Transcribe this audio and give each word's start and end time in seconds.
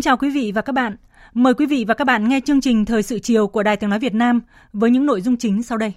Kính 0.00 0.04
chào 0.04 0.16
quý 0.16 0.30
vị 0.30 0.52
và 0.54 0.62
các 0.62 0.72
bạn. 0.72 0.96
Mời 1.34 1.54
quý 1.54 1.66
vị 1.66 1.84
và 1.88 1.94
các 1.94 2.04
bạn 2.04 2.28
nghe 2.28 2.40
chương 2.40 2.60
trình 2.60 2.84
Thời 2.84 3.02
sự 3.02 3.18
chiều 3.18 3.46
của 3.46 3.62
Đài 3.62 3.76
Tiếng 3.76 3.90
Nói 3.90 3.98
Việt 3.98 4.14
Nam 4.14 4.40
với 4.72 4.90
những 4.90 5.06
nội 5.06 5.20
dung 5.20 5.36
chính 5.36 5.62
sau 5.62 5.78
đây. 5.78 5.92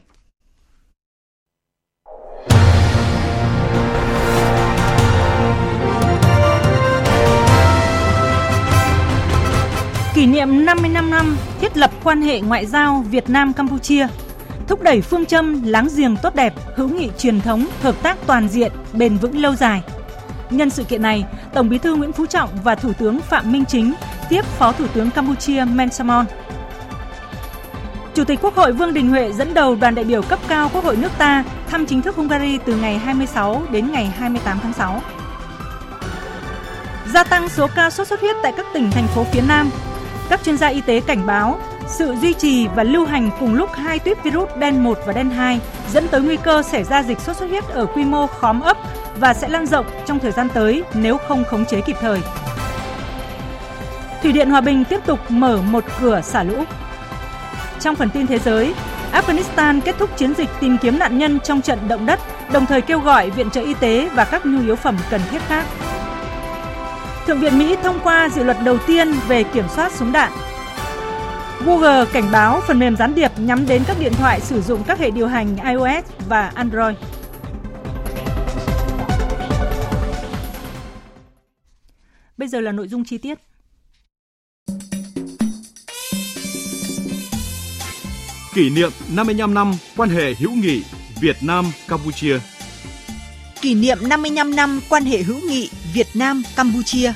Kỷ 10.14 10.26
niệm 10.26 10.66
55 10.66 11.10
năm 11.10 11.38
thiết 11.62 11.78
lập 11.78 11.92
quan 12.04 12.22
hệ 12.22 12.42
ngoại 12.42 12.66
giao 12.66 13.06
Việt 13.12 13.30
Nam-Campuchia, 13.30 14.08
thúc 14.68 14.82
đẩy 14.82 15.02
phương 15.02 15.26
châm 15.26 15.64
láng 15.64 15.88
giềng 15.96 16.16
tốt 16.24 16.36
đẹp, 16.36 16.54
hữu 16.76 16.90
nghị 16.90 17.10
truyền 17.18 17.42
thống, 17.42 17.68
hợp 17.82 17.96
tác 18.04 18.18
toàn 18.28 18.48
diện, 18.48 18.72
bền 18.94 19.18
vững 19.18 19.38
lâu 19.38 19.56
dài– 19.56 19.82
Nhân 20.58 20.70
sự 20.70 20.84
kiện 20.84 21.02
này, 21.02 21.26
Tổng 21.54 21.70
Bí 21.70 21.78
thư 21.78 21.96
Nguyễn 21.96 22.14
Phú 22.14 22.26
Trọng 22.26 22.50
và 22.64 22.76
Thủ 22.76 22.94
tướng 22.94 23.20
Phạm 23.20 23.52
Minh 23.52 23.66
Chính 23.66 23.94
tiếp 24.30 24.46
Phó 24.46 24.72
Thủ 24.72 24.88
tướng 24.94 25.12
Campuchia 25.12 25.66
Men 25.74 25.90
Samon. 25.90 26.26
Chủ 28.14 28.24
tịch 28.24 28.40
Quốc 28.42 28.56
hội 28.56 28.72
Vương 28.72 28.94
Đình 28.94 29.10
Huệ 29.10 29.32
dẫn 29.32 29.54
đầu 29.54 29.76
đoàn 29.76 29.96
đại 29.96 30.06
biểu 30.06 30.22
cấp 30.22 30.40
cao 30.48 30.70
Quốc 30.74 30.84
hội 30.84 30.96
nước 30.96 31.12
ta 31.18 31.44
thăm 31.68 31.86
chính 31.86 32.02
thức 32.02 32.16
Hungary 32.16 32.58
từ 32.66 32.76
ngày 32.76 32.98
26 32.98 33.64
đến 33.72 33.92
ngày 33.92 34.06
28 34.06 34.60
tháng 34.64 34.74
6. 34.74 35.02
Gia 37.14 37.24
tăng 37.24 37.50
số 37.50 37.68
ca 37.76 37.90
sốt 37.90 38.08
xuất 38.08 38.20
huyết 38.20 38.36
tại 38.44 38.54
các 38.58 38.66
tỉnh 38.74 38.92
thành 38.92 39.08
phố 39.08 39.24
phía 39.24 39.42
Nam. 39.48 39.70
Các 40.30 40.44
chuyên 40.44 40.58
gia 40.58 40.68
y 40.68 40.82
tế 40.82 41.00
cảnh 41.00 41.26
báo 41.26 41.60
sự 41.88 42.16
duy 42.22 42.34
trì 42.34 42.68
và 42.68 42.84
lưu 42.84 43.06
hành 43.06 43.30
cùng 43.40 43.54
lúc 43.54 43.70
hai 43.74 44.00
tuyếp 44.00 44.24
virus 44.24 44.50
đen 44.60 44.84
1 44.84 45.00
và 45.06 45.14
đen 45.14 45.30
2 45.30 45.60
dẫn 45.92 46.08
tới 46.08 46.22
nguy 46.22 46.38
cơ 46.38 46.64
xảy 46.64 46.84
ra 46.84 47.04
dịch 47.04 47.20
sốt 47.20 47.38
xuất 47.38 47.50
huyết 47.50 47.68
ở 47.68 47.86
quy 47.86 48.04
mô 48.04 48.28
khóm 48.28 48.62
ấp 48.62 48.78
và 49.20 49.34
sẽ 49.34 49.50
lan 49.50 49.66
rộng 49.66 49.86
trong 50.06 50.20
thời 50.20 50.32
gian 50.32 50.48
tới 50.54 50.84
nếu 50.94 51.18
không 51.18 51.44
khống 51.44 51.66
chế 51.66 51.82
kịp 51.82 51.96
thời. 52.02 52.20
Thủy 54.24 54.32
điện 54.32 54.50
Hòa 54.50 54.62
Bình 54.62 54.84
tiếp 54.84 55.00
tục 55.06 55.20
mở 55.30 55.62
một 55.62 55.84
cửa 56.02 56.22
xả 56.22 56.44
lũ. 56.44 56.64
Trong 57.80 57.96
phần 57.96 58.10
tin 58.10 58.28
thế 58.28 58.40
giới, 58.40 58.74
Afghanistan 59.12 59.82
kết 59.82 59.96
thúc 60.00 60.18
chiến 60.18 60.34
dịch 60.34 60.50
tìm 60.60 60.78
kiếm 60.82 61.00
nạn 61.00 61.18
nhân 61.18 61.40
trong 61.44 61.62
trận 61.62 61.88
động 61.88 62.06
đất, 62.06 62.20
đồng 62.52 62.66
thời 62.66 62.82
kêu 62.82 63.00
gọi 63.00 63.30
viện 63.30 63.50
trợ 63.50 63.62
y 63.62 63.74
tế 63.74 64.10
và 64.16 64.26
các 64.26 64.46
nhu 64.46 64.62
yếu 64.62 64.76
phẩm 64.76 64.98
cần 65.10 65.22
thiết 65.32 65.42
khác. 65.48 65.66
Thượng 67.28 67.40
viện 67.40 67.60
Mỹ 67.60 67.76
thông 67.84 68.00
qua 68.04 68.30
dự 68.30 68.44
luật 68.44 68.58
đầu 68.64 68.78
tiên 68.78 69.14
về 69.28 69.44
kiểm 69.44 69.66
soát 69.76 69.92
súng 69.92 70.12
đạn. 70.12 70.32
Google 71.66 72.06
cảnh 72.14 72.32
báo 72.32 72.62
phần 72.68 72.80
mềm 72.80 72.96
gián 72.96 73.16
điệp 73.16 73.32
nhắm 73.40 73.66
đến 73.68 73.84
các 73.88 73.98
điện 74.00 74.14
thoại 74.14 74.42
sử 74.42 74.62
dụng 74.62 74.84
các 74.88 75.00
hệ 75.00 75.12
điều 75.12 75.28
hành 75.28 75.58
iOS 75.58 76.06
và 76.30 76.52
Android. 76.56 76.96
Bây 82.38 82.48
giờ 82.48 82.62
là 82.62 82.72
nội 82.72 82.88
dung 82.88 83.04
chi 83.06 83.18
tiết. 83.18 83.40
Kỷ 88.54 88.70
niệm 88.70 88.92
55 89.16 89.54
năm 89.54 89.74
quan 89.98 90.10
hệ 90.10 90.34
hữu 90.34 90.52
nghị 90.52 90.84
Việt 91.22 91.36
Nam 91.42 91.66
Campuchia. 91.88 92.40
Kỷ 93.62 93.76
niệm 93.76 93.98
55 94.10 94.56
năm 94.56 94.80
quan 94.90 95.04
hệ 95.04 95.24
hữu 95.24 95.40
nghị 95.50 95.70
Việt 95.94 96.08
Nam 96.16 96.44
Campuchia. 96.56 97.14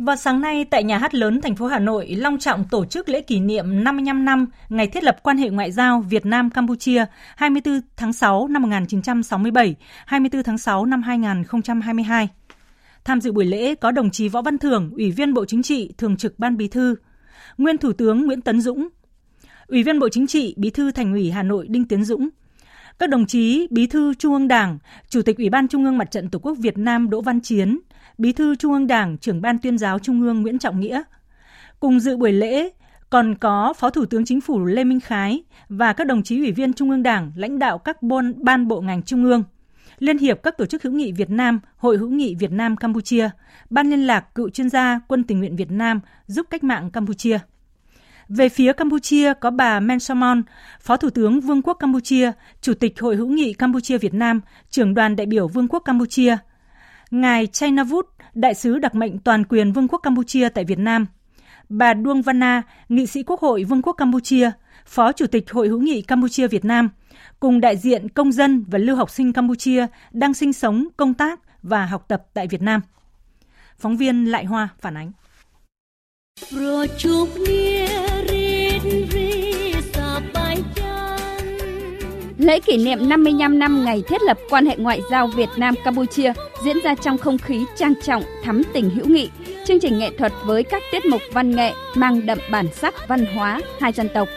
Vào 0.00 0.16
sáng 0.16 0.40
nay 0.40 0.64
tại 0.64 0.84
nhà 0.84 0.98
hát 0.98 1.14
lớn 1.14 1.40
thành 1.40 1.56
phố 1.56 1.66
Hà 1.66 1.78
Nội 1.78 2.08
long 2.08 2.38
trọng 2.38 2.64
tổ 2.70 2.84
chức 2.84 3.08
lễ 3.08 3.20
kỷ 3.20 3.40
niệm 3.40 3.84
55 3.84 4.24
năm 4.24 4.46
ngày 4.68 4.86
thiết 4.86 5.04
lập 5.04 5.16
quan 5.22 5.38
hệ 5.38 5.50
ngoại 5.50 5.72
giao 5.72 6.00
Việt 6.00 6.26
Nam 6.26 6.50
Campuchia 6.50 7.04
24 7.36 7.80
tháng 7.96 8.12
6 8.12 8.48
năm 8.48 8.62
1967, 8.62 9.74
24 10.06 10.42
tháng 10.42 10.58
6 10.58 10.84
năm 10.86 11.02
2022. 11.02 12.28
Tham 13.04 13.20
dự 13.20 13.32
buổi 13.32 13.44
lễ 13.44 13.74
có 13.74 13.90
đồng 13.90 14.10
chí 14.10 14.28
Võ 14.28 14.42
Văn 14.42 14.58
Thưởng, 14.58 14.90
Ủy 14.96 15.10
viên 15.10 15.34
Bộ 15.34 15.44
Chính 15.44 15.62
trị, 15.62 15.92
Thường 15.98 16.16
trực 16.16 16.38
Ban 16.38 16.56
Bí 16.56 16.68
thư, 16.68 16.94
Nguyên 17.58 17.78
Thủ 17.78 17.92
tướng 17.92 18.26
Nguyễn 18.26 18.40
Tấn 18.40 18.60
Dũng, 18.60 18.88
Ủy 19.66 19.82
viên 19.82 19.98
Bộ 19.98 20.08
Chính 20.08 20.26
trị, 20.26 20.54
Bí 20.56 20.70
thư 20.70 20.90
Thành 20.92 21.12
ủy 21.12 21.30
Hà 21.30 21.42
Nội 21.42 21.66
Đinh 21.68 21.84
Tiến 21.84 22.04
Dũng, 22.04 22.28
các 22.98 23.10
đồng 23.10 23.26
chí 23.26 23.66
Bí 23.70 23.86
thư 23.86 24.14
Trung 24.14 24.32
ương 24.32 24.48
Đảng, 24.48 24.78
Chủ 25.08 25.22
tịch 25.22 25.36
Ủy 25.36 25.50
ban 25.50 25.68
Trung 25.68 25.84
ương 25.84 25.98
Mặt 25.98 26.10
trận 26.10 26.28
Tổ 26.30 26.38
quốc 26.38 26.54
Việt 26.58 26.78
Nam 26.78 27.10
Đỗ 27.10 27.20
Văn 27.20 27.40
Chiến, 27.40 27.78
Bí 28.20 28.32
thư 28.32 28.54
Trung 28.54 28.72
ương 28.72 28.86
Đảng, 28.86 29.18
trưởng 29.18 29.40
ban 29.40 29.58
tuyên 29.58 29.78
giáo 29.78 29.98
Trung 29.98 30.20
ương 30.20 30.42
Nguyễn 30.42 30.58
Trọng 30.58 30.80
Nghĩa. 30.80 31.02
Cùng 31.80 32.00
dự 32.00 32.16
buổi 32.16 32.32
lễ 32.32 32.68
còn 33.10 33.34
có 33.34 33.72
Phó 33.78 33.90
Thủ 33.90 34.04
tướng 34.04 34.24
Chính 34.24 34.40
phủ 34.40 34.64
Lê 34.64 34.84
Minh 34.84 35.00
Khái 35.00 35.42
và 35.68 35.92
các 35.92 36.06
đồng 36.06 36.22
chí 36.22 36.38
ủy 36.38 36.52
viên 36.52 36.72
Trung 36.72 36.90
ương 36.90 37.02
Đảng, 37.02 37.32
lãnh 37.36 37.58
đạo 37.58 37.78
các 37.78 37.96
ban 38.36 38.68
bộ 38.68 38.80
ngành 38.80 39.02
Trung 39.02 39.24
ương. 39.24 39.44
Liên 39.98 40.18
hiệp 40.18 40.42
các 40.42 40.58
tổ 40.58 40.66
chức 40.66 40.82
hữu 40.82 40.92
nghị 40.92 41.12
Việt 41.12 41.30
Nam, 41.30 41.60
Hội 41.76 41.96
hữu 41.96 42.10
nghị 42.10 42.34
Việt 42.34 42.52
Nam 42.52 42.76
Campuchia, 42.76 43.30
Ban 43.70 43.90
liên 43.90 44.06
lạc 44.06 44.34
cựu 44.34 44.50
chuyên 44.50 44.70
gia 44.70 45.00
Quân 45.08 45.24
tình 45.24 45.38
nguyện 45.38 45.56
Việt 45.56 45.70
Nam 45.70 46.00
giúp 46.26 46.46
cách 46.50 46.64
mạng 46.64 46.90
Campuchia. 46.90 47.38
Về 48.28 48.48
phía 48.48 48.72
Campuchia 48.72 49.32
có 49.40 49.50
bà 49.50 49.80
Men 49.80 50.00
Samon, 50.00 50.42
Phó 50.80 50.96
Thủ 50.96 51.10
tướng 51.10 51.40
Vương 51.40 51.62
quốc 51.62 51.74
Campuchia, 51.74 52.32
Chủ 52.60 52.74
tịch 52.74 53.00
Hội 53.00 53.16
hữu 53.16 53.28
nghị 53.28 53.52
Campuchia 53.52 53.98
Việt 53.98 54.14
Nam, 54.14 54.40
trưởng 54.70 54.94
đoàn 54.94 55.16
đại 55.16 55.26
biểu 55.26 55.48
Vương 55.48 55.68
quốc 55.68 55.78
Campuchia, 55.78 56.36
ngài 57.10 57.46
Chaynavut, 57.46 58.06
đại 58.34 58.54
sứ 58.54 58.78
đặc 58.78 58.94
mệnh 58.94 59.18
toàn 59.18 59.44
quyền 59.44 59.72
Vương 59.72 59.88
quốc 59.88 59.98
Campuchia 59.98 60.48
tại 60.48 60.64
Việt 60.64 60.78
Nam, 60.78 61.06
bà 61.68 61.94
Duong 62.04 62.22
Vanna, 62.22 62.62
nghị 62.88 63.06
sĩ 63.06 63.22
Quốc 63.22 63.40
hội 63.40 63.64
Vương 63.64 63.82
quốc 63.82 63.92
Campuchia, 63.92 64.50
Phó 64.86 65.12
Chủ 65.12 65.26
tịch 65.26 65.52
Hội 65.52 65.68
hữu 65.68 65.80
nghị 65.80 66.02
Campuchia 66.02 66.48
Việt 66.48 66.64
Nam, 66.64 66.90
cùng 67.40 67.60
đại 67.60 67.76
diện 67.76 68.08
công 68.08 68.32
dân 68.32 68.64
và 68.68 68.78
lưu 68.78 68.96
học 68.96 69.10
sinh 69.10 69.32
Campuchia 69.32 69.86
đang 70.12 70.34
sinh 70.34 70.52
sống, 70.52 70.88
công 70.96 71.14
tác 71.14 71.40
và 71.62 71.86
học 71.86 72.04
tập 72.08 72.22
tại 72.34 72.46
Việt 72.46 72.62
Nam. 72.62 72.80
Phóng 73.78 73.96
viên 73.96 74.24
Lại 74.24 74.44
Hoa 74.44 74.68
phản 74.80 74.96
ánh. 74.96 75.12
Lễ 82.40 82.60
kỷ 82.60 82.76
niệm 82.76 83.08
55 83.08 83.58
năm 83.58 83.84
ngày 83.84 84.02
thiết 84.08 84.22
lập 84.22 84.38
quan 84.50 84.66
hệ 84.66 84.76
ngoại 84.76 85.00
giao 85.10 85.26
Việt 85.26 85.48
Nam 85.56 85.74
Campuchia 85.84 86.32
diễn 86.64 86.76
ra 86.84 86.94
trong 86.94 87.18
không 87.18 87.38
khí 87.38 87.64
trang 87.76 87.94
trọng, 88.02 88.22
thắm 88.44 88.62
tình 88.72 88.90
hữu 88.90 89.06
nghị. 89.06 89.30
Chương 89.66 89.80
trình 89.80 89.98
nghệ 89.98 90.10
thuật 90.18 90.32
với 90.44 90.62
các 90.62 90.82
tiết 90.92 91.06
mục 91.06 91.20
văn 91.32 91.50
nghệ 91.56 91.72
mang 91.94 92.26
đậm 92.26 92.38
bản 92.50 92.66
sắc 92.72 92.94
văn 93.08 93.26
hóa 93.26 93.60
hai 93.80 93.92
dân 93.92 94.08
tộc. 94.14 94.28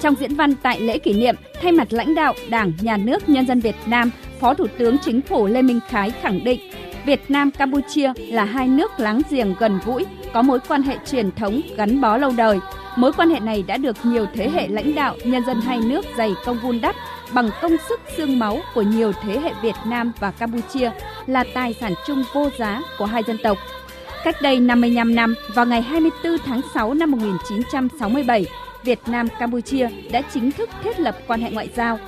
Trong 0.00 0.14
diễn 0.20 0.34
văn 0.34 0.54
tại 0.62 0.80
lễ 0.80 0.98
kỷ 0.98 1.12
niệm, 1.12 1.34
thay 1.62 1.72
mặt 1.72 1.92
lãnh 1.92 2.14
đạo 2.14 2.34
Đảng, 2.50 2.72
Nhà 2.80 2.96
nước, 2.96 3.28
Nhân 3.28 3.46
dân 3.46 3.60
Việt 3.60 3.76
Nam, 3.86 4.10
Phó 4.40 4.54
Thủ 4.54 4.66
tướng 4.78 4.98
Chính 4.98 5.20
phủ 5.20 5.46
Lê 5.46 5.62
Minh 5.62 5.80
Khái 5.88 6.10
khẳng 6.10 6.44
định 6.44 6.60
Việt 7.04 7.30
Nam 7.30 7.50
Campuchia 7.50 8.12
là 8.16 8.44
hai 8.44 8.68
nước 8.68 9.00
láng 9.00 9.22
giềng 9.30 9.54
gần 9.58 9.78
gũi, 9.84 10.06
có 10.32 10.42
mối 10.42 10.58
quan 10.68 10.82
hệ 10.82 10.96
truyền 11.06 11.30
thống 11.30 11.60
gắn 11.76 12.00
bó 12.00 12.16
lâu 12.16 12.32
đời. 12.36 12.58
Mối 12.96 13.12
quan 13.12 13.30
hệ 13.30 13.40
này 13.40 13.64
đã 13.66 13.76
được 13.76 13.96
nhiều 14.04 14.26
thế 14.34 14.50
hệ 14.50 14.68
lãnh 14.68 14.94
đạo 14.94 15.16
nhân 15.24 15.44
dân 15.46 15.60
hai 15.60 15.78
nước 15.78 16.04
dày 16.16 16.34
công 16.44 16.58
vun 16.62 16.80
đắp 16.80 16.94
bằng 17.32 17.50
công 17.62 17.76
sức 17.88 18.00
xương 18.16 18.38
máu 18.38 18.58
của 18.74 18.82
nhiều 18.82 19.12
thế 19.22 19.40
hệ 19.40 19.52
Việt 19.62 19.74
Nam 19.86 20.12
và 20.20 20.30
Campuchia 20.30 20.90
là 21.26 21.44
tài 21.54 21.74
sản 21.80 21.92
chung 22.06 22.24
vô 22.34 22.48
giá 22.58 22.82
của 22.98 23.04
hai 23.04 23.22
dân 23.26 23.38
tộc. 23.42 23.58
Cách 24.24 24.36
đây 24.42 24.60
55 24.60 25.14
năm, 25.14 25.34
vào 25.54 25.66
ngày 25.66 25.82
24 25.82 26.38
tháng 26.38 26.60
6 26.74 26.94
năm 26.94 27.10
1967, 27.10 28.46
Việt 28.84 28.98
Nam 29.06 29.28
Campuchia 29.38 29.88
đã 30.10 30.22
chính 30.34 30.52
thức 30.52 30.70
thiết 30.84 31.00
lập 31.00 31.18
quan 31.26 31.40
hệ 31.40 31.50
ngoại 31.50 31.68
giao. 31.76 31.98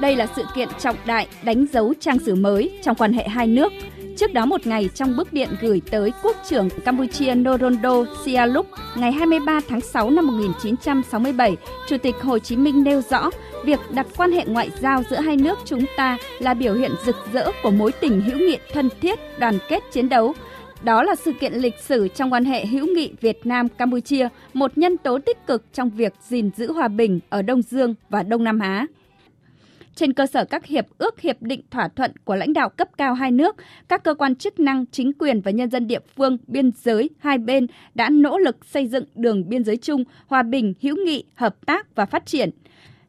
Đây 0.00 0.16
là 0.16 0.26
sự 0.36 0.44
kiện 0.54 0.68
trọng 0.78 0.96
đại 1.04 1.26
đánh 1.42 1.66
dấu 1.72 1.94
trang 2.00 2.18
sử 2.18 2.34
mới 2.34 2.78
trong 2.82 2.96
quan 2.96 3.12
hệ 3.12 3.28
hai 3.28 3.46
nước, 3.46 3.72
Trước 4.16 4.32
đó 4.32 4.46
một 4.46 4.66
ngày 4.66 4.88
trong 4.94 5.16
bức 5.16 5.32
điện 5.32 5.48
gửi 5.60 5.82
tới 5.90 6.12
Quốc 6.22 6.36
trưởng 6.48 6.68
Campuchia 6.84 7.34
Norondo 7.34 8.04
Sihanouk 8.24 8.66
ngày 8.96 9.12
23 9.12 9.60
tháng 9.68 9.80
6 9.80 10.10
năm 10.10 10.26
1967, 10.26 11.56
Chủ 11.88 11.96
tịch 11.98 12.14
Hồ 12.22 12.38
Chí 12.38 12.56
Minh 12.56 12.84
nêu 12.84 13.02
rõ 13.10 13.30
việc 13.64 13.78
đặt 13.90 14.06
quan 14.16 14.32
hệ 14.32 14.44
ngoại 14.46 14.70
giao 14.80 15.02
giữa 15.10 15.20
hai 15.20 15.36
nước 15.36 15.58
chúng 15.64 15.84
ta 15.96 16.18
là 16.38 16.54
biểu 16.54 16.74
hiện 16.74 16.90
rực 17.06 17.16
rỡ 17.32 17.50
của 17.62 17.70
mối 17.70 17.92
tình 17.92 18.20
hữu 18.20 18.38
nghị 18.38 18.58
thân 18.72 18.88
thiết, 19.00 19.18
đoàn 19.38 19.58
kết 19.68 19.82
chiến 19.92 20.08
đấu, 20.08 20.34
đó 20.82 21.02
là 21.02 21.14
sự 21.14 21.32
kiện 21.32 21.52
lịch 21.52 21.78
sử 21.80 22.08
trong 22.08 22.32
quan 22.32 22.44
hệ 22.44 22.66
hữu 22.66 22.86
nghị 22.86 23.12
Việt 23.20 23.46
Nam 23.46 23.68
Campuchia, 23.68 24.28
một 24.52 24.78
nhân 24.78 24.96
tố 24.96 25.18
tích 25.26 25.46
cực 25.46 25.64
trong 25.72 25.90
việc 25.90 26.12
gìn 26.28 26.50
giữ 26.56 26.72
hòa 26.72 26.88
bình 26.88 27.20
ở 27.28 27.42
Đông 27.42 27.62
Dương 27.62 27.94
và 28.10 28.22
Đông 28.22 28.44
Nam 28.44 28.58
Á. 28.58 28.86
Trên 29.94 30.12
cơ 30.12 30.26
sở 30.26 30.44
các 30.44 30.66
hiệp 30.66 30.86
ước 30.98 31.20
hiệp 31.20 31.42
định 31.42 31.60
thỏa 31.70 31.88
thuận 31.88 32.12
của 32.24 32.36
lãnh 32.36 32.52
đạo 32.52 32.68
cấp 32.68 32.88
cao 32.98 33.14
hai 33.14 33.30
nước, 33.30 33.56
các 33.88 34.04
cơ 34.04 34.14
quan 34.14 34.34
chức 34.34 34.60
năng, 34.60 34.86
chính 34.86 35.12
quyền 35.12 35.40
và 35.40 35.50
nhân 35.50 35.70
dân 35.70 35.86
địa 35.86 36.00
phương 36.16 36.38
biên 36.46 36.70
giới 36.82 37.10
hai 37.18 37.38
bên 37.38 37.66
đã 37.94 38.10
nỗ 38.10 38.38
lực 38.38 38.64
xây 38.64 38.86
dựng 38.86 39.04
đường 39.14 39.48
biên 39.48 39.64
giới 39.64 39.76
chung, 39.76 40.04
hòa 40.26 40.42
bình, 40.42 40.74
hữu 40.82 40.96
nghị, 40.96 41.24
hợp 41.34 41.66
tác 41.66 41.94
và 41.94 42.06
phát 42.06 42.26
triển– 42.26 42.50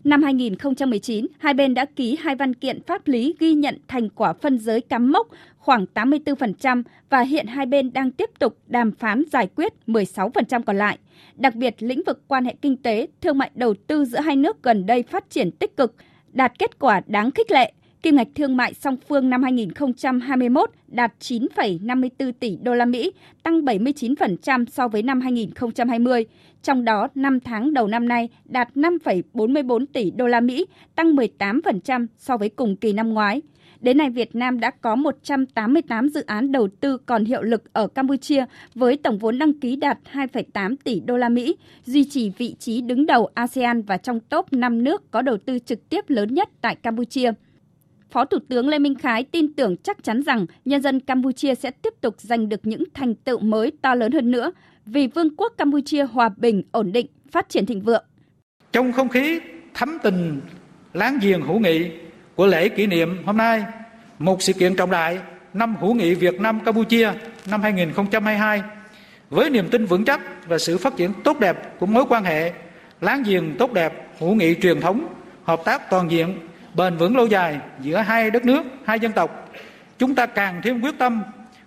Năm 0.06 0.24
2019, 0.24 1.28
hai 1.38 1.54
bên 1.54 1.74
đã 1.74 1.86
ký 1.86 2.18
hai 2.20 2.36
văn 2.36 2.54
kiện 2.54 2.82
pháp 2.84 3.08
lý 3.08 3.36
ghi 3.40 3.54
nhận 3.54 3.78
thành 3.88 4.10
quả 4.10 4.34
phân 4.34 4.60
giới 4.60 4.82
cắm 4.82 5.12
mốc 5.12 5.28
khoảng 5.58 5.86
84% 5.94 6.84
và 7.10 7.22
hiện 7.22 7.48
hai 7.48 7.66
bên 7.66 7.94
đang 7.94 8.12
tiếp 8.12 8.30
tục 8.40 8.58
đàm 8.68 8.92
phán 8.92 9.24
giải 9.32 9.48
quyết 9.56 9.74
16% 9.88 10.64
còn 10.66 10.78
lại. 10.78 10.98
Đặc 11.36 11.56
biệt, 11.56 11.76
lĩnh 11.80 12.02
vực 12.06 12.22
quan 12.28 12.46
hệ 12.46 12.56
kinh 12.62 12.78
tế, 12.78 13.08
thương 13.22 13.38
mại 13.38 13.52
đầu 13.56 13.74
tư 13.88 14.06
giữa 14.06 14.20
hai 14.20 14.36
nước 14.36 14.64
gần 14.64 14.86
đây 14.86 15.04
phát 15.04 15.30
triển 15.30 15.52
tích 15.52 15.78
cực, 15.78 15.96
đạt 16.36 16.60
kết 16.60 16.80
quả 16.80 17.02
đáng 17.08 17.32
khích 17.32 17.52
lệ– 17.52 17.72
Kim 18.06 18.16
ngạch 18.16 18.28
thương 18.36 18.58
mại 18.58 18.74
song 18.74 18.98
phương 19.08 19.30
năm 19.30 19.44
2021 19.44 20.70
đạt 20.88 21.14
9,54 21.20 22.32
tỷ 22.40 22.58
đô 22.62 22.74
la 22.74 22.86
Mỹ, 22.86 23.12
tăng 23.44 23.62
79% 23.62 24.66
so 24.66 24.88
với 24.88 25.04
năm 25.04 25.22
2020. 25.22 26.26
Trong 26.64 26.86
đó, 26.86 27.08
5 27.16 27.40
tháng 27.40 27.74
đầu 27.74 27.88
năm 27.88 28.08
nay 28.08 28.30
đạt 28.46 28.70
5,44 28.76 29.86
tỷ 29.94 30.12
đô 30.12 30.28
la 30.28 30.40
Mỹ, 30.40 30.66
tăng 30.96 31.16
18% 31.16 32.08
so 32.18 32.38
với 32.38 32.50
cùng 32.50 32.76
kỳ 32.76 32.94
năm 32.94 33.14
ngoái. 33.14 33.42
Đến 33.86 33.98
nay, 33.98 34.10
Việt 34.10 34.36
Nam 34.36 34.60
đã 34.60 34.72
có 34.82 34.96
188 34.96 36.10
dự 36.10 36.24
án 36.26 36.52
đầu 36.52 36.68
tư 36.80 36.98
còn 36.98 37.26
hiệu 37.26 37.42
lực 37.42 37.74
ở 37.74 37.88
Campuchia 37.88 38.46
với 38.76 38.98
tổng 38.98 39.18
vốn 39.18 39.40
đăng 39.40 39.60
ký 39.60 39.76
đạt 39.76 39.98
2,8 40.14 40.76
tỷ 40.84 41.00
đô 41.00 41.18
la 41.18 41.30
Mỹ, 41.30 41.56
duy 41.86 42.04
trì 42.10 42.30
vị 42.30 42.56
trí 42.60 42.82
đứng 42.82 43.06
đầu 43.06 43.30
ASEAN 43.34 43.82
và 43.82 43.98
trong 43.98 44.20
top 44.20 44.54
5 44.54 44.84
nước 44.84 45.12
có 45.12 45.22
đầu 45.22 45.38
tư 45.38 45.60
trực 45.60 45.90
tiếp 45.90 46.06
lớn 46.08 46.34
nhất 46.34 46.50
tại 46.62 46.76
Campuchia. 46.76 47.32
Phó 48.10 48.26
Thủ 48.26 48.38
tướng 48.50 48.68
Lê 48.68 48.80
Minh 48.80 48.96
Khái 48.96 49.24
tin 49.24 49.54
tưởng 49.54 49.78
chắc 49.78 50.04
chắn 50.04 50.22
rằng 50.22 50.46
nhân 50.66 50.82
dân 50.82 51.00
Campuchia 51.00 51.56
sẽ 51.56 51.72
tiếp 51.72 51.94
tục 52.02 52.16
giành 52.18 52.50
được 52.50 52.60
những 52.64 52.84
thành 52.94 53.16
tựu 53.16 53.40
mới 53.40 53.72
to 53.82 53.96
lớn 53.96 54.12
hơn 54.12 54.32
nữa 54.32 54.52
vì 54.86 55.08
Vương 55.08 55.36
quốc 55.36 55.54
Campuchia 55.58 56.04
hòa 56.04 56.30
bình, 56.38 56.64
ổn 56.72 56.92
định, 56.92 57.08
phát 57.32 57.50
triển 57.50 57.66
thịnh 57.66 57.82
vượng. 57.82 58.04
Trong 58.72 58.92
không 58.92 59.10
khí 59.10 59.40
thắm 59.74 59.98
tình 60.04 60.42
láng 60.94 61.18
giềng 61.22 61.42
hữu 61.42 61.60
nghị 61.60 61.90
của 62.36 62.48
lễ 62.48 62.70
kỷ 62.70 62.88
niệm 62.88 63.24
hôm 63.26 63.38
nay, 63.38 63.64
một 64.20 64.42
sự 64.42 64.54
kiện 64.54 64.76
trọng 64.76 64.92
đại 64.92 65.20
năm 65.54 65.76
hữu 65.76 65.94
nghị 65.94 66.14
Việt 66.14 66.40
Nam 66.40 66.60
Campuchia 66.60 67.12
năm 67.46 67.62
2022 67.62 68.62
với 69.30 69.50
niềm 69.50 69.70
tin 69.70 69.86
vững 69.86 70.06
chắc 70.06 70.48
và 70.48 70.58
sự 70.58 70.78
phát 70.78 70.98
triển 70.98 71.12
tốt 71.24 71.40
đẹp 71.40 71.80
của 71.80 71.86
mối 71.86 72.04
quan 72.10 72.24
hệ 72.24 72.52
láng 73.02 73.24
giềng 73.24 73.56
tốt 73.58 73.74
đẹp 73.74 74.08
hữu 74.20 74.36
nghị 74.36 74.56
truyền 74.62 74.82
thống 74.82 75.08
hợp 75.44 75.62
tác 75.66 75.90
toàn 75.90 76.12
diện 76.12 76.40
bền 76.74 76.98
vững 76.98 77.18
lâu 77.18 77.28
dài 77.28 77.60
giữa 77.82 77.98
hai 77.98 78.32
đất 78.32 78.46
nước, 78.46 78.64
hai 78.86 79.00
dân 79.00 79.12
tộc, 79.12 79.50
chúng 80.00 80.16
ta 80.16 80.26
càng 80.26 80.62
thêm 80.64 80.82
quyết 80.82 80.98
tâm 80.98 81.24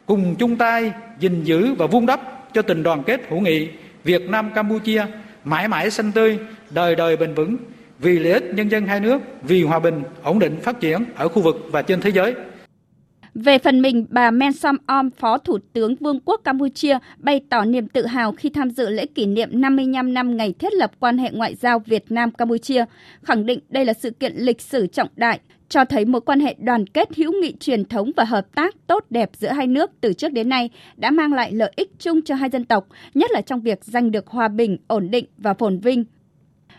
cùng 0.06 0.34
chung 0.38 0.56
tay 0.56 0.92
gìn 1.18 1.44
giữ 1.44 1.74
và 1.74 1.86
vun 1.86 2.06
đắp 2.06 2.20
cho 2.54 2.62
tình 2.62 2.82
đoàn 2.82 3.02
kết 3.02 3.20
hữu 3.28 3.40
nghị 3.40 3.68
Việt 4.04 4.22
Nam 4.28 4.50
Campuchia 4.54 5.06
mãi 5.44 5.68
mãi 5.68 5.90
xanh 5.90 6.12
tươi, 6.12 6.38
đời 6.70 6.94
đời 6.94 7.16
bền 7.16 7.34
vững 7.34 7.56
vì 7.98 8.18
lợi 8.18 8.32
ích 8.32 8.54
nhân 8.54 8.68
dân 8.68 8.86
hai 8.86 9.00
nước, 9.00 9.18
vì 9.42 9.62
hòa 9.62 9.78
bình, 9.78 10.02
ổn 10.22 10.38
định 10.38 10.56
phát 10.62 10.80
triển 10.80 11.04
ở 11.16 11.28
khu 11.28 11.42
vực 11.42 11.56
và 11.70 11.82
trên 11.82 12.00
thế 12.00 12.10
giới. 12.10 12.34
Về 13.34 13.58
phần 13.58 13.82
mình, 13.82 14.06
bà 14.10 14.30
Men 14.30 14.52
Sam 14.52 14.76
Om, 14.86 15.10
Phó 15.10 15.38
Thủ 15.38 15.58
tướng 15.72 15.96
Vương 15.96 16.20
quốc 16.20 16.40
Campuchia, 16.44 16.98
bày 17.18 17.40
tỏ 17.50 17.64
niềm 17.64 17.88
tự 17.88 18.06
hào 18.06 18.32
khi 18.32 18.50
tham 18.50 18.70
dự 18.70 18.88
lễ 18.88 19.06
kỷ 19.06 19.26
niệm 19.26 19.48
55 19.52 20.14
năm 20.14 20.36
ngày 20.36 20.52
thiết 20.58 20.72
lập 20.72 20.90
quan 21.00 21.18
hệ 21.18 21.30
ngoại 21.30 21.54
giao 21.54 21.78
Việt 21.78 22.04
Nam-Campuchia, 22.08 22.84
khẳng 23.22 23.46
định 23.46 23.60
đây 23.68 23.84
là 23.84 23.92
sự 23.92 24.10
kiện 24.10 24.32
lịch 24.36 24.60
sử 24.60 24.86
trọng 24.86 25.08
đại, 25.16 25.40
cho 25.68 25.84
thấy 25.84 26.04
mối 26.04 26.20
quan 26.20 26.40
hệ 26.40 26.56
đoàn 26.58 26.86
kết 26.86 27.16
hữu 27.16 27.32
nghị 27.42 27.52
truyền 27.60 27.84
thống 27.84 28.10
và 28.16 28.24
hợp 28.24 28.46
tác 28.54 28.74
tốt 28.86 29.04
đẹp 29.10 29.30
giữa 29.38 29.48
hai 29.48 29.66
nước 29.66 29.90
từ 30.00 30.12
trước 30.12 30.32
đến 30.32 30.48
nay 30.48 30.70
đã 30.96 31.10
mang 31.10 31.32
lại 31.32 31.52
lợi 31.52 31.72
ích 31.76 31.90
chung 31.98 32.22
cho 32.22 32.34
hai 32.34 32.50
dân 32.50 32.64
tộc, 32.64 32.86
nhất 33.14 33.30
là 33.30 33.40
trong 33.40 33.60
việc 33.60 33.84
giành 33.84 34.10
được 34.10 34.26
hòa 34.26 34.48
bình, 34.48 34.78
ổn 34.86 35.10
định 35.10 35.24
và 35.38 35.54
phồn 35.54 35.78
vinh 35.78 36.04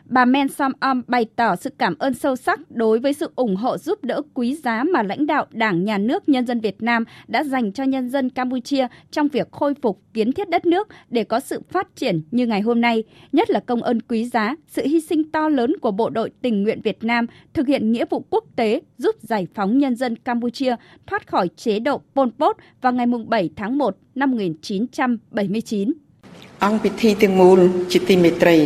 Bà 0.09 0.25
Men 0.25 0.49
Som 0.49 0.71
Om 0.79 1.01
bày 1.07 1.25
tỏ 1.35 1.55
sự 1.55 1.69
cảm 1.77 1.97
ơn 1.99 2.13
sâu 2.13 2.35
sắc 2.35 2.71
đối 2.71 2.99
với 2.99 3.13
sự 3.13 3.31
ủng 3.35 3.55
hộ 3.55 3.77
giúp 3.77 4.03
đỡ 4.03 4.21
quý 4.33 4.55
giá 4.55 4.83
mà 4.83 5.03
lãnh 5.03 5.27
đạo 5.27 5.45
Đảng, 5.51 5.83
Nhà 5.83 5.97
nước, 5.97 6.29
Nhân 6.29 6.45
dân 6.45 6.59
Việt 6.59 6.81
Nam 6.81 7.03
đã 7.27 7.43
dành 7.43 7.71
cho 7.71 7.83
nhân 7.83 8.09
dân 8.09 8.29
Campuchia 8.29 8.87
trong 9.11 9.27
việc 9.27 9.51
khôi 9.51 9.73
phục 9.81 10.01
kiến 10.13 10.31
thiết 10.31 10.49
đất 10.49 10.65
nước 10.65 10.87
để 11.09 11.23
có 11.23 11.39
sự 11.39 11.61
phát 11.69 11.95
triển 11.95 12.21
như 12.31 12.47
ngày 12.47 12.61
hôm 12.61 12.81
nay, 12.81 13.03
nhất 13.31 13.49
là 13.49 13.59
công 13.59 13.81
ơn 13.83 14.01
quý 14.01 14.25
giá, 14.25 14.55
sự 14.67 14.81
hy 14.85 15.01
sinh 15.01 15.31
to 15.31 15.49
lớn 15.49 15.73
của 15.81 15.91
Bộ 15.91 16.09
đội 16.09 16.31
tình 16.41 16.63
nguyện 16.63 16.81
Việt 16.81 17.03
Nam 17.03 17.25
thực 17.53 17.67
hiện 17.67 17.91
nghĩa 17.91 18.05
vụ 18.09 18.25
quốc 18.29 18.43
tế 18.55 18.81
giúp 18.97 19.15
giải 19.21 19.47
phóng 19.53 19.77
nhân 19.77 19.95
dân 19.95 20.15
Campuchia 20.15 20.75
thoát 21.07 21.27
khỏi 21.27 21.47
chế 21.55 21.79
độ 21.79 22.01
Pol 22.15 22.29
Pot 22.39 22.57
vào 22.81 22.93
ngày 22.93 23.05
7 23.27 23.49
tháng 23.55 23.77
1 23.77 23.97
năm 24.15 24.31
1979. 24.31 26.08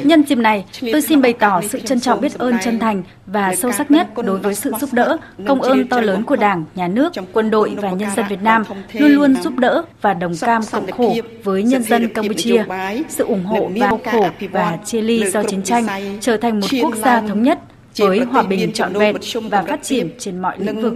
Nhân 0.04 0.24
dịp 0.24 0.38
này, 0.38 0.66
tôi 0.92 1.02
xin 1.02 1.22
bày 1.22 1.34
tỏ 1.34 1.62
sự 1.70 1.80
trân 1.80 2.00
trọng 2.00 2.22
biết 2.22 2.34
ơn 2.34 2.56
chân 2.64 2.80
thành 2.80 3.04
và 3.26 3.56
sâu 3.56 3.72
sắc 3.72 3.92
nhất 3.92 4.08
đối 4.26 4.38
với 4.38 4.56
sự 4.56 4.72
giúp 4.80 4.90
đỡ, 4.94 5.18
công 5.48 5.62
ơn 5.62 5.88
to 5.88 6.02
lớn 6.02 6.24
của 6.24 6.36
Đảng, 6.36 6.66
Nhà 6.76 6.88
nước, 6.88 7.14
quân 7.34 7.50
đội 7.52 7.76
và 7.82 7.92
nhân 7.92 8.10
dân 8.16 8.26
Việt 8.30 8.42
Nam 8.42 8.64
luôn 8.94 9.12
luôn 9.12 9.36
giúp 9.42 9.58
đỡ 9.58 9.84
và 10.02 10.14
đồng 10.14 10.36
cam 10.42 10.62
cộng 10.72 10.92
khổ 10.92 11.16
với 11.44 11.64
nhân 11.64 11.84
dân 11.84 12.14
Campuchia. 12.14 12.64
Sự 13.10 13.26
ủng 13.26 13.46
hộ 13.46 13.70
và 13.76 13.92
khổ 14.12 14.28
và 14.52 14.78
chia 14.86 15.02
ly 15.02 15.26
do 15.26 15.44
chiến 15.44 15.64
tranh 15.64 15.86
trở 16.22 16.38
thành 16.38 16.60
một 16.60 16.68
quốc 16.82 16.96
gia 16.96 17.22
thống 17.22 17.44
nhất 17.44 17.60
với 17.98 18.20
hòa 18.20 18.44
bình 18.44 18.74
trọn 18.74 18.94
vẹn 18.94 19.16
và 19.50 19.62
phát 19.62 19.84
triển 19.84 20.10
trên 20.20 20.40
mọi 20.40 20.56
lĩnh 20.60 20.82
vực. 20.82 20.94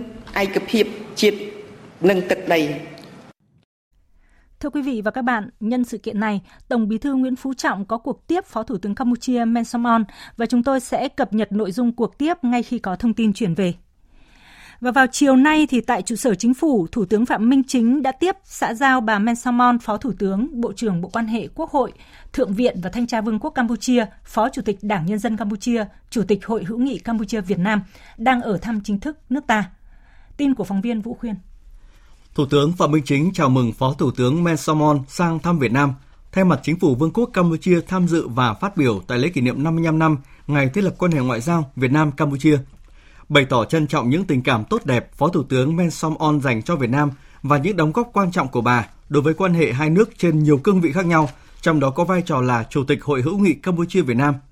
Thưa 4.59 4.69
quý 4.69 4.81
vị 4.81 5.01
và 5.05 5.11
các 5.11 5.21
bạn, 5.21 5.49
nhân 5.59 5.83
sự 5.83 5.97
kiện 5.97 6.19
này, 6.19 6.41
Tổng 6.67 6.87
Bí 6.87 6.97
thư 6.97 7.13
Nguyễn 7.13 7.35
Phú 7.35 7.53
Trọng 7.53 7.85
có 7.85 7.97
cuộc 7.97 8.27
tiếp 8.27 8.45
Phó 8.45 8.63
Thủ 8.63 8.77
tướng 8.77 8.95
Campuchia 8.95 9.45
Men 9.45 9.65
Somon 9.65 10.03
và 10.37 10.45
chúng 10.45 10.63
tôi 10.63 10.79
sẽ 10.79 11.07
cập 11.07 11.33
nhật 11.33 11.51
nội 11.51 11.71
dung 11.71 11.91
cuộc 11.91 12.17
tiếp 12.17 12.33
ngay 12.41 12.63
khi 12.63 12.79
có 12.79 12.95
thông 12.95 13.13
tin 13.13 13.33
chuyển 13.33 13.53
về. 13.53 13.73
Và 14.81 14.91
vào 14.91 15.07
chiều 15.11 15.35
nay 15.35 15.67
thì 15.69 15.81
tại 15.81 16.01
trụ 16.01 16.15
sở 16.15 16.35
chính 16.35 16.53
phủ, 16.53 16.87
Thủ 16.91 17.05
tướng 17.05 17.25
Phạm 17.25 17.49
Minh 17.49 17.63
Chính 17.67 18.01
đã 18.01 18.11
tiếp 18.11 18.35
xã 18.43 18.73
giao 18.73 19.01
bà 19.01 19.19
Men 19.19 19.35
Somon, 19.35 19.79
Phó 19.79 19.97
Thủ 19.97 20.11
tướng, 20.19 20.61
Bộ 20.61 20.73
trưởng 20.73 21.01
Bộ 21.01 21.09
quan 21.09 21.27
hệ 21.27 21.47
Quốc 21.55 21.71
hội, 21.71 21.93
Thượng 22.33 22.53
viện 22.53 22.77
và 22.83 22.89
Thanh 22.89 23.07
tra 23.07 23.21
Vương 23.21 23.39
quốc 23.39 23.49
Campuchia, 23.49 24.05
Phó 24.23 24.49
Chủ 24.49 24.61
tịch 24.61 24.77
Đảng 24.81 25.05
Nhân 25.05 25.19
dân 25.19 25.37
Campuchia, 25.37 25.85
Chủ 26.09 26.23
tịch 26.23 26.45
Hội 26.45 26.63
hữu 26.63 26.77
nghị 26.79 26.99
Campuchia 26.99 27.41
Việt 27.41 27.59
Nam, 27.59 27.81
đang 28.17 28.41
ở 28.41 28.57
thăm 28.57 28.81
chính 28.83 28.99
thức 28.99 29.17
nước 29.29 29.47
ta. 29.47 29.71
Tin 30.37 30.53
của 30.53 30.63
phóng 30.63 30.81
viên 30.81 31.01
Vũ 31.01 31.13
Khuyên. 31.13 31.35
Thủ 32.37 32.45
tướng 32.45 32.73
Phạm 32.73 32.91
Minh 32.91 33.03
Chính 33.05 33.31
chào 33.33 33.49
mừng 33.49 33.73
Phó 33.73 33.93
Thủ 33.93 34.11
tướng 34.11 34.43
Men 34.43 34.57
Somon 34.57 34.99
sang 35.07 35.39
thăm 35.39 35.59
Việt 35.59 35.71
Nam. 35.71 35.93
Thay 36.31 36.43
mặt 36.43 36.59
chính 36.63 36.79
phủ 36.79 36.95
Vương 36.95 37.11
quốc 37.13 37.29
Campuchia 37.33 37.81
tham 37.87 38.07
dự 38.07 38.27
và 38.27 38.53
phát 38.53 38.77
biểu 38.77 39.01
tại 39.07 39.19
lễ 39.19 39.29
kỷ 39.29 39.41
niệm 39.41 39.63
55 39.63 39.99
năm 39.99 40.17
ngày 40.47 40.69
thiết 40.69 40.83
lập 40.83 40.93
quan 40.97 41.11
hệ 41.11 41.19
ngoại 41.19 41.41
giao 41.41 41.71
Việt 41.75 41.91
Nam 41.91 42.11
Campuchia. 42.11 42.57
Bày 43.29 43.45
tỏ 43.45 43.65
trân 43.65 43.87
trọng 43.87 44.09
những 44.09 44.25
tình 44.25 44.43
cảm 44.43 44.63
tốt 44.63 44.85
đẹp 44.85 45.09
Phó 45.17 45.27
Thủ 45.27 45.43
tướng 45.43 45.75
Men 45.75 45.91
Somon 45.91 46.41
dành 46.41 46.61
cho 46.61 46.75
Việt 46.75 46.89
Nam 46.89 47.11
và 47.43 47.57
những 47.57 47.77
đóng 47.77 47.91
góp 47.91 48.09
quan 48.13 48.31
trọng 48.31 48.47
của 48.47 48.61
bà 48.61 48.87
đối 49.09 49.23
với 49.23 49.33
quan 49.33 49.53
hệ 49.53 49.73
hai 49.73 49.89
nước 49.89 50.09
trên 50.17 50.43
nhiều 50.43 50.57
cương 50.57 50.81
vị 50.81 50.91
khác 50.91 51.05
nhau, 51.05 51.29
trong 51.61 51.79
đó 51.79 51.89
có 51.89 52.03
vai 52.03 52.21
trò 52.21 52.41
là 52.41 52.63
Chủ 52.69 52.83
tịch 52.83 53.03
Hội 53.03 53.21
hữu 53.21 53.37
nghị 53.37 53.53
Campuchia 53.53 54.01
Việt 54.01 54.17
Nam– 54.17 54.33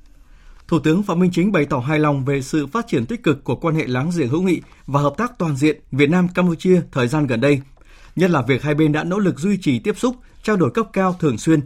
Thủ 0.67 0.79
tướng 0.79 1.03
Phạm 1.03 1.19
Minh 1.19 1.31
Chính 1.33 1.51
bày 1.51 1.65
tỏ 1.65 1.79
hài 1.79 1.99
lòng 1.99 2.25
về 2.25 2.41
sự 2.41 2.67
phát 2.67 2.87
triển 2.87 3.05
tích 3.05 3.23
cực 3.23 3.43
của 3.43 3.55
quan 3.55 3.75
hệ 3.75 3.87
láng 3.87 4.11
giềng 4.17 4.29
hữu 4.29 4.41
nghị 4.41 4.61
và 4.87 5.01
hợp 5.01 5.13
tác 5.17 5.37
toàn 5.37 5.55
diện 5.55 5.79
Việt 5.91 6.09
Nam 6.09 6.27
Campuchia 6.27 6.81
thời 6.91 7.07
gian 7.07 7.27
gần 7.27 7.41
đây, 7.41 7.61
nhất 8.15 8.31
là 8.31 8.41
việc 8.41 8.63
hai 8.63 8.75
bên 8.75 8.91
đã 8.91 9.03
nỗ 9.03 9.19
lực 9.19 9.39
duy 9.39 9.57
trì 9.57 9.79
tiếp 9.79 9.97
xúc, 9.97 10.15
trao 10.43 10.55
đổi 10.55 10.71
cấp 10.71 10.87
cao 10.93 11.15
thường 11.19 11.37
xuyên. 11.37 11.59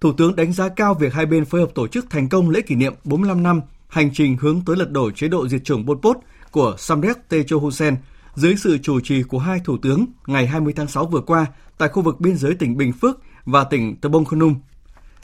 Thủ 0.00 0.12
tướng 0.12 0.36
đánh 0.36 0.52
giá 0.52 0.68
cao 0.68 0.94
việc 0.94 1.12
hai 1.12 1.26
bên 1.26 1.44
phối 1.44 1.60
hợp 1.60 1.70
tổ 1.74 1.88
chức 1.88 2.10
thành 2.10 2.28
công 2.28 2.50
lễ 2.50 2.60
kỷ 2.60 2.74
niệm 2.74 2.94
45 3.04 3.42
năm 3.42 3.60
hành 3.88 4.10
trình 4.14 4.36
hướng 4.40 4.60
tới 4.66 4.76
lật 4.76 4.90
đổ 4.90 5.10
chế 5.10 5.28
độ 5.28 5.48
diệt 5.48 5.64
chủng 5.64 5.86
Pol 5.86 5.98
Pot 6.02 6.16
của 6.50 6.74
Samdech 6.78 7.28
Techo 7.28 7.56
Hun 7.56 7.72
Sen 7.72 7.96
dưới 8.34 8.56
sự 8.56 8.78
chủ 8.78 9.00
trì 9.00 9.22
của 9.22 9.38
hai 9.38 9.60
thủ 9.64 9.76
tướng 9.82 10.06
ngày 10.26 10.46
20 10.46 10.72
tháng 10.76 10.88
6 10.88 11.06
vừa 11.06 11.20
qua 11.20 11.46
tại 11.78 11.88
khu 11.88 12.02
vực 12.02 12.20
biên 12.20 12.36
giới 12.36 12.54
tỉnh 12.54 12.76
Bình 12.76 12.92
Phước 12.92 13.20
và 13.44 13.64
tỉnh 13.64 13.96
Tờ 13.96 14.08
Bông 14.08 14.24
Khunum. 14.24 14.54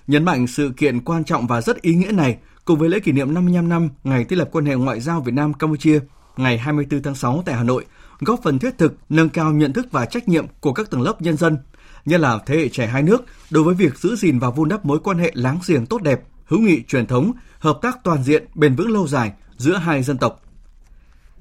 Nhấn 0.06 0.24
mạnh 0.24 0.46
sự 0.46 0.72
kiện 0.76 1.00
quan 1.00 1.24
trọng 1.24 1.46
và 1.46 1.60
rất 1.60 1.82
ý 1.82 1.94
nghĩa 1.94 2.12
này 2.12 2.38
cùng 2.64 2.78
với 2.78 2.88
lễ 2.88 3.00
kỷ 3.00 3.12
niệm 3.12 3.34
55 3.34 3.68
năm 3.68 3.88
ngày 4.04 4.24
thiết 4.24 4.36
lập 4.36 4.48
quan 4.52 4.66
hệ 4.66 4.74
ngoại 4.74 5.00
giao 5.00 5.20
Việt 5.20 5.34
Nam 5.34 5.52
Campuchia 5.52 6.00
ngày 6.36 6.58
24 6.58 7.02
tháng 7.02 7.14
6 7.14 7.42
tại 7.46 7.54
Hà 7.54 7.62
Nội 7.62 7.84
góp 8.20 8.40
phần 8.42 8.58
thiết 8.58 8.78
thực 8.78 8.94
nâng 9.08 9.28
cao 9.28 9.52
nhận 9.52 9.72
thức 9.72 9.86
và 9.90 10.06
trách 10.06 10.28
nhiệm 10.28 10.46
của 10.60 10.72
các 10.72 10.90
tầng 10.90 11.02
lớp 11.02 11.22
nhân 11.22 11.36
dân, 11.36 11.58
nhất 12.04 12.20
là 12.20 12.38
thế 12.46 12.56
hệ 12.56 12.68
trẻ 12.68 12.86
hai 12.86 13.02
nước 13.02 13.24
đối 13.50 13.64
với 13.64 13.74
việc 13.74 13.98
giữ 13.98 14.16
gìn 14.16 14.38
và 14.38 14.50
vun 14.50 14.68
đắp 14.68 14.84
mối 14.84 14.98
quan 15.04 15.18
hệ 15.18 15.32
láng 15.34 15.58
giềng 15.66 15.86
tốt 15.86 16.02
đẹp, 16.02 16.20
hữu 16.44 16.60
nghị 16.60 16.82
truyền 16.82 17.06
thống, 17.06 17.32
hợp 17.58 17.78
tác 17.82 17.98
toàn 18.04 18.22
diện, 18.22 18.44
bền 18.54 18.76
vững 18.76 18.90
lâu 18.90 19.06
dài 19.06 19.32
giữa 19.56 19.76
hai 19.76 20.02
dân 20.02 20.18
tộc. 20.18 20.42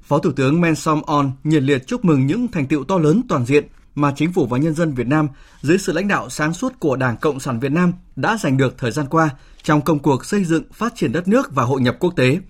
Phó 0.02 0.18
Thủ 0.18 0.32
tướng 0.32 0.60
Men 0.60 0.76
Som 0.76 1.02
On 1.02 1.32
nhiệt 1.44 1.62
liệt 1.62 1.86
chúc 1.86 2.04
mừng 2.04 2.26
những 2.26 2.48
thành 2.48 2.66
tựu 2.66 2.84
to 2.84 2.98
lớn 2.98 3.22
toàn 3.28 3.46
diện 3.46 3.66
mà 3.94 4.12
chính 4.16 4.32
phủ 4.32 4.46
và 4.46 4.58
nhân 4.58 4.74
dân 4.74 4.94
Việt 4.94 5.06
Nam 5.06 5.28
dưới 5.60 5.78
sự 5.78 5.92
lãnh 5.92 6.08
đạo 6.08 6.30
sáng 6.30 6.54
suốt 6.54 6.72
của 6.78 6.96
Đảng 6.96 7.16
Cộng 7.16 7.40
sản 7.40 7.60
Việt 7.60 7.72
Nam 7.72 7.92
đã 8.16 8.36
giành 8.40 8.56
được 8.56 8.78
thời 8.78 8.90
gian 8.90 9.06
qua 9.06 9.30
trong 9.62 9.80
công 9.80 9.98
cuộc 9.98 10.24
xây 10.24 10.44
dựng 10.44 10.64
phát 10.72 10.92
triển 10.96 11.12
đất 11.12 11.28
nước 11.28 11.52
và 11.54 11.62
hội 11.62 11.80
nhập 11.80 11.96
quốc 12.00 12.16
tế. 12.16 12.40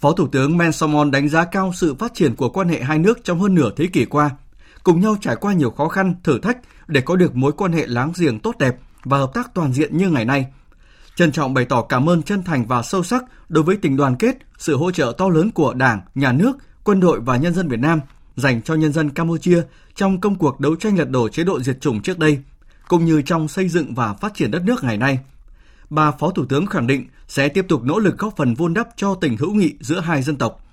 Phó 0.00 0.12
Thủ 0.12 0.28
tướng 0.28 0.58
Mensomon 0.58 1.10
đánh 1.10 1.28
giá 1.28 1.44
cao 1.44 1.72
sự 1.74 1.94
phát 1.94 2.14
triển 2.14 2.36
của 2.36 2.48
quan 2.48 2.68
hệ 2.68 2.82
hai 2.82 2.98
nước 2.98 3.24
trong 3.24 3.40
hơn 3.40 3.54
nửa 3.54 3.70
thế 3.76 3.86
kỷ 3.86 4.04
qua, 4.04 4.30
cùng 4.82 5.00
nhau 5.00 5.16
trải 5.20 5.36
qua 5.36 5.52
nhiều 5.52 5.70
khó 5.70 5.88
khăn, 5.88 6.14
thử 6.24 6.38
thách 6.38 6.58
để 6.86 7.00
có 7.00 7.16
được 7.16 7.36
mối 7.36 7.52
quan 7.52 7.72
hệ 7.72 7.86
láng 7.86 8.12
giềng 8.18 8.40
tốt 8.40 8.58
đẹp 8.58 8.76
và 9.04 9.18
hợp 9.18 9.30
tác 9.34 9.54
toàn 9.54 9.72
diện 9.72 9.96
như 9.96 10.10
ngày 10.10 10.24
nay. 10.24 10.46
Trân 11.16 11.32
trọng 11.32 11.54
bày 11.54 11.64
tỏ 11.64 11.82
cảm 11.82 12.08
ơn 12.08 12.22
chân 12.22 12.42
thành 12.42 12.66
và 12.66 12.82
sâu 12.82 13.02
sắc 13.02 13.24
đối 13.48 13.64
với 13.64 13.76
tình 13.76 13.96
đoàn 13.96 14.16
kết, 14.16 14.36
sự 14.58 14.76
hỗ 14.76 14.90
trợ 14.90 15.12
to 15.18 15.28
lớn 15.28 15.50
của 15.50 15.74
Đảng, 15.74 16.00
Nhà 16.14 16.32
nước, 16.32 16.52
quân 16.84 17.00
đội 17.00 17.20
và 17.20 17.36
nhân 17.36 17.54
dân 17.54 17.68
Việt 17.68 17.80
Nam 17.80 18.00
dành 18.36 18.62
cho 18.62 18.74
nhân 18.74 18.92
dân 18.92 19.10
Campuchia 19.10 19.62
trong 19.94 20.20
công 20.20 20.34
cuộc 20.34 20.60
đấu 20.60 20.76
tranh 20.76 20.98
lật 20.98 21.10
đổ 21.10 21.28
chế 21.28 21.44
độ 21.44 21.60
diệt 21.60 21.80
chủng 21.80 22.02
trước 22.02 22.18
đây, 22.18 22.38
cũng 22.88 23.04
như 23.04 23.22
trong 23.22 23.48
xây 23.48 23.68
dựng 23.68 23.94
và 23.94 24.14
phát 24.14 24.34
triển 24.34 24.50
đất 24.50 24.62
nước 24.64 24.84
ngày 24.84 24.96
nay. 24.96 25.18
Bà 25.90 26.10
Phó 26.10 26.30
Thủ 26.30 26.44
tướng 26.44 26.66
khẳng 26.66 26.86
định 26.86 27.06
sẽ 27.28 27.48
tiếp 27.48 27.66
tục 27.68 27.84
nỗ 27.84 27.98
lực 27.98 28.18
góp 28.18 28.36
phần 28.36 28.54
vun 28.54 28.74
đắp 28.74 28.88
cho 28.96 29.14
tình 29.14 29.36
hữu 29.36 29.54
nghị 29.54 29.74
giữa 29.80 30.00
hai 30.00 30.22
dân 30.22 30.36
tộc. 30.36 30.64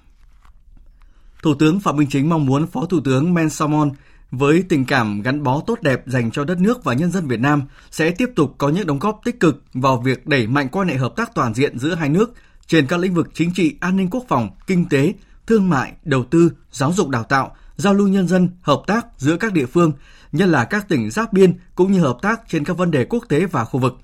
Thủ 1.43 1.55
tướng 1.55 1.79
Phạm 1.79 1.97
Minh 1.97 2.07
Chính 2.12 2.29
mong 2.29 2.45
muốn 2.45 2.67
Phó 2.67 2.86
Thủ 2.86 3.00
tướng 3.03 3.33
Men 3.33 3.50
Samon 3.50 3.91
với 4.31 4.63
tình 4.69 4.86
cảm 4.86 5.21
gắn 5.21 5.43
bó 5.43 5.62
tốt 5.67 5.81
đẹp 5.81 6.03
dành 6.05 6.31
cho 6.31 6.43
đất 6.43 6.59
nước 6.59 6.83
và 6.83 6.93
nhân 6.93 7.12
dân 7.12 7.27
Việt 7.27 7.39
Nam 7.39 7.63
sẽ 7.91 8.12
tiếp 8.12 8.29
tục 8.36 8.55
có 8.57 8.69
những 8.69 8.88
đóng 8.88 9.00
góp 9.00 9.21
tích 9.25 9.39
cực 9.39 9.63
vào 9.74 9.97
việc 9.97 10.27
đẩy 10.27 10.47
mạnh 10.47 10.69
quan 10.71 10.88
hệ 10.88 10.95
hợp 10.95 11.13
tác 11.15 11.36
toàn 11.36 11.53
diện 11.53 11.79
giữa 11.79 11.95
hai 11.95 12.09
nước 12.09 12.33
trên 12.67 12.88
các 12.88 13.00
lĩnh 13.00 13.13
vực 13.13 13.29
chính 13.33 13.53
trị, 13.53 13.75
an 13.79 13.97
ninh 13.97 14.09
quốc 14.09 14.25
phòng, 14.27 14.50
kinh 14.67 14.89
tế, 14.89 15.13
thương 15.47 15.69
mại, 15.69 15.93
đầu 16.03 16.24
tư, 16.24 16.51
giáo 16.71 16.93
dục 16.93 17.09
đào 17.09 17.24
tạo, 17.24 17.55
giao 17.75 17.93
lưu 17.93 18.07
nhân 18.07 18.27
dân, 18.27 18.50
hợp 18.62 18.81
tác 18.88 19.05
giữa 19.17 19.38
các 19.38 19.53
địa 19.53 19.65
phương, 19.65 19.91
nhất 20.31 20.45
là 20.50 20.65
các 20.65 20.89
tỉnh 20.89 21.09
giáp 21.09 21.33
biên 21.33 21.53
cũng 21.75 21.91
như 21.91 22.00
hợp 22.00 22.17
tác 22.21 22.41
trên 22.50 22.65
các 22.65 22.77
vấn 22.77 22.91
đề 22.91 23.05
quốc 23.05 23.24
tế 23.29 23.45
và 23.45 23.65
khu 23.65 23.79
vực. 23.79 23.97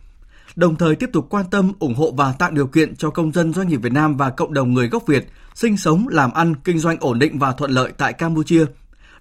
Đồng 0.55 0.75
thời 0.75 0.95
tiếp 0.95 1.09
tục 1.13 1.27
quan 1.29 1.45
tâm, 1.51 1.73
ủng 1.79 1.95
hộ 1.95 2.11
và 2.11 2.31
tạo 2.31 2.51
điều 2.51 2.67
kiện 2.67 2.95
cho 2.95 3.09
công 3.09 3.31
dân 3.31 3.53
doanh 3.53 3.67
nghiệp 3.67 3.77
Việt 3.77 3.93
Nam 3.93 4.17
và 4.17 4.29
cộng 4.29 4.53
đồng 4.53 4.73
người 4.73 4.87
gốc 4.87 5.07
Việt 5.07 5.27
sinh 5.55 5.77
sống, 5.77 6.07
làm 6.07 6.33
ăn, 6.33 6.55
kinh 6.55 6.79
doanh 6.79 6.97
ổn 6.99 7.19
định 7.19 7.39
và 7.39 7.51
thuận 7.51 7.71
lợi 7.71 7.91
tại 7.97 8.13
Campuchia, 8.13 8.65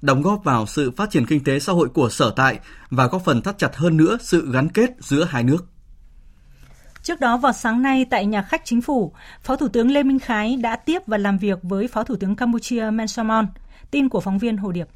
đóng 0.01 0.23
góp 0.23 0.45
vào 0.45 0.67
sự 0.67 0.91
phát 0.91 1.11
triển 1.11 1.27
kinh 1.27 1.45
tế 1.45 1.59
xã 1.59 1.73
hội 1.73 1.89
của 1.89 2.09
sở 2.09 2.33
tại 2.37 2.59
và 2.91 3.07
góp 3.07 3.25
phần 3.25 3.43
thắt 3.43 3.59
chặt 3.59 3.77
hơn 3.77 3.97
nữa 3.97 4.19
sự 4.21 4.53
gắn 4.53 4.69
kết 4.69 4.91
giữa 5.01 5.25
hai 5.25 5.45
nước. 5.45 5.67
Trước 7.03 7.21
đó 7.21 7.37
vào 7.37 7.53
sáng 7.53 7.83
nay 7.83 8.07
tại 8.11 8.27
nhà 8.27 8.43
khách 8.43 8.63
chính 8.65 8.81
phủ, 8.81 9.13
Phó 9.43 9.57
Thủ 9.57 9.69
tướng 9.69 9.91
Lê 9.91 10.03
Minh 10.03 10.19
Khái 10.19 10.57
đã 10.57 10.77
tiếp 10.77 11.03
và 11.07 11.19
làm 11.19 11.39
việc 11.39 11.59
với 11.63 11.89
Phó 11.89 12.05
Thủ 12.05 12.17
tướng 12.17 12.37
Campuchia 12.37 12.91
Mensamon. 12.93 13.47
Tin 13.91 14.09
của 14.09 14.21
phóng 14.21 14.39
viên 14.39 14.57
Hồ 14.57 14.73
Điệp. 14.73 14.89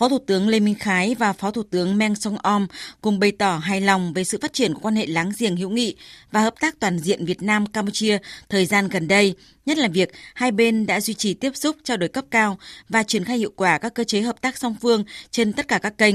Phó 0.00 0.08
Thủ 0.08 0.18
tướng 0.18 0.48
Lê 0.48 0.60
Minh 0.60 0.74
Khái 0.74 1.14
và 1.14 1.32
Phó 1.32 1.50
Thủ 1.50 1.62
tướng 1.62 1.98
Meng 1.98 2.14
Song 2.14 2.38
Om 2.38 2.66
cùng 3.00 3.18
bày 3.18 3.32
tỏ 3.32 3.58
hài 3.58 3.80
lòng 3.80 4.12
về 4.12 4.24
sự 4.24 4.38
phát 4.42 4.52
triển 4.52 4.74
của 4.74 4.80
quan 4.80 4.96
hệ 4.96 5.06
láng 5.06 5.32
giềng 5.38 5.56
hữu 5.56 5.70
nghị 5.70 5.94
và 6.30 6.40
hợp 6.40 6.54
tác 6.60 6.80
toàn 6.80 6.98
diện 6.98 7.24
Việt 7.24 7.42
Nam 7.42 7.66
Campuchia 7.66 8.18
thời 8.48 8.66
gian 8.66 8.88
gần 8.88 9.08
đây, 9.08 9.34
nhất 9.66 9.78
là 9.78 9.88
việc 9.88 10.12
hai 10.34 10.52
bên 10.52 10.86
đã 10.86 11.00
duy 11.00 11.14
trì 11.14 11.34
tiếp 11.34 11.56
xúc 11.56 11.76
trao 11.84 11.96
đổi 11.96 12.08
cấp 12.08 12.24
cao 12.30 12.58
và 12.88 13.02
triển 13.02 13.24
khai 13.24 13.38
hiệu 13.38 13.52
quả 13.56 13.78
các 13.78 13.94
cơ 13.94 14.04
chế 14.04 14.20
hợp 14.20 14.40
tác 14.40 14.58
song 14.58 14.76
phương 14.82 15.04
trên 15.30 15.52
tất 15.52 15.68
cả 15.68 15.78
các 15.78 15.98
kênh. 15.98 16.14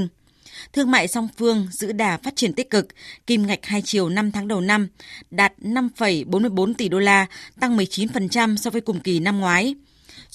Thương 0.72 0.90
mại 0.90 1.08
song 1.08 1.28
phương 1.36 1.68
giữ 1.70 1.92
đà 1.92 2.16
phát 2.16 2.36
triển 2.36 2.52
tích 2.52 2.70
cực, 2.70 2.88
kim 3.26 3.46
ngạch 3.46 3.66
hai 3.66 3.82
chiều 3.82 4.08
5 4.08 4.30
tháng 4.32 4.48
đầu 4.48 4.60
năm 4.60 4.88
đạt 5.30 5.52
5,44 5.58 6.74
tỷ 6.74 6.88
đô 6.88 6.98
la, 6.98 7.26
tăng 7.60 7.76
19% 7.76 8.56
so 8.56 8.70
với 8.70 8.80
cùng 8.80 9.00
kỳ 9.00 9.20
năm 9.20 9.40
ngoái. 9.40 9.74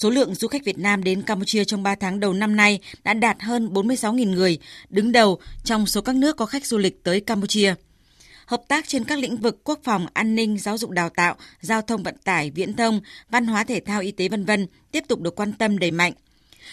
Số 0.02 0.10
lượng 0.10 0.34
du 0.34 0.48
khách 0.48 0.64
Việt 0.64 0.78
Nam 0.78 1.04
đến 1.04 1.22
Campuchia 1.22 1.64
trong 1.64 1.82
3 1.82 1.94
tháng 1.94 2.20
đầu 2.20 2.32
năm 2.32 2.56
nay 2.56 2.80
đã 3.04 3.14
đạt 3.14 3.42
hơn 3.42 3.68
46.000 3.72 4.34
người, 4.34 4.58
đứng 4.88 5.12
đầu 5.12 5.40
trong 5.64 5.86
số 5.86 6.00
các 6.00 6.16
nước 6.16 6.36
có 6.36 6.46
khách 6.46 6.66
du 6.66 6.78
lịch 6.78 7.04
tới 7.04 7.20
Campuchia. 7.20 7.74
Hợp 8.46 8.62
tác 8.68 8.88
trên 8.88 9.04
các 9.04 9.18
lĩnh 9.18 9.36
vực 9.36 9.60
quốc 9.64 9.80
phòng, 9.84 10.06
an 10.12 10.34
ninh, 10.34 10.58
giáo 10.58 10.78
dục 10.78 10.90
đào 10.90 11.08
tạo, 11.08 11.36
giao 11.60 11.82
thông 11.82 12.02
vận 12.02 12.16
tải, 12.24 12.50
viễn 12.50 12.74
thông, 12.74 13.00
văn 13.30 13.46
hóa 13.46 13.64
thể 13.64 13.80
thao, 13.80 14.00
y 14.00 14.10
tế 14.10 14.28
vân 14.28 14.44
vân 14.44 14.66
tiếp 14.92 15.04
tục 15.08 15.20
được 15.20 15.36
quan 15.36 15.52
tâm 15.52 15.78
đẩy 15.78 15.90
mạnh. 15.90 16.12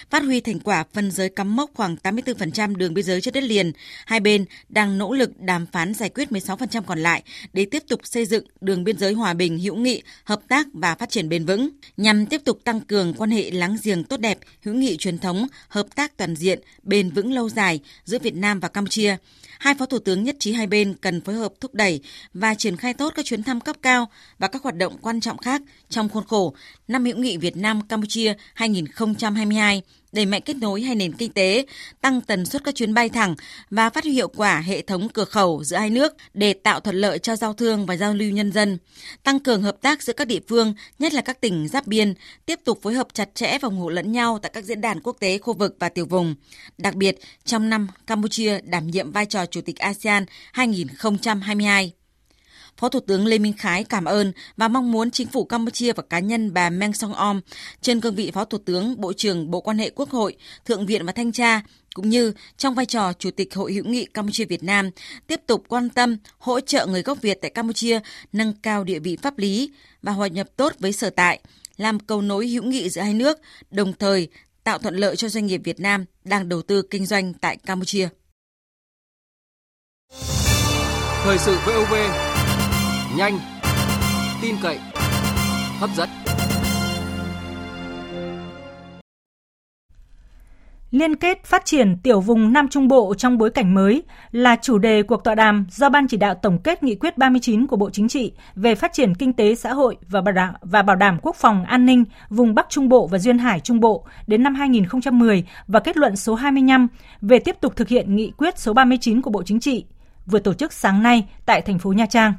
Phát 0.09 0.23
huy 0.23 0.41
thành 0.41 0.59
quả 0.59 0.83
phân 0.93 1.11
giới 1.11 1.29
cắm 1.29 1.55
mốc 1.55 1.71
khoảng 1.73 1.95
84% 2.03 2.75
đường 2.75 2.93
biên 2.93 3.05
giới 3.05 3.21
trên 3.21 3.33
đất 3.33 3.43
liền, 3.43 3.71
hai 4.05 4.19
bên 4.19 4.45
đang 4.69 4.97
nỗ 4.97 5.13
lực 5.13 5.39
đàm 5.39 5.65
phán 5.65 5.93
giải 5.93 6.09
quyết 6.09 6.31
16% 6.31 6.81
còn 6.81 6.99
lại 6.99 7.23
để 7.53 7.65
tiếp 7.65 7.83
tục 7.87 7.99
xây 8.03 8.25
dựng 8.25 8.43
đường 8.61 8.83
biên 8.83 8.97
giới 8.97 9.13
hòa 9.13 9.33
bình, 9.33 9.59
hữu 9.59 9.75
nghị, 9.75 10.01
hợp 10.23 10.41
tác 10.47 10.67
và 10.73 10.95
phát 10.95 11.09
triển 11.09 11.29
bền 11.29 11.45
vững, 11.45 11.69
nhằm 11.97 12.25
tiếp 12.25 12.41
tục 12.45 12.59
tăng 12.63 12.81
cường 12.81 13.13
quan 13.13 13.31
hệ 13.31 13.51
láng 13.51 13.77
giềng 13.83 14.03
tốt 14.03 14.19
đẹp, 14.19 14.37
hữu 14.63 14.75
nghị 14.75 14.97
truyền 14.97 15.17
thống, 15.17 15.47
hợp 15.67 15.85
tác 15.95 16.17
toàn 16.17 16.35
diện, 16.35 16.59
bền 16.83 17.09
vững 17.09 17.33
lâu 17.33 17.49
dài 17.49 17.79
giữa 18.03 18.19
Việt 18.19 18.35
Nam 18.35 18.59
và 18.59 18.67
Campuchia 18.67 19.17
hai 19.59 19.75
phó 19.75 19.85
thủ 19.85 19.99
tướng 19.99 20.23
nhất 20.23 20.35
trí 20.39 20.53
hai 20.53 20.67
bên 20.67 20.93
cần 21.01 21.21
phối 21.21 21.35
hợp 21.35 21.53
thúc 21.59 21.73
đẩy 21.73 22.01
và 22.33 22.55
triển 22.55 22.77
khai 22.77 22.93
tốt 22.93 23.13
các 23.15 23.25
chuyến 23.25 23.43
thăm 23.43 23.61
cấp 23.61 23.75
cao 23.81 24.07
và 24.39 24.47
các 24.47 24.63
hoạt 24.63 24.75
động 24.75 24.97
quan 25.01 25.21
trọng 25.21 25.37
khác 25.37 25.61
trong 25.89 26.09
khuôn 26.09 26.27
khổ 26.27 26.53
năm 26.87 27.05
hữu 27.05 27.17
nghị 27.17 27.37
Việt 27.37 27.57
Nam 27.57 27.87
Campuchia 27.87 28.33
2022 28.53 29.81
đẩy 30.11 30.25
mạnh 30.25 30.41
kết 30.45 30.55
nối 30.55 30.81
hai 30.81 30.95
nền 30.95 31.11
kinh 31.11 31.31
tế, 31.31 31.65
tăng 32.01 32.21
tần 32.21 32.45
suất 32.45 32.63
các 32.63 32.75
chuyến 32.75 32.93
bay 32.93 33.09
thẳng 33.09 33.35
và 33.69 33.89
phát 33.89 34.03
huy 34.03 34.13
hiệu 34.13 34.27
quả 34.27 34.59
hệ 34.59 34.81
thống 34.81 35.09
cửa 35.09 35.25
khẩu 35.25 35.63
giữa 35.63 35.77
hai 35.77 35.89
nước 35.89 36.13
để 36.33 36.53
tạo 36.53 36.79
thuận 36.79 36.95
lợi 36.95 37.19
cho 37.19 37.35
giao 37.35 37.53
thương 37.53 37.85
và 37.85 37.97
giao 37.97 38.13
lưu 38.13 38.31
nhân 38.31 38.51
dân, 38.51 38.77
tăng 39.23 39.39
cường 39.39 39.61
hợp 39.61 39.77
tác 39.81 40.03
giữa 40.03 40.13
các 40.13 40.27
địa 40.27 40.39
phương, 40.47 40.73
nhất 40.99 41.13
là 41.13 41.21
các 41.21 41.41
tỉnh 41.41 41.67
giáp 41.67 41.87
biên, 41.87 42.13
tiếp 42.45 42.59
tục 42.65 42.79
phối 42.81 42.93
hợp 42.93 43.07
chặt 43.13 43.29
chẽ 43.35 43.57
và 43.61 43.67
ủng 43.67 43.77
hộ 43.77 43.89
lẫn 43.89 44.11
nhau 44.11 44.39
tại 44.41 44.51
các 44.53 44.63
diễn 44.63 44.81
đàn 44.81 44.99
quốc 45.01 45.17
tế, 45.19 45.37
khu 45.37 45.53
vực 45.53 45.75
và 45.79 45.89
tiểu 45.89 46.05
vùng. 46.05 46.35
Đặc 46.77 46.95
biệt, 46.95 47.19
trong 47.45 47.69
năm 47.69 47.87
Campuchia 48.07 48.59
đảm 48.63 48.87
nhiệm 48.87 49.11
vai 49.11 49.25
trò 49.25 49.45
Chủ 49.45 49.61
tịch 49.61 49.79
ASEAN 49.79 50.25
2022. 50.53 51.98
Phó 52.79 52.89
Thủ 52.89 52.99
tướng 52.99 53.25
Lê 53.25 53.37
Minh 53.37 53.53
Khái 53.57 53.83
cảm 53.83 54.05
ơn 54.05 54.31
và 54.57 54.67
mong 54.67 54.91
muốn 54.91 55.11
chính 55.11 55.27
phủ 55.27 55.45
Campuchia 55.45 55.93
và 55.93 56.03
cá 56.09 56.19
nhân 56.19 56.53
bà 56.53 56.69
Meng 56.69 56.93
Song 56.93 57.13
Om 57.13 57.41
trên 57.81 58.01
cương 58.01 58.15
vị 58.15 58.31
Phó 58.31 58.45
Thủ 58.45 58.57
tướng, 58.57 59.01
Bộ 59.01 59.13
trưởng 59.13 59.51
Bộ 59.51 59.61
quan 59.61 59.77
hệ 59.77 59.89
Quốc 59.89 60.09
hội, 60.09 60.35
Thượng 60.65 60.85
viện 60.85 61.05
và 61.05 61.11
Thanh 61.11 61.31
tra 61.31 61.61
cũng 61.93 62.09
như 62.09 62.33
trong 62.57 62.75
vai 62.75 62.85
trò 62.85 63.13
Chủ 63.13 63.31
tịch 63.31 63.55
Hội 63.55 63.73
hữu 63.73 63.85
nghị 63.85 64.05
Campuchia 64.05 64.45
Việt 64.45 64.63
Nam 64.63 64.89
tiếp 65.27 65.41
tục 65.47 65.63
quan 65.67 65.89
tâm 65.89 66.17
hỗ 66.37 66.59
trợ 66.59 66.85
người 66.85 67.01
gốc 67.01 67.21
Việt 67.21 67.37
tại 67.41 67.51
Campuchia 67.51 67.99
nâng 68.33 68.53
cao 68.63 68.83
địa 68.83 68.99
vị 68.99 69.17
pháp 69.21 69.37
lý 69.37 69.71
và 70.01 70.11
hòa 70.11 70.27
nhập 70.27 70.47
tốt 70.55 70.73
với 70.79 70.91
sở 70.91 71.09
tại, 71.09 71.39
làm 71.77 71.99
cầu 71.99 72.21
nối 72.21 72.47
hữu 72.47 72.63
nghị 72.63 72.89
giữa 72.89 73.01
hai 73.01 73.13
nước, 73.13 73.39
đồng 73.71 73.93
thời 73.93 74.27
tạo 74.63 74.77
thuận 74.77 74.95
lợi 74.95 75.15
cho 75.15 75.29
doanh 75.29 75.45
nghiệp 75.45 75.61
Việt 75.63 75.79
Nam 75.79 76.05
đang 76.23 76.49
đầu 76.49 76.61
tư 76.61 76.81
kinh 76.81 77.05
doanh 77.05 77.33
tại 77.33 77.57
Campuchia. 77.57 78.09
Thời 81.23 81.37
sự 81.37 81.57
VOV 81.65 81.93
nhanh, 83.17 83.39
tin 84.41 84.55
cậy, 84.61 84.79
hấp 85.79 85.89
dẫn. 85.95 86.09
Liên 90.91 91.15
kết 91.15 91.43
phát 91.45 91.65
triển 91.65 91.97
tiểu 92.03 92.21
vùng 92.21 92.53
Nam 92.53 92.67
Trung 92.67 92.87
Bộ 92.87 93.13
trong 93.17 93.37
bối 93.37 93.49
cảnh 93.49 93.73
mới 93.73 94.03
là 94.31 94.55
chủ 94.61 94.77
đề 94.77 95.03
cuộc 95.03 95.23
tọa 95.23 95.35
đàm 95.35 95.65
do 95.71 95.89
Ban 95.89 96.07
chỉ 96.07 96.17
đạo 96.17 96.35
tổng 96.35 96.59
kết 96.63 96.83
nghị 96.83 96.95
quyết 96.95 97.17
39 97.17 97.67
của 97.67 97.75
Bộ 97.75 97.89
Chính 97.89 98.07
trị 98.07 98.33
về 98.55 98.75
phát 98.75 98.93
triển 98.93 99.15
kinh 99.15 99.33
tế 99.33 99.55
xã 99.55 99.73
hội 99.73 99.97
và 100.07 100.21
bảo 100.21 100.33
đảm, 100.33 100.53
và 100.61 100.81
bảo 100.81 100.95
đảm 100.95 101.19
quốc 101.21 101.35
phòng 101.35 101.65
an 101.65 101.85
ninh 101.85 102.03
vùng 102.29 102.55
Bắc 102.55 102.69
Trung 102.69 102.89
Bộ 102.89 103.07
và 103.07 103.17
Duyên 103.17 103.37
Hải 103.37 103.59
Trung 103.59 103.79
Bộ 103.79 104.05
đến 104.27 104.43
năm 104.43 104.55
2010 104.55 105.43
và 105.67 105.79
kết 105.79 105.97
luận 105.97 106.15
số 106.15 106.35
25 106.35 106.87
về 107.21 107.39
tiếp 107.39 107.55
tục 107.61 107.75
thực 107.75 107.87
hiện 107.87 108.15
nghị 108.15 108.31
quyết 108.37 108.59
số 108.59 108.73
39 108.73 109.21
của 109.21 109.31
Bộ 109.31 109.43
Chính 109.43 109.59
trị 109.59 109.85
vừa 110.25 110.39
tổ 110.39 110.53
chức 110.53 110.73
sáng 110.73 111.03
nay 111.03 111.27
tại 111.45 111.61
thành 111.61 111.79
phố 111.79 111.91
Nha 111.91 112.05
Trang. 112.05 112.33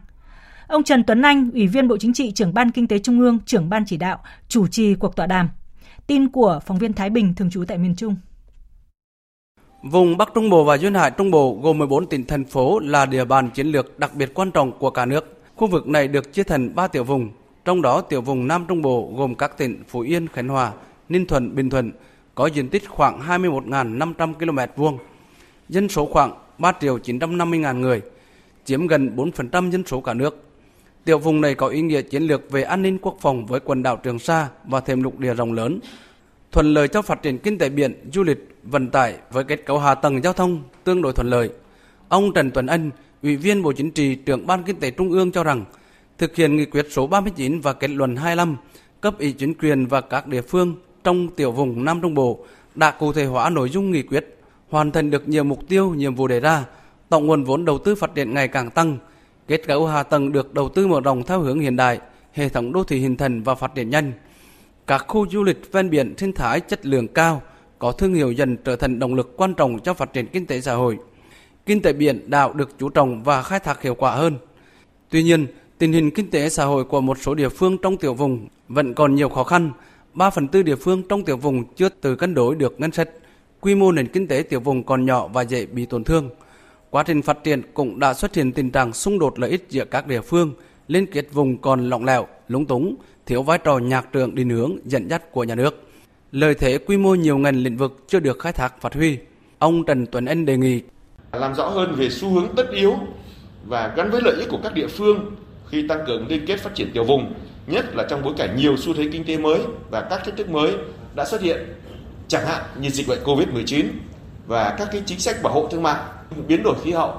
Ông 0.71 0.83
Trần 0.83 1.05
Tuấn 1.05 1.23
Anh, 1.23 1.51
Ủy 1.53 1.67
viên 1.67 1.89
Bộ 1.89 1.97
Chính 1.97 2.13
trị, 2.13 2.33
trưởng 2.33 2.55
Ban 2.55 2.71
Kinh 2.71 2.87
tế 2.87 2.99
Trung 2.99 3.21
ương, 3.21 3.39
trưởng 3.47 3.71
Ban 3.71 3.85
chỉ 3.87 3.97
đạo, 3.97 4.19
chủ 4.49 4.67
trì 4.67 4.95
cuộc 4.95 5.17
tọa 5.17 5.27
đàm. 5.27 5.49
Tin 6.07 6.29
của 6.29 6.61
phóng 6.67 6.79
viên 6.79 6.93
Thái 6.93 7.11
Bình 7.11 7.35
thường 7.35 7.51
trú 7.51 7.65
tại 7.65 7.79
miền 7.79 7.95
Trung. 7.97 8.17
Vùng 9.83 10.17
Bắc 10.17 10.29
Trung 10.35 10.51
Bộ 10.51 10.65
và 10.65 10.79
Duyên 10.79 10.95
Hải 10.95 11.11
Trung 11.11 11.31
Bộ 11.31 11.59
gồm 11.63 11.79
14 11.79 12.07
tỉnh 12.07 12.25
thành 12.25 12.45
phố 12.45 12.79
là 12.79 13.07
địa 13.07 13.25
bàn 13.25 13.51
chiến 13.51 13.67
lược 13.67 13.99
đặc 13.99 14.15
biệt 14.15 14.35
quan 14.35 14.51
trọng 14.51 14.79
của 14.79 14.91
cả 14.91 15.07
nước. 15.07 15.41
Khu 15.57 15.67
vực 15.67 15.87
này 15.89 16.09
được 16.09 16.33
chia 16.33 16.43
thành 16.43 16.75
3 16.75 16.87
tiểu 16.87 17.05
vùng, 17.05 17.29
trong 17.65 17.83
đó 17.83 18.01
tiểu 18.01 18.21
vùng 18.21 18.47
Nam 18.49 18.65
Trung 18.69 18.83
Bộ 18.83 19.13
gồm 19.17 19.35
các 19.35 19.59
tỉnh 19.59 19.83
Phú 19.89 20.01
Yên, 20.01 20.29
Khánh 20.29 20.49
Hòa, 20.49 20.73
Ninh 21.09 21.27
Thuận, 21.27 21.55
Bình 21.55 21.71
Thuận 21.71 21.93
có 22.35 22.47
diện 22.47 22.69
tích 22.69 22.89
khoảng 22.89 23.21
21.500 23.21 24.35
km 24.35 24.83
vuông, 24.83 24.99
dân 25.69 25.89
số 25.89 26.07
khoảng 26.07 26.33
3 26.59 26.73
triệu 26.81 26.99
950 26.99 27.59
ngàn 27.59 27.81
người, 27.81 28.01
chiếm 28.65 28.87
gần 28.87 29.17
4% 29.17 29.71
dân 29.71 29.83
số 29.87 30.01
cả 30.01 30.15
nước. 30.15 30.47
Tiểu 31.05 31.19
vùng 31.19 31.41
này 31.41 31.55
có 31.55 31.67
ý 31.69 31.81
nghĩa 31.81 32.03
chiến 32.03 32.23
lược 32.23 32.51
về 32.51 32.63
an 32.63 32.83
ninh 32.83 32.99
quốc 33.03 33.17
phòng 33.21 33.47
với 33.47 33.61
quần 33.61 33.83
đảo 33.83 33.97
Trường 33.97 34.19
Sa 34.19 34.49
và 34.65 34.81
thêm 34.81 35.03
lục 35.03 35.19
địa 35.19 35.35
rộng 35.35 35.53
lớn. 35.53 35.81
thuận 36.53 36.75
lợi 36.75 36.89
cho 36.89 37.03
phát 37.03 37.23
triển 37.23 37.39
kinh 37.39 37.59
tế 37.59 37.69
biển, 37.69 38.11
du 38.13 38.23
lịch, 38.23 38.49
vận 38.63 38.91
tải 38.91 39.15
với 39.31 39.45
kết 39.45 39.67
cấu 39.67 39.79
hạ 39.79 39.95
tầng 39.95 40.23
giao 40.23 40.33
thông 40.33 40.63
tương 40.85 41.03
đối 41.03 41.13
thuận 41.13 41.31
lợi. 41.31 41.51
Ông 42.09 42.33
Trần 42.35 42.51
Tuấn 42.51 42.67
Anh, 42.67 42.91
Ủy 43.23 43.37
viên 43.37 43.63
Bộ 43.63 43.73
Chính 43.73 43.91
trị, 43.91 44.15
trưởng 44.15 44.47
Ban 44.47 44.63
Kinh 44.63 44.77
tế 44.77 44.91
Trung 44.91 45.11
ương 45.11 45.33
cho 45.33 45.45
rằng, 45.45 45.65
thực 46.19 46.37
hiện 46.37 46.57
nghị 46.57 46.65
quyết 46.65 46.87
số 46.91 47.07
39 47.07 47.61
và 47.61 47.73
kết 47.73 47.91
luận 47.91 48.17
25, 48.17 48.57
cấp 49.01 49.15
ủy 49.19 49.33
chính 49.33 49.55
quyền 49.55 49.87
và 49.87 50.01
các 50.01 50.27
địa 50.27 50.43
phương 50.43 50.75
trong 51.05 51.29
tiểu 51.29 51.53
vùng 51.53 51.85
Nam 51.85 52.01
Trung 52.03 52.15
Bộ 52.15 52.39
đã 52.75 52.91
cụ 52.91 53.13
thể 53.13 53.25
hóa 53.25 53.51
nội 53.51 53.71
dung 53.71 53.91
nghị 53.91 54.03
quyết, 54.03 54.39
hoàn 54.69 54.91
thành 54.91 55.11
được 55.11 55.29
nhiều 55.29 55.45
mục 55.45 55.69
tiêu, 55.69 55.95
nhiệm 55.95 56.15
vụ 56.15 56.27
đề 56.27 56.41
ra, 56.41 56.65
tổng 57.09 57.27
nguồn 57.27 57.45
vốn 57.45 57.65
đầu 57.65 57.79
tư 57.79 57.95
phát 57.95 58.15
triển 58.15 58.35
ngày 58.35 58.49
càng 58.49 58.71
tăng, 58.71 58.99
kết 59.51 59.67
cấu 59.67 59.87
hạ 59.87 60.03
tầng 60.03 60.33
được 60.33 60.55
đầu 60.55 60.69
tư 60.69 60.87
mở 60.87 61.01
rộng 61.01 61.23
theo 61.23 61.41
hướng 61.41 61.61
hiện 61.61 61.77
đại, 61.77 62.01
hệ 62.33 62.49
thống 62.49 62.73
đô 62.73 62.85
thị 62.85 62.99
hình 62.99 63.17
thành 63.17 63.43
và 63.43 63.55
phát 63.55 63.75
triển 63.75 63.91
nhanh. 63.91 64.13
Các 64.87 65.05
khu 65.09 65.27
du 65.31 65.43
lịch 65.43 65.73
ven 65.73 65.91
biển 65.91 66.15
sinh 66.19 66.33
thái 66.33 66.61
chất 66.61 66.87
lượng 66.87 67.09
cao, 67.09 67.43
có 67.79 67.93
thương 67.93 68.15
hiệu 68.15 68.33
dần 68.33 68.57
trở 68.65 68.77
thành 68.77 68.99
động 68.99 69.15
lực 69.15 69.37
quan 69.37 69.55
trọng 69.55 69.79
cho 69.79 69.95
phát 69.95 70.13
triển 70.13 70.27
kinh 70.27 70.47
tế 70.47 70.61
xã 70.61 70.75
hội. 70.75 70.99
Kinh 71.67 71.83
tế 71.83 71.93
biển 71.93 72.31
đảo 72.31 72.53
được 72.53 72.71
chú 72.79 72.89
trọng 72.89 73.23
và 73.23 73.43
khai 73.43 73.61
thác 73.61 73.83
hiệu 73.83 73.95
quả 73.95 74.15
hơn. 74.15 74.39
Tuy 75.09 75.23
nhiên, 75.23 75.47
tình 75.79 75.93
hình 75.93 76.11
kinh 76.11 76.31
tế 76.31 76.49
xã 76.49 76.65
hội 76.65 76.85
của 76.85 77.01
một 77.01 77.19
số 77.21 77.35
địa 77.35 77.49
phương 77.49 77.79
trong 77.79 77.97
tiểu 77.97 78.15
vùng 78.15 78.49
vẫn 78.69 78.95
còn 78.95 79.15
nhiều 79.15 79.29
khó 79.29 79.45
khăn. 79.45 79.73
3 80.15 80.31
phần 80.31 80.49
tư 80.49 80.63
địa 80.63 80.77
phương 80.77 81.03
trong 81.03 81.25
tiểu 81.25 81.37
vùng 81.37 81.75
chưa 81.75 81.89
từ 81.89 82.17
cân 82.17 82.35
đối 82.35 82.55
được 82.55 82.81
ngân 82.81 82.93
sách. 82.93 83.09
Quy 83.61 83.75
mô 83.75 83.93
nền 83.93 84.07
kinh 84.07 84.29
tế 84.29 84.43
tiểu 84.43 84.61
vùng 84.61 84.83
còn 84.83 85.07
nhỏ 85.07 85.29
và 85.29 85.43
dễ 85.43 85.67
bị 85.67 85.87
tổn 85.87 86.05
thương. 86.05 86.31
Quá 86.91 87.03
trình 87.03 87.23
phát 87.23 87.45
triển 87.45 87.63
cũng 87.75 87.99
đã 87.99 88.15
xuất 88.15 88.35
hiện 88.35 88.53
tình 88.53 88.71
trạng 88.71 88.93
xung 88.93 89.19
đột 89.19 89.39
lợi 89.39 89.51
ích 89.51 89.67
giữa 89.71 89.85
các 89.85 90.07
địa 90.07 90.21
phương, 90.21 90.53
liên 90.89 91.07
kết 91.07 91.33
vùng 91.33 91.59
còn 91.59 91.91
lỏng 91.91 92.05
lẻo, 92.05 92.27
lúng 92.49 92.67
túng, 92.67 92.97
thiếu 93.27 93.43
vai 93.43 93.59
trò 93.59 93.79
nhạc 93.79 94.13
trưởng 94.13 94.35
định 94.35 94.51
hướng 94.51 94.77
dẫn 94.85 95.09
dắt 95.11 95.33
của 95.33 95.45
nhà 95.45 95.55
nước. 95.55 95.89
Lợi 96.33 96.55
thế 96.55 96.79
quy 96.79 96.97
mô 96.97 97.15
nhiều 97.15 97.39
ngành 97.39 97.57
lĩnh 97.57 97.77
vực 97.77 98.05
chưa 98.09 98.21
được 98.21 98.39
khai 98.39 98.53
thác 98.53 98.81
phát 98.81 98.95
huy. 98.95 99.19
Ông 99.59 99.85
Trần 99.85 100.07
Tuấn 100.07 100.25
Anh 100.25 100.47
đề 100.47 100.57
nghị 100.57 100.83
làm 101.33 101.55
rõ 101.55 101.69
hơn 101.69 101.95
về 101.95 102.11
xu 102.11 102.29
hướng 102.29 102.49
tất 102.57 102.71
yếu 102.73 102.95
và 103.67 103.93
gắn 103.97 104.11
với 104.11 104.21
lợi 104.25 104.37
ích 104.39 104.49
của 104.49 104.59
các 104.63 104.75
địa 104.75 104.87
phương 104.87 105.37
khi 105.69 105.89
tăng 105.89 106.05
cường 106.07 106.27
liên 106.29 106.47
kết 106.47 106.61
phát 106.61 106.75
triển 106.75 106.91
tiểu 106.95 107.05
vùng, 107.05 107.35
nhất 107.67 107.95
là 107.95 108.07
trong 108.11 108.23
bối 108.23 108.35
cảnh 108.39 108.57
nhiều 108.57 108.77
xu 108.77 108.95
thế 108.95 109.09
kinh 109.13 109.25
tế 109.25 109.39
mới 109.39 109.61
và 109.91 110.01
các 110.11 110.25
thách 110.25 110.37
thức 110.37 110.49
mới 110.51 110.73
đã 111.15 111.25
xuất 111.25 111.41
hiện, 111.41 111.75
chẳng 112.29 112.47
hạn 112.47 112.63
như 112.81 112.89
dịch 112.91 113.09
bệnh 113.09 113.25
Covid-19 113.25 113.87
và 114.47 114.75
các 114.79 114.89
cái 114.93 115.03
chính 115.07 115.19
sách 115.19 115.43
bảo 115.43 115.53
hộ 115.53 115.69
thương 115.71 115.83
mại, 115.83 116.01
biến 116.49 116.63
đổi 116.63 116.75
khí 116.85 116.93
hậu. 116.93 117.15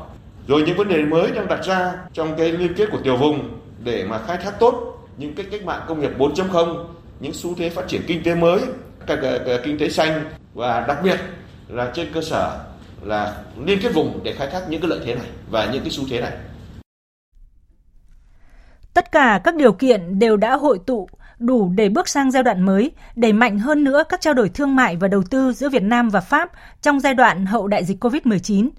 Rồi 0.47 0.63
những 0.65 0.77
vấn 0.77 0.87
đề 0.87 1.03
mới 1.03 1.31
đang 1.31 1.47
đặt 1.47 1.65
ra 1.65 1.93
trong 2.13 2.35
cái 2.37 2.51
liên 2.51 2.73
kết 2.73 2.89
của 2.91 2.99
tiểu 3.03 3.17
vùng 3.17 3.59
để 3.83 4.05
mà 4.05 4.19
khai 4.27 4.37
thác 4.37 4.59
tốt 4.59 4.97
những 5.17 5.35
cái 5.35 5.45
cách 5.51 5.65
mạng 5.65 5.81
công 5.87 6.01
nghiệp 6.01 6.11
4.0, 6.17 6.85
những 7.19 7.33
xu 7.33 7.55
thế 7.55 7.69
phát 7.69 7.87
triển 7.87 8.01
kinh 8.07 8.23
tế 8.23 8.35
mới, 8.35 8.59
các, 9.07 9.19
các 9.21 9.61
kinh 9.63 9.77
tế 9.79 9.89
xanh 9.89 10.25
và 10.53 10.85
đặc 10.87 10.97
biệt 11.03 11.19
là 11.67 11.91
trên 11.95 12.07
cơ 12.13 12.21
sở 12.21 12.59
là 13.03 13.43
liên 13.65 13.79
kết 13.81 13.89
vùng 13.93 14.19
để 14.23 14.33
khai 14.33 14.47
thác 14.51 14.69
những 14.69 14.81
cái 14.81 14.89
lợi 14.89 14.99
thế 15.05 15.15
này 15.15 15.27
và 15.49 15.65
những 15.73 15.81
cái 15.81 15.91
xu 15.91 16.03
thế 16.09 16.21
này. 16.21 16.31
Tất 18.93 19.11
cả 19.11 19.41
các 19.43 19.55
điều 19.55 19.73
kiện 19.73 20.19
đều 20.19 20.37
đã 20.37 20.55
hội 20.55 20.79
tụ 20.85 21.09
đủ 21.39 21.71
để 21.75 21.89
bước 21.89 22.09
sang 22.09 22.31
giai 22.31 22.43
đoạn 22.43 22.65
mới, 22.65 22.91
đẩy 23.15 23.33
mạnh 23.33 23.59
hơn 23.59 23.83
nữa 23.83 24.03
các 24.09 24.21
trao 24.21 24.33
đổi 24.33 24.49
thương 24.49 24.75
mại 24.75 24.95
và 24.95 25.07
đầu 25.07 25.23
tư 25.29 25.53
giữa 25.53 25.69
Việt 25.69 25.83
Nam 25.83 26.09
và 26.09 26.19
Pháp 26.19 26.51
trong 26.81 26.99
giai 26.99 27.13
đoạn 27.13 27.45
hậu 27.45 27.67
đại 27.67 27.85
dịch 27.85 28.03
COVID-19. 28.03 28.69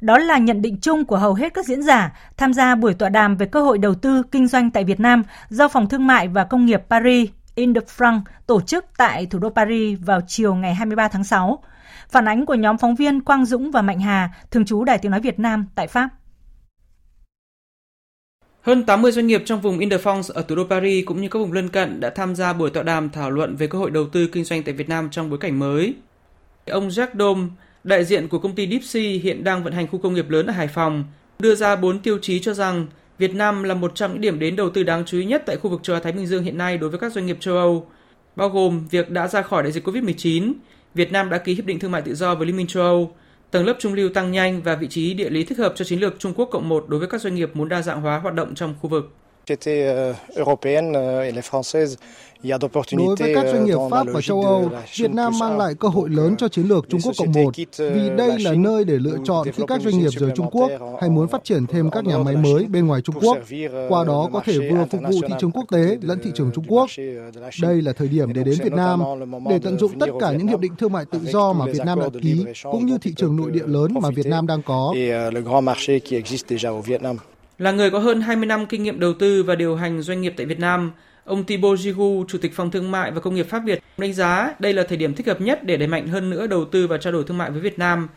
Đó 0.00 0.18
là 0.18 0.38
nhận 0.38 0.62
định 0.62 0.76
chung 0.82 1.04
của 1.04 1.16
hầu 1.18 1.34
hết 1.34 1.54
các 1.54 1.66
diễn 1.66 1.82
giả 1.82 2.12
tham 2.36 2.54
gia 2.54 2.74
buổi 2.74 2.94
tọa 2.94 3.08
đàm 3.08 3.36
về 3.36 3.46
cơ 3.46 3.62
hội 3.62 3.78
đầu 3.78 3.94
tư 3.94 4.22
kinh 4.32 4.46
doanh 4.46 4.70
tại 4.70 4.84
Việt 4.84 5.00
Nam 5.00 5.22
do 5.48 5.68
Phòng 5.68 5.88
Thương 5.88 6.06
mại 6.06 6.28
và 6.28 6.44
Công 6.44 6.66
nghiệp 6.66 6.82
Paris 6.90 7.30
Ile-de-France 7.54 8.20
tổ 8.46 8.60
chức 8.60 8.84
tại 8.96 9.26
thủ 9.26 9.38
đô 9.38 9.50
Paris 9.50 9.98
vào 10.04 10.20
chiều 10.26 10.54
ngày 10.54 10.74
23 10.74 11.08
tháng 11.08 11.24
6. 11.24 11.62
Phản 12.08 12.28
ánh 12.28 12.46
của 12.46 12.54
nhóm 12.54 12.78
phóng 12.78 12.94
viên 12.94 13.20
Quang 13.20 13.44
Dũng 13.44 13.70
và 13.70 13.82
Mạnh 13.82 14.00
Hà, 14.00 14.30
thường 14.50 14.64
trú 14.64 14.84
Đài 14.84 14.98
Tiếng 14.98 15.10
Nói 15.10 15.20
Việt 15.20 15.38
Nam 15.38 15.66
tại 15.74 15.86
Pháp. 15.86 16.08
Hơn 18.62 18.84
80 18.84 19.12
doanh 19.12 19.26
nghiệp 19.26 19.42
trong 19.44 19.60
vùng 19.60 19.78
Ile-de-France 19.78 20.32
ở 20.34 20.42
thủ 20.42 20.54
đô 20.54 20.64
Paris 20.64 21.06
cũng 21.06 21.20
như 21.20 21.28
các 21.28 21.38
vùng 21.38 21.52
lân 21.52 21.68
cận 21.68 22.00
đã 22.00 22.10
tham 22.10 22.34
gia 22.34 22.52
buổi 22.52 22.70
tọa 22.70 22.82
đàm 22.82 23.10
thảo 23.10 23.30
luận 23.30 23.56
về 23.56 23.66
cơ 23.66 23.78
hội 23.78 23.90
đầu 23.90 24.06
tư 24.12 24.28
kinh 24.32 24.44
doanh 24.44 24.62
tại 24.62 24.74
Việt 24.74 24.88
Nam 24.88 25.08
trong 25.10 25.30
bối 25.30 25.38
cảnh 25.38 25.58
mới. 25.58 25.94
Ông 26.66 26.88
Jacques 26.88 27.18
Dom, 27.18 27.50
đại 27.84 28.04
diện 28.04 28.28
của 28.28 28.38
công 28.38 28.54
ty 28.54 28.68
Dipsy 28.68 29.18
hiện 29.18 29.44
đang 29.44 29.64
vận 29.64 29.72
hành 29.72 29.86
khu 29.86 29.98
công 29.98 30.14
nghiệp 30.14 30.30
lớn 30.30 30.46
ở 30.46 30.52
Hải 30.52 30.68
Phòng, 30.68 31.04
đưa 31.38 31.54
ra 31.54 31.76
4 31.76 31.98
tiêu 31.98 32.18
chí 32.22 32.40
cho 32.40 32.54
rằng 32.54 32.86
Việt 33.18 33.34
Nam 33.34 33.62
là 33.62 33.74
một 33.74 33.92
trong 33.94 34.12
những 34.12 34.20
điểm 34.20 34.38
đến 34.38 34.56
đầu 34.56 34.70
tư 34.70 34.82
đáng 34.82 35.04
chú 35.06 35.18
ý 35.18 35.24
nhất 35.24 35.42
tại 35.46 35.56
khu 35.56 35.70
vực 35.70 35.80
châu 35.82 35.96
Á 35.96 36.00
Thái 36.02 36.12
Bình 36.12 36.26
Dương 36.26 36.44
hiện 36.44 36.58
nay 36.58 36.78
đối 36.78 36.90
với 36.90 36.98
các 36.98 37.12
doanh 37.12 37.26
nghiệp 37.26 37.36
châu 37.40 37.56
Âu, 37.56 37.86
bao 38.36 38.48
gồm 38.48 38.88
việc 38.90 39.10
đã 39.10 39.28
ra 39.28 39.42
khỏi 39.42 39.62
đại 39.62 39.72
dịch 39.72 39.88
Covid-19, 39.88 40.52
Việt 40.94 41.12
Nam 41.12 41.30
đã 41.30 41.38
ký 41.38 41.54
hiệp 41.54 41.64
định 41.64 41.78
thương 41.78 41.90
mại 41.90 42.02
tự 42.02 42.14
do 42.14 42.34
với 42.34 42.46
Liên 42.46 42.56
minh 42.56 42.66
châu 42.66 42.82
Âu, 42.82 43.12
tầng 43.50 43.66
lớp 43.66 43.74
trung 43.78 43.94
lưu 43.94 44.08
tăng 44.08 44.32
nhanh 44.32 44.62
và 44.62 44.74
vị 44.74 44.86
trí 44.90 45.14
địa 45.14 45.30
lý 45.30 45.44
thích 45.44 45.58
hợp 45.58 45.72
cho 45.76 45.84
chiến 45.84 46.00
lược 46.00 46.18
Trung 46.18 46.34
Quốc 46.34 46.48
cộng 46.52 46.68
một 46.68 46.84
đối 46.88 47.00
với 47.00 47.08
các 47.08 47.20
doanh 47.20 47.34
nghiệp 47.34 47.50
muốn 47.54 47.68
đa 47.68 47.82
dạng 47.82 48.00
hóa 48.00 48.18
hoạt 48.18 48.34
động 48.34 48.54
trong 48.54 48.74
khu 48.80 48.90
vực. 48.90 49.10
Đối 52.42 53.16
với 53.18 53.34
các 53.34 53.46
doanh 53.52 53.64
nghiệp 53.64 53.76
Pháp 53.90 54.06
và 54.12 54.20
châu 54.20 54.42
Âu, 54.42 54.70
Việt 54.96 55.10
Nam 55.10 55.32
mang 55.40 55.58
lại 55.58 55.74
cơ 55.74 55.88
hội 55.88 56.08
lớn 56.08 56.36
cho 56.38 56.48
chiến 56.48 56.68
lược 56.68 56.88
Trung 56.88 57.00
Quốc 57.04 57.12
Cộng 57.18 57.32
một 57.32 57.56
vì 57.78 58.10
đây 58.16 58.38
là 58.38 58.52
nơi 58.54 58.84
để 58.84 58.98
lựa 58.98 59.16
chọn 59.24 59.46
khi 59.52 59.62
các 59.68 59.80
doanh 59.82 59.98
nghiệp 59.98 60.08
rời 60.10 60.30
Trung 60.36 60.50
Quốc 60.50 60.70
hay 61.00 61.10
muốn 61.10 61.28
phát 61.28 61.44
triển 61.44 61.66
thêm 61.66 61.90
các 61.90 62.04
nhà 62.04 62.18
máy 62.18 62.36
mới 62.36 62.64
bên 62.64 62.86
ngoài 62.86 63.02
Trung 63.02 63.14
Quốc. 63.20 63.38
Qua 63.88 64.04
đó 64.04 64.28
có 64.32 64.42
thể 64.44 64.58
vừa 64.70 64.84
phục 64.90 65.00
vụ 65.02 65.20
thị 65.28 65.34
trường 65.40 65.50
quốc 65.50 65.64
tế 65.70 65.98
lẫn 66.02 66.18
thị 66.24 66.30
trường 66.34 66.50
Trung 66.54 66.64
Quốc. 66.68 66.90
Đây 67.62 67.82
là 67.82 67.92
thời 67.92 68.08
điểm 68.08 68.32
để 68.32 68.44
đến 68.44 68.54
Việt 68.62 68.72
Nam 68.72 69.00
để 69.50 69.58
tận 69.62 69.78
dụng 69.78 69.98
tất 69.98 70.10
cả 70.20 70.32
những 70.32 70.46
hiệp 70.46 70.60
định 70.60 70.76
thương 70.76 70.92
mại 70.92 71.04
tự 71.04 71.18
do 71.18 71.52
mà 71.52 71.66
Việt 71.66 71.82
Nam 71.86 72.00
đã 72.00 72.08
ký 72.22 72.44
cũng 72.62 72.86
như 72.86 72.98
thị 72.98 73.12
trường 73.16 73.36
nội 73.36 73.50
địa 73.50 73.66
lớn 73.66 73.94
mà 74.02 74.10
Việt 74.10 74.26
Nam 74.26 74.46
đang 74.46 74.62
có. 74.62 74.94
Là 77.58 77.70
người 77.72 77.90
có 77.90 77.98
hơn 77.98 78.20
20 78.20 78.46
năm 78.46 78.66
kinh 78.66 78.82
nghiệm 78.82 79.00
đầu 79.00 79.12
tư 79.18 79.42
và 79.42 79.54
điều 79.54 79.76
hành 79.76 80.02
doanh 80.02 80.20
nghiệp 80.20 80.34
tại 80.36 80.46
Việt 80.46 80.58
Nam, 80.58 80.92
Ông 81.24 81.44
Thibaut 81.44 81.78
Gigu, 81.78 82.24
Chủ 82.28 82.38
tịch 82.38 82.54
Phòng 82.54 82.70
Thương 82.70 82.90
mại 82.90 83.10
và 83.10 83.20
Công 83.20 83.34
nghiệp 83.34 83.46
Pháp 83.48 83.58
Việt, 83.58 83.82
đánh 83.98 84.12
giá 84.12 84.54
đây 84.58 84.72
là 84.72 84.82
thời 84.82 84.98
điểm 84.98 85.14
thích 85.14 85.26
hợp 85.26 85.40
nhất 85.40 85.64
để 85.64 85.76
đẩy 85.76 85.88
mạnh 85.88 86.08
hơn 86.08 86.30
nữa 86.30 86.46
đầu 86.46 86.64
tư 86.64 86.86
và 86.86 86.98
trao 86.98 87.12
đổi 87.12 87.24
thương 87.24 87.38
mại 87.38 87.50
với 87.50 87.60
Việt 87.60 87.78
Nam. 87.78 88.08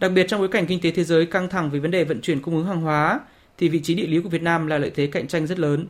Đặc 0.00 0.12
biệt 0.14 0.26
trong 0.28 0.40
bối 0.40 0.48
cảnh 0.48 0.66
kinh 0.66 0.80
tế 0.80 0.90
thế 0.90 1.04
giới 1.04 1.26
căng 1.26 1.48
thẳng 1.48 1.70
vì 1.70 1.78
vấn 1.78 1.90
đề 1.90 2.04
vận 2.04 2.20
chuyển 2.20 2.40
cung 2.40 2.56
ứng 2.56 2.66
hàng 2.66 2.80
hóa, 2.80 3.20
thì 3.58 3.68
vị 3.68 3.80
trí 3.82 3.94
địa 3.94 4.06
lý 4.06 4.20
của 4.20 4.28
Việt 4.28 4.42
Nam 4.42 4.66
là 4.66 4.78
lợi 4.78 4.90
thế 4.94 5.06
cạnh 5.06 5.28
tranh 5.28 5.46
rất 5.46 5.58
lớn. 5.58 5.86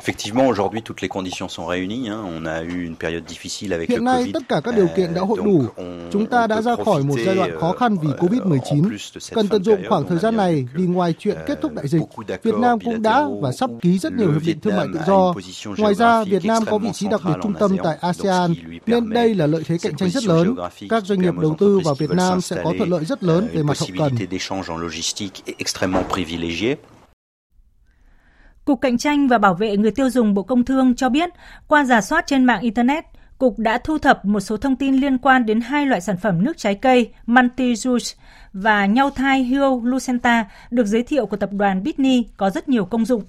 Effectivement, 0.00 0.46
aujourd'hui, 0.48 0.82
toutes 0.82 1.00
les 1.02 1.08
conditions 1.08 1.48
sont 1.48 1.66
réunies. 1.66 2.08
Hein. 2.08 2.20
On 2.24 2.46
a 2.46 2.62
eu 2.62 2.84
une 2.86 2.96
période 2.96 3.24
difficile 3.26 3.72
avec 3.72 3.90
Hiện 3.90 3.98
le 3.98 4.04
nay, 4.04 4.18
Covid. 4.18 4.34
tất 4.34 4.48
cả 4.48 4.60
các 4.64 4.74
điều 4.76 4.88
kiện 4.96 5.14
đã 5.14 5.20
hội 5.20 5.38
đủ. 5.44 5.64
Chúng 6.12 6.26
ta 6.26 6.46
đã 6.46 6.62
ra 6.62 6.76
khỏi 6.84 7.02
một 7.02 7.14
giai 7.26 7.34
đoạn 7.34 7.50
khó 7.60 7.72
khăn 7.72 7.96
vì 8.02 8.08
COVID-19. 8.08 8.98
Cần 9.34 9.48
tận 9.48 9.64
dụng 9.64 9.82
khoảng 9.88 10.08
thời 10.08 10.18
gian 10.18 10.36
này 10.36 10.68
vì 10.74 10.86
ngoài 10.86 11.14
chuyện 11.18 11.36
kết 11.46 11.58
thúc 11.62 11.72
đại 11.72 11.88
dịch, 11.88 12.02
Việt 12.42 12.54
Nam 12.54 12.80
cũng 12.80 13.02
đã 13.02 13.28
và 13.40 13.52
sắp 13.52 13.70
ký 13.82 13.98
rất 13.98 14.12
nhiều 14.12 14.32
hiệp 14.32 14.42
định 14.46 14.60
thương 14.60 14.76
mại 14.76 14.86
tự 14.94 15.00
do. 15.06 15.34
Ngoài 15.78 15.94
ra, 15.94 16.24
Việt 16.24 16.44
Nam 16.44 16.64
có 16.70 16.78
vị 16.78 16.90
trí 16.92 17.06
đặc 17.08 17.20
biệt 17.24 17.34
trung 17.42 17.54
tâm 17.60 17.76
tại 17.84 17.96
ASEAN, 18.00 18.54
nên 18.86 19.10
đây 19.10 19.34
là 19.34 19.46
lợi 19.46 19.62
thế 19.66 19.78
cạnh 19.82 19.96
tranh 19.96 20.10
rất 20.10 20.24
lớn. 20.24 20.56
Các 20.88 21.04
doanh 21.06 21.20
nghiệp 21.20 21.34
đầu 21.42 21.56
tư 21.58 21.80
vào 21.84 21.94
Việt 21.94 22.10
Nam 22.10 22.40
sẽ 22.40 22.56
có 22.64 22.72
thuận 22.78 22.90
lợi 22.90 23.04
rất 23.04 23.22
lớn 23.22 23.48
về 23.52 23.62
mặt 23.62 23.78
hậu 23.78 23.88
cần. 23.98 24.16
Cục 28.64 28.80
Cạnh 28.80 28.98
tranh 28.98 29.28
và 29.28 29.38
Bảo 29.38 29.54
vệ 29.54 29.76
người 29.76 29.90
tiêu 29.90 30.10
dùng 30.10 30.34
Bộ 30.34 30.42
Công 30.42 30.64
Thương 30.64 30.94
cho 30.96 31.08
biết, 31.08 31.30
qua 31.66 31.84
giả 31.84 32.00
soát 32.00 32.26
trên 32.26 32.44
mạng 32.44 32.60
Internet, 32.60 33.04
Cục 33.38 33.58
đã 33.58 33.78
thu 33.78 33.98
thập 33.98 34.24
một 34.24 34.40
số 34.40 34.56
thông 34.56 34.76
tin 34.76 34.94
liên 34.94 35.18
quan 35.18 35.46
đến 35.46 35.60
hai 35.60 35.86
loại 35.86 36.00
sản 36.00 36.16
phẩm 36.16 36.44
nước 36.44 36.58
trái 36.58 36.74
cây 36.74 37.12
Manti 37.26 37.72
Juice 37.72 38.14
và 38.52 38.86
nhau 38.86 39.10
thai 39.10 39.42
Hio 39.42 39.80
Lucenta 39.82 40.44
được 40.70 40.86
giới 40.86 41.02
thiệu 41.02 41.26
của 41.26 41.36
tập 41.36 41.50
đoàn 41.52 41.82
Bitney 41.82 42.24
có 42.36 42.50
rất 42.50 42.68
nhiều 42.68 42.84
công 42.84 43.04
dụng. 43.04 43.22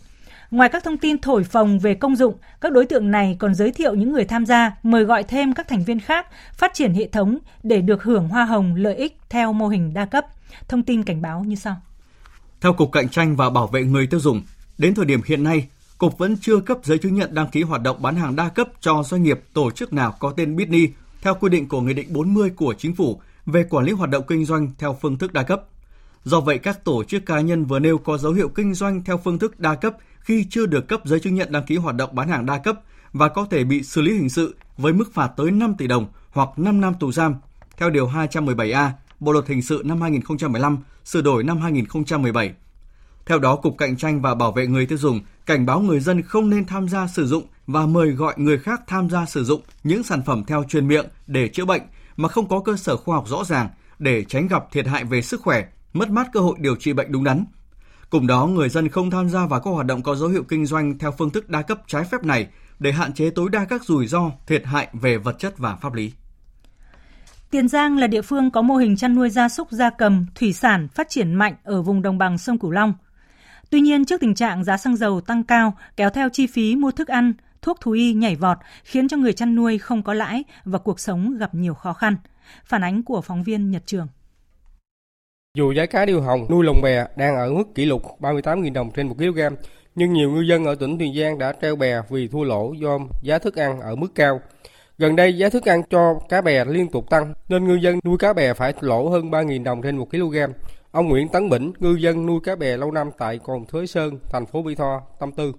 Ngoài 0.52 0.70
các 0.70 0.84
thông 0.84 0.98
tin 0.98 1.18
thổi 1.18 1.44
phồng 1.44 1.80
về 1.80 1.94
công 1.94 2.16
dụng, 2.16 2.34
các 2.62 2.72
đối 2.72 2.86
tượng 2.86 3.12
này 3.12 3.36
còn 3.40 3.56
giới 3.56 3.72
thiệu 3.72 3.96
những 3.96 4.14
người 4.14 4.26
tham 4.26 4.46
gia 4.46 4.72
mời 4.84 5.04
gọi 5.04 5.24
thêm 5.24 5.54
các 5.54 5.68
thành 5.68 5.84
viên 5.84 6.00
khác 6.00 6.28
phát 6.54 6.74
triển 6.74 6.94
hệ 6.94 7.08
thống 7.08 7.38
để 7.64 7.82
được 7.82 8.04
hưởng 8.04 8.28
hoa 8.28 8.46
hồng 8.46 8.76
lợi 8.76 8.96
ích 8.96 9.18
theo 9.30 9.54
mô 9.54 9.68
hình 9.68 9.94
đa 9.94 10.06
cấp. 10.06 10.26
Thông 10.68 10.84
tin 10.84 11.04
cảnh 11.04 11.22
báo 11.22 11.44
như 11.44 11.56
sau. 11.56 11.76
Theo 12.62 12.74
Cục 12.74 12.92
Cạnh 12.92 13.10
tranh 13.10 13.36
và 13.36 13.50
Bảo 13.50 13.68
vệ 13.68 13.84
người 13.84 14.08
tiêu 14.08 14.20
dùng, 14.20 14.42
đến 14.78 14.96
thời 14.96 15.06
điểm 15.06 15.22
hiện 15.26 15.44
nay, 15.44 15.68
Cục 15.98 16.18
vẫn 16.18 16.38
chưa 16.42 16.60
cấp 16.60 16.78
giấy 16.84 16.98
chứng 16.98 17.16
nhận 17.16 17.34
đăng 17.34 17.48
ký 17.48 17.62
hoạt 17.62 17.82
động 17.82 18.02
bán 18.02 18.16
hàng 18.16 18.36
đa 18.36 18.50
cấp 18.50 18.68
cho 18.82 19.04
doanh 19.04 19.24
nghiệp 19.24 19.40
tổ 19.54 19.72
chức 19.72 19.94
nào 19.94 20.16
có 20.20 20.34
tên 20.38 20.56
Bitly 20.56 20.90
theo 21.22 21.36
quy 21.40 21.50
định 21.50 21.68
của 21.68 21.82
Nghị 21.82 21.94
định 21.94 22.14
40 22.14 22.50
của 22.50 22.74
Chính 22.78 22.96
phủ 22.96 23.22
về 23.46 23.64
quản 23.70 23.86
lý 23.86 23.92
hoạt 23.92 24.10
động 24.10 24.24
kinh 24.28 24.46
doanh 24.46 24.72
theo 24.78 24.98
phương 25.02 25.18
thức 25.18 25.34
đa 25.34 25.44
cấp. 25.44 25.64
Do 26.24 26.40
vậy, 26.40 26.58
các 26.58 26.84
tổ 26.84 27.04
chức 27.04 27.26
cá 27.26 27.42
nhân 27.42 27.66
vừa 27.66 27.80
nêu 27.80 27.98
có 27.98 28.18
dấu 28.18 28.34
hiệu 28.34 28.50
kinh 28.50 28.74
doanh 28.74 29.04
theo 29.04 29.18
phương 29.18 29.40
thức 29.40 29.60
đa 29.60 29.76
cấp 29.76 29.94
khi 30.20 30.46
chưa 30.50 30.66
được 30.66 30.88
cấp 30.88 31.02
giấy 31.06 31.20
chứng 31.20 31.36
nhận 31.36 31.52
đăng 31.52 31.64
ký 31.64 31.78
hoạt 31.78 31.96
động 31.96 32.16
bán 32.16 32.28
hàng 32.28 32.46
đa 32.46 32.58
cấp 32.58 32.80
và 33.14 33.30
có 33.30 33.48
thể 33.52 33.64
bị 33.64 33.84
xử 33.84 34.02
lý 34.02 34.14
hình 34.14 34.30
sự 34.30 34.56
với 34.78 34.94
mức 34.94 35.14
phạt 35.14 35.28
tới 35.28 35.52
5 35.52 35.76
tỷ 35.78 35.88
đồng 35.88 36.08
hoặc 36.32 36.50
5 36.58 36.82
năm 36.82 36.94
tù 37.00 37.12
giam 37.12 37.36
theo 37.78 37.90
Điều 37.90 38.08
217A 38.08 38.90
Bộ 39.20 39.32
Luật 39.32 39.48
Hình 39.48 39.62
sự 39.62 39.82
năm 39.86 40.02
2015, 40.02 40.78
sửa 41.06 41.22
đổi 41.22 41.44
năm 41.44 41.58
2017. 41.58 42.54
Theo 43.26 43.40
đó, 43.40 43.56
Cục 43.56 43.78
Cạnh 43.78 43.98
tranh 43.98 44.22
và 44.22 44.36
Bảo 44.36 44.52
vệ 44.52 44.68
người 44.68 44.86
tiêu 44.86 44.98
dùng 44.98 45.20
cảnh 45.46 45.66
báo 45.66 45.80
người 45.80 46.00
dân 46.00 46.22
không 46.22 46.50
nên 46.50 46.66
tham 46.66 46.90
gia 46.90 47.08
sử 47.08 47.28
dụng 47.28 47.44
và 47.68 47.86
mời 47.86 48.12
gọi 48.12 48.34
người 48.38 48.58
khác 48.58 48.82
tham 48.88 49.10
gia 49.10 49.26
sử 49.26 49.44
dụng 49.44 49.62
những 49.84 50.04
sản 50.04 50.22
phẩm 50.26 50.44
theo 50.48 50.64
truyền 50.70 50.88
miệng 50.88 51.06
để 51.28 51.48
chữa 51.48 51.66
bệnh 51.66 51.82
mà 52.16 52.30
không 52.30 52.48
có 52.48 52.60
cơ 52.60 52.76
sở 52.76 52.98
khoa 52.98 53.16
học 53.16 53.28
rõ 53.28 53.44
ràng 53.44 53.70
để 54.00 54.24
tránh 54.24 54.48
gặp 54.48 54.72
thiệt 54.72 54.88
hại 54.88 55.04
về 55.04 55.22
sức 55.22 55.42
khỏe, 55.42 55.66
mất 55.94 56.10
mát 56.10 56.28
cơ 56.34 56.40
hội 56.40 56.56
điều 56.60 56.76
trị 56.76 56.94
bệnh 56.94 57.12
đúng 57.12 57.24
đắn. 57.24 57.46
Cùng 58.10 58.28
đó, 58.28 58.46
người 58.46 58.70
dân 58.70 58.90
không 58.90 59.12
tham 59.12 59.30
gia 59.30 59.46
vào 59.46 59.60
các 59.60 59.72
hoạt 59.72 59.86
động 59.86 60.04
có 60.04 60.16
dấu 60.16 60.30
hiệu 60.30 60.44
kinh 60.44 60.66
doanh 60.66 60.98
theo 60.98 61.12
phương 61.12 61.30
thức 61.30 61.50
đa 61.50 61.62
cấp 61.62 61.82
trái 61.88 62.04
phép 62.04 62.24
này 62.24 62.48
để 62.80 62.92
hạn 62.92 63.14
chế 63.14 63.30
tối 63.30 63.50
đa 63.50 63.66
các 63.66 63.84
rủi 63.84 64.08
ro, 64.08 64.32
thiệt 64.48 64.66
hại 64.66 64.88
về 64.94 65.18
vật 65.18 65.40
chất 65.40 65.58
và 65.58 65.76
pháp 65.76 65.94
lý. 65.94 66.12
Tiền 67.52 67.68
Giang 67.68 67.98
là 67.98 68.08
địa 68.08 68.22
phương 68.22 68.52
có 68.52 68.62
mô 68.62 68.76
hình 68.76 68.96
chăn 68.96 69.16
nuôi 69.16 69.30
gia 69.30 69.50
súc 69.50 69.72
gia 69.72 69.90
cầm, 69.90 70.26
thủy 70.36 70.54
sản 70.54 70.88
phát 70.88 71.10
triển 71.10 71.34
mạnh 71.34 71.56
ở 71.64 71.82
vùng 71.82 72.02
đồng 72.02 72.18
bằng 72.18 72.38
sông 72.38 72.60
Cửu 72.60 72.72
Long. 72.72 72.94
Tuy 73.74 73.82
nhiên, 73.82 74.06
trước 74.06 74.22
tình 74.22 74.36
trạng 74.36 74.64
giá 74.64 74.78
xăng 74.78 74.96
dầu 74.96 75.22
tăng 75.22 75.44
cao 75.44 75.74
kéo 75.98 76.10
theo 76.10 76.30
chi 76.30 76.48
phí 76.48 76.76
mua 76.76 76.92
thức 76.92 77.08
ăn, 77.08 77.34
thuốc 77.62 77.82
thú 77.82 77.92
y 77.92 78.14
nhảy 78.14 78.36
vọt 78.36 78.58
khiến 78.84 79.08
cho 79.08 79.18
người 79.18 79.34
chăn 79.34 79.56
nuôi 79.56 79.78
không 79.78 80.04
có 80.04 80.14
lãi 80.14 80.44
và 80.66 80.80
cuộc 80.80 81.00
sống 81.00 81.38
gặp 81.38 81.56
nhiều 81.56 81.74
khó 81.74 81.94
khăn. 81.94 82.16
Phản 82.66 82.84
ánh 82.84 83.04
của 83.04 83.22
phóng 83.22 83.44
viên 83.44 83.72
Nhật 83.72 83.84
Trường. 83.86 84.08
Dù 85.58 85.72
giá 85.72 85.86
cá 85.86 86.06
điêu 86.06 86.22
hồng 86.22 86.46
nuôi 86.50 86.66
lồng 86.66 86.82
bè 86.82 87.06
đang 87.18 87.36
ở 87.36 87.54
mức 87.54 87.76
kỷ 87.76 87.86
lục 87.86 88.02
38.000 88.20 88.74
đồng 88.74 88.92
trên 88.92 89.08
1 89.08 89.16
kg, 89.18 89.40
nhưng 89.96 90.14
nhiều 90.14 90.32
ngư 90.32 90.42
dân 90.42 90.66
ở 90.66 90.76
tỉnh 90.76 90.98
Tiền 90.98 91.16
Giang 91.16 91.38
đã 91.38 91.54
treo 91.62 91.76
bè 91.76 92.02
vì 92.10 92.28
thua 92.28 92.44
lỗ 92.44 92.74
do 92.74 93.00
giá 93.22 93.40
thức 93.40 93.56
ăn 93.56 93.82
ở 93.82 93.96
mức 93.96 94.16
cao. 94.16 94.42
Gần 94.98 95.16
đây 95.16 95.38
giá 95.38 95.50
thức 95.50 95.66
ăn 95.66 95.82
cho 95.90 96.20
cá 96.30 96.42
bè 96.42 96.66
liên 96.66 96.88
tục 96.92 97.10
tăng 97.10 97.34
nên 97.50 97.68
ngư 97.68 97.76
dân 97.76 98.00
nuôi 98.04 98.18
cá 98.18 98.34
bè 98.34 98.54
phải 98.54 98.74
lỗ 98.80 99.10
hơn 99.10 99.32
3.000 99.32 99.64
đồng 99.64 99.82
trên 99.82 99.98
1 99.98 100.10
kg. 100.12 100.36
Ông 100.94 101.10
Nguyễn 101.10 101.28
Tấn 101.34 101.50
Bỉnh, 101.50 101.72
ngư 101.80 101.96
dân 101.96 102.26
nuôi 102.26 102.40
cá 102.44 102.56
bè 102.56 102.78
lâu 102.78 102.92
năm 102.92 103.08
tại 103.18 103.40
Cồn 103.44 103.60
Thới 103.72 103.88
Sơn, 103.88 104.12
thành 104.32 104.46
phố 104.46 104.62
Mỹ 104.62 104.76
Tho, 104.76 105.02
tâm 105.20 105.30
tư. 105.38 105.52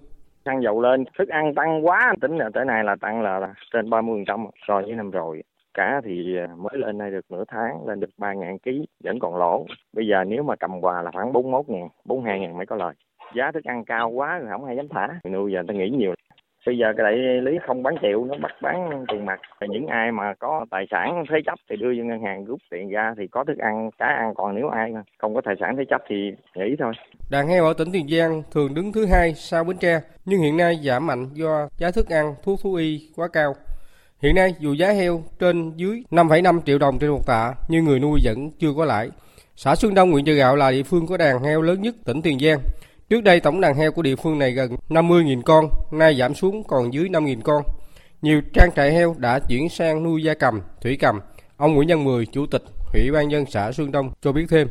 Xăng 0.45 0.61
dầu 0.63 0.81
lên, 0.81 1.03
thức 1.17 1.29
ăn 1.29 1.55
tăng 1.55 1.85
quá, 1.85 2.13
tính 2.21 2.37
là 2.37 2.49
tới 2.53 2.65
nay 2.65 2.83
là 2.83 2.95
tăng 3.01 3.21
là, 3.21 3.39
là 3.39 3.53
trên 3.73 3.89
30% 3.89 4.47
so 4.67 4.81
với 4.81 4.91
năm 4.93 5.11
rồi. 5.11 5.43
Cá 5.73 6.01
thì 6.05 6.35
mới 6.57 6.77
lên 6.77 6.97
đây 6.97 7.11
được 7.11 7.25
nửa 7.29 7.43
tháng, 7.47 7.87
lên 7.87 7.99
được 7.99 8.09
3.000 8.17 8.57
kg, 8.57 8.85
vẫn 9.03 9.19
còn 9.19 9.35
lỗ. 9.35 9.65
Bây 9.93 10.07
giờ 10.07 10.23
nếu 10.27 10.43
mà 10.43 10.55
cầm 10.55 10.81
quà 10.81 11.01
là 11.01 11.11
khoảng 11.13 11.33
41.000, 11.33 11.89
42.000 12.05 12.57
mới 12.57 12.65
có 12.65 12.75
lời. 12.75 12.93
Giá 13.35 13.51
thức 13.51 13.63
ăn 13.63 13.85
cao 13.85 14.09
quá 14.09 14.39
rồi 14.39 14.49
không 14.51 14.65
ai 14.65 14.75
dám 14.75 14.87
thả. 14.89 15.07
Nuôi 15.29 15.51
giờ 15.51 15.63
ta 15.67 15.73
nghĩ 15.73 15.89
nhiều 15.89 16.13
bây 16.65 16.77
giờ 16.77 16.93
cái 16.97 17.03
đại 17.03 17.15
lý 17.41 17.57
không 17.67 17.83
bán 17.83 17.95
triệu 18.01 18.25
nó 18.25 18.35
bắt 18.41 18.51
bán 18.61 19.05
tiền 19.11 19.25
mặt. 19.25 19.39
Và 19.59 19.67
những 19.69 19.87
ai 19.87 20.11
mà 20.11 20.33
có 20.39 20.65
tài 20.71 20.85
sản 20.91 21.23
thế 21.29 21.37
chấp 21.45 21.59
thì 21.69 21.75
đưa 21.75 21.93
vô 21.97 22.03
ngân 22.03 22.21
hàng 22.23 22.45
rút 22.45 22.59
tiền 22.71 22.89
ra 22.89 23.13
thì 23.17 23.27
có 23.27 23.43
thức 23.43 23.57
ăn 23.57 23.89
cá 23.99 24.05
ăn 24.05 24.33
còn 24.35 24.55
nếu 24.55 24.69
ai 24.69 24.93
không 25.17 25.35
có 25.35 25.41
tài 25.45 25.55
sản 25.59 25.75
thế 25.77 25.83
chấp 25.89 26.01
thì 26.09 26.15
nghỉ 26.55 26.75
thôi. 26.79 26.93
Đàn 27.31 27.47
heo 27.47 27.65
ở 27.65 27.73
tỉnh 27.73 27.91
tiền 27.93 28.07
giang 28.07 28.43
thường 28.51 28.73
đứng 28.73 28.91
thứ 28.91 29.05
hai 29.05 29.33
sau 29.33 29.63
bến 29.63 29.77
tre 29.77 29.99
nhưng 30.25 30.41
hiện 30.41 30.57
nay 30.57 30.79
giảm 30.83 31.07
mạnh 31.07 31.25
do 31.33 31.69
giá 31.77 31.91
thức 31.91 32.09
ăn 32.09 32.35
thuốc 32.43 32.59
thú 32.63 32.73
y 32.75 33.09
quá 33.15 33.27
cao. 33.33 33.53
Hiện 34.21 34.35
nay 34.35 34.53
dù 34.59 34.73
giá 34.73 34.91
heo 34.91 35.23
trên 35.39 35.71
dưới 35.75 36.03
5,5 36.11 36.59
triệu 36.65 36.77
đồng 36.79 36.99
trên 36.99 37.09
một 37.09 37.27
tạ 37.27 37.53
nhưng 37.67 37.85
người 37.85 37.99
nuôi 37.99 38.19
vẫn 38.23 38.51
chưa 38.59 38.73
có 38.77 38.85
lãi. 38.85 39.09
Xã 39.55 39.75
xuân 39.75 39.93
đông 39.93 40.11
huyện 40.11 40.25
chợ 40.25 40.33
gạo 40.33 40.55
là 40.55 40.71
địa 40.71 40.83
phương 40.83 41.07
có 41.07 41.17
đàn 41.17 41.43
heo 41.43 41.61
lớn 41.61 41.81
nhất 41.81 41.95
tỉnh 42.05 42.21
tiền 42.21 42.39
giang. 42.39 42.59
Trước 43.09 43.23
đây 43.23 43.39
tổng 43.39 43.61
đàn 43.61 43.75
heo 43.75 43.91
của 43.91 44.01
địa 44.01 44.15
phương 44.15 44.39
này 44.39 44.51
gần 44.51 44.75
50.000 44.89 45.41
con, 45.41 45.69
nay 45.91 46.17
giảm 46.19 46.35
xuống 46.35 46.63
còn 46.63 46.93
dưới 46.93 47.09
5.000 47.09 47.41
con. 47.41 47.63
Nhiều 48.21 48.41
trang 48.53 48.71
trại 48.75 48.91
heo 48.91 49.15
đã 49.17 49.39
chuyển 49.39 49.69
sang 49.69 50.03
nuôi 50.03 50.23
gia 50.23 50.33
cầm, 50.33 50.61
thủy 50.81 50.97
cầm. 50.99 51.21
Ông 51.57 51.73
Nguyễn 51.73 51.89
Văn 51.89 52.03
Mười, 52.03 52.25
Chủ 52.25 52.45
tịch 52.51 52.63
Ủy 52.93 53.11
ban 53.11 53.31
dân 53.31 53.45
xã 53.45 53.71
Xuân 53.71 53.91
Đông 53.91 54.11
cho 54.21 54.31
biết 54.31 54.45
thêm. 54.49 54.67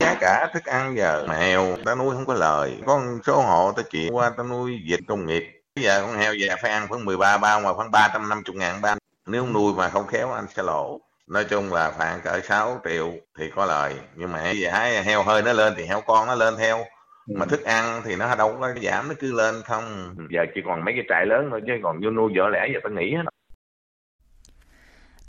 Giá 0.00 0.14
cả 0.20 0.50
thức 0.54 0.64
ăn 0.64 0.96
giờ 0.96 1.26
heo 1.38 1.76
ta 1.84 1.94
nuôi 1.94 2.14
không 2.14 2.26
có 2.26 2.34
lời. 2.34 2.72
Có 2.86 2.98
một 2.98 3.18
số 3.26 3.42
hộ 3.42 3.72
ta 3.72 3.82
chuyển 3.90 4.16
qua 4.16 4.30
ta 4.30 4.42
nuôi 4.42 4.80
dịch 4.88 5.00
công 5.08 5.26
nghiệp. 5.26 5.42
Bây 5.76 5.84
giờ 5.84 6.02
con 6.06 6.16
heo 6.16 6.34
già 6.34 6.56
phải 6.62 6.70
ăn 6.70 6.86
khoảng 6.88 7.04
13 7.04 7.38
bao 7.38 7.60
mà 7.60 7.72
khoảng 7.72 7.90
350 7.90 8.56
ngàn 8.56 8.82
ba 8.82 8.94
Nếu 9.26 9.46
nuôi 9.46 9.74
mà 9.74 9.88
không 9.88 10.06
khéo 10.06 10.32
anh 10.32 10.46
sẽ 10.56 10.62
lỗ. 10.62 11.00
Nói 11.26 11.44
chung 11.44 11.72
là 11.72 11.90
khoảng 11.90 12.20
cỡ 12.20 12.40
6 12.48 12.80
triệu 12.84 13.12
thì 13.38 13.50
có 13.56 13.66
lời. 13.66 13.94
Nhưng 14.16 14.32
mà 14.32 14.50
giá 14.50 15.02
heo 15.04 15.22
hơi 15.22 15.42
nó 15.42 15.52
lên 15.52 15.74
thì 15.76 15.84
heo 15.86 16.00
con 16.00 16.26
nó 16.26 16.34
lên 16.34 16.54
theo 16.58 16.84
mà 17.26 17.46
thức 17.46 17.64
ăn 17.64 18.02
thì 18.04 18.16
nó 18.16 18.36
đâu 18.36 18.56
có 18.60 18.74
giảm 18.82 19.08
nó 19.08 19.14
cứ 19.20 19.32
lên 19.32 19.54
không 19.64 20.14
giờ 20.30 20.40
chỉ 20.54 20.60
còn 20.66 20.84
mấy 20.84 20.94
cái 20.96 21.04
trại 21.08 21.26
lớn 21.26 21.48
thôi 21.50 21.60
chứ 21.66 21.72
còn 21.82 22.00
vô 22.04 22.10
nuôi 22.10 22.32
vợ 22.36 22.48
lẽ 22.48 22.68
giờ 22.74 22.80
ta 22.84 22.90
nghỉ 22.90 23.14
hết 23.14 23.22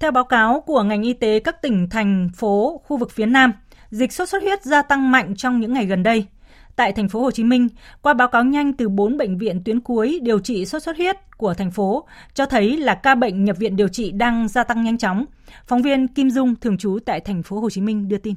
theo 0.04 0.12
báo 0.12 0.24
cáo 0.24 0.64
của 0.66 0.84
ngành 0.84 1.04
y 1.04 1.14
tế 1.14 1.40
các 1.40 1.62
tỉnh, 1.62 1.90
thành 1.90 2.30
phố, 2.36 2.82
khu 2.86 2.98
vực 2.98 3.12
phía 3.12 3.26
Nam, 3.26 3.54
dịch 3.90 4.14
sốt 4.14 4.30
xuất 4.30 4.44
huyết 4.44 4.64
gia 4.64 4.82
tăng 4.82 5.12
mạnh 5.12 5.36
trong 5.36 5.60
những 5.60 5.74
ngày 5.74 5.86
gần 5.86 6.04
đây. 6.04 6.26
Tại 6.76 6.92
thành 6.92 7.10
phố 7.10 7.22
Hồ 7.22 7.32
Chí 7.32 7.44
Minh, 7.44 7.68
qua 8.02 8.14
báo 8.14 8.28
cáo 8.28 8.44
nhanh 8.44 8.74
từ 8.74 8.90
4 8.90 9.18
bệnh 9.18 9.38
viện 9.38 9.64
tuyến 9.64 9.80
cuối 9.80 10.20
điều 10.24 10.40
trị 10.40 10.66
sốt 10.66 10.84
xuất 10.84 10.98
huyết 10.98 11.16
của 11.38 11.54
thành 11.54 11.72
phố 11.72 12.08
cho 12.34 12.46
thấy 12.46 12.78
là 12.78 12.96
ca 12.96 13.16
bệnh 13.16 13.44
nhập 13.44 13.58
viện 13.58 13.76
điều 13.76 13.88
trị 13.88 14.12
đang 14.12 14.48
gia 14.48 14.64
tăng 14.64 14.84
nhanh 14.84 14.98
chóng. 14.98 15.26
Phóng 15.68 15.82
viên 15.82 16.08
Kim 16.08 16.30
Dung 16.30 16.56
thường 16.56 16.78
trú 16.78 17.00
tại 17.06 17.20
thành 17.20 17.44
phố 17.44 17.60
Hồ 17.60 17.70
Chí 17.70 17.82
Minh 17.82 18.08
đưa 18.08 18.18
tin. 18.18 18.36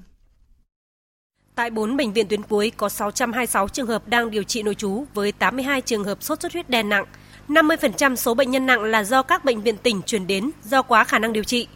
Tại 1.56 1.70
4 1.70 1.96
bệnh 1.96 2.12
viện 2.12 2.28
tuyến 2.28 2.42
cuối 2.42 2.72
có 2.76 2.88
626 2.88 3.68
trường 3.68 3.86
hợp 3.86 4.08
đang 4.08 4.30
điều 4.30 4.42
trị 4.42 4.62
nội 4.62 4.74
trú 4.74 5.04
với 5.14 5.32
82 5.32 5.80
trường 5.80 6.04
hợp 6.04 6.22
sốt 6.22 6.40
xuất 6.40 6.52
huyết 6.52 6.70
đen 6.70 6.88
nặng. 6.88 7.04
50% 7.48 8.16
số 8.16 8.34
bệnh 8.34 8.50
nhân 8.50 8.66
nặng 8.66 8.82
là 8.82 9.04
do 9.04 9.22
các 9.22 9.44
bệnh 9.44 9.62
viện 9.62 9.76
tỉnh 9.76 10.02
chuyển 10.06 10.26
đến 10.26 10.50
do 10.64 10.82
quá 10.82 11.04
khả 11.04 11.18
năng 11.18 11.32
điều 11.32 11.44
trị. 11.44 11.68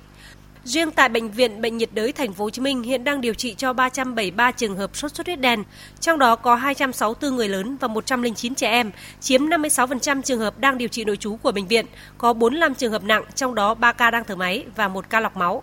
Riêng 0.64 0.90
tại 0.90 1.08
bệnh 1.08 1.30
viện 1.30 1.60
Bệnh 1.60 1.76
nhiệt 1.76 1.88
đới 1.92 2.12
thành 2.12 2.32
phố 2.32 2.44
Hồ 2.44 2.50
Chí 2.50 2.62
Minh 2.62 2.82
hiện 2.82 3.04
đang 3.04 3.20
điều 3.20 3.34
trị 3.34 3.54
cho 3.54 3.72
373 3.72 4.50
trường 4.50 4.76
hợp 4.76 4.96
sốt 4.96 5.14
xuất 5.14 5.26
huyết 5.26 5.40
đen, 5.40 5.64
trong 6.00 6.18
đó 6.18 6.36
có 6.36 6.54
264 6.54 7.36
người 7.36 7.48
lớn 7.48 7.76
và 7.80 7.88
109 7.88 8.54
trẻ 8.54 8.70
em, 8.70 8.90
chiếm 9.20 9.46
56% 9.46 10.22
trường 10.22 10.40
hợp 10.40 10.58
đang 10.58 10.78
điều 10.78 10.88
trị 10.88 11.04
nội 11.04 11.16
trú 11.16 11.36
của 11.36 11.52
bệnh 11.52 11.66
viện, 11.66 11.86
có 12.18 12.32
45 12.32 12.74
trường 12.74 12.92
hợp 12.92 13.04
nặng, 13.04 13.24
trong 13.34 13.54
đó 13.54 13.74
3 13.74 13.92
ca 13.92 14.10
đang 14.10 14.24
thở 14.24 14.36
máy 14.36 14.64
và 14.76 14.88
1 14.88 15.10
ca 15.10 15.20
lọc 15.20 15.36
máu. 15.36 15.62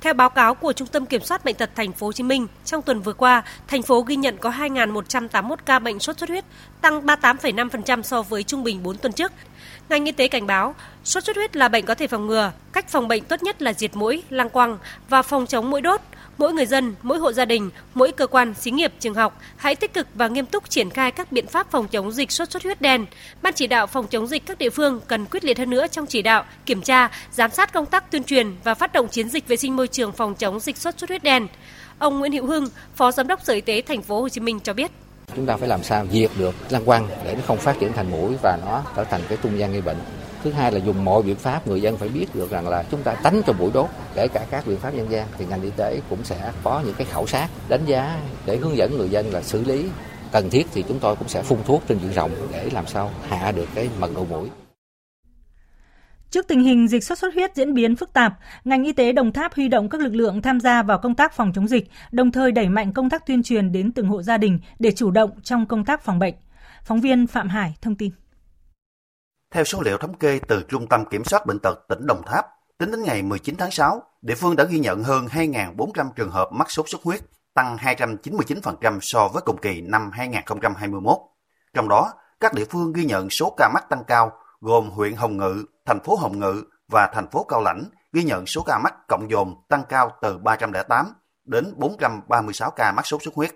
Theo 0.00 0.14
báo 0.14 0.30
cáo 0.30 0.54
của 0.54 0.72
Trung 0.72 0.88
tâm 0.88 1.06
Kiểm 1.06 1.22
soát 1.22 1.44
bệnh 1.44 1.56
tật 1.56 1.70
thành 1.74 1.92
phố 1.92 2.06
Hồ 2.06 2.12
Chí 2.12 2.22
Minh, 2.22 2.46
trong 2.64 2.82
tuần 2.82 3.00
vừa 3.00 3.12
qua, 3.12 3.42
thành 3.68 3.82
phố 3.82 4.00
ghi 4.00 4.16
nhận 4.16 4.36
có 4.38 4.50
2.181 4.50 5.56
ca 5.64 5.78
bệnh 5.78 6.00
sốt 6.00 6.18
xuất 6.18 6.28
huyết, 6.28 6.44
tăng 6.80 7.06
38,5% 7.06 8.02
so 8.02 8.22
với 8.22 8.42
trung 8.42 8.64
bình 8.64 8.82
4 8.82 8.96
tuần 8.96 9.12
trước. 9.12 9.32
Ngành 9.88 10.04
y 10.04 10.12
tế 10.12 10.28
cảnh 10.28 10.46
báo, 10.46 10.74
sốt 11.06 11.24
xuất 11.24 11.36
huyết 11.36 11.56
là 11.56 11.68
bệnh 11.68 11.86
có 11.86 11.94
thể 11.94 12.06
phòng 12.06 12.26
ngừa, 12.26 12.52
cách 12.72 12.88
phòng 12.88 13.08
bệnh 13.08 13.24
tốt 13.24 13.42
nhất 13.42 13.62
là 13.62 13.72
diệt 13.72 13.96
mũi, 13.96 14.22
lăng 14.30 14.50
quăng 14.50 14.78
và 15.08 15.22
phòng 15.22 15.46
chống 15.46 15.70
mũi 15.70 15.80
đốt. 15.80 16.00
Mỗi 16.38 16.52
người 16.52 16.66
dân, 16.66 16.94
mỗi 17.02 17.18
hộ 17.18 17.32
gia 17.32 17.44
đình, 17.44 17.70
mỗi 17.94 18.12
cơ 18.12 18.26
quan, 18.26 18.54
xí 18.54 18.70
nghiệp, 18.70 18.92
trường 19.00 19.14
học 19.14 19.40
hãy 19.56 19.76
tích 19.76 19.94
cực 19.94 20.06
và 20.14 20.28
nghiêm 20.28 20.46
túc 20.46 20.70
triển 20.70 20.90
khai 20.90 21.10
các 21.10 21.32
biện 21.32 21.46
pháp 21.46 21.70
phòng 21.70 21.88
chống 21.88 22.12
dịch 22.12 22.32
sốt 22.32 22.50
xuất 22.50 22.62
huyết 22.62 22.80
đen. 22.80 23.06
Ban 23.42 23.54
chỉ 23.54 23.66
đạo 23.66 23.86
phòng 23.86 24.06
chống 24.06 24.26
dịch 24.26 24.46
các 24.46 24.58
địa 24.58 24.70
phương 24.70 25.00
cần 25.06 25.26
quyết 25.26 25.44
liệt 25.44 25.58
hơn 25.58 25.70
nữa 25.70 25.86
trong 25.86 26.06
chỉ 26.06 26.22
đạo, 26.22 26.44
kiểm 26.66 26.82
tra, 26.82 27.10
giám 27.32 27.50
sát 27.50 27.72
công 27.72 27.86
tác 27.86 28.10
tuyên 28.10 28.24
truyền 28.24 28.54
và 28.64 28.74
phát 28.74 28.92
động 28.92 29.08
chiến 29.08 29.28
dịch 29.28 29.48
vệ 29.48 29.56
sinh 29.56 29.76
môi 29.76 29.88
trường 29.88 30.12
phòng 30.12 30.34
chống 30.34 30.60
dịch 30.60 30.76
sốt 30.76 30.98
xuất 30.98 31.10
huyết 31.10 31.22
đen. 31.22 31.46
Ông 31.98 32.18
Nguyễn 32.18 32.32
Hữu 32.32 32.46
Hưng, 32.46 32.68
Phó 32.96 33.12
Giám 33.12 33.26
đốc 33.26 33.44
Sở 33.44 33.52
Y 33.52 33.60
tế 33.60 33.80
thành 33.80 34.02
phố 34.02 34.20
Hồ 34.20 34.28
Chí 34.28 34.40
Minh 34.40 34.60
cho 34.60 34.72
biết 34.72 34.90
chúng 35.36 35.46
ta 35.46 35.56
phải 35.56 35.68
làm 35.68 35.82
sao 35.82 36.06
diệt 36.12 36.30
được 36.38 36.54
lăng 36.70 36.84
quăng 36.84 37.08
để 37.24 37.34
nó 37.34 37.40
không 37.46 37.58
phát 37.58 37.76
triển 37.80 37.92
thành 37.92 38.10
mũi 38.10 38.34
và 38.42 38.58
nó 38.64 38.82
trở 38.96 39.04
thành 39.04 39.20
cái 39.28 39.38
trung 39.42 39.58
gian 39.58 39.72
gây 39.72 39.80
bệnh 39.80 39.96
thứ 40.46 40.52
hai 40.52 40.72
là 40.72 40.78
dùng 40.78 41.04
mọi 41.04 41.22
biện 41.22 41.36
pháp 41.36 41.66
người 41.66 41.80
dân 41.80 41.96
phải 41.96 42.08
biết 42.08 42.26
được 42.34 42.50
rằng 42.50 42.68
là 42.68 42.84
chúng 42.90 43.02
ta 43.02 43.16
tránh 43.22 43.42
cho 43.46 43.52
mũi 43.52 43.70
đốt 43.74 43.86
kể 44.14 44.28
cả 44.28 44.46
các 44.50 44.66
biện 44.66 44.78
pháp 44.78 44.94
dân 44.94 45.10
gian 45.10 45.26
thì 45.38 45.46
ngành 45.46 45.62
y 45.62 45.70
tế 45.76 46.00
cũng 46.10 46.24
sẽ 46.24 46.52
có 46.62 46.82
những 46.86 46.94
cái 46.94 47.06
khảo 47.10 47.26
sát 47.26 47.48
đánh 47.68 47.84
giá 47.86 48.18
để 48.46 48.56
hướng 48.56 48.76
dẫn 48.76 48.96
người 48.96 49.08
dân 49.08 49.26
là 49.26 49.42
xử 49.42 49.64
lý 49.64 49.86
cần 50.32 50.50
thiết 50.50 50.66
thì 50.74 50.84
chúng 50.88 50.98
tôi 50.98 51.16
cũng 51.16 51.28
sẽ 51.28 51.42
phun 51.42 51.58
thuốc 51.66 51.82
trên 51.88 51.98
diện 51.98 52.12
rộng 52.12 52.30
để 52.52 52.70
làm 52.72 52.86
sao 52.86 53.10
hạ 53.28 53.52
được 53.52 53.68
cái 53.74 53.88
mật 54.00 54.10
độ 54.14 54.24
mũi 54.30 54.48
Trước 56.30 56.48
tình 56.48 56.62
hình 56.62 56.88
dịch 56.88 57.04
sốt 57.04 57.18
xuất 57.18 57.34
huyết 57.34 57.54
diễn 57.54 57.74
biến 57.74 57.96
phức 57.96 58.12
tạp, 58.12 58.38
ngành 58.64 58.84
y 58.84 58.92
tế 58.92 59.12
Đồng 59.12 59.32
Tháp 59.32 59.54
huy 59.54 59.68
động 59.68 59.88
các 59.88 60.00
lực 60.00 60.14
lượng 60.14 60.42
tham 60.42 60.60
gia 60.60 60.82
vào 60.82 60.98
công 60.98 61.14
tác 61.14 61.32
phòng 61.32 61.52
chống 61.54 61.68
dịch, 61.68 61.90
đồng 62.12 62.32
thời 62.32 62.52
đẩy 62.52 62.68
mạnh 62.68 62.92
công 62.92 63.10
tác 63.10 63.26
tuyên 63.26 63.42
truyền 63.42 63.72
đến 63.72 63.92
từng 63.92 64.08
hộ 64.08 64.22
gia 64.22 64.38
đình 64.38 64.58
để 64.78 64.92
chủ 64.92 65.10
động 65.10 65.30
trong 65.42 65.66
công 65.66 65.84
tác 65.84 66.02
phòng 66.02 66.18
bệnh. 66.18 66.34
Phóng 66.82 67.00
viên 67.00 67.26
Phạm 67.26 67.48
Hải 67.48 67.74
thông 67.82 67.94
tin. 67.94 68.10
Theo 69.56 69.64
số 69.64 69.80
liệu 69.80 69.98
thống 69.98 70.14
kê 70.14 70.40
từ 70.48 70.62
Trung 70.68 70.86
tâm 70.86 71.04
Kiểm 71.04 71.24
soát 71.24 71.46
Bệnh 71.46 71.58
tật 71.58 71.78
tỉnh 71.88 72.06
Đồng 72.06 72.22
Tháp, 72.26 72.46
tính 72.78 72.90
đến 72.90 73.02
ngày 73.02 73.22
19 73.22 73.56
tháng 73.56 73.70
6, 73.70 74.02
địa 74.22 74.34
phương 74.34 74.56
đã 74.56 74.64
ghi 74.64 74.78
nhận 74.78 75.02
hơn 75.02 75.26
2.400 75.26 76.10
trường 76.16 76.30
hợp 76.30 76.48
mắc 76.52 76.70
sốt 76.70 76.88
xuất 76.88 77.02
huyết, 77.02 77.20
tăng 77.54 77.76
299% 77.76 78.98
so 79.02 79.28
với 79.28 79.42
cùng 79.42 79.56
kỳ 79.56 79.80
năm 79.80 80.10
2021. 80.12 81.16
Trong 81.74 81.88
đó, 81.88 82.12
các 82.40 82.54
địa 82.54 82.64
phương 82.70 82.92
ghi 82.92 83.04
nhận 83.04 83.30
số 83.30 83.54
ca 83.56 83.70
mắc 83.74 83.88
tăng 83.88 84.04
cao 84.04 84.32
gồm 84.60 84.90
huyện 84.90 85.14
Hồng 85.14 85.36
Ngự, 85.36 85.64
thành 85.86 86.00
phố 86.00 86.16
Hồng 86.16 86.38
Ngự 86.38 86.64
và 86.88 87.10
thành 87.14 87.30
phố 87.30 87.44
Cao 87.48 87.62
Lãnh 87.62 87.84
ghi 88.12 88.22
nhận 88.22 88.46
số 88.46 88.62
ca 88.62 88.78
mắc 88.78 88.94
cộng 89.08 89.30
dồn 89.30 89.54
tăng 89.68 89.82
cao 89.88 90.10
từ 90.22 90.38
308 90.38 91.06
đến 91.44 91.74
436 91.76 92.70
ca 92.70 92.92
mắc 92.92 93.06
sốt 93.06 93.22
xuất 93.22 93.34
huyết. 93.34 93.54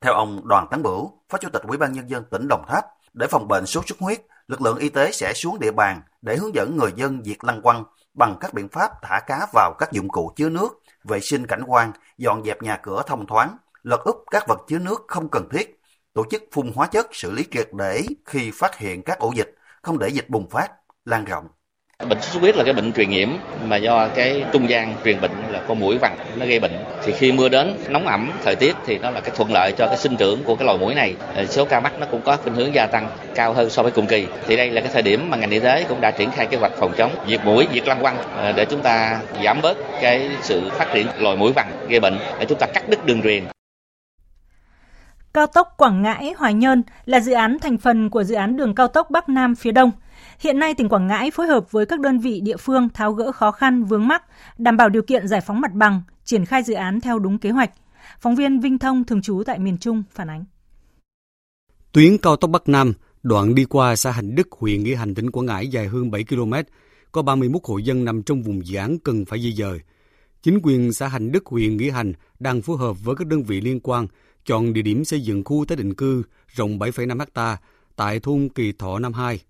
Theo 0.00 0.12
ông 0.12 0.48
Đoàn 0.48 0.66
Tấn 0.70 0.82
Bửu, 0.82 1.12
Phó 1.28 1.38
Chủ 1.38 1.48
tịch 1.52 1.62
Ủy 1.62 1.78
ban 1.78 1.92
nhân 1.92 2.10
dân 2.10 2.24
tỉnh 2.30 2.48
Đồng 2.48 2.64
Tháp, 2.68 2.84
để 3.12 3.26
phòng 3.30 3.48
bệnh 3.48 3.66
sốt 3.66 3.84
xuất 3.88 3.98
huyết, 3.98 4.20
lực 4.48 4.62
lượng 4.62 4.78
y 4.78 4.88
tế 4.88 5.12
sẽ 5.12 5.32
xuống 5.34 5.60
địa 5.60 5.72
bàn 5.72 6.00
để 6.22 6.36
hướng 6.36 6.54
dẫn 6.54 6.76
người 6.76 6.92
dân 6.96 7.22
diệt 7.24 7.36
lăng 7.42 7.62
quăng 7.62 7.84
bằng 8.14 8.36
các 8.40 8.54
biện 8.54 8.68
pháp 8.68 8.90
thả 9.02 9.20
cá 9.26 9.46
vào 9.52 9.74
các 9.78 9.92
dụng 9.92 10.08
cụ 10.08 10.32
chứa 10.36 10.48
nước, 10.48 10.82
vệ 11.04 11.20
sinh 11.20 11.46
cảnh 11.46 11.62
quan, 11.66 11.92
dọn 12.18 12.44
dẹp 12.44 12.62
nhà 12.62 12.76
cửa 12.82 13.02
thông 13.06 13.26
thoáng, 13.26 13.56
lật 13.82 14.00
úp 14.04 14.24
các 14.30 14.44
vật 14.48 14.58
chứa 14.68 14.78
nước 14.78 15.04
không 15.08 15.28
cần 15.28 15.48
thiết, 15.50 15.80
tổ 16.12 16.24
chức 16.30 16.42
phun 16.52 16.72
hóa 16.74 16.86
chất 16.86 17.06
xử 17.12 17.30
lý 17.30 17.44
triệt 17.50 17.68
để 17.72 18.06
khi 18.24 18.50
phát 18.54 18.76
hiện 18.76 19.02
các 19.02 19.18
ổ 19.18 19.32
dịch, 19.36 19.54
không 19.82 19.98
để 19.98 20.08
dịch 20.08 20.30
bùng 20.30 20.50
phát, 20.50 20.68
lan 21.04 21.24
rộng. 21.24 21.48
Bệnh 21.98 22.20
sốt 22.20 22.32
xuất 22.32 22.40
huyết 22.40 22.56
là 22.56 22.64
cái 22.64 22.72
bệnh 22.72 22.92
truyền 22.92 23.10
nhiễm 23.10 23.28
mà 23.64 23.76
do 23.76 24.08
cái 24.08 24.44
trung 24.52 24.68
gian 24.68 24.94
truyền 25.04 25.20
bệnh 25.20 25.30
là 25.50 25.60
con 25.68 25.80
muỗi 25.80 25.98
vằn 25.98 26.12
nó 26.36 26.46
gây 26.46 26.60
bệnh. 26.60 26.72
Thì 27.04 27.12
khi 27.12 27.32
mưa 27.32 27.48
đến 27.48 27.76
nóng 27.88 28.06
ẩm 28.06 28.30
thời 28.44 28.56
tiết 28.56 28.76
thì 28.86 28.98
nó 28.98 29.10
là 29.10 29.20
cái 29.20 29.30
thuận 29.36 29.52
lợi 29.52 29.72
cho 29.78 29.86
cái 29.86 29.96
sinh 29.96 30.16
trưởng 30.16 30.44
của 30.44 30.56
cái 30.56 30.66
loài 30.66 30.78
muỗi 30.78 30.94
này. 30.94 31.14
Ờ, 31.34 31.46
số 31.46 31.64
ca 31.64 31.80
mắc 31.80 31.92
nó 32.00 32.06
cũng 32.10 32.20
có 32.20 32.36
khuynh 32.36 32.54
hướng 32.54 32.74
gia 32.74 32.86
tăng 32.86 33.10
cao 33.34 33.52
hơn 33.52 33.70
so 33.70 33.82
với 33.82 33.92
cùng 33.92 34.06
kỳ. 34.06 34.26
Thì 34.46 34.56
đây 34.56 34.70
là 34.70 34.80
cái 34.80 34.90
thời 34.92 35.02
điểm 35.02 35.30
mà 35.30 35.36
ngành 35.36 35.50
y 35.50 35.60
tế 35.60 35.84
cũng 35.88 36.00
đã 36.00 36.10
triển 36.10 36.30
khai 36.30 36.46
kế 36.46 36.56
hoạch 36.56 36.72
phòng 36.78 36.92
chống 36.96 37.10
diệt 37.28 37.40
muỗi, 37.44 37.66
diệt 37.74 37.88
lăng 37.88 38.00
quăng 38.00 38.16
ờ, 38.36 38.52
để 38.52 38.64
chúng 38.64 38.80
ta 38.80 39.20
giảm 39.44 39.60
bớt 39.62 39.76
cái 40.02 40.30
sự 40.42 40.70
phát 40.70 40.86
triển 40.94 41.06
loài 41.18 41.36
muỗi 41.36 41.52
vằn 41.52 41.66
gây 41.88 42.00
bệnh 42.00 42.18
để 42.38 42.46
chúng 42.48 42.58
ta 42.58 42.66
cắt 42.66 42.88
đứt 42.88 43.06
đường 43.06 43.22
truyền. 43.22 43.44
Cao 45.34 45.46
tốc 45.46 45.74
Quảng 45.76 46.02
Ngãi– 46.02 46.34
Hoài 46.38 46.54
Nhơn 46.54 46.82
là 47.04 47.20
dự 47.20 47.32
án 47.32 47.58
thành 47.58 47.78
phần 47.78 48.10
của 48.10 48.24
dự 48.24 48.34
án 48.34 48.56
đường 48.56 48.74
cao 48.74 48.88
tốc 48.88 49.10
Bắc 49.10 49.28
Nam 49.28 49.54
phía 49.54 49.72
Đông– 49.72 49.90
Hiện 50.40 50.58
nay 50.58 50.74
tỉnh 50.74 50.88
Quảng 50.88 51.06
Ngãi 51.06 51.30
phối 51.30 51.46
hợp 51.46 51.72
với 51.72 51.86
các 51.86 52.00
đơn 52.00 52.18
vị 52.18 52.40
địa 52.40 52.56
phương 52.56 52.88
tháo 52.88 53.12
gỡ 53.12 53.32
khó 53.32 53.50
khăn 53.50 53.84
vướng 53.84 54.08
mắc, 54.08 54.24
đảm 54.58 54.76
bảo 54.76 54.88
điều 54.88 55.02
kiện 55.02 55.28
giải 55.28 55.40
phóng 55.40 55.60
mặt 55.60 55.72
bằng, 55.72 56.02
triển 56.24 56.44
khai 56.44 56.62
dự 56.62 56.74
án 56.74 57.00
theo 57.00 57.18
đúng 57.18 57.38
kế 57.38 57.50
hoạch. 57.50 57.70
Phóng 58.20 58.34
viên 58.34 58.60
Vinh 58.60 58.78
Thông 58.78 59.04
thường 59.04 59.22
trú 59.22 59.42
tại 59.46 59.58
miền 59.58 59.78
Trung 59.78 60.02
phản 60.10 60.30
ánh. 60.30 60.44
Tuyến 61.92 62.18
cao 62.18 62.36
tốc 62.36 62.50
Bắc 62.50 62.68
Nam, 62.68 62.92
đoạn 63.22 63.54
đi 63.54 63.64
qua 63.64 63.96
xã 63.96 64.10
Hành 64.10 64.34
Đức, 64.34 64.48
huyện 64.52 64.82
Nghĩa 64.82 64.94
Hành, 64.94 65.14
tỉnh 65.14 65.30
Quảng 65.30 65.46
Ngãi 65.46 65.68
dài 65.68 65.88
hơn 65.88 66.10
7 66.10 66.24
km, 66.24 66.52
có 67.12 67.22
31 67.22 67.62
hộ 67.64 67.78
dân 67.78 68.04
nằm 68.04 68.22
trong 68.22 68.42
vùng 68.42 68.66
dự 68.66 68.76
án 68.76 68.98
cần 68.98 69.24
phải 69.24 69.40
di 69.40 69.52
dời. 69.52 69.78
Chính 70.42 70.60
quyền 70.62 70.92
xã 70.92 71.08
Hành 71.08 71.32
Đức, 71.32 71.46
huyện 71.46 71.76
Nghĩa 71.76 71.90
Hành 71.90 72.12
đang 72.38 72.62
phối 72.62 72.76
hợp 72.76 73.04
với 73.04 73.16
các 73.16 73.26
đơn 73.26 73.42
vị 73.42 73.60
liên 73.60 73.80
quan 73.80 74.06
chọn 74.46 74.72
địa 74.72 74.82
điểm 74.82 75.04
xây 75.04 75.20
dựng 75.20 75.44
khu 75.44 75.64
tái 75.68 75.76
định 75.76 75.94
cư 75.94 76.22
rộng 76.48 76.78
7,5 76.78 77.26
ha 77.34 77.56
tại 77.96 78.20
thôn 78.20 78.48
Kỳ 78.48 78.72
Thọ 78.72 78.98
Nam 78.98 79.12
2, 79.12 79.40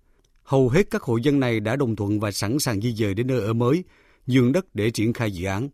Hầu 0.44 0.68
hết 0.68 0.90
các 0.90 1.02
hộ 1.02 1.16
dân 1.16 1.40
này 1.40 1.60
đã 1.60 1.76
đồng 1.76 1.96
thuận 1.96 2.20
và 2.20 2.30
sẵn 2.30 2.58
sàng 2.58 2.80
di 2.80 2.92
dời 2.92 3.14
đến 3.14 3.26
nơi 3.26 3.40
ở 3.40 3.52
mới, 3.52 3.84
nhường 4.26 4.52
đất 4.52 4.74
để 4.74 4.90
triển 4.90 5.12
khai 5.12 5.30
dự 5.30 5.46
án. 5.46 5.68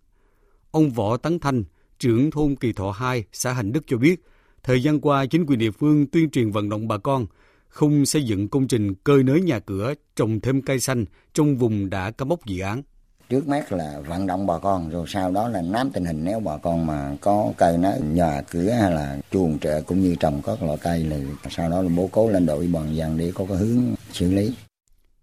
Ông 0.71 0.91
Võ 0.91 1.17
Tấn 1.17 1.39
Thanh, 1.39 1.65
trưởng 1.99 2.31
thôn 2.31 2.57
Kỳ 2.57 2.73
Thọ 2.73 2.91
2, 2.91 3.25
xã 3.33 3.53
Hành 3.53 3.73
Đức 3.73 3.85
cho 3.87 3.97
biết, 3.97 4.23
thời 4.63 4.83
gian 4.83 5.01
qua 5.01 5.27
chính 5.27 5.47
quyền 5.47 5.59
địa 5.59 5.71
phương 5.71 6.07
tuyên 6.07 6.31
truyền 6.31 6.51
vận 6.51 6.69
động 6.69 6.89
bà 6.89 6.99
con 6.99 7.27
không 7.69 8.07
xây 8.07 8.25
dựng 8.25 8.49
công 8.49 8.69
trình 8.69 8.95
cơi 8.95 9.23
nới 9.23 9.43
nhà 9.43 9.59
cửa, 9.59 9.95
trồng 10.17 10.41
thêm 10.41 10.63
cây 10.63 10.81
xanh 10.81 11.05
trong 11.35 11.57
vùng 11.57 11.91
đã 11.91 12.11
cắm 12.11 12.29
mốc 12.29 12.47
dự 12.47 12.61
án 12.61 12.83
trước 13.31 13.49
mắt 13.49 13.73
là 13.73 14.01
vận 14.09 14.27
động 14.27 14.47
bà 14.47 14.59
con 14.59 14.91
rồi 14.91 15.05
sau 15.09 15.31
đó 15.31 15.49
là 15.49 15.63
nắm 15.63 15.91
tình 15.91 16.05
hình 16.05 16.25
nếu 16.25 16.41
bà 16.41 16.57
con 16.57 16.87
mà 16.87 17.17
có 17.21 17.53
cây 17.57 17.79
nó 17.79 17.93
nhà 18.13 18.43
cửa 18.51 18.71
hay 18.71 18.91
là 18.93 19.19
chuồng 19.31 19.59
trại 19.59 19.83
cũng 19.83 20.01
như 20.01 20.15
trồng 20.21 20.41
các 20.45 20.63
loại 20.63 20.79
cây 20.83 21.05
là 21.05 21.17
sau 21.51 21.71
đó 21.71 21.83
là 21.83 21.89
bố 21.97 22.09
cố 22.13 22.31
lên 22.31 22.47
đội 22.47 22.67
bàn 22.73 22.97
dân 22.97 23.19
để 23.19 23.33
có 23.35 23.45
cái 23.49 23.57
hướng 23.57 23.95
xử 24.13 24.33
lý. 24.33 24.55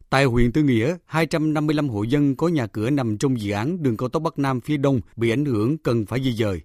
Tại 0.10 0.26
huyện 0.26 0.52
Tư 0.52 0.63
Nghĩa, 0.63 0.96
255 1.06 1.89
hộ 1.89 2.04
dân 2.04 2.36
có 2.36 2.48
nhà 2.48 2.67
cửa 2.67 2.89
nằm 2.89 3.17
trong 3.17 3.41
dự 3.41 3.52
án 3.52 3.84
đường 3.84 3.98
cao 3.98 4.10
tốc 4.10 4.24
Bắc 4.24 4.39
Nam 4.39 4.62
phía 4.62 4.78
Đông 4.78 5.02
bị 5.15 5.30
ảnh 5.30 5.46
hưởng 5.46 5.78
cần 5.78 6.06
phải 6.06 6.24
di 6.24 6.34
dời. 6.34 6.62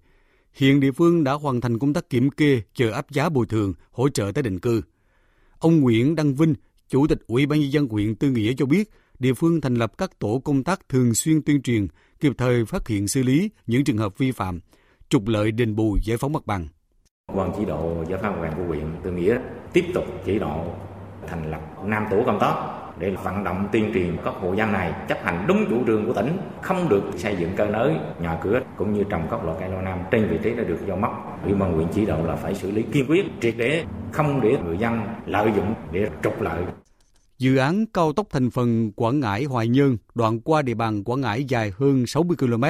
Hiện 0.52 0.80
địa 0.80 0.92
phương 0.92 1.24
đã 1.24 1.32
hoàn 1.32 1.60
thành 1.60 1.78
công 1.78 1.92
tác 1.92 2.10
kiểm 2.10 2.30
kê, 2.30 2.60
chờ 2.74 2.90
áp 2.90 3.10
giá 3.10 3.28
bồi 3.28 3.46
thường, 3.46 3.74
hỗ 3.90 4.08
trợ 4.08 4.32
tái 4.34 4.42
định 4.42 4.60
cư. 4.60 4.82
Ông 5.58 5.80
Nguyễn 5.80 6.14
Đăng 6.14 6.34
Vinh, 6.34 6.54
Chủ 6.88 7.06
tịch 7.06 7.18
Ủy 7.26 7.46
ban 7.46 7.60
nhân 7.60 7.72
dân 7.72 7.88
huyện 7.88 8.14
Tư 8.14 8.30
Nghĩa 8.30 8.52
cho 8.56 8.66
biết, 8.66 8.90
địa 9.22 9.34
phương 9.34 9.60
thành 9.60 9.74
lập 9.74 9.92
các 9.98 10.18
tổ 10.18 10.40
công 10.44 10.64
tác 10.64 10.88
thường 10.88 11.14
xuyên 11.14 11.42
tuyên 11.42 11.62
truyền, 11.62 11.86
kịp 12.20 12.32
thời 12.38 12.64
phát 12.64 12.88
hiện 12.88 13.08
xử 13.08 13.22
lý 13.22 13.50
những 13.66 13.84
trường 13.84 13.98
hợp 13.98 14.18
vi 14.18 14.32
phạm, 14.32 14.60
trục 15.08 15.28
lợi 15.28 15.52
đền 15.52 15.76
bù 15.76 15.98
giải 16.04 16.16
phóng 16.16 16.32
mặt 16.32 16.46
bằng. 16.46 16.68
Quan 17.34 17.52
chỉ 17.58 17.64
đạo 17.64 18.04
giải 18.08 18.18
phóng 18.22 18.40
mặt 18.40 18.40
bằng 18.42 18.52
của 18.56 18.64
huyện 18.64 18.86
Tư 19.02 19.10
Nghĩa 19.10 19.38
tiếp 19.72 19.84
tục 19.94 20.04
chỉ 20.24 20.38
đạo 20.38 20.80
thành 21.28 21.50
lập 21.50 21.60
năm 21.84 22.06
tổ 22.10 22.22
công 22.26 22.38
tác 22.40 22.54
để 22.98 23.10
vận 23.24 23.44
động 23.44 23.68
tuyên 23.72 23.90
truyền 23.94 24.16
các 24.24 24.34
hộ 24.40 24.54
dân 24.54 24.72
này 24.72 24.92
chấp 25.08 25.18
hành 25.24 25.44
đúng 25.48 25.66
chủ 25.70 25.82
trương 25.86 26.06
của 26.06 26.12
tỉnh, 26.12 26.36
không 26.62 26.88
được 26.88 27.02
xây 27.16 27.36
dựng 27.36 27.50
cơ 27.56 27.66
nới 27.66 27.94
nhà 28.20 28.38
cửa 28.42 28.60
cũng 28.76 28.92
như 28.92 29.04
trồng 29.04 29.26
các 29.30 29.44
loại 29.44 29.56
cây 29.60 29.68
lâu 29.68 29.80
năm 29.80 29.98
trên 30.10 30.28
vị 30.28 30.38
trí 30.42 30.54
đã 30.54 30.64
được 30.64 30.78
giao 30.86 30.96
mất. 30.96 31.10
Ủy 31.44 31.54
ban 31.54 31.72
huyện 31.72 31.88
chỉ 31.94 32.06
đạo 32.06 32.26
là 32.26 32.36
phải 32.36 32.54
xử 32.54 32.70
lý 32.70 32.82
kiên 32.82 33.06
quyết, 33.08 33.26
triệt 33.40 33.54
để 33.56 33.84
không 34.12 34.40
để 34.40 34.56
người 34.64 34.78
dân 34.78 35.00
lợi 35.26 35.52
dụng 35.56 35.74
để 35.92 36.08
trục 36.22 36.40
lợi 36.40 36.64
Dự 37.42 37.56
án 37.56 37.86
cao 37.86 38.12
tốc 38.12 38.26
thành 38.30 38.50
phần 38.50 38.92
Quảng 38.92 39.20
Ngãi 39.20 39.44
Hoài 39.44 39.68
Nhơn 39.68 39.96
đoạn 40.14 40.40
qua 40.40 40.62
địa 40.62 40.74
bàn 40.74 41.04
Quảng 41.04 41.20
Ngãi 41.20 41.44
dài 41.44 41.72
hơn 41.76 42.06
60 42.06 42.36
km, 42.36 42.64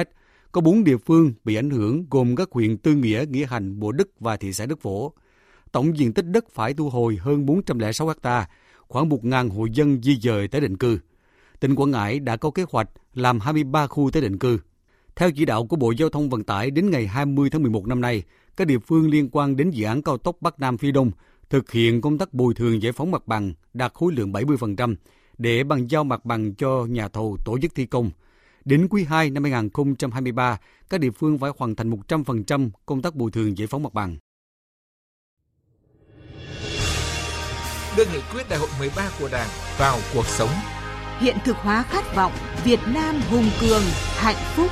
có 0.51 0.61
4 0.61 0.83
địa 0.83 0.97
phương 0.97 1.33
bị 1.43 1.55
ảnh 1.55 1.69
hưởng 1.69 2.05
gồm 2.09 2.35
các 2.35 2.51
huyện 2.51 2.77
Tư 2.77 2.95
Nghĩa, 2.95 3.25
Nghĩa 3.29 3.45
Hành, 3.45 3.79
Bộ 3.79 3.91
Đức 3.91 4.09
và 4.19 4.37
thị 4.37 4.53
xã 4.53 4.65
Đức 4.65 4.81
Phổ. 4.81 5.13
Tổng 5.71 5.97
diện 5.97 6.13
tích 6.13 6.25
đất 6.25 6.45
phải 6.49 6.73
thu 6.73 6.89
hồi 6.89 7.17
hơn 7.21 7.45
406 7.45 8.13
ha, 8.23 8.49
khoảng 8.87 9.09
1.000 9.09 9.49
hộ 9.49 9.65
dân 9.65 10.01
di 10.01 10.19
dời 10.19 10.47
tới 10.47 10.61
định 10.61 10.77
cư. 10.77 10.99
Tỉnh 11.59 11.75
Quảng 11.75 11.91
Ngãi 11.91 12.19
đã 12.19 12.37
có 12.37 12.51
kế 12.51 12.65
hoạch 12.71 12.89
làm 13.13 13.39
23 13.39 13.87
khu 13.87 14.09
tới 14.11 14.21
định 14.21 14.39
cư. 14.39 14.59
Theo 15.15 15.31
chỉ 15.31 15.45
đạo 15.45 15.67
của 15.67 15.75
Bộ 15.75 15.91
Giao 15.91 16.09
thông 16.09 16.29
Vận 16.29 16.43
tải 16.43 16.71
đến 16.71 16.89
ngày 16.89 17.07
20 17.07 17.49
tháng 17.49 17.61
11 17.61 17.87
năm 17.87 18.01
nay, 18.01 18.23
các 18.57 18.67
địa 18.67 18.79
phương 18.79 19.09
liên 19.09 19.29
quan 19.31 19.55
đến 19.55 19.69
dự 19.69 19.85
án 19.85 20.01
cao 20.01 20.17
tốc 20.17 20.37
Bắc 20.41 20.59
Nam 20.59 20.77
phía 20.77 20.91
Đông 20.91 21.11
thực 21.53 21.71
hiện 21.71 22.01
công 22.01 22.17
tác 22.17 22.33
bồi 22.33 22.53
thường 22.53 22.81
giải 22.81 22.91
phóng 22.91 23.11
mặt 23.11 23.27
bằng 23.27 23.53
đạt 23.73 23.93
khối 23.93 24.13
lượng 24.13 24.31
70% 24.31 24.95
để 25.37 25.63
bàn 25.63 25.87
giao 25.87 26.03
mặt 26.03 26.25
bằng 26.25 26.55
cho 26.55 26.85
nhà 26.89 27.07
thầu 27.07 27.37
tổ 27.45 27.57
chức 27.61 27.75
thi 27.75 27.85
công. 27.85 28.11
Đến 28.65 28.87
quý 28.89 29.03
2 29.03 29.29
năm 29.29 29.43
2023, 29.43 30.59
các 30.89 30.99
địa 30.99 31.11
phương 31.11 31.37
phải 31.37 31.51
hoàn 31.57 31.75
thành 31.75 31.91
100% 31.91 32.69
công 32.85 33.01
tác 33.01 33.15
bồi 33.15 33.31
thường 33.31 33.57
giải 33.57 33.67
phóng 33.67 33.83
mặt 33.83 33.93
bằng. 33.93 34.17
Đưa 37.97 38.05
nghị 38.05 38.21
quyết 38.33 38.49
đại 38.49 38.59
hội 38.59 38.69
13 38.79 39.09
của 39.19 39.29
Đảng 39.31 39.49
vào 39.79 39.97
cuộc 40.13 40.25
sống. 40.25 40.49
Hiện 41.19 41.37
thực 41.45 41.55
hóa 41.55 41.83
khát 41.83 42.15
vọng 42.15 42.31
Việt 42.63 42.79
Nam 42.93 43.15
hùng 43.29 43.49
cường, 43.61 43.83
hạnh 44.15 44.43
phúc. 44.55 44.71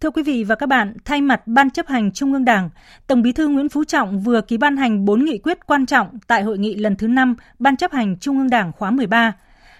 Thưa 0.00 0.10
quý 0.10 0.22
vị 0.22 0.44
và 0.44 0.54
các 0.54 0.66
bạn, 0.66 0.94
thay 1.04 1.20
mặt 1.20 1.46
Ban 1.46 1.70
chấp 1.70 1.86
hành 1.86 2.12
Trung 2.12 2.32
ương 2.32 2.44
Đảng, 2.44 2.70
Tổng 3.06 3.22
Bí 3.22 3.32
thư 3.32 3.48
Nguyễn 3.48 3.68
Phú 3.68 3.84
Trọng 3.84 4.20
vừa 4.20 4.40
ký 4.40 4.56
ban 4.56 4.76
hành 4.76 5.04
4 5.04 5.24
nghị 5.24 5.38
quyết 5.38 5.66
quan 5.66 5.86
trọng 5.86 6.18
tại 6.26 6.42
hội 6.42 6.58
nghị 6.58 6.74
lần 6.74 6.96
thứ 6.96 7.08
5 7.08 7.34
Ban 7.58 7.76
chấp 7.76 7.92
hành 7.92 8.18
Trung 8.18 8.38
ương 8.38 8.50
Đảng 8.50 8.72
khóa 8.72 8.90
13. 8.90 9.32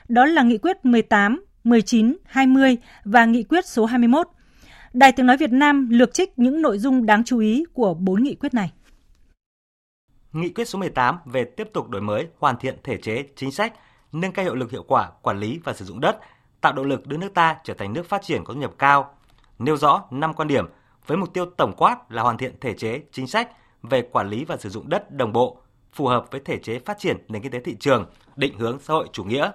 Đó 0.08 0.26
là 0.26 0.42
nghị 0.42 0.58
quyết 0.58 0.84
18, 0.84 1.44
19, 1.64 2.16
20 2.24 2.76
và 3.04 3.24
nghị 3.24 3.42
quyết 3.42 3.66
số 3.66 3.86
21. 3.86 4.28
Đài 4.92 5.12
Tiếng 5.12 5.26
Nói 5.26 5.36
Việt 5.36 5.52
Nam 5.52 5.88
lược 5.90 6.14
trích 6.14 6.38
những 6.38 6.62
nội 6.62 6.78
dung 6.78 7.06
đáng 7.06 7.24
chú 7.24 7.38
ý 7.38 7.64
của 7.72 7.94
4 7.94 8.22
nghị 8.22 8.34
quyết 8.34 8.54
này. 8.54 8.72
Nghị 10.32 10.48
quyết 10.48 10.68
số 10.68 10.78
18 10.78 11.18
về 11.24 11.44
tiếp 11.44 11.68
tục 11.72 11.88
đổi 11.88 12.02
mới, 12.02 12.26
hoàn 12.38 12.56
thiện 12.58 12.76
thể 12.84 12.96
chế, 12.96 13.24
chính 13.36 13.52
sách, 13.52 13.72
nâng 14.12 14.32
cao 14.32 14.44
hiệu 14.44 14.54
lực 14.54 14.70
hiệu 14.70 14.84
quả 14.88 15.10
quản 15.22 15.38
lý 15.38 15.60
và 15.64 15.72
sử 15.72 15.84
dụng 15.84 16.00
đất, 16.00 16.18
tạo 16.60 16.72
động 16.72 16.86
lực 16.86 17.06
đưa 17.06 17.16
nước 17.16 17.34
ta 17.34 17.56
trở 17.64 17.74
thành 17.74 17.92
nước 17.92 18.08
phát 18.08 18.22
triển 18.22 18.44
có 18.44 18.54
thu 18.54 18.60
nhập 18.60 18.72
cao, 18.78 19.14
nêu 19.58 19.76
rõ 19.76 20.04
5 20.10 20.34
quan 20.34 20.48
điểm 20.48 20.66
với 21.06 21.16
mục 21.16 21.34
tiêu 21.34 21.46
tổng 21.56 21.72
quát 21.76 22.12
là 22.12 22.22
hoàn 22.22 22.38
thiện 22.38 22.60
thể 22.60 22.74
chế, 22.74 23.02
chính 23.12 23.26
sách 23.26 23.50
về 23.82 24.02
quản 24.02 24.28
lý 24.28 24.44
và 24.44 24.56
sử 24.56 24.68
dụng 24.68 24.88
đất 24.88 25.10
đồng 25.10 25.32
bộ, 25.32 25.60
phù 25.92 26.06
hợp 26.06 26.26
với 26.30 26.40
thể 26.44 26.58
chế 26.58 26.78
phát 26.78 26.98
triển 26.98 27.16
nền 27.28 27.42
kinh 27.42 27.52
tế 27.52 27.60
thị 27.60 27.76
trường, 27.80 28.06
định 28.36 28.58
hướng 28.58 28.78
xã 28.78 28.94
hội 28.94 29.08
chủ 29.12 29.24
nghĩa. 29.24 29.50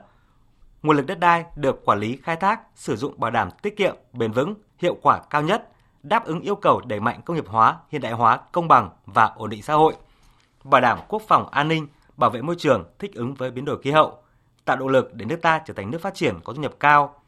Nguồn 0.83 0.97
lực 0.97 1.05
đất 1.05 1.19
đai 1.19 1.45
được 1.55 1.85
quản 1.85 1.99
lý 1.99 2.17
khai 2.23 2.35
thác, 2.35 2.61
sử 2.75 2.95
dụng 2.95 3.19
bảo 3.19 3.31
đảm 3.31 3.49
tiết 3.61 3.77
kiệm, 3.77 3.95
bền 4.13 4.31
vững, 4.31 4.55
hiệu 4.77 4.97
quả 5.01 5.21
cao 5.29 5.41
nhất, 5.41 5.69
đáp 6.03 6.25
ứng 6.25 6.41
yêu 6.41 6.55
cầu 6.55 6.81
đẩy 6.85 6.99
mạnh 6.99 7.21
công 7.25 7.35
nghiệp 7.35 7.47
hóa, 7.47 7.77
hiện 7.89 8.01
đại 8.01 8.11
hóa, 8.11 8.39
công 8.51 8.67
bằng 8.67 8.89
và 9.05 9.25
ổn 9.25 9.49
định 9.49 9.61
xã 9.61 9.73
hội, 9.73 9.93
bảo 10.63 10.81
đảm 10.81 10.99
quốc 11.07 11.21
phòng 11.27 11.49
an 11.49 11.67
ninh, 11.67 11.87
bảo 12.17 12.29
vệ 12.29 12.41
môi 12.41 12.55
trường, 12.55 12.85
thích 12.99 13.15
ứng 13.15 13.33
với 13.33 13.51
biến 13.51 13.65
đổi 13.65 13.81
khí 13.81 13.91
hậu, 13.91 14.17
tạo 14.65 14.77
động 14.77 14.87
lực 14.87 15.13
để 15.13 15.25
nước 15.25 15.41
ta 15.41 15.61
trở 15.65 15.73
thành 15.73 15.91
nước 15.91 16.01
phát 16.01 16.13
triển 16.13 16.39
có 16.43 16.53
thu 16.53 16.61
nhập 16.61 16.73
cao, 16.79 17.22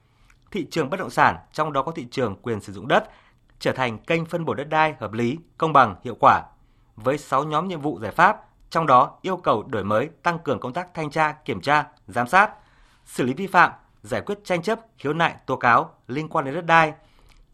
thị 0.56 0.68
trường 0.72 0.90
bất 0.90 1.00
động 1.00 1.10
sản, 1.10 1.38
trong 1.54 1.74
đó 1.74 1.82
có 1.82 1.92
thị 1.92 2.08
trường 2.12 2.36
quyền 2.42 2.62
sử 2.62 2.74
dụng 2.74 2.88
đất, 2.88 3.10
trở 3.60 3.72
thành 3.72 3.98
kênh 3.98 4.26
phân 4.26 4.46
bổ 4.46 4.54
đất 4.54 4.70
đai 4.70 4.96
hợp 5.00 5.14
lý, 5.14 5.38
công 5.58 5.74
bằng, 5.74 5.96
hiệu 6.04 6.16
quả. 6.20 6.42
Với 6.96 7.18
6 7.18 7.44
nhóm 7.44 7.68
nhiệm 7.68 7.82
vụ 7.82 8.00
giải 8.02 8.12
pháp, 8.12 8.38
trong 8.70 8.88
đó 8.88 9.18
yêu 9.22 9.38
cầu 9.38 9.64
đổi 9.64 9.84
mới, 9.84 10.10
tăng 10.24 10.40
cường 10.40 10.60
công 10.60 10.74
tác 10.74 10.94
thanh 10.94 11.12
tra, 11.12 11.32
kiểm 11.32 11.62
tra, 11.62 11.86
giám 12.08 12.28
sát, 12.28 12.52
xử 13.06 13.24
lý 13.24 13.34
vi 13.34 13.48
phạm, 13.48 13.72
giải 14.04 14.22
quyết 14.22 14.40
tranh 14.44 14.62
chấp, 14.62 14.80
khiếu 14.98 15.14
nại, 15.14 15.36
tố 15.46 15.56
cáo 15.56 15.94
liên 16.08 16.30
quan 16.30 16.46
đến 16.46 16.54
đất 16.54 16.66
đai, 16.66 16.94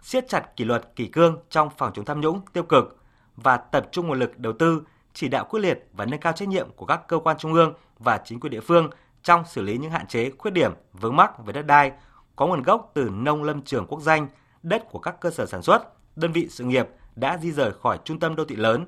siết 0.02 0.30
chặt 0.30 0.56
kỷ 0.56 0.66
luật, 0.66 0.96
kỷ 0.96 1.08
cương 1.08 1.38
trong 1.50 1.70
phòng 1.78 1.92
chống 1.94 2.06
tham 2.06 2.22
nhũng, 2.22 2.42
tiêu 2.54 2.64
cực 2.64 2.98
và 3.36 3.58
tập 3.58 3.88
trung 3.92 4.08
nguồn 4.08 4.20
lực 4.20 4.40
đầu 4.40 4.54
tư, 4.54 4.84
chỉ 5.14 5.28
đạo 5.28 5.46
quyết 5.50 5.60
liệt 5.60 5.88
và 5.94 6.06
nâng 6.06 6.20
cao 6.20 6.34
trách 6.34 6.48
nhiệm 6.50 6.72
của 6.76 6.86
các 6.86 7.08
cơ 7.08 7.20
quan 7.20 7.38
trung 7.38 7.54
ương 7.54 7.74
và 8.00 8.22
chính 8.26 8.40
quyền 8.40 8.52
địa 8.52 8.62
phương 8.62 8.90
trong 9.24 9.44
xử 9.46 9.62
lý 9.62 9.78
những 9.78 9.92
hạn 9.92 10.08
chế, 10.08 10.32
khuyết 10.38 10.52
điểm, 10.52 10.72
vướng 10.94 11.16
mắc 11.16 11.46
về 11.46 11.54
đất 11.54 11.66
đai, 11.66 11.92
có 12.36 12.48
nguồn 12.48 12.64
gốc 12.64 12.92
từ 12.94 13.10
nông 13.10 13.44
lâm 13.44 13.62
trường 13.62 13.86
quốc 13.88 14.02
danh, 14.02 14.28
đất 14.64 14.84
của 14.92 15.00
các 15.00 15.20
cơ 15.22 15.30
sở 15.30 15.46
sản 15.46 15.62
xuất, 15.62 15.82
đơn 16.16 16.32
vị 16.32 16.48
sự 16.50 16.64
nghiệp 16.64 16.88
đã 17.16 17.38
di 17.38 17.52
rời 17.52 17.72
khỏi 17.72 18.00
trung 18.04 18.20
tâm 18.20 18.36
đô 18.36 18.46
thị 18.46 18.56
lớn, 18.56 18.86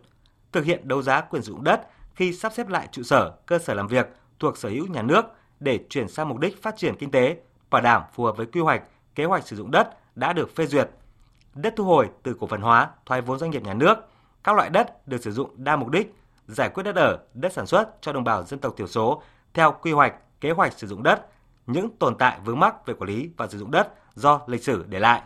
thực 0.52 0.66
hiện 0.66 0.88
đấu 0.88 1.02
giá 1.02 1.22
quyền 1.22 1.44
sử 1.44 1.52
dụng 1.52 1.64
đất 1.64 1.88
khi 2.16 2.34
sắp 2.34 2.54
xếp 2.54 2.68
lại 2.68 2.88
trụ 2.92 3.04
sở, 3.04 3.32
cơ 3.46 3.60
sở 3.60 3.74
làm 3.74 3.88
việc 3.88 4.08
thuộc 4.40 4.58
sở 4.58 4.70
hữu 4.70 4.88
nhà 4.88 5.02
nước 5.02 5.26
để 5.60 5.80
chuyển 5.90 6.08
sang 6.08 6.30
mục 6.30 6.40
đích 6.40 6.64
phát 6.64 6.78
triển 6.78 6.96
kinh 7.00 7.12
tế, 7.12 7.38
bảo 7.70 7.82
đảm 7.82 8.02
phù 8.14 8.24
hợp 8.24 8.38
với 8.38 8.46
quy 8.46 8.62
hoạch, 8.62 8.84
kế 9.16 9.26
hoạch 9.26 9.48
sử 9.48 9.56
dụng 9.56 9.72
đất 9.72 9.90
đã 10.16 10.34
được 10.34 10.56
phê 10.56 10.66
duyệt. 10.66 10.90
Đất 11.56 11.74
thu 11.78 11.84
hồi 11.84 12.10
từ 12.24 12.36
cổ 12.40 12.48
phần 12.48 12.62
hóa, 12.62 12.90
thoái 13.06 13.22
vốn 13.22 13.40
doanh 13.40 13.52
nghiệp 13.52 13.64
nhà 13.64 13.74
nước, 13.74 13.98
các 14.44 14.56
loại 14.56 14.70
đất 14.70 15.08
được 15.08 15.24
sử 15.24 15.32
dụng 15.32 15.50
đa 15.56 15.76
mục 15.76 15.90
đích, 15.90 16.16
giải 16.48 16.70
quyết 16.70 16.84
đất 16.84 16.96
ở, 16.96 17.20
đất 17.34 17.54
sản 17.54 17.68
xuất 17.68 18.02
cho 18.02 18.14
đồng 18.14 18.24
bào 18.24 18.44
dân 18.44 18.60
tộc 18.60 18.74
thiểu 18.78 18.88
số 18.88 19.22
theo 19.54 19.76
quy 19.82 19.92
hoạch, 19.92 20.14
kế 20.42 20.52
hoạch 20.52 20.74
sử 20.74 20.88
dụng 20.88 21.04
đất, 21.04 21.28
những 21.68 21.98
tồn 21.98 22.16
tại 22.18 22.40
vướng 22.46 22.60
mắc 22.60 22.86
về 22.86 22.94
quản 22.94 23.10
lý 23.10 23.30
và 23.38 23.48
sử 23.48 23.58
dụng 23.58 23.72
đất 23.72 23.94
do 24.16 24.42
lịch 24.48 24.64
sử 24.64 24.86
để 24.88 25.00
lại. 25.00 25.22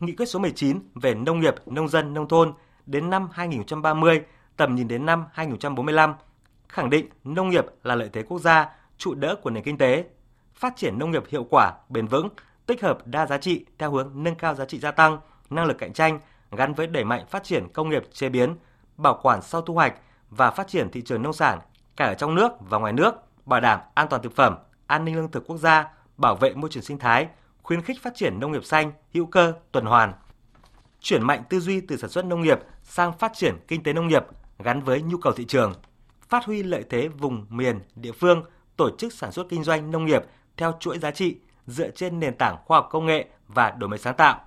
Nghị 0.00 0.12
quyết 0.12 0.26
số 0.26 0.38
19 0.38 0.78
về 0.94 1.14
nông 1.14 1.40
nghiệp, 1.40 1.54
nông 1.66 1.88
dân, 1.88 2.14
nông 2.14 2.28
thôn 2.28 2.52
đến 2.86 3.10
năm 3.10 3.28
2030, 3.32 4.22
tầm 4.56 4.74
nhìn 4.74 4.88
đến 4.88 5.06
năm 5.06 5.24
2045, 5.32 6.14
khẳng 6.68 6.90
định 6.90 7.08
nông 7.24 7.48
nghiệp 7.48 7.64
là 7.82 7.94
lợi 7.94 8.10
thế 8.12 8.22
quốc 8.22 8.38
gia, 8.38 8.68
trụ 8.98 9.14
đỡ 9.14 9.36
của 9.42 9.50
nền 9.50 9.64
kinh 9.64 9.78
tế, 9.78 10.04
phát 10.54 10.76
triển 10.76 10.98
nông 10.98 11.10
nghiệp 11.10 11.22
hiệu 11.28 11.46
quả, 11.50 11.72
bền 11.88 12.06
vững, 12.06 12.28
tích 12.66 12.82
hợp 12.82 12.98
đa 13.06 13.26
giá 13.26 13.38
trị 13.38 13.64
theo 13.78 13.90
hướng 13.90 14.10
nâng 14.14 14.34
cao 14.34 14.54
giá 14.54 14.64
trị 14.64 14.78
gia 14.78 14.90
tăng, 14.90 15.18
năng 15.50 15.66
lực 15.66 15.78
cạnh 15.78 15.92
tranh 15.92 16.20
gắn 16.50 16.74
với 16.74 16.86
đẩy 16.86 17.04
mạnh 17.04 17.24
phát 17.30 17.44
triển 17.44 17.68
công 17.72 17.88
nghiệp 17.88 18.04
chế 18.12 18.28
biến, 18.28 18.56
bảo 18.96 19.20
quản 19.22 19.42
sau 19.42 19.62
thu 19.62 19.74
hoạch 19.74 19.94
và 20.30 20.50
phát 20.50 20.68
triển 20.68 20.90
thị 20.90 21.02
trường 21.02 21.22
nông 21.22 21.32
sản 21.32 21.58
cả 21.96 22.04
ở 22.04 22.14
trong 22.14 22.34
nước 22.34 22.52
và 22.60 22.78
ngoài 22.78 22.92
nước, 22.92 23.14
bảo 23.46 23.60
đảm 23.60 23.80
an 23.94 24.06
toàn 24.10 24.22
thực 24.22 24.36
phẩm, 24.36 24.56
an 24.86 25.04
ninh 25.04 25.16
lương 25.16 25.30
thực 25.30 25.46
quốc 25.46 25.56
gia, 25.56 25.88
bảo 26.16 26.36
vệ 26.36 26.54
môi 26.54 26.70
trường 26.70 26.82
sinh 26.82 26.98
thái, 26.98 27.28
khuyến 27.62 27.82
khích 27.82 28.02
phát 28.02 28.12
triển 28.14 28.40
nông 28.40 28.52
nghiệp 28.52 28.64
xanh, 28.64 28.92
hữu 29.14 29.26
cơ, 29.26 29.52
tuần 29.72 29.84
hoàn. 29.84 30.12
Chuyển 31.00 31.22
mạnh 31.22 31.42
tư 31.50 31.60
duy 31.60 31.80
từ 31.80 31.96
sản 31.96 32.10
xuất 32.10 32.24
nông 32.24 32.42
nghiệp 32.42 32.58
sang 32.82 33.18
phát 33.18 33.32
triển 33.34 33.54
kinh 33.68 33.82
tế 33.82 33.92
nông 33.92 34.08
nghiệp 34.08 34.24
gắn 34.58 34.80
với 34.80 35.02
nhu 35.02 35.16
cầu 35.16 35.32
thị 35.32 35.44
trường, 35.44 35.74
phát 36.28 36.44
huy 36.44 36.62
lợi 36.62 36.84
thế 36.90 37.08
vùng 37.08 37.46
miền, 37.48 37.80
địa 37.94 38.12
phương, 38.12 38.44
tổ 38.76 38.96
chức 38.98 39.12
sản 39.12 39.32
xuất 39.32 39.46
kinh 39.48 39.64
doanh 39.64 39.90
nông 39.90 40.04
nghiệp 40.04 40.22
theo 40.56 40.72
chuỗi 40.80 40.98
giá 40.98 41.10
trị 41.10 41.36
dựa 41.66 41.90
trên 41.90 42.20
nền 42.20 42.36
tảng 42.36 42.56
khoa 42.64 42.78
học 42.78 42.88
công 42.90 43.06
nghệ 43.06 43.26
và 43.48 43.70
đổi 43.70 43.88
mới 43.88 43.98
sáng 43.98 44.16
tạo. 44.16 44.40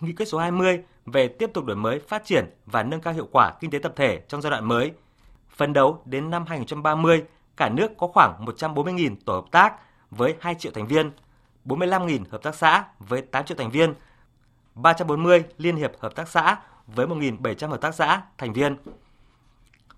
Nghị 0.00 0.12
quyết 0.12 0.28
số 0.28 0.38
20 0.38 0.82
về 1.06 1.28
tiếp 1.28 1.50
tục 1.54 1.64
đổi 1.64 1.76
mới, 1.76 1.98
phát 1.98 2.24
triển 2.24 2.44
và 2.66 2.82
nâng 2.82 3.00
cao 3.00 3.14
hiệu 3.14 3.28
quả 3.32 3.52
kinh 3.60 3.70
tế 3.70 3.78
tập 3.78 3.92
thể 3.96 4.22
trong 4.28 4.42
giai 4.42 4.50
đoạn 4.50 4.64
mới. 4.64 4.92
Phấn 5.56 5.72
đấu 5.72 6.02
đến 6.04 6.30
năm 6.30 6.44
2030, 6.46 7.24
cả 7.56 7.68
nước 7.68 7.96
có 7.98 8.06
khoảng 8.06 8.44
140.000 8.44 9.16
tổ 9.24 9.32
hợp 9.32 9.44
tác 9.50 9.74
với 10.10 10.36
2 10.40 10.54
triệu 10.54 10.72
thành 10.72 10.86
viên, 10.86 11.10
45.000 11.64 12.24
hợp 12.30 12.42
tác 12.42 12.54
xã 12.54 12.84
với 12.98 13.22
8 13.22 13.44
triệu 13.44 13.56
thành 13.56 13.70
viên, 13.70 13.94
340 14.74 15.44
liên 15.58 15.76
hiệp 15.76 15.92
hợp 16.00 16.14
tác 16.14 16.28
xã 16.28 16.56
với 16.86 17.06
1.700 17.06 17.68
hợp 17.68 17.80
tác 17.80 17.94
xã 17.94 18.22
thành 18.38 18.52
viên. 18.52 18.76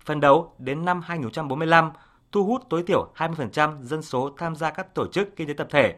Phần 0.05 0.19
đấu 0.19 0.53
đến 0.57 0.85
năm 0.85 1.01
2045, 1.01 1.91
thu 2.31 2.45
hút 2.45 2.63
tối 2.69 2.83
thiểu 2.87 3.07
20% 3.15 3.81
dân 3.81 4.01
số 4.01 4.29
tham 4.37 4.55
gia 4.55 4.71
các 4.71 4.93
tổ 4.93 5.07
chức 5.07 5.35
kinh 5.35 5.47
tế 5.47 5.53
tập 5.53 5.67
thể, 5.69 5.95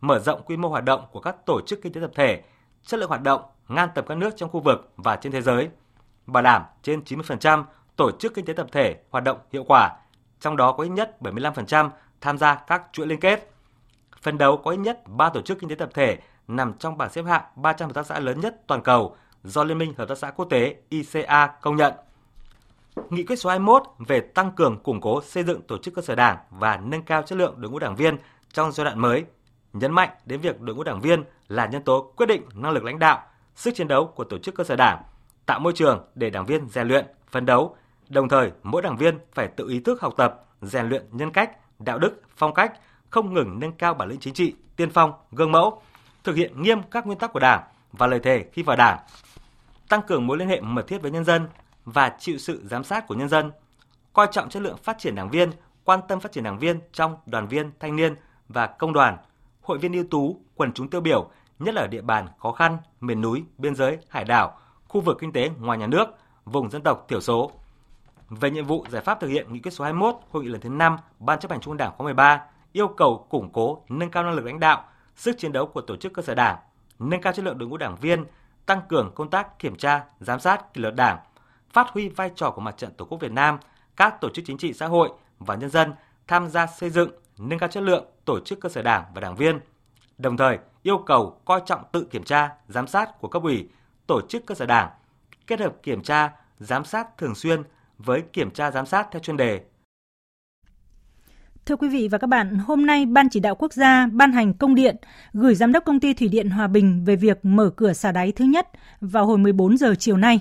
mở 0.00 0.18
rộng 0.18 0.42
quy 0.46 0.56
mô 0.56 0.68
hoạt 0.68 0.84
động 0.84 1.06
của 1.12 1.20
các 1.20 1.36
tổ 1.46 1.60
chức 1.66 1.82
kinh 1.82 1.92
tế 1.92 2.00
tập 2.00 2.10
thể, 2.14 2.42
chất 2.82 3.00
lượng 3.00 3.08
hoạt 3.08 3.22
động 3.22 3.42
ngang 3.68 3.88
tầm 3.94 4.04
các 4.08 4.18
nước 4.18 4.30
trong 4.36 4.50
khu 4.50 4.60
vực 4.60 4.92
và 4.96 5.16
trên 5.16 5.32
thế 5.32 5.42
giới, 5.42 5.68
bảo 6.26 6.42
đảm 6.42 6.62
trên 6.82 7.00
90% 7.00 7.64
tổ 7.96 8.10
chức 8.10 8.34
kinh 8.34 8.44
tế 8.44 8.52
tập 8.52 8.66
thể 8.72 8.96
hoạt 9.10 9.24
động 9.24 9.38
hiệu 9.52 9.64
quả, 9.68 9.96
trong 10.40 10.56
đó 10.56 10.72
có 10.72 10.84
ít 10.84 10.88
nhất 10.88 11.16
75% 11.20 11.90
tham 12.20 12.38
gia 12.38 12.54
các 12.54 12.82
chuỗi 12.92 13.06
liên 13.06 13.20
kết. 13.20 13.50
phần 14.22 14.38
đấu 14.38 14.56
có 14.56 14.70
ít 14.70 14.76
nhất 14.76 15.02
3 15.06 15.28
tổ 15.28 15.40
chức 15.40 15.58
kinh 15.60 15.70
tế 15.70 15.74
tập 15.74 15.90
thể 15.94 16.18
nằm 16.48 16.72
trong 16.78 16.98
bảng 16.98 17.10
xếp 17.10 17.22
hạng 17.22 17.42
300 17.56 17.88
hợp 17.88 17.94
tác 17.94 18.06
xã 18.06 18.18
lớn 18.18 18.40
nhất 18.40 18.66
toàn 18.66 18.82
cầu 18.82 19.16
do 19.44 19.64
Liên 19.64 19.78
minh 19.78 19.94
Hợp 19.98 20.08
tác 20.08 20.18
xã 20.18 20.30
Quốc 20.30 20.46
tế 20.50 20.76
ICA 20.88 21.46
công 21.46 21.76
nhận. 21.76 21.94
Nghị 23.10 23.24
quyết 23.24 23.36
số 23.36 23.50
21 23.50 23.82
về 23.98 24.20
tăng 24.20 24.52
cường 24.52 24.82
củng 24.82 25.00
cố 25.00 25.22
xây 25.22 25.44
dựng 25.44 25.62
tổ 25.62 25.78
chức 25.78 25.94
cơ 25.94 26.02
sở 26.02 26.14
đảng 26.14 26.36
và 26.50 26.76
nâng 26.76 27.02
cao 27.02 27.22
chất 27.22 27.38
lượng 27.38 27.54
đội 27.56 27.70
ngũ 27.70 27.78
đảng 27.78 27.96
viên 27.96 28.16
trong 28.52 28.72
giai 28.72 28.84
đoạn 28.84 28.98
mới, 28.98 29.24
nhấn 29.72 29.92
mạnh 29.92 30.10
đến 30.24 30.40
việc 30.40 30.60
đội 30.60 30.76
ngũ 30.76 30.82
đảng 30.82 31.00
viên 31.00 31.24
là 31.48 31.66
nhân 31.66 31.82
tố 31.82 32.12
quyết 32.16 32.26
định 32.26 32.42
năng 32.54 32.72
lực 32.72 32.84
lãnh 32.84 32.98
đạo, 32.98 33.22
sức 33.54 33.74
chiến 33.74 33.88
đấu 33.88 34.06
của 34.06 34.24
tổ 34.24 34.38
chức 34.38 34.54
cơ 34.54 34.64
sở 34.64 34.76
đảng, 34.76 35.02
tạo 35.46 35.60
môi 35.60 35.72
trường 35.72 36.04
để 36.14 36.30
đảng 36.30 36.46
viên 36.46 36.68
rèn 36.68 36.88
luyện, 36.88 37.06
phấn 37.30 37.46
đấu. 37.46 37.76
Đồng 38.08 38.28
thời, 38.28 38.52
mỗi 38.62 38.82
đảng 38.82 38.96
viên 38.96 39.18
phải 39.34 39.48
tự 39.48 39.68
ý 39.68 39.80
thức 39.80 40.00
học 40.00 40.14
tập, 40.16 40.44
rèn 40.62 40.88
luyện 40.88 41.06
nhân 41.12 41.32
cách, 41.32 41.50
đạo 41.78 41.98
đức, 41.98 42.22
phong 42.36 42.54
cách, 42.54 42.72
không 43.10 43.34
ngừng 43.34 43.58
nâng 43.60 43.72
cao 43.72 43.94
bản 43.94 44.08
lĩnh 44.08 44.20
chính 44.20 44.34
trị, 44.34 44.54
tiên 44.76 44.90
phong, 44.90 45.12
gương 45.32 45.52
mẫu, 45.52 45.82
thực 46.24 46.36
hiện 46.36 46.62
nghiêm 46.62 46.82
các 46.90 47.06
nguyên 47.06 47.18
tắc 47.18 47.32
của 47.32 47.40
Đảng 47.40 47.62
và 47.92 48.06
lời 48.06 48.20
thề 48.20 48.44
khi 48.52 48.62
vào 48.62 48.76
Đảng, 48.76 48.98
tăng 49.88 50.02
cường 50.02 50.26
mối 50.26 50.38
liên 50.38 50.48
hệ 50.48 50.60
mật 50.60 50.82
thiết 50.86 51.02
với 51.02 51.10
nhân 51.10 51.24
dân 51.24 51.48
và 51.84 52.12
chịu 52.18 52.38
sự 52.38 52.60
giám 52.64 52.84
sát 52.84 53.06
của 53.06 53.14
nhân 53.14 53.28
dân, 53.28 53.50
coi 54.12 54.26
trọng 54.30 54.48
chất 54.48 54.62
lượng 54.62 54.76
phát 54.76 54.98
triển 54.98 55.14
đảng 55.14 55.30
viên, 55.30 55.50
quan 55.84 56.00
tâm 56.08 56.20
phát 56.20 56.32
triển 56.32 56.44
đảng 56.44 56.58
viên 56.58 56.80
trong 56.92 57.16
đoàn 57.26 57.48
viên, 57.48 57.70
thanh 57.80 57.96
niên 57.96 58.14
và 58.48 58.66
công 58.66 58.92
đoàn, 58.92 59.16
hội 59.62 59.78
viên 59.78 59.92
ưu 59.92 60.04
tú, 60.10 60.40
quần 60.54 60.72
chúng 60.72 60.90
tiêu 60.90 61.00
biểu, 61.00 61.30
nhất 61.58 61.74
là 61.74 61.82
ở 61.82 61.86
địa 61.86 62.02
bàn 62.02 62.26
khó 62.38 62.52
khăn, 62.52 62.78
miền 63.00 63.20
núi, 63.20 63.44
biên 63.58 63.74
giới, 63.74 63.98
hải 64.08 64.24
đảo, 64.24 64.58
khu 64.88 65.00
vực 65.00 65.16
kinh 65.20 65.32
tế 65.32 65.50
ngoài 65.60 65.78
nhà 65.78 65.86
nước, 65.86 66.04
vùng 66.44 66.70
dân 66.70 66.82
tộc 66.82 67.06
thiểu 67.08 67.20
số. 67.20 67.52
Về 68.30 68.50
nhiệm 68.50 68.66
vụ 68.66 68.84
giải 68.88 69.02
pháp 69.02 69.20
thực 69.20 69.28
hiện 69.28 69.52
nghị 69.52 69.60
quyết 69.60 69.70
số 69.70 69.84
21 69.84 70.14
hội 70.30 70.44
nghị 70.44 70.48
lần 70.48 70.60
thứ 70.60 70.68
5 70.68 70.96
Ban 71.18 71.38
chấp 71.38 71.50
hành 71.50 71.60
Trung 71.60 71.72
ương 71.72 71.78
Đảng 71.78 71.92
khóa 71.96 72.04
13 72.04 72.42
yêu 72.72 72.88
cầu 72.88 73.26
củng 73.30 73.52
cố, 73.52 73.82
nâng 73.88 74.10
cao 74.10 74.22
năng 74.22 74.34
lực 74.34 74.44
lãnh 74.44 74.60
đạo, 74.60 74.84
sức 75.16 75.38
chiến 75.38 75.52
đấu 75.52 75.66
của 75.66 75.80
tổ 75.80 75.96
chức 75.96 76.12
cơ 76.12 76.22
sở 76.22 76.34
đảng, 76.34 76.56
nâng 76.98 77.20
cao 77.20 77.32
chất 77.32 77.44
lượng 77.44 77.58
đội 77.58 77.68
ngũ 77.68 77.76
đảng 77.76 77.96
viên, 77.96 78.24
tăng 78.66 78.80
cường 78.88 79.12
công 79.14 79.30
tác 79.30 79.58
kiểm 79.58 79.76
tra, 79.76 80.04
giám 80.20 80.40
sát 80.40 80.74
kỷ 80.74 80.80
luật 80.80 80.94
đảng, 80.94 81.18
phát 81.72 81.88
huy 81.88 82.08
vai 82.08 82.30
trò 82.34 82.50
của 82.50 82.60
mặt 82.60 82.76
trận 82.76 82.94
Tổ 82.96 83.04
quốc 83.04 83.20
Việt 83.20 83.32
Nam, 83.32 83.58
các 83.96 84.20
tổ 84.20 84.28
chức 84.30 84.44
chính 84.46 84.58
trị 84.58 84.72
xã 84.72 84.86
hội 84.86 85.10
và 85.38 85.54
nhân 85.54 85.70
dân 85.70 85.92
tham 86.26 86.48
gia 86.48 86.66
xây 86.66 86.90
dựng, 86.90 87.10
nâng 87.38 87.58
cao 87.58 87.68
chất 87.68 87.82
lượng 87.82 88.04
tổ 88.24 88.40
chức 88.40 88.60
cơ 88.60 88.68
sở 88.68 88.82
đảng 88.82 89.04
và 89.14 89.20
đảng 89.20 89.36
viên. 89.36 89.60
Đồng 90.18 90.36
thời, 90.36 90.58
yêu 90.82 90.98
cầu 91.06 91.40
coi 91.44 91.62
trọng 91.66 91.84
tự 91.92 92.04
kiểm 92.10 92.24
tra, 92.24 92.50
giám 92.68 92.86
sát 92.86 93.20
của 93.20 93.28
cấp 93.28 93.42
ủy, 93.42 93.68
tổ 94.06 94.20
chức 94.28 94.46
cơ 94.46 94.54
sở 94.54 94.66
đảng, 94.66 94.90
kết 95.46 95.60
hợp 95.60 95.72
kiểm 95.82 96.02
tra, 96.02 96.30
giám 96.58 96.84
sát 96.84 97.18
thường 97.18 97.34
xuyên 97.34 97.62
với 97.98 98.22
kiểm 98.32 98.50
tra 98.50 98.70
giám 98.70 98.86
sát 98.86 99.08
theo 99.12 99.20
chuyên 99.20 99.36
đề, 99.36 99.60
Thưa 101.68 101.76
quý 101.76 101.88
vị 101.88 102.08
và 102.08 102.18
các 102.18 102.26
bạn, 102.26 102.58
hôm 102.58 102.86
nay 102.86 103.06
Ban 103.06 103.28
chỉ 103.28 103.40
đạo 103.40 103.54
quốc 103.54 103.72
gia 103.72 104.06
ban 104.12 104.32
hành 104.32 104.54
công 104.54 104.74
điện 104.74 104.96
gửi 105.32 105.54
giám 105.54 105.72
đốc 105.72 105.84
công 105.84 106.00
ty 106.00 106.14
thủy 106.14 106.28
điện 106.28 106.50
Hòa 106.50 106.66
Bình 106.66 107.04
về 107.04 107.16
việc 107.16 107.38
mở 107.42 107.70
cửa 107.76 107.92
xả 107.92 108.12
đáy 108.12 108.32
thứ 108.32 108.44
nhất 108.44 108.68
vào 109.00 109.26
hồi 109.26 109.38
14 109.38 109.76
giờ 109.76 109.94
chiều 109.98 110.16
nay. 110.16 110.40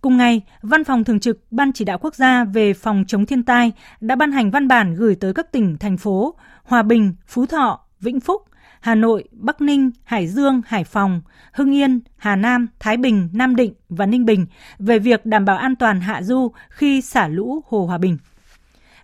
Cùng 0.00 0.16
ngày, 0.16 0.42
Văn 0.62 0.84
phòng 0.84 1.04
Thường 1.04 1.20
trực 1.20 1.40
Ban 1.50 1.72
chỉ 1.72 1.84
đạo 1.84 1.98
quốc 1.98 2.14
gia 2.14 2.44
về 2.44 2.74
phòng 2.74 3.04
chống 3.08 3.26
thiên 3.26 3.42
tai 3.42 3.72
đã 4.00 4.16
ban 4.16 4.32
hành 4.32 4.50
văn 4.50 4.68
bản 4.68 4.94
gửi 4.94 5.14
tới 5.14 5.34
các 5.34 5.52
tỉnh, 5.52 5.78
thành 5.78 5.96
phố 5.96 6.34
Hòa 6.64 6.82
Bình, 6.82 7.14
Phú 7.26 7.46
Thọ, 7.46 7.80
Vĩnh 8.00 8.20
Phúc, 8.20 8.42
Hà 8.86 8.94
Nội, 8.94 9.24
Bắc 9.32 9.60
Ninh, 9.60 9.90
Hải 10.04 10.28
Dương, 10.28 10.60
Hải 10.66 10.84
Phòng, 10.84 11.20
Hưng 11.52 11.74
Yên, 11.74 12.00
Hà 12.16 12.36
Nam, 12.36 12.66
Thái 12.80 12.96
Bình, 12.96 13.28
Nam 13.32 13.56
Định 13.56 13.72
và 13.88 14.06
Ninh 14.06 14.24
Bình 14.24 14.46
về 14.78 14.98
việc 14.98 15.26
đảm 15.26 15.44
bảo 15.44 15.56
an 15.56 15.76
toàn 15.76 16.00
hạ 16.00 16.22
du 16.22 16.52
khi 16.68 17.00
xả 17.00 17.28
lũ 17.28 17.62
Hồ 17.68 17.86
Hòa 17.86 17.98
Bình. 17.98 18.18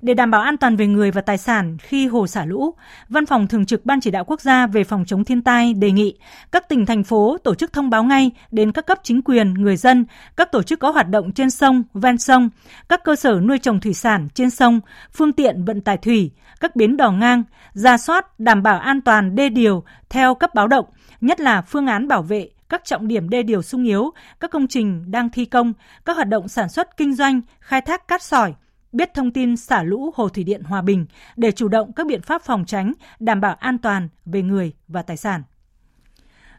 Để 0.02 0.14
đảm 0.14 0.30
bảo 0.30 0.40
an 0.40 0.56
toàn 0.56 0.76
về 0.76 0.86
người 0.86 1.10
và 1.10 1.20
tài 1.20 1.38
sản 1.38 1.76
khi 1.78 2.06
hồ 2.06 2.26
xả 2.26 2.44
lũ, 2.44 2.74
Văn 3.08 3.26
phòng 3.26 3.46
Thường 3.46 3.66
trực 3.66 3.86
Ban 3.86 4.00
Chỉ 4.00 4.10
đạo 4.10 4.24
Quốc 4.24 4.40
gia 4.40 4.66
về 4.66 4.84
phòng 4.84 5.04
chống 5.06 5.24
thiên 5.24 5.42
tai 5.42 5.74
đề 5.74 5.90
nghị 5.90 6.18
các 6.52 6.68
tỉnh, 6.68 6.86
thành 6.86 7.04
phố 7.04 7.36
tổ 7.44 7.54
chức 7.54 7.72
thông 7.72 7.90
báo 7.90 8.04
ngay 8.04 8.30
đến 8.50 8.72
các 8.72 8.86
cấp 8.86 8.98
chính 9.02 9.22
quyền, 9.22 9.54
người 9.54 9.76
dân, 9.76 10.04
các 10.36 10.52
tổ 10.52 10.62
chức 10.62 10.80
có 10.80 10.90
hoạt 10.90 11.08
động 11.08 11.32
trên 11.32 11.50
sông, 11.50 11.82
ven 11.94 12.18
sông, 12.18 12.50
các 12.88 13.04
cơ 13.04 13.16
sở 13.16 13.40
nuôi 13.40 13.58
trồng 13.58 13.80
thủy 13.80 13.94
sản 13.94 14.28
trên 14.34 14.50
sông, 14.50 14.80
phương 15.12 15.32
tiện 15.32 15.64
vận 15.64 15.80
tải 15.80 15.96
thủy, 15.96 16.30
các 16.60 16.76
bến 16.76 16.96
đò 16.96 17.10
ngang, 17.10 17.42
ra 17.72 17.98
soát 17.98 18.40
đảm 18.40 18.62
bảo 18.62 18.78
an 18.78 19.00
toàn 19.00 19.34
đê 19.34 19.48
điều 19.48 19.84
theo 20.10 20.34
cấp 20.34 20.54
báo 20.54 20.68
động, 20.68 20.84
nhất 21.20 21.40
là 21.40 21.62
phương 21.62 21.86
án 21.86 22.08
bảo 22.08 22.22
vệ 22.22 22.48
các 22.68 22.84
trọng 22.84 23.08
điểm 23.08 23.28
đê 23.28 23.42
điều 23.42 23.62
sung 23.62 23.84
yếu, 23.84 24.10
các 24.40 24.50
công 24.50 24.66
trình 24.66 25.10
đang 25.10 25.30
thi 25.30 25.44
công, 25.44 25.72
các 26.04 26.16
hoạt 26.16 26.28
động 26.28 26.48
sản 26.48 26.68
xuất 26.68 26.96
kinh 26.96 27.14
doanh, 27.14 27.40
khai 27.60 27.80
thác 27.80 28.08
cát 28.08 28.22
sỏi, 28.22 28.54
biết 28.92 29.14
thông 29.14 29.30
tin 29.32 29.56
xả 29.56 29.82
lũ 29.82 30.10
Hồ 30.14 30.28
Thủy 30.28 30.44
Điện 30.44 30.62
Hòa 30.62 30.82
Bình 30.82 31.06
để 31.36 31.52
chủ 31.52 31.68
động 31.68 31.92
các 31.92 32.06
biện 32.06 32.22
pháp 32.22 32.42
phòng 32.42 32.64
tránh, 32.64 32.92
đảm 33.20 33.40
bảo 33.40 33.54
an 33.54 33.78
toàn 33.78 34.08
về 34.24 34.42
người 34.42 34.72
và 34.88 35.02
tài 35.02 35.16
sản. 35.16 35.42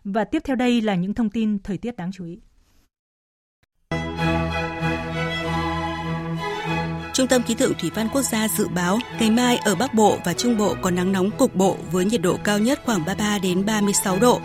Và 0.03 0.23
tiếp 0.23 0.41
theo 0.45 0.55
đây 0.55 0.81
là 0.81 0.95
những 0.95 1.13
thông 1.13 1.29
tin 1.29 1.59
thời 1.59 1.77
tiết 1.77 1.95
đáng 1.95 2.11
chú 2.11 2.25
ý. 2.25 2.39
Trung 7.23 7.27
tâm 7.29 7.43
Khí 7.43 7.53
tượng 7.53 7.73
Thủy 7.73 7.91
văn 7.95 8.09
Quốc 8.13 8.21
gia 8.21 8.47
dự 8.47 8.67
báo 8.67 8.99
ngày 9.19 9.31
mai 9.31 9.57
ở 9.57 9.75
Bắc 9.75 9.93
Bộ 9.93 10.17
và 10.25 10.33
Trung 10.33 10.57
Bộ 10.57 10.75
có 10.81 10.91
nắng 10.91 11.11
nóng 11.11 11.31
cục 11.31 11.55
bộ 11.55 11.77
với 11.91 12.05
nhiệt 12.05 12.21
độ 12.21 12.37
cao 12.43 12.59
nhất 12.59 12.81
khoảng 12.85 13.05
33 13.05 13.37
đến 13.37 13.65
36 13.65 14.19
độ. 14.19 14.41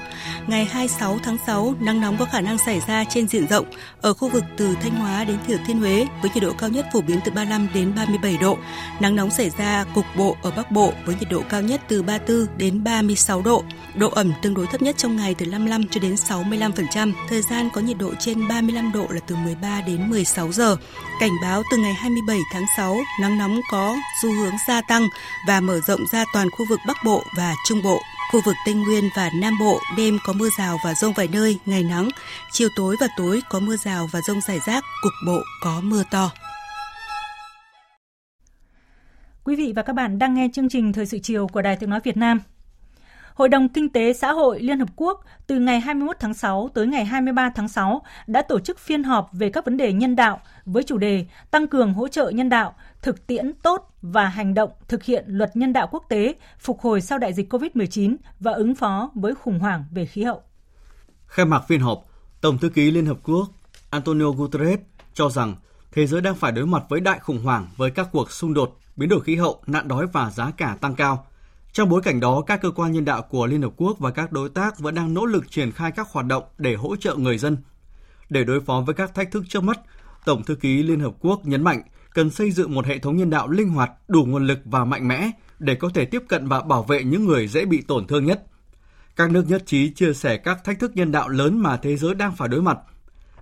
Ngày 0.46 0.64
26 0.64 1.18
tháng 1.24 1.36
6, 1.46 1.74
nắng 1.80 2.00
nóng 2.00 2.16
có 2.18 2.24
khả 2.24 2.40
năng 2.40 2.58
xảy 2.58 2.80
ra 2.88 3.04
trên 3.04 3.28
diện 3.28 3.48
rộng 3.48 3.66
ở 4.00 4.14
khu 4.14 4.28
vực 4.28 4.44
từ 4.56 4.76
Thanh 4.80 4.94
Hóa 4.94 5.24
đến 5.24 5.36
Thừa 5.46 5.56
Thiên 5.66 5.78
Huế 5.78 6.06
với 6.22 6.30
nhiệt 6.34 6.42
độ 6.42 6.52
cao 6.58 6.70
nhất 6.70 6.86
phổ 6.92 7.00
biến 7.00 7.20
từ 7.24 7.32
35 7.32 7.68
đến 7.74 7.92
37 7.96 8.36
độ. 8.40 8.58
Nắng 9.00 9.16
nóng 9.16 9.30
xảy 9.30 9.50
ra 9.50 9.84
cục 9.94 10.04
bộ 10.16 10.36
ở 10.42 10.50
Bắc 10.56 10.70
Bộ 10.70 10.92
với 11.04 11.14
nhiệt 11.20 11.30
độ 11.30 11.42
cao 11.48 11.62
nhất 11.62 11.80
từ 11.88 12.02
34 12.02 12.58
đến 12.58 12.84
36 12.84 13.42
độ. 13.42 13.64
Độ 13.94 14.10
ẩm 14.10 14.32
tương 14.42 14.54
đối 14.54 14.66
thấp 14.66 14.82
nhất 14.82 14.96
trong 14.98 15.16
ngày 15.16 15.34
từ 15.34 15.46
55 15.46 15.88
cho 15.90 16.00
đến 16.00 16.14
65%. 16.14 17.12
Thời 17.28 17.42
gian 17.42 17.68
có 17.74 17.80
nhiệt 17.80 17.98
độ 17.98 18.14
trên 18.18 18.48
35 18.48 18.92
độ 18.92 19.06
là 19.10 19.20
từ 19.26 19.36
13 19.36 19.80
đến 19.86 20.10
16 20.10 20.52
giờ. 20.52 20.76
Cảnh 21.20 21.40
báo 21.42 21.62
từ 21.70 21.76
ngày 21.76 21.94
27 21.94 22.38
tháng 22.52 22.64
6, 22.76 22.98
nắng 23.20 23.38
nóng 23.38 23.60
có 23.70 23.96
xu 24.22 24.32
hướng 24.32 24.54
gia 24.68 24.80
tăng 24.80 25.08
và 25.46 25.60
mở 25.60 25.80
rộng 25.80 26.06
ra 26.12 26.24
toàn 26.32 26.50
khu 26.50 26.66
vực 26.68 26.80
Bắc 26.86 26.96
Bộ 27.04 27.22
và 27.36 27.54
Trung 27.66 27.82
Bộ. 27.84 28.00
Khu 28.32 28.40
vực 28.44 28.54
Tây 28.66 28.74
Nguyên 28.74 29.08
và 29.16 29.30
Nam 29.34 29.58
Bộ 29.60 29.80
đêm 29.96 30.18
có 30.24 30.32
mưa 30.32 30.48
rào 30.58 30.78
và 30.84 30.94
rông 30.94 31.12
vài 31.12 31.28
nơi, 31.32 31.58
ngày 31.66 31.82
nắng. 31.82 32.08
Chiều 32.50 32.68
tối 32.76 32.96
và 33.00 33.08
tối 33.16 33.42
có 33.50 33.60
mưa 33.60 33.76
rào 33.76 34.08
và 34.12 34.20
rông 34.20 34.40
rải 34.40 34.58
rác, 34.66 34.84
cục 35.02 35.12
bộ 35.26 35.40
có 35.62 35.80
mưa 35.84 36.02
to. 36.10 36.30
Quý 39.44 39.56
vị 39.56 39.72
và 39.76 39.82
các 39.82 39.92
bạn 39.92 40.18
đang 40.18 40.34
nghe 40.34 40.48
chương 40.52 40.68
trình 40.68 40.92
Thời 40.92 41.06
sự 41.06 41.18
chiều 41.18 41.46
của 41.46 41.62
Đài 41.62 41.76
Tiếng 41.76 41.90
Nói 41.90 42.00
Việt 42.04 42.16
Nam. 42.16 42.40
Hội 43.38 43.48
đồng 43.48 43.68
Kinh 43.68 43.88
tế 43.88 44.12
Xã 44.12 44.32
hội 44.32 44.60
Liên 44.60 44.78
Hợp 44.78 44.88
Quốc 44.96 45.24
từ 45.46 45.58
ngày 45.58 45.80
21 45.80 46.16
tháng 46.20 46.34
6 46.34 46.70
tới 46.74 46.86
ngày 46.86 47.04
23 47.04 47.50
tháng 47.54 47.68
6 47.68 48.02
đã 48.26 48.42
tổ 48.42 48.60
chức 48.60 48.78
phiên 48.78 49.04
họp 49.04 49.30
về 49.32 49.50
các 49.50 49.64
vấn 49.64 49.76
đề 49.76 49.92
nhân 49.92 50.16
đạo 50.16 50.40
với 50.64 50.82
chủ 50.82 50.98
đề 50.98 51.26
Tăng 51.50 51.66
cường 51.66 51.94
hỗ 51.94 52.08
trợ 52.08 52.30
nhân 52.30 52.48
đạo, 52.48 52.74
thực 53.02 53.26
tiễn 53.26 53.52
tốt 53.62 53.94
và 54.02 54.28
hành 54.28 54.54
động 54.54 54.70
thực 54.88 55.04
hiện 55.04 55.24
luật 55.28 55.56
nhân 55.56 55.72
đạo 55.72 55.88
quốc 55.90 56.04
tế, 56.08 56.34
phục 56.58 56.80
hồi 56.80 57.00
sau 57.00 57.18
đại 57.18 57.32
dịch 57.32 57.52
COVID-19 57.52 58.16
và 58.40 58.52
ứng 58.52 58.74
phó 58.74 59.10
với 59.14 59.34
khủng 59.34 59.58
hoảng 59.58 59.84
về 59.90 60.06
khí 60.06 60.22
hậu. 60.22 60.42
Khai 61.26 61.46
mạc 61.46 61.60
phiên 61.68 61.80
họp, 61.80 62.04
Tổng 62.40 62.58
thư 62.58 62.68
ký 62.68 62.90
Liên 62.90 63.06
Hợp 63.06 63.18
Quốc 63.22 63.48
Antonio 63.90 64.30
Guterres 64.30 64.80
cho 65.14 65.30
rằng 65.30 65.54
thế 65.92 66.06
giới 66.06 66.20
đang 66.20 66.34
phải 66.34 66.52
đối 66.52 66.66
mặt 66.66 66.82
với 66.88 67.00
đại 67.00 67.18
khủng 67.18 67.44
hoảng 67.44 67.66
với 67.76 67.90
các 67.90 68.08
cuộc 68.12 68.32
xung 68.32 68.54
đột, 68.54 68.78
biến 68.96 69.08
đổi 69.08 69.20
khí 69.20 69.36
hậu, 69.36 69.62
nạn 69.66 69.88
đói 69.88 70.06
và 70.06 70.30
giá 70.30 70.50
cả 70.56 70.76
tăng 70.80 70.94
cao– 70.94 71.24
trong 71.72 71.88
bối 71.88 72.02
cảnh 72.02 72.20
đó, 72.20 72.42
các 72.46 72.60
cơ 72.62 72.70
quan 72.70 72.92
nhân 72.92 73.04
đạo 73.04 73.22
của 73.22 73.46
Liên 73.46 73.62
Hợp 73.62 73.72
Quốc 73.76 73.98
và 73.98 74.10
các 74.10 74.32
đối 74.32 74.48
tác 74.48 74.78
vẫn 74.78 74.94
đang 74.94 75.14
nỗ 75.14 75.26
lực 75.26 75.50
triển 75.50 75.72
khai 75.72 75.92
các 75.92 76.08
hoạt 76.12 76.26
động 76.26 76.44
để 76.58 76.74
hỗ 76.74 76.96
trợ 76.96 77.14
người 77.14 77.38
dân. 77.38 77.56
Để 78.28 78.44
đối 78.44 78.60
phó 78.60 78.82
với 78.86 78.94
các 78.94 79.14
thách 79.14 79.30
thức 79.30 79.44
trước 79.48 79.62
mắt, 79.62 79.80
Tổng 80.24 80.44
thư 80.44 80.54
ký 80.54 80.82
Liên 80.82 81.00
Hợp 81.00 81.12
Quốc 81.20 81.46
nhấn 81.46 81.64
mạnh 81.64 81.82
cần 82.14 82.30
xây 82.30 82.50
dựng 82.50 82.74
một 82.74 82.86
hệ 82.86 82.98
thống 82.98 83.16
nhân 83.16 83.30
đạo 83.30 83.48
linh 83.48 83.68
hoạt, 83.68 83.90
đủ 84.08 84.24
nguồn 84.24 84.46
lực 84.46 84.58
và 84.64 84.84
mạnh 84.84 85.08
mẽ 85.08 85.30
để 85.58 85.74
có 85.74 85.90
thể 85.94 86.04
tiếp 86.04 86.22
cận 86.28 86.48
và 86.48 86.60
bảo 86.60 86.82
vệ 86.82 87.04
những 87.04 87.24
người 87.24 87.48
dễ 87.48 87.64
bị 87.64 87.82
tổn 87.82 88.06
thương 88.06 88.24
nhất. 88.24 88.42
Các 89.16 89.30
nước 89.30 89.44
nhất 89.48 89.62
trí 89.66 89.90
chia 89.90 90.14
sẻ 90.14 90.36
các 90.36 90.64
thách 90.64 90.78
thức 90.78 90.90
nhân 90.94 91.12
đạo 91.12 91.28
lớn 91.28 91.58
mà 91.58 91.76
thế 91.76 91.96
giới 91.96 92.14
đang 92.14 92.36
phải 92.36 92.48
đối 92.48 92.62
mặt. 92.62 92.78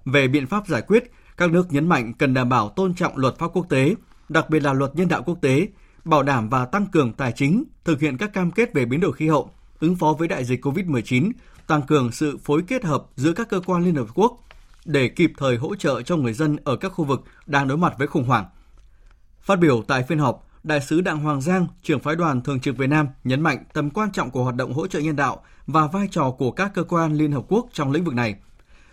Về 0.04 0.28
biện 0.28 0.46
pháp 0.46 0.66
giải 0.66 0.82
quyết, 0.82 1.12
các 1.36 1.50
nước 1.50 1.72
nhấn 1.72 1.88
mạnh 1.88 2.12
cần 2.12 2.34
đảm 2.34 2.48
bảo 2.48 2.68
tôn 2.68 2.94
trọng 2.94 3.16
luật 3.16 3.38
pháp 3.38 3.46
quốc 3.52 3.66
tế, 3.68 3.94
đặc 4.28 4.50
biệt 4.50 4.60
là 4.62 4.72
luật 4.72 4.96
nhân 4.96 5.08
đạo 5.08 5.22
quốc 5.22 5.38
tế, 5.42 5.68
bảo 6.06 6.22
đảm 6.22 6.48
và 6.48 6.64
tăng 6.64 6.86
cường 6.86 7.12
tài 7.12 7.32
chính, 7.32 7.64
thực 7.84 8.00
hiện 8.00 8.16
các 8.16 8.32
cam 8.32 8.50
kết 8.50 8.74
về 8.74 8.84
biến 8.84 9.00
đổi 9.00 9.12
khí 9.12 9.28
hậu, 9.28 9.50
ứng 9.80 9.96
phó 9.96 10.12
với 10.18 10.28
đại 10.28 10.44
dịch 10.44 10.66
COVID-19, 10.66 11.30
tăng 11.66 11.82
cường 11.82 12.12
sự 12.12 12.38
phối 12.44 12.62
kết 12.66 12.84
hợp 12.84 13.04
giữa 13.16 13.32
các 13.32 13.48
cơ 13.48 13.60
quan 13.66 13.84
Liên 13.84 13.94
Hợp 13.94 14.06
Quốc 14.14 14.40
để 14.84 15.08
kịp 15.08 15.32
thời 15.36 15.56
hỗ 15.56 15.74
trợ 15.74 16.02
cho 16.02 16.16
người 16.16 16.32
dân 16.32 16.56
ở 16.64 16.76
các 16.76 16.88
khu 16.88 17.04
vực 17.04 17.24
đang 17.46 17.68
đối 17.68 17.78
mặt 17.78 17.94
với 17.98 18.06
khủng 18.06 18.24
hoảng. 18.24 18.44
Phát 19.40 19.58
biểu 19.58 19.82
tại 19.88 20.02
phiên 20.02 20.18
họp, 20.18 20.48
Đại 20.62 20.80
sứ 20.80 21.00
Đặng 21.00 21.18
Hoàng 21.18 21.40
Giang, 21.40 21.66
trưởng 21.82 22.00
phái 22.00 22.16
đoàn 22.16 22.42
thường 22.42 22.60
trực 22.60 22.76
Việt 22.76 22.86
Nam 22.86 23.08
nhấn 23.24 23.40
mạnh 23.40 23.64
tầm 23.72 23.90
quan 23.90 24.12
trọng 24.12 24.30
của 24.30 24.44
hoạt 24.44 24.56
động 24.56 24.72
hỗ 24.72 24.86
trợ 24.86 24.98
nhân 24.98 25.16
đạo 25.16 25.42
và 25.66 25.86
vai 25.86 26.08
trò 26.10 26.30
của 26.30 26.50
các 26.50 26.74
cơ 26.74 26.82
quan 26.82 27.14
Liên 27.14 27.32
Hợp 27.32 27.44
Quốc 27.48 27.66
trong 27.72 27.92
lĩnh 27.92 28.04
vực 28.04 28.14
này. 28.14 28.34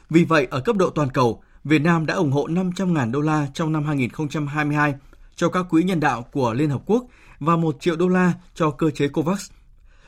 Vì 0.10 0.24
vậy, 0.24 0.48
ở 0.52 0.60
cấp 0.60 0.76
độ 0.76 0.90
toàn 0.90 1.10
cầu, 1.10 1.44
Việt 1.64 1.80
Nam 1.80 2.06
đã 2.06 2.14
ủng 2.14 2.32
hộ 2.32 2.48
500.000 2.48 3.12
đô 3.12 3.22
la 3.22 3.48
trong 3.54 3.72
năm 3.72 3.86
2022 3.86 4.94
cho 5.36 5.50
các 5.50 5.66
quỹ 5.70 5.84
nhân 5.84 6.00
đạo 6.00 6.26
của 6.32 6.54
Liên 6.54 6.70
Hợp 6.70 6.82
Quốc 6.86 7.06
và 7.40 7.56
1 7.56 7.78
triệu 7.80 7.96
đô 7.96 8.08
la 8.08 8.34
cho 8.54 8.72
cơ 8.72 8.90
chế 8.90 9.08
COVAX. 9.08 9.52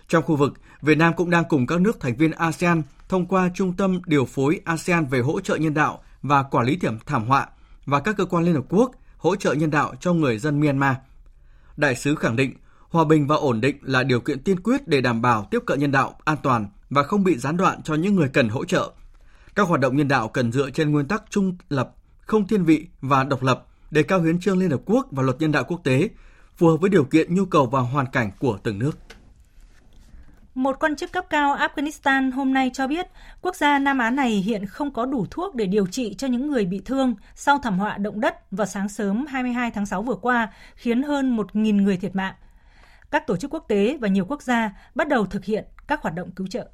Trong 0.07 0.23
khu 0.23 0.35
vực, 0.35 0.53
Việt 0.81 0.97
Nam 0.97 1.13
cũng 1.17 1.29
đang 1.29 1.43
cùng 1.49 1.67
các 1.67 1.81
nước 1.81 1.99
thành 1.99 2.15
viên 2.15 2.31
ASEAN 2.31 2.81
thông 3.09 3.25
qua 3.25 3.49
Trung 3.55 3.73
tâm 3.73 4.01
Điều 4.05 4.25
phối 4.25 4.61
ASEAN 4.65 5.05
về 5.05 5.19
hỗ 5.19 5.39
trợ 5.39 5.55
nhân 5.55 5.73
đạo 5.73 6.03
và 6.21 6.43
quản 6.43 6.65
lý 6.65 6.77
thảm 6.77 6.99
thảm 7.05 7.25
họa 7.25 7.47
và 7.85 7.99
các 7.99 8.17
cơ 8.17 8.25
quan 8.25 8.43
Liên 8.43 8.55
Hợp 8.55 8.65
Quốc 8.69 8.91
hỗ 9.17 9.35
trợ 9.35 9.53
nhân 9.53 9.71
đạo 9.71 9.93
cho 9.99 10.13
người 10.13 10.39
dân 10.39 10.59
Myanmar. 10.59 10.95
Đại 11.77 11.95
sứ 11.95 12.15
khẳng 12.15 12.35
định, 12.35 12.53
hòa 12.89 13.05
bình 13.05 13.27
và 13.27 13.35
ổn 13.35 13.61
định 13.61 13.77
là 13.81 14.03
điều 14.03 14.19
kiện 14.19 14.43
tiên 14.43 14.59
quyết 14.59 14.87
để 14.87 15.01
đảm 15.01 15.21
bảo 15.21 15.47
tiếp 15.51 15.59
cận 15.65 15.79
nhân 15.79 15.91
đạo 15.91 16.17
an 16.25 16.37
toàn 16.43 16.67
và 16.89 17.03
không 17.03 17.23
bị 17.23 17.37
gián 17.37 17.57
đoạn 17.57 17.81
cho 17.83 17.95
những 17.95 18.15
người 18.15 18.29
cần 18.33 18.49
hỗ 18.49 18.65
trợ. 18.65 18.91
Các 19.55 19.67
hoạt 19.67 19.81
động 19.81 19.97
nhân 19.97 20.07
đạo 20.07 20.27
cần 20.27 20.51
dựa 20.51 20.69
trên 20.69 20.91
nguyên 20.91 21.07
tắc 21.07 21.23
trung 21.29 21.57
lập, 21.69 21.91
không 22.21 22.47
thiên 22.47 22.63
vị 22.63 22.87
và 23.01 23.23
độc 23.23 23.43
lập, 23.43 23.65
đề 23.91 24.03
cao 24.03 24.21
hiến 24.21 24.39
trương 24.39 24.57
Liên 24.57 24.71
Hợp 24.71 24.81
Quốc 24.85 25.07
và 25.11 25.23
luật 25.23 25.39
nhân 25.39 25.51
đạo 25.51 25.63
quốc 25.63 25.81
tế, 25.83 26.09
phù 26.55 26.67
hợp 26.67 26.77
với 26.77 26.89
điều 26.89 27.03
kiện, 27.03 27.35
nhu 27.35 27.45
cầu 27.45 27.65
và 27.65 27.79
hoàn 27.79 28.05
cảnh 28.05 28.31
của 28.39 28.57
từng 28.63 28.79
nước. 28.79 28.97
Một 30.55 30.75
quan 30.79 30.95
chức 30.95 31.11
cấp 31.11 31.25
cao 31.29 31.55
Afghanistan 31.55 32.31
hôm 32.31 32.53
nay 32.53 32.71
cho 32.73 32.87
biết 32.87 33.07
quốc 33.41 33.55
gia 33.55 33.79
Nam 33.79 33.97
Á 33.97 34.09
này 34.09 34.29
hiện 34.29 34.65
không 34.65 34.93
có 34.93 35.05
đủ 35.05 35.25
thuốc 35.31 35.55
để 35.55 35.65
điều 35.65 35.87
trị 35.87 36.15
cho 36.17 36.27
những 36.27 36.51
người 36.51 36.65
bị 36.65 36.81
thương 36.85 37.15
sau 37.35 37.59
thảm 37.63 37.79
họa 37.79 37.97
động 37.97 38.21
đất 38.21 38.51
vào 38.51 38.67
sáng 38.67 38.89
sớm 38.89 39.25
22 39.25 39.71
tháng 39.71 39.85
6 39.85 40.01
vừa 40.01 40.15
qua, 40.15 40.53
khiến 40.75 41.03
hơn 41.03 41.37
1.000 41.37 41.83
người 41.83 41.97
thiệt 41.97 42.15
mạng. 42.15 42.33
Các 43.11 43.27
tổ 43.27 43.37
chức 43.37 43.53
quốc 43.53 43.65
tế 43.67 43.97
và 44.01 44.07
nhiều 44.07 44.25
quốc 44.25 44.41
gia 44.41 44.71
bắt 44.95 45.07
đầu 45.07 45.25
thực 45.25 45.45
hiện 45.45 45.65
các 45.87 46.01
hoạt 46.01 46.15
động 46.15 46.31
cứu 46.31 46.47
trợ. 46.47 46.67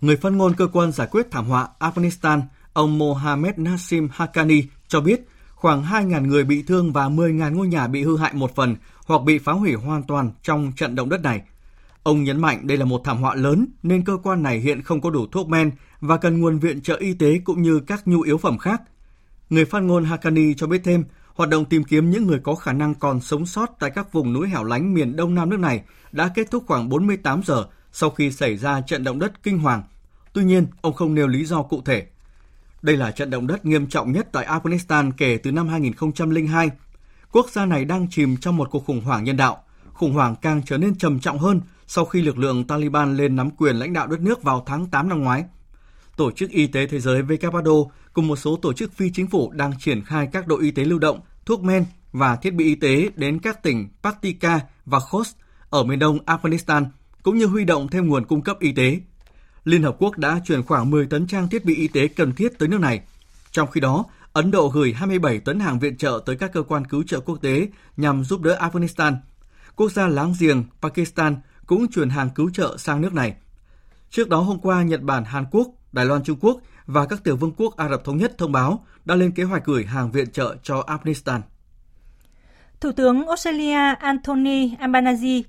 Người 0.00 0.16
phát 0.16 0.32
ngôn 0.32 0.54
cơ 0.54 0.66
quan 0.72 0.92
giải 0.92 1.08
quyết 1.10 1.26
thảm 1.30 1.46
họa 1.46 1.68
Afghanistan, 1.78 2.40
ông 2.72 2.98
Mohamed 2.98 3.54
Nassim 3.56 4.08
Hakani 4.12 4.62
cho 4.88 5.00
biết 5.00 5.20
khoảng 5.60 5.82
2.000 5.82 6.26
người 6.26 6.44
bị 6.44 6.62
thương 6.62 6.92
và 6.92 7.08
10.000 7.08 7.54
ngôi 7.54 7.68
nhà 7.68 7.86
bị 7.86 8.02
hư 8.02 8.16
hại 8.16 8.34
một 8.34 8.54
phần 8.54 8.76
hoặc 9.06 9.22
bị 9.22 9.38
phá 9.38 9.52
hủy 9.52 9.74
hoàn 9.74 10.02
toàn 10.02 10.30
trong 10.42 10.72
trận 10.76 10.94
động 10.94 11.08
đất 11.08 11.22
này. 11.22 11.42
Ông 12.02 12.24
nhấn 12.24 12.40
mạnh 12.40 12.66
đây 12.66 12.78
là 12.78 12.84
một 12.84 13.00
thảm 13.04 13.18
họa 13.18 13.34
lớn 13.34 13.66
nên 13.82 14.04
cơ 14.04 14.16
quan 14.22 14.42
này 14.42 14.58
hiện 14.58 14.82
không 14.82 15.00
có 15.00 15.10
đủ 15.10 15.26
thuốc 15.26 15.48
men 15.48 15.70
và 16.00 16.16
cần 16.16 16.40
nguồn 16.40 16.58
viện 16.58 16.80
trợ 16.80 16.96
y 16.96 17.14
tế 17.14 17.40
cũng 17.44 17.62
như 17.62 17.80
các 17.80 18.08
nhu 18.08 18.20
yếu 18.20 18.38
phẩm 18.38 18.58
khác. 18.58 18.82
Người 19.50 19.64
phát 19.64 19.82
ngôn 19.82 20.04
Hakani 20.04 20.54
cho 20.54 20.66
biết 20.66 20.80
thêm, 20.84 21.04
hoạt 21.34 21.50
động 21.50 21.64
tìm 21.64 21.84
kiếm 21.84 22.10
những 22.10 22.26
người 22.26 22.38
có 22.38 22.54
khả 22.54 22.72
năng 22.72 22.94
còn 22.94 23.20
sống 23.20 23.46
sót 23.46 23.70
tại 23.78 23.90
các 23.90 24.12
vùng 24.12 24.32
núi 24.32 24.48
hẻo 24.48 24.64
lánh 24.64 24.94
miền 24.94 25.16
đông 25.16 25.34
nam 25.34 25.50
nước 25.50 25.60
này 25.60 25.82
đã 26.12 26.30
kết 26.34 26.50
thúc 26.50 26.64
khoảng 26.66 26.88
48 26.88 27.42
giờ 27.42 27.64
sau 27.92 28.10
khi 28.10 28.32
xảy 28.32 28.56
ra 28.56 28.80
trận 28.80 29.04
động 29.04 29.18
đất 29.18 29.42
kinh 29.42 29.58
hoàng. 29.58 29.82
Tuy 30.32 30.44
nhiên, 30.44 30.66
ông 30.80 30.94
không 30.94 31.14
nêu 31.14 31.26
lý 31.26 31.44
do 31.44 31.62
cụ 31.62 31.82
thể. 31.84 32.06
Đây 32.82 32.96
là 32.96 33.10
trận 33.10 33.30
động 33.30 33.46
đất 33.46 33.66
nghiêm 33.66 33.86
trọng 33.86 34.12
nhất 34.12 34.28
tại 34.32 34.46
Afghanistan 34.46 35.12
kể 35.16 35.38
từ 35.42 35.52
năm 35.52 35.68
2002. 35.68 36.70
Quốc 37.32 37.50
gia 37.50 37.66
này 37.66 37.84
đang 37.84 38.06
chìm 38.10 38.36
trong 38.36 38.56
một 38.56 38.68
cuộc 38.70 38.84
khủng 38.86 39.00
hoảng 39.00 39.24
nhân 39.24 39.36
đạo. 39.36 39.62
Khủng 39.92 40.12
hoảng 40.12 40.34
càng 40.42 40.62
trở 40.66 40.78
nên 40.78 40.98
trầm 40.98 41.20
trọng 41.20 41.38
hơn 41.38 41.60
sau 41.86 42.04
khi 42.04 42.22
lực 42.22 42.38
lượng 42.38 42.64
Taliban 42.64 43.16
lên 43.16 43.36
nắm 43.36 43.50
quyền 43.50 43.76
lãnh 43.76 43.92
đạo 43.92 44.06
đất 44.06 44.20
nước 44.20 44.42
vào 44.42 44.62
tháng 44.66 44.86
8 44.86 45.08
năm 45.08 45.20
ngoái. 45.22 45.44
Tổ 46.16 46.30
chức 46.30 46.50
Y 46.50 46.66
tế 46.66 46.86
Thế 46.86 47.00
giới 47.00 47.22
WHO 47.22 47.88
cùng 48.12 48.28
một 48.28 48.36
số 48.36 48.56
tổ 48.56 48.72
chức 48.72 48.92
phi 48.92 49.10
chính 49.10 49.26
phủ 49.26 49.50
đang 49.52 49.72
triển 49.78 50.04
khai 50.04 50.28
các 50.32 50.46
đội 50.46 50.62
y 50.62 50.70
tế 50.70 50.84
lưu 50.84 50.98
động, 50.98 51.20
thuốc 51.46 51.62
men 51.62 51.84
và 52.12 52.36
thiết 52.36 52.54
bị 52.54 52.64
y 52.64 52.74
tế 52.74 53.08
đến 53.16 53.38
các 53.38 53.62
tỉnh 53.62 53.88
Paktika 54.02 54.60
và 54.86 55.00
Khost 55.00 55.36
ở 55.70 55.84
miền 55.84 55.98
đông 55.98 56.18
Afghanistan, 56.26 56.84
cũng 57.22 57.38
như 57.38 57.46
huy 57.46 57.64
động 57.64 57.88
thêm 57.88 58.08
nguồn 58.08 58.26
cung 58.26 58.42
cấp 58.42 58.56
y 58.60 58.72
tế. 58.72 59.00
Liên 59.64 59.82
Hợp 59.82 59.96
Quốc 59.98 60.18
đã 60.18 60.40
chuyển 60.44 60.62
khoảng 60.62 60.90
10 60.90 61.06
tấn 61.06 61.26
trang 61.26 61.48
thiết 61.48 61.64
bị 61.64 61.74
y 61.74 61.88
tế 61.88 62.08
cần 62.08 62.32
thiết 62.34 62.58
tới 62.58 62.68
nước 62.68 62.80
này. 62.80 63.00
Trong 63.50 63.70
khi 63.70 63.80
đó, 63.80 64.04
Ấn 64.32 64.50
Độ 64.50 64.68
gửi 64.68 64.92
27 64.92 65.40
tấn 65.40 65.60
hàng 65.60 65.78
viện 65.78 65.96
trợ 65.96 66.20
tới 66.26 66.36
các 66.36 66.52
cơ 66.52 66.62
quan 66.62 66.84
cứu 66.84 67.02
trợ 67.06 67.20
quốc 67.20 67.36
tế 67.42 67.68
nhằm 67.96 68.24
giúp 68.24 68.40
đỡ 68.40 68.58
Afghanistan. 68.60 69.14
Quốc 69.76 69.92
gia 69.92 70.08
láng 70.08 70.34
giềng 70.40 70.64
Pakistan 70.82 71.36
cũng 71.66 71.88
chuyển 71.90 72.10
hàng 72.10 72.30
cứu 72.34 72.50
trợ 72.50 72.76
sang 72.78 73.00
nước 73.00 73.14
này. 73.14 73.34
Trước 74.10 74.28
đó 74.28 74.40
hôm 74.40 74.58
qua, 74.58 74.82
Nhật 74.82 75.02
Bản, 75.02 75.24
Hàn 75.24 75.44
Quốc, 75.50 75.68
Đài 75.92 76.04
Loan 76.04 76.22
Trung 76.24 76.38
Quốc 76.40 76.60
và 76.86 77.06
các 77.06 77.24
tiểu 77.24 77.36
vương 77.36 77.52
quốc 77.56 77.76
Ả 77.76 77.88
Rập 77.88 78.04
Thống 78.04 78.16
Nhất 78.16 78.32
thông 78.38 78.52
báo 78.52 78.84
đã 79.04 79.14
lên 79.14 79.30
kế 79.30 79.42
hoạch 79.42 79.64
gửi 79.64 79.84
hàng 79.84 80.10
viện 80.10 80.30
trợ 80.32 80.56
cho 80.62 80.84
Afghanistan. 80.86 81.40
Thủ 82.80 82.92
tướng 82.92 83.26
Australia 83.26 83.94
Anthony 84.00 84.74
Albanese 84.78 85.42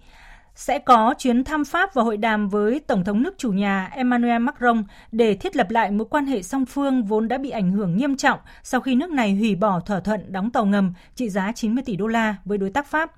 sẽ 0.55 0.79
có 0.79 1.13
chuyến 1.17 1.43
thăm 1.43 1.65
Pháp 1.65 1.93
và 1.93 2.03
hội 2.03 2.17
đàm 2.17 2.49
với 2.49 2.79
Tổng 2.79 3.03
thống 3.03 3.23
nước 3.23 3.33
chủ 3.37 3.51
nhà 3.51 3.89
Emmanuel 3.91 4.41
Macron 4.41 4.83
để 5.11 5.35
thiết 5.35 5.55
lập 5.55 5.67
lại 5.69 5.91
mối 5.91 6.07
quan 6.09 6.25
hệ 6.25 6.43
song 6.43 6.65
phương 6.65 7.03
vốn 7.03 7.27
đã 7.27 7.37
bị 7.37 7.49
ảnh 7.49 7.71
hưởng 7.71 7.97
nghiêm 7.97 8.17
trọng 8.17 8.39
sau 8.63 8.81
khi 8.81 8.95
nước 8.95 9.11
này 9.11 9.35
hủy 9.35 9.55
bỏ 9.55 9.79
thỏa 9.79 9.99
thuận 9.99 10.31
đóng 10.31 10.51
tàu 10.51 10.65
ngầm 10.65 10.93
trị 11.15 11.29
giá 11.29 11.51
90 11.55 11.83
tỷ 11.85 11.95
đô 11.95 12.07
la 12.07 12.35
với 12.45 12.57
đối 12.57 12.69
tác 12.69 12.87
Pháp. 12.87 13.11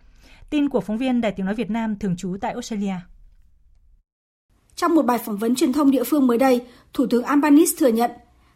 Tin 0.49 0.69
của 0.69 0.81
phóng 0.81 0.97
viên 0.97 1.21
Đài 1.21 1.31
Tiếng 1.31 1.45
Nói 1.45 1.55
Việt 1.55 1.69
Nam 1.69 1.99
thường 1.99 2.15
trú 2.17 2.37
tại 2.41 2.51
Australia. 2.51 2.95
Trong 4.75 4.95
một 4.95 5.05
bài 5.05 5.17
phỏng 5.17 5.37
vấn 5.37 5.55
truyền 5.55 5.73
thông 5.73 5.91
địa 5.91 6.03
phương 6.03 6.27
mới 6.27 6.37
đây, 6.37 6.61
Thủ 6.93 7.05
tướng 7.09 7.23
Albanese 7.23 7.75
thừa 7.79 7.87
nhận 7.87 8.11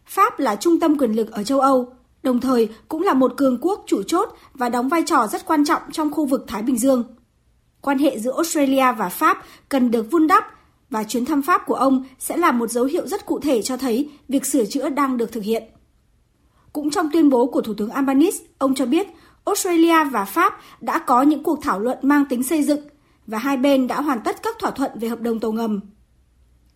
Pháp 0.05 0.39
là 0.39 0.55
trung 0.55 0.79
tâm 0.79 0.97
quyền 0.97 1.11
lực 1.11 1.31
ở 1.31 1.43
châu 1.43 1.59
Âu, 1.59 1.93
đồng 2.23 2.39
thời 2.39 2.69
cũng 2.87 3.01
là 3.01 3.13
một 3.13 3.33
cường 3.37 3.57
quốc 3.61 3.83
chủ 3.87 4.03
chốt 4.03 4.29
và 4.53 4.69
đóng 4.69 4.89
vai 4.89 5.03
trò 5.05 5.27
rất 5.27 5.45
quan 5.45 5.65
trọng 5.65 5.81
trong 5.91 6.11
khu 6.11 6.25
vực 6.25 6.45
Thái 6.47 6.61
Bình 6.61 6.77
Dương. 6.77 7.16
Quan 7.87 7.97
hệ 7.97 8.19
giữa 8.19 8.33
Australia 8.35 8.91
và 8.97 9.09
Pháp 9.09 9.43
cần 9.69 9.91
được 9.91 10.11
vun 10.11 10.27
đắp 10.27 10.43
và 10.89 11.03
chuyến 11.03 11.25
thăm 11.25 11.41
Pháp 11.41 11.61
của 11.65 11.73
ông 11.73 12.05
sẽ 12.19 12.37
là 12.37 12.51
một 12.51 12.71
dấu 12.71 12.85
hiệu 12.85 13.07
rất 13.07 13.25
cụ 13.25 13.39
thể 13.39 13.61
cho 13.61 13.77
thấy 13.77 14.09
việc 14.27 14.45
sửa 14.45 14.65
chữa 14.65 14.89
đang 14.89 15.17
được 15.17 15.31
thực 15.31 15.43
hiện. 15.43 15.63
Cũng 16.73 16.89
trong 16.89 17.09
tuyên 17.13 17.29
bố 17.29 17.47
của 17.47 17.61
Thủ 17.61 17.73
tướng 17.73 17.89
Albanese, 17.89 18.43
ông 18.57 18.75
cho 18.75 18.85
biết 18.85 19.07
Australia 19.45 20.03
và 20.03 20.25
Pháp 20.25 20.57
đã 20.81 20.99
có 20.99 21.21
những 21.21 21.43
cuộc 21.43 21.59
thảo 21.61 21.79
luận 21.79 21.97
mang 22.01 22.25
tính 22.25 22.43
xây 22.43 22.63
dựng 22.63 22.81
và 23.27 23.37
hai 23.37 23.57
bên 23.57 23.87
đã 23.87 24.01
hoàn 24.01 24.19
tất 24.23 24.43
các 24.43 24.55
thỏa 24.59 24.71
thuận 24.71 24.91
về 24.95 25.07
hợp 25.07 25.21
đồng 25.21 25.39
tàu 25.39 25.51
ngầm. 25.51 25.79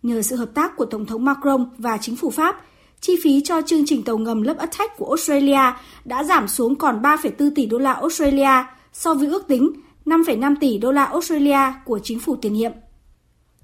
Nhờ 0.02 0.22
sự 0.22 0.36
hợp 0.36 0.50
tác 0.54 0.76
của 0.76 0.84
Tổng 0.84 1.06
thống 1.06 1.24
Macron 1.24 1.70
và 1.78 1.98
chính 1.98 2.16
phủ 2.16 2.30
Pháp, 2.30 2.60
chi 3.00 3.16
phí 3.24 3.40
cho 3.44 3.62
chương 3.62 3.86
trình 3.86 4.02
tàu 4.02 4.18
ngầm 4.18 4.42
lớp 4.42 4.58
Attack 4.58 4.96
của 4.98 5.08
Australia 5.08 5.72
đã 6.04 6.24
giảm 6.24 6.48
xuống 6.48 6.74
còn 6.74 7.02
3,4 7.02 7.50
tỷ 7.54 7.66
đô 7.66 7.78
la 7.78 7.92
Australia 7.92 8.64
so 8.92 9.14
với 9.14 9.28
ước 9.28 9.48
tính 9.48 9.72
5,5 10.06 10.54
tỷ 10.60 10.78
đô 10.78 10.92
la 10.92 11.04
Australia 11.04 11.72
của 11.84 11.98
chính 12.02 12.18
phủ 12.18 12.36
tiền 12.36 12.52
nhiệm. 12.52 12.72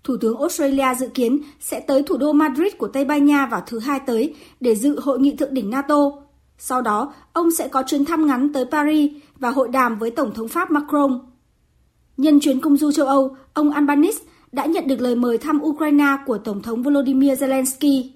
Thủ 0.05 0.17
tướng 0.21 0.39
Australia 0.39 0.95
dự 0.99 1.09
kiến 1.09 1.39
sẽ 1.61 1.81
tới 1.81 2.03
thủ 2.03 2.17
đô 2.17 2.33
Madrid 2.33 2.73
của 2.79 2.89
Tây 2.89 3.05
Ban 3.05 3.27
Nha 3.27 3.47
vào 3.47 3.63
thứ 3.67 3.79
hai 3.79 4.01
tới 4.01 4.35
để 4.61 4.75
dự 4.75 5.01
hội 5.01 5.21
nghị 5.21 5.37
thượng 5.37 5.55
đỉnh 5.55 5.71
NATO. 5.71 6.11
Sau 6.59 6.83
đó, 6.83 7.15
ông 7.33 7.51
sẽ 7.51 7.69
có 7.69 7.83
chuyến 7.87 8.05
thăm 8.05 8.27
ngắn 8.27 8.53
tới 8.53 8.65
Paris 8.65 9.13
và 9.39 9.51
hội 9.51 9.69
đàm 9.69 9.99
với 9.99 10.11
Tổng 10.11 10.35
thống 10.35 10.49
Pháp 10.49 10.71
Macron. 10.71 11.21
Nhân 12.17 12.41
chuyến 12.41 12.61
công 12.61 12.77
du 12.77 12.93
châu 12.93 13.07
Âu, 13.07 13.37
ông 13.55 13.71
Albanese 13.71 14.25
đã 14.53 14.67
nhận 14.67 14.87
được 14.87 15.01
lời 15.01 15.15
mời 15.15 15.39
thăm 15.39 15.61
Ukraine 15.63 16.17
của 16.27 16.39
Tổng 16.39 16.63
thống 16.63 16.83
Volodymyr 16.83 17.43
Zelensky, 17.43 18.09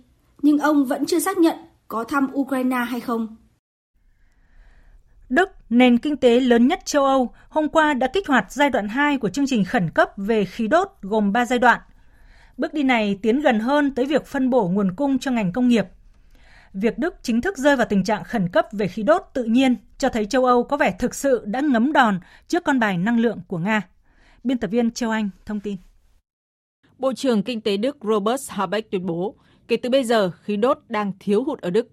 nhưng 0.43 0.59
ông 0.59 0.85
vẫn 0.85 1.07
chưa 1.07 1.19
xác 1.19 1.39
nhận 1.39 1.57
có 1.89 2.05
thăm 2.05 2.29
Ukraine 2.35 2.77
hay 2.77 3.01
không. 3.01 3.37
Đức, 5.29 5.49
nền 5.73 5.99
kinh 5.99 6.17
tế 6.17 6.41
lớn 6.41 6.69
nhất 6.69 6.81
châu 6.85 7.05
Âu, 7.05 7.35
hôm 7.49 7.69
qua 7.69 7.95
đã 7.95 8.07
kích 8.13 8.29
hoạt 8.29 8.53
giai 8.53 8.71
đoạn 8.71 8.89
2 8.89 9.19
của 9.19 9.29
chương 9.29 9.47
trình 9.49 9.65
khẩn 9.65 9.91
cấp 9.91 10.09
về 10.17 10.45
khí 10.45 10.69
đốt 10.69 10.89
gồm 11.03 11.33
3 11.33 11.47
giai 11.47 11.59
đoạn. 11.59 11.81
Bước 12.57 12.75
đi 12.75 12.83
này 12.83 13.19
tiến 13.23 13.41
gần 13.41 13.61
hơn 13.61 13.95
tới 13.95 14.07
việc 14.07 14.27
phân 14.27 14.51
bổ 14.51 14.69
nguồn 14.69 14.95
cung 14.97 15.19
cho 15.19 15.31
ngành 15.31 15.53
công 15.53 15.69
nghiệp. 15.69 15.85
Việc 16.73 16.99
Đức 16.99 17.15
chính 17.23 17.41
thức 17.41 17.59
rơi 17.59 17.77
vào 17.77 17.87
tình 17.91 18.05
trạng 18.05 18.25
khẩn 18.25 18.49
cấp 18.49 18.67
về 18.73 18.89
khí 18.89 19.03
đốt 19.03 19.23
tự 19.35 19.45
nhiên 19.45 19.77
cho 19.99 20.09
thấy 20.09 20.27
châu 20.27 20.45
Âu 20.45 20.65
có 20.65 20.77
vẻ 20.77 20.95
thực 20.99 21.15
sự 21.15 21.43
đã 21.47 21.61
ngấm 21.61 21.93
đòn 21.93 22.21
trước 22.49 22.65
con 22.65 22.79
bài 22.79 22.99
năng 22.99 23.21
lượng 23.21 23.41
của 23.47 23.59
Nga. 23.59 23.83
Biên 24.45 24.59
tập 24.59 24.71
viên 24.71 24.91
Châu 24.91 25.11
Anh 25.11 25.29
thông 25.47 25.61
tin. 25.61 25.77
Bộ 26.99 27.13
trưởng 27.13 27.43
Kinh 27.43 27.61
tế 27.61 27.77
Đức 27.77 27.97
Robert 28.03 28.51
Habeck 28.51 28.91
tuyên 28.91 29.07
bố, 29.07 29.35
kể 29.69 29.77
từ 29.77 29.91
bây 29.91 30.05
giờ 30.05 30.31
khí 30.31 30.57
đốt 30.57 30.79
đang 30.89 31.13
thiếu 31.21 31.45
hụt 31.45 31.61
ở 31.61 31.71
Đức. 31.71 31.89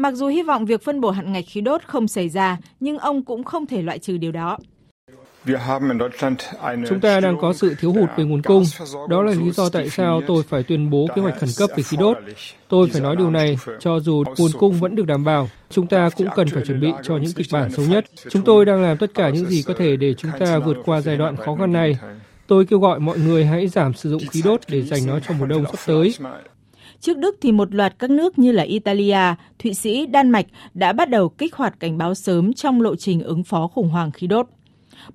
Mặc 0.00 0.14
dù 0.14 0.26
hy 0.26 0.42
vọng 0.42 0.66
việc 0.66 0.82
phân 0.82 1.00
bổ 1.00 1.10
hạn 1.10 1.32
ngạch 1.32 1.44
khí 1.48 1.60
đốt 1.60 1.82
không 1.86 2.08
xảy 2.08 2.28
ra, 2.28 2.58
nhưng 2.80 2.98
ông 2.98 3.24
cũng 3.24 3.44
không 3.44 3.66
thể 3.66 3.82
loại 3.82 3.98
trừ 3.98 4.16
điều 4.16 4.32
đó. 4.32 4.58
Chúng 6.88 7.00
ta 7.00 7.20
đang 7.20 7.36
có 7.40 7.52
sự 7.52 7.74
thiếu 7.80 7.92
hụt 7.92 8.08
về 8.16 8.24
nguồn 8.24 8.42
cung. 8.42 8.64
Đó 9.08 9.22
là 9.22 9.32
lý 9.32 9.50
do 9.50 9.68
tại 9.68 9.90
sao 9.90 10.20
tôi 10.26 10.42
phải 10.42 10.62
tuyên 10.62 10.90
bố 10.90 11.06
kế 11.14 11.22
hoạch 11.22 11.38
khẩn 11.38 11.48
cấp 11.58 11.70
về 11.76 11.82
khí 11.82 11.96
đốt. 12.00 12.16
Tôi 12.68 12.88
phải 12.92 13.00
nói 13.00 13.16
điều 13.16 13.30
này, 13.30 13.58
cho 13.80 14.00
dù 14.00 14.24
nguồn 14.38 14.50
cung 14.58 14.80
vẫn 14.80 14.96
được 14.96 15.06
đảm 15.06 15.24
bảo, 15.24 15.48
chúng 15.70 15.86
ta 15.86 16.08
cũng 16.16 16.28
cần 16.36 16.48
phải 16.48 16.62
chuẩn 16.66 16.80
bị 16.80 16.92
cho 17.02 17.16
những 17.16 17.32
kịch 17.32 17.46
bản 17.52 17.72
xấu 17.72 17.86
nhất. 17.86 18.04
Chúng 18.30 18.42
tôi 18.42 18.64
đang 18.64 18.82
làm 18.82 18.96
tất 18.96 19.14
cả 19.14 19.30
những 19.30 19.46
gì 19.46 19.62
có 19.62 19.74
thể 19.78 19.96
để 19.96 20.14
chúng 20.14 20.30
ta 20.38 20.58
vượt 20.58 20.76
qua 20.84 21.00
giai 21.00 21.16
đoạn 21.16 21.36
khó 21.36 21.54
khăn 21.54 21.72
này. 21.72 21.98
Tôi 22.46 22.66
kêu 22.66 22.78
gọi 22.78 23.00
mọi 23.00 23.18
người 23.18 23.44
hãy 23.44 23.68
giảm 23.68 23.94
sử 23.94 24.10
dụng 24.10 24.22
khí 24.30 24.42
đốt 24.44 24.60
để 24.68 24.82
dành 24.82 25.06
nó 25.06 25.20
cho 25.20 25.34
mùa 25.38 25.46
đông 25.46 25.64
sắp 25.64 25.78
tới. 25.86 26.14
Trước 27.00 27.18
Đức 27.18 27.36
thì 27.40 27.52
một 27.52 27.74
loạt 27.74 27.98
các 27.98 28.10
nước 28.10 28.38
như 28.38 28.52
là 28.52 28.62
Italia, 28.62 29.34
Thụy 29.58 29.74
Sĩ, 29.74 30.06
Đan 30.06 30.30
Mạch 30.30 30.46
đã 30.74 30.92
bắt 30.92 31.10
đầu 31.10 31.28
kích 31.28 31.54
hoạt 31.54 31.80
cảnh 31.80 31.98
báo 31.98 32.14
sớm 32.14 32.52
trong 32.52 32.80
lộ 32.80 32.96
trình 32.96 33.22
ứng 33.22 33.44
phó 33.44 33.68
khủng 33.68 33.88
hoảng 33.88 34.10
khí 34.10 34.26
đốt. 34.26 34.46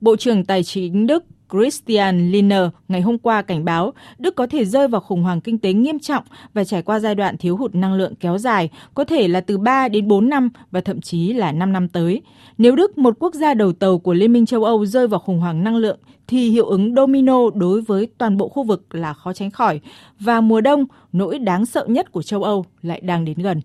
Bộ 0.02 0.16
trưởng 0.16 0.46
Tài 0.46 0.64
chính 0.64 1.08
Đức 1.08 1.24
Christian 1.52 2.32
Lindner 2.32 2.64
ngày 2.88 3.02
hôm 3.02 3.18
qua 3.18 3.42
cảnh 3.42 3.66
báo 3.66 3.94
Đức 4.18 4.36
có 4.36 4.48
thể 4.48 4.66
rơi 4.66 4.88
vào 4.88 5.02
khủng 5.02 5.24
hoảng 5.24 5.42
kinh 5.42 5.58
tế 5.58 5.74
nghiêm 5.74 6.00
trọng 6.00 6.24
và 6.54 6.64
trải 6.64 6.82
qua 6.82 7.00
giai 7.00 7.16
đoạn 7.16 7.38
thiếu 7.38 7.58
hụt 7.58 7.76
năng 7.76 7.94
lượng 7.94 8.16
kéo 8.16 8.38
dài, 8.38 8.70
có 8.94 9.04
thể 9.04 9.28
là 9.28 9.42
từ 9.42 9.58
3 9.58 9.88
đến 9.88 10.08
4 10.08 10.30
năm 10.30 10.50
và 10.72 10.82
thậm 10.82 11.02
chí 11.02 11.34
là 11.34 11.52
5 11.52 11.74
năm 11.74 11.90
tới. 11.90 12.22
Nếu 12.58 12.76
Đức, 12.76 12.98
một 12.98 13.16
quốc 13.20 13.34
gia 13.34 13.54
đầu 13.54 13.74
tàu 13.74 14.00
của 14.00 14.14
Liên 14.14 14.34
minh 14.34 14.46
châu 14.46 14.64
Âu 14.64 14.86
rơi 14.86 15.08
vào 15.08 15.20
khủng 15.20 15.40
hoảng 15.40 15.64
năng 15.64 15.76
lượng 15.76 16.00
thì 16.28 16.50
hiệu 16.50 16.66
ứng 16.66 16.96
domino 16.96 17.50
đối 17.54 17.82
với 17.82 18.08
toàn 18.18 18.38
bộ 18.38 18.50
khu 18.50 18.64
vực 18.64 18.96
là 18.96 19.14
khó 19.14 19.34
tránh 19.34 19.52
khỏi 19.52 19.80
và 20.20 20.42
mùa 20.42 20.62
đông, 20.62 20.86
nỗi 21.12 21.40
đáng 21.40 21.66
sợ 21.66 21.86
nhất 21.88 22.12
của 22.12 22.22
châu 22.22 22.44
Âu 22.44 22.66
lại 22.82 23.02
đang 23.02 23.26
đến 23.26 23.38
gần. 23.38 23.62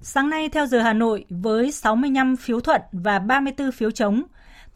Sáng 0.00 0.30
nay 0.30 0.48
theo 0.48 0.66
giờ 0.66 0.80
Hà 0.80 0.92
Nội 0.92 1.24
với 1.28 1.72
65 1.72 2.36
phiếu 2.36 2.60
thuận 2.60 2.80
và 2.92 3.18
34 3.18 3.72
phiếu 3.72 3.90
chống, 3.90 4.22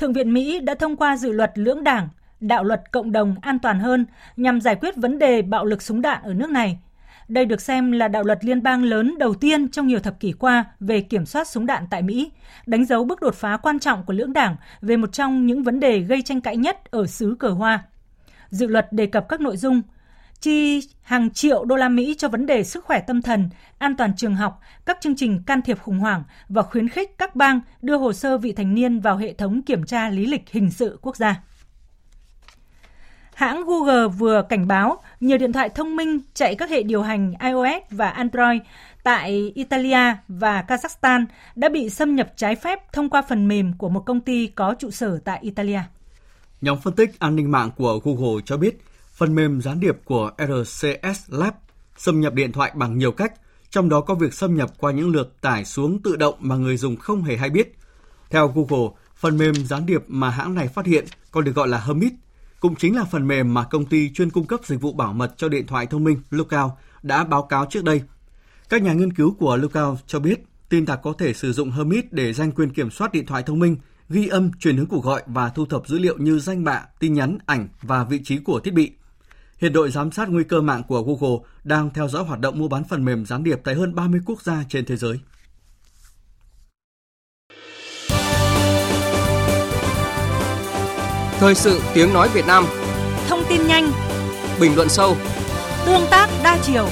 Thượng 0.00 0.12
viện 0.12 0.32
Mỹ 0.32 0.60
đã 0.60 0.74
thông 0.74 0.96
qua 0.96 1.16
dự 1.16 1.32
luật 1.32 1.52
lưỡng 1.54 1.84
đảng, 1.84 2.08
đạo 2.40 2.64
luật 2.64 2.92
cộng 2.92 3.12
đồng 3.12 3.34
an 3.40 3.58
toàn 3.58 3.80
hơn 3.80 4.06
nhằm 4.36 4.60
giải 4.60 4.74
quyết 4.74 4.96
vấn 4.96 5.18
đề 5.18 5.42
bạo 5.42 5.64
lực 5.64 5.82
súng 5.82 6.02
đạn 6.02 6.22
ở 6.22 6.34
nước 6.34 6.50
này. 6.50 6.78
Đây 7.28 7.44
được 7.44 7.60
xem 7.60 7.92
là 7.92 8.08
đạo 8.08 8.22
luật 8.24 8.44
liên 8.44 8.62
bang 8.62 8.82
lớn 8.82 9.14
đầu 9.18 9.34
tiên 9.34 9.68
trong 9.68 9.86
nhiều 9.86 10.00
thập 10.00 10.20
kỷ 10.20 10.32
qua 10.32 10.64
về 10.80 11.00
kiểm 11.00 11.26
soát 11.26 11.48
súng 11.48 11.66
đạn 11.66 11.84
tại 11.90 12.02
Mỹ, 12.02 12.30
đánh 12.66 12.84
dấu 12.84 13.04
bước 13.04 13.20
đột 13.20 13.34
phá 13.34 13.56
quan 13.56 13.78
trọng 13.78 14.04
của 14.04 14.12
lưỡng 14.12 14.32
đảng 14.32 14.56
về 14.80 14.96
một 14.96 15.12
trong 15.12 15.46
những 15.46 15.62
vấn 15.62 15.80
đề 15.80 15.98
gây 15.98 16.22
tranh 16.22 16.40
cãi 16.40 16.56
nhất 16.56 16.90
ở 16.90 17.06
xứ 17.06 17.36
cờ 17.38 17.48
hoa. 17.48 17.84
Dự 18.50 18.66
luật 18.66 18.92
đề 18.92 19.06
cập 19.06 19.28
các 19.28 19.40
nội 19.40 19.56
dung 19.56 19.82
chi 20.40 20.80
hàng 21.02 21.30
triệu 21.30 21.64
đô 21.64 21.76
la 21.76 21.88
Mỹ 21.88 22.14
cho 22.18 22.28
vấn 22.28 22.46
đề 22.46 22.64
sức 22.64 22.84
khỏe 22.84 23.00
tâm 23.00 23.22
thần, 23.22 23.48
an 23.78 23.96
toàn 23.96 24.16
trường 24.16 24.34
học, 24.34 24.60
các 24.86 24.98
chương 25.00 25.16
trình 25.16 25.42
can 25.46 25.62
thiệp 25.62 25.78
khủng 25.82 25.98
hoảng 25.98 26.22
và 26.48 26.62
khuyến 26.62 26.88
khích 26.88 27.18
các 27.18 27.36
bang 27.36 27.60
đưa 27.82 27.96
hồ 27.96 28.12
sơ 28.12 28.38
vị 28.38 28.52
thành 28.52 28.74
niên 28.74 29.00
vào 29.00 29.16
hệ 29.16 29.32
thống 29.32 29.62
kiểm 29.62 29.84
tra 29.84 30.08
lý 30.08 30.26
lịch 30.26 30.50
hình 30.50 30.70
sự 30.70 30.98
quốc 31.02 31.16
gia. 31.16 31.42
Hãng 33.34 33.64
Google 33.64 34.08
vừa 34.08 34.42
cảnh 34.48 34.68
báo 34.68 35.02
nhiều 35.20 35.38
điện 35.38 35.52
thoại 35.52 35.68
thông 35.68 35.96
minh 35.96 36.20
chạy 36.34 36.54
các 36.54 36.70
hệ 36.70 36.82
điều 36.82 37.02
hành 37.02 37.34
iOS 37.40 37.82
và 37.90 38.10
Android 38.10 38.60
tại 39.02 39.52
Italia 39.54 40.16
và 40.28 40.64
Kazakhstan 40.68 41.24
đã 41.54 41.68
bị 41.68 41.90
xâm 41.90 42.16
nhập 42.16 42.32
trái 42.36 42.56
phép 42.56 42.92
thông 42.92 43.10
qua 43.10 43.22
phần 43.22 43.48
mềm 43.48 43.72
của 43.78 43.88
một 43.88 44.00
công 44.06 44.20
ty 44.20 44.46
có 44.46 44.74
trụ 44.78 44.90
sở 44.90 45.18
tại 45.24 45.38
Italia. 45.42 45.80
Nhóm 46.60 46.78
phân 46.80 46.94
tích 46.94 47.18
an 47.18 47.36
ninh 47.36 47.50
mạng 47.50 47.70
của 47.76 48.00
Google 48.04 48.42
cho 48.44 48.56
biết 48.56 48.82
phần 49.20 49.34
mềm 49.34 49.60
gián 49.60 49.80
điệp 49.80 49.96
của 50.04 50.30
RCS 50.38 51.20
Lab 51.28 51.54
xâm 51.96 52.20
nhập 52.20 52.34
điện 52.34 52.52
thoại 52.52 52.72
bằng 52.74 52.98
nhiều 52.98 53.12
cách, 53.12 53.32
trong 53.70 53.88
đó 53.88 54.00
có 54.00 54.14
việc 54.14 54.34
xâm 54.34 54.56
nhập 54.56 54.70
qua 54.78 54.92
những 54.92 55.10
lượt 55.10 55.40
tải 55.40 55.64
xuống 55.64 56.02
tự 56.02 56.16
động 56.16 56.34
mà 56.38 56.56
người 56.56 56.76
dùng 56.76 56.96
không 56.96 57.22
hề 57.22 57.36
hay 57.36 57.50
biết. 57.50 57.74
Theo 58.30 58.52
Google, 58.54 58.88
phần 59.16 59.38
mềm 59.38 59.54
gián 59.54 59.86
điệp 59.86 60.04
mà 60.08 60.30
hãng 60.30 60.54
này 60.54 60.68
phát 60.68 60.86
hiện 60.86 61.04
còn 61.30 61.44
được 61.44 61.54
gọi 61.54 61.68
là 61.68 61.80
Hermit, 61.80 62.12
cũng 62.60 62.74
chính 62.76 62.96
là 62.96 63.04
phần 63.04 63.28
mềm 63.28 63.54
mà 63.54 63.64
công 63.64 63.86
ty 63.86 64.10
chuyên 64.10 64.30
cung 64.30 64.46
cấp 64.46 64.60
dịch 64.64 64.80
vụ 64.80 64.92
bảo 64.92 65.12
mật 65.12 65.34
cho 65.36 65.48
điện 65.48 65.66
thoại 65.66 65.86
thông 65.86 66.04
minh 66.04 66.20
Lookout 66.30 66.72
đã 67.02 67.24
báo 67.24 67.42
cáo 67.42 67.66
trước 67.70 67.84
đây. 67.84 68.02
Các 68.68 68.82
nhà 68.82 68.92
nghiên 68.92 69.12
cứu 69.12 69.34
của 69.38 69.56
Lookout 69.56 69.98
cho 70.06 70.20
biết 70.20 70.44
tin 70.68 70.86
tặc 70.86 71.00
có 71.02 71.12
thể 71.18 71.34
sử 71.34 71.52
dụng 71.52 71.70
Hermit 71.70 72.12
để 72.12 72.32
giành 72.32 72.52
quyền 72.52 72.70
kiểm 72.70 72.90
soát 72.90 73.12
điện 73.12 73.26
thoại 73.26 73.42
thông 73.42 73.58
minh, 73.58 73.76
ghi 74.08 74.28
âm, 74.28 74.50
truyền 74.52 74.76
hướng 74.76 74.86
cuộc 74.86 75.04
gọi 75.04 75.22
và 75.26 75.48
thu 75.48 75.66
thập 75.66 75.88
dữ 75.88 75.98
liệu 75.98 76.18
như 76.18 76.38
danh 76.38 76.64
bạ, 76.64 76.84
tin 76.98 77.14
nhắn, 77.14 77.38
ảnh 77.46 77.68
và 77.82 78.04
vị 78.04 78.20
trí 78.24 78.38
của 78.38 78.60
thiết 78.60 78.74
bị. 78.74 78.92
Hiện 79.60 79.72
đội 79.72 79.90
giám 79.90 80.12
sát 80.12 80.28
nguy 80.28 80.44
cơ 80.44 80.60
mạng 80.60 80.82
của 80.88 81.02
Google 81.02 81.48
đang 81.64 81.90
theo 81.94 82.08
dõi 82.08 82.24
hoạt 82.24 82.40
động 82.40 82.58
mua 82.58 82.68
bán 82.68 82.84
phần 82.84 83.04
mềm 83.04 83.26
gián 83.26 83.44
điệp 83.44 83.60
tại 83.64 83.74
hơn 83.74 83.94
30 83.94 84.20
quốc 84.26 84.42
gia 84.42 84.64
trên 84.68 84.84
thế 84.84 84.96
giới. 84.96 85.20
Thời 91.38 91.54
sự 91.54 91.80
tiếng 91.94 92.12
nói 92.12 92.28
Việt 92.34 92.46
Nam. 92.46 92.64
Thông 93.28 93.40
tin 93.48 93.66
nhanh. 93.66 93.90
Bình 94.60 94.76
luận 94.76 94.88
sâu. 94.88 95.16
Tương 95.86 96.02
tác 96.10 96.28
đa 96.44 96.58
chiều. 96.62 96.88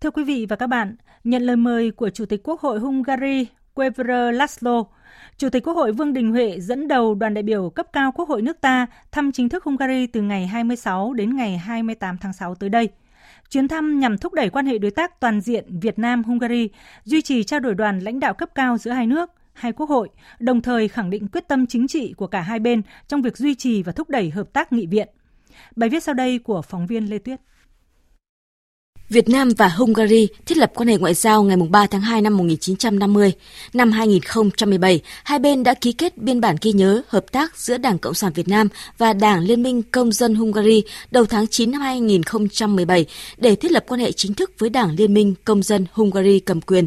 Thưa 0.00 0.10
quý 0.10 0.24
vị 0.24 0.46
và 0.48 0.56
các 0.56 0.66
bạn, 0.66 0.96
nhận 1.24 1.42
lời 1.42 1.56
mời 1.56 1.90
của 1.90 2.10
Chủ 2.10 2.26
tịch 2.26 2.40
Quốc 2.44 2.60
hội 2.60 2.78
Hungary 2.78 3.46
Quevr 3.74 4.10
Laszlo, 4.32 4.84
Chủ 5.38 5.48
tịch 5.50 5.64
Quốc 5.64 5.74
hội 5.74 5.92
Vương 5.92 6.12
Đình 6.12 6.30
Huệ 6.30 6.60
dẫn 6.60 6.88
đầu 6.88 7.14
đoàn 7.14 7.34
đại 7.34 7.42
biểu 7.42 7.70
cấp 7.70 7.86
cao 7.92 8.12
Quốc 8.12 8.28
hội 8.28 8.42
nước 8.42 8.60
ta 8.60 8.86
thăm 9.12 9.32
chính 9.32 9.48
thức 9.48 9.64
Hungary 9.64 10.06
từ 10.06 10.22
ngày 10.22 10.46
26 10.46 11.12
đến 11.12 11.36
ngày 11.36 11.58
28 11.58 12.18
tháng 12.18 12.32
6 12.32 12.54
tới 12.54 12.68
đây. 12.68 12.88
Chuyến 13.50 13.68
thăm 13.68 14.00
nhằm 14.00 14.18
thúc 14.18 14.32
đẩy 14.32 14.50
quan 14.50 14.66
hệ 14.66 14.78
đối 14.78 14.90
tác 14.90 15.20
toàn 15.20 15.40
diện 15.40 15.80
Việt 15.80 15.98
Nam-Hungary, 15.98 16.68
duy 17.04 17.22
trì 17.22 17.44
trao 17.44 17.60
đổi 17.60 17.74
đoàn 17.74 17.98
lãnh 17.98 18.20
đạo 18.20 18.34
cấp 18.34 18.50
cao 18.54 18.78
giữa 18.78 18.90
hai 18.90 19.06
nước, 19.06 19.30
hai 19.52 19.72
quốc 19.72 19.90
hội, 19.90 20.08
đồng 20.38 20.62
thời 20.62 20.88
khẳng 20.88 21.10
định 21.10 21.28
quyết 21.28 21.48
tâm 21.48 21.66
chính 21.66 21.88
trị 21.88 22.14
của 22.16 22.26
cả 22.26 22.40
hai 22.40 22.58
bên 22.58 22.82
trong 23.08 23.22
việc 23.22 23.36
duy 23.36 23.54
trì 23.54 23.82
và 23.82 23.92
thúc 23.92 24.10
đẩy 24.10 24.30
hợp 24.30 24.52
tác 24.52 24.72
nghị 24.72 24.86
viện. 24.86 25.08
Bài 25.76 25.88
viết 25.88 26.02
sau 26.02 26.14
đây 26.14 26.38
của 26.38 26.62
phóng 26.62 26.86
viên 26.86 27.10
Lê 27.10 27.18
Tuyết. 27.18 27.40
Việt 29.10 29.28
Nam 29.28 29.48
và 29.56 29.68
Hungary 29.68 30.28
thiết 30.46 30.58
lập 30.58 30.72
quan 30.74 30.88
hệ 30.88 30.96
ngoại 30.96 31.14
giao 31.14 31.42
ngày 31.42 31.56
3 31.70 31.86
tháng 31.86 32.00
2 32.00 32.22
năm 32.22 32.36
1950. 32.36 33.32
Năm 33.72 33.92
2017, 33.92 35.00
hai 35.24 35.38
bên 35.38 35.62
đã 35.62 35.74
ký 35.74 35.92
kết 35.92 36.18
biên 36.18 36.40
bản 36.40 36.56
ghi 36.62 36.72
nhớ 36.72 37.02
hợp 37.08 37.32
tác 37.32 37.58
giữa 37.58 37.78
Đảng 37.78 37.98
Cộng 37.98 38.14
sản 38.14 38.32
Việt 38.32 38.48
Nam 38.48 38.68
và 38.98 39.12
Đảng 39.12 39.40
Liên 39.40 39.62
minh 39.62 39.82
Công 39.82 40.12
dân 40.12 40.34
Hungary 40.34 40.82
đầu 41.10 41.26
tháng 41.26 41.46
9 41.46 41.70
năm 41.70 41.80
2017 41.80 43.06
để 43.36 43.56
thiết 43.56 43.72
lập 43.72 43.84
quan 43.86 44.00
hệ 44.00 44.12
chính 44.12 44.34
thức 44.34 44.50
với 44.58 44.70
Đảng 44.70 44.94
Liên 44.98 45.14
minh 45.14 45.34
Công 45.44 45.62
dân 45.62 45.86
Hungary 45.92 46.40
cầm 46.40 46.60
quyền. 46.60 46.86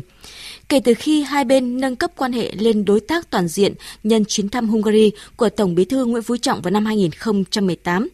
Kể 0.69 0.79
từ 0.79 0.93
khi 0.93 1.21
hai 1.21 1.43
bên 1.43 1.81
nâng 1.81 1.95
cấp 1.95 2.11
quan 2.17 2.33
hệ 2.33 2.51
lên 2.55 2.85
đối 2.85 2.99
tác 2.99 3.29
toàn 3.29 3.47
diện 3.47 3.73
nhân 4.03 4.25
chuyến 4.27 4.49
thăm 4.49 4.69
Hungary 4.69 5.11
của 5.35 5.49
Tổng 5.49 5.75
bí 5.75 5.85
thư 5.85 6.05
Nguyễn 6.05 6.23
Phú 6.23 6.37
Trọng 6.37 6.61
vào 6.61 6.71
năm 6.71 6.85
2018, 6.85 8.09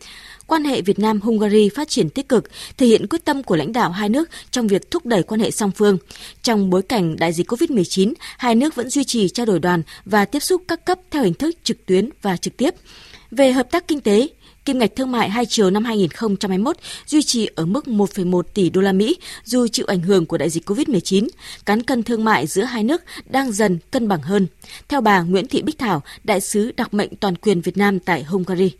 quan 0.47 0.65
hệ 0.65 0.81
Việt 0.81 0.99
Nam-Hungary 0.99 1.69
phát 1.69 1.89
triển 1.89 2.09
tích 2.09 2.29
cực, 2.29 2.49
thể 2.77 2.87
hiện 2.87 3.07
quyết 3.07 3.25
tâm 3.25 3.43
của 3.43 3.55
lãnh 3.55 3.73
đạo 3.73 3.91
hai 3.91 4.09
nước 4.09 4.29
trong 4.51 4.67
việc 4.67 4.91
thúc 4.91 5.05
đẩy 5.05 5.23
quan 5.23 5.39
hệ 5.39 5.51
song 5.51 5.71
phương. 5.71 5.97
Trong 6.43 6.69
bối 6.69 6.81
cảnh 6.81 7.15
đại 7.15 7.33
dịch 7.33 7.51
COVID-19, 7.51 8.13
hai 8.37 8.55
nước 8.55 8.75
vẫn 8.75 8.89
duy 8.89 9.03
trì 9.03 9.29
trao 9.29 9.45
đổi 9.45 9.59
đoàn 9.59 9.83
và 10.05 10.25
tiếp 10.25 10.39
xúc 10.39 10.61
các 10.67 10.85
cấp 10.85 10.99
theo 11.11 11.23
hình 11.23 11.33
thức 11.33 11.55
trực 11.63 11.85
tuyến 11.85 12.09
và 12.21 12.37
trực 12.37 12.57
tiếp. 12.57 12.75
Về 13.31 13.51
hợp 13.51 13.71
tác 13.71 13.87
kinh 13.87 14.01
tế, 14.01 14.27
Kim 14.65 14.79
ngạch 14.79 14.95
thương 14.95 15.11
mại 15.11 15.29
hai 15.29 15.45
chiều 15.45 15.69
năm 15.69 15.85
2021 15.85 16.77
duy 17.05 17.23
trì 17.23 17.49
ở 17.55 17.65
mức 17.65 17.85
1,1 17.87 18.41
tỷ 18.41 18.69
đô 18.69 18.81
la 18.81 18.91
Mỹ 18.91 19.17
dù 19.43 19.67
chịu 19.67 19.85
ảnh 19.85 20.01
hưởng 20.01 20.25
của 20.25 20.37
đại 20.37 20.49
dịch 20.49 20.69
COVID-19. 20.69 21.27
Cán 21.65 21.83
cân 21.83 22.03
thương 22.03 22.23
mại 22.23 22.47
giữa 22.47 22.63
hai 22.63 22.83
nước 22.83 23.01
đang 23.29 23.51
dần 23.51 23.79
cân 23.91 24.07
bằng 24.07 24.21
hơn. 24.21 24.47
Theo 24.87 25.01
bà 25.01 25.21
Nguyễn 25.21 25.47
Thị 25.47 25.61
Bích 25.61 25.77
Thảo, 25.77 26.01
đại 26.23 26.41
sứ 26.41 26.71
đặc 26.71 26.93
mệnh 26.93 27.15
toàn 27.15 27.35
quyền 27.35 27.61
Việt 27.61 27.77
Nam 27.77 27.99
tại 27.99 28.23
Hungary. 28.23 28.71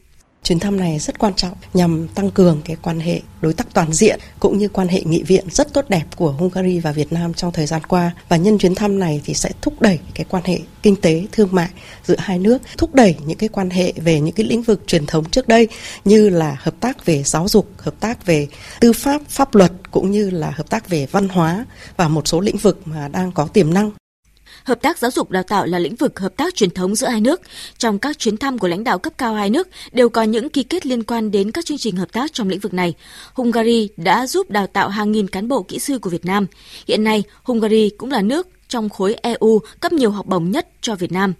Chuyến 0.45 0.59
thăm 0.59 0.77
này 0.77 0.99
rất 0.99 1.19
quan 1.19 1.33
trọng 1.33 1.53
nhằm 1.73 2.07
tăng 2.07 2.31
cường 2.31 2.61
cái 2.65 2.77
quan 2.81 2.99
hệ 2.99 3.21
đối 3.41 3.53
tác 3.53 3.73
toàn 3.73 3.93
diện 3.93 4.19
cũng 4.39 4.57
như 4.57 4.67
quan 4.67 4.87
hệ 4.87 5.01
nghị 5.01 5.23
viện 5.23 5.45
rất 5.51 5.73
tốt 5.73 5.85
đẹp 5.89 6.03
của 6.15 6.31
Hungary 6.31 6.79
và 6.79 6.91
Việt 6.91 7.13
Nam 7.13 7.33
trong 7.33 7.51
thời 7.51 7.65
gian 7.65 7.81
qua. 7.83 8.11
Và 8.29 8.37
nhân 8.37 8.57
chuyến 8.57 8.75
thăm 8.75 8.99
này 8.99 9.21
thì 9.25 9.33
sẽ 9.33 9.49
thúc 9.61 9.81
đẩy 9.81 9.99
cái 10.13 10.25
quan 10.29 10.43
hệ 10.45 10.59
kinh 10.83 10.95
tế 10.95 11.25
thương 11.31 11.49
mại 11.51 11.69
giữa 12.03 12.15
hai 12.17 12.39
nước, 12.39 12.61
thúc 12.77 12.95
đẩy 12.95 13.15
những 13.25 13.37
cái 13.37 13.49
quan 13.49 13.69
hệ 13.69 13.93
về 13.95 14.19
những 14.19 14.35
cái 14.35 14.45
lĩnh 14.45 14.61
vực 14.61 14.83
truyền 14.87 15.05
thống 15.05 15.29
trước 15.29 15.47
đây 15.47 15.67
như 16.05 16.29
là 16.29 16.57
hợp 16.59 16.75
tác 16.79 17.05
về 17.05 17.23
giáo 17.23 17.47
dục, 17.47 17.69
hợp 17.77 17.95
tác 17.99 18.25
về 18.25 18.47
tư 18.79 18.93
pháp, 18.93 19.21
pháp 19.29 19.55
luật 19.55 19.71
cũng 19.91 20.11
như 20.11 20.29
là 20.29 20.51
hợp 20.55 20.69
tác 20.69 20.89
về 20.89 21.07
văn 21.11 21.29
hóa 21.29 21.65
và 21.97 22.07
một 22.07 22.27
số 22.27 22.39
lĩnh 22.39 22.57
vực 22.57 22.81
mà 22.85 23.07
đang 23.07 23.31
có 23.31 23.47
tiềm 23.47 23.73
năng. 23.73 23.91
Hợp 24.65 24.81
tác 24.81 24.97
giáo 24.97 25.11
dục 25.11 25.31
đào 25.31 25.43
tạo 25.43 25.65
là 25.65 25.79
lĩnh 25.79 25.95
vực 25.95 26.19
hợp 26.19 26.37
tác 26.37 26.55
truyền 26.55 26.69
thống 26.69 26.95
giữa 26.95 27.07
hai 27.07 27.21
nước. 27.21 27.41
Trong 27.77 27.99
các 27.99 28.19
chuyến 28.19 28.37
thăm 28.37 28.57
của 28.57 28.67
lãnh 28.67 28.83
đạo 28.83 28.99
cấp 28.99 29.13
cao 29.17 29.33
hai 29.33 29.49
nước 29.49 29.67
đều 29.91 30.09
có 30.09 30.23
những 30.23 30.49
ký 30.49 30.63
kết 30.63 30.85
liên 30.85 31.03
quan 31.03 31.31
đến 31.31 31.51
các 31.51 31.65
chương 31.65 31.77
trình 31.77 31.95
hợp 31.95 32.11
tác 32.11 32.33
trong 32.33 32.49
lĩnh 32.49 32.59
vực 32.59 32.73
này. 32.73 32.93
Hungary 33.33 33.89
đã 33.97 34.27
giúp 34.27 34.49
đào 34.49 34.67
tạo 34.67 34.89
hàng 34.89 35.11
nghìn 35.11 35.27
cán 35.27 35.47
bộ 35.47 35.63
kỹ 35.63 35.79
sư 35.79 35.99
của 35.99 36.09
Việt 36.09 36.25
Nam. 36.25 36.45
Hiện 36.87 37.03
nay, 37.03 37.23
Hungary 37.43 37.89
cũng 37.97 38.11
là 38.11 38.21
nước 38.21 38.47
trong 38.67 38.89
khối 38.89 39.13
EU 39.13 39.59
cấp 39.79 39.93
nhiều 39.93 40.11
học 40.11 40.25
bổng 40.25 40.51
nhất 40.51 40.67
cho 40.81 40.95
Việt 40.95 41.11
Nam. 41.11 41.33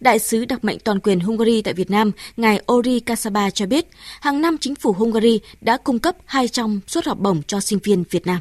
Đại 0.00 0.18
sứ 0.18 0.44
đặc 0.44 0.64
mệnh 0.64 0.78
toàn 0.78 1.00
quyền 1.00 1.20
Hungary 1.20 1.62
tại 1.62 1.74
Việt 1.74 1.90
Nam, 1.90 2.10
ngài 2.36 2.62
Ori 2.72 3.00
Kasaba 3.00 3.50
cho 3.50 3.66
biết, 3.66 3.86
hàng 4.20 4.40
năm 4.40 4.58
chính 4.58 4.74
phủ 4.74 4.92
Hungary 4.92 5.40
đã 5.60 5.76
cung 5.76 5.98
cấp 5.98 6.16
200 6.24 6.80
suất 6.86 7.06
học 7.06 7.18
bổng 7.18 7.42
cho 7.46 7.60
sinh 7.60 7.78
viên 7.82 8.04
Việt 8.10 8.26
Nam. 8.26 8.40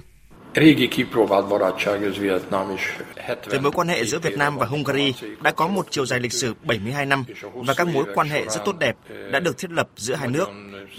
Về 3.46 3.60
mối 3.62 3.72
quan 3.72 3.88
hệ 3.88 4.06
giữa 4.06 4.20
Việt 4.20 4.38
Nam 4.38 4.58
và 4.58 4.66
Hungary 4.66 5.14
đã 5.42 5.52
có 5.52 5.68
một 5.68 5.88
chiều 5.90 6.06
dài 6.06 6.20
lịch 6.20 6.34
sử 6.34 6.54
72 6.64 7.06
năm 7.06 7.24
và 7.54 7.74
các 7.74 7.88
mối 7.88 8.06
quan 8.16 8.30
hệ 8.30 8.46
rất 8.46 8.62
tốt 8.66 8.76
đẹp 8.80 8.96
đã 9.32 9.40
được 9.40 9.58
thiết 9.58 9.72
lập 9.72 9.90
giữa 9.96 10.16
hai 10.16 10.28
nước, 10.28 10.50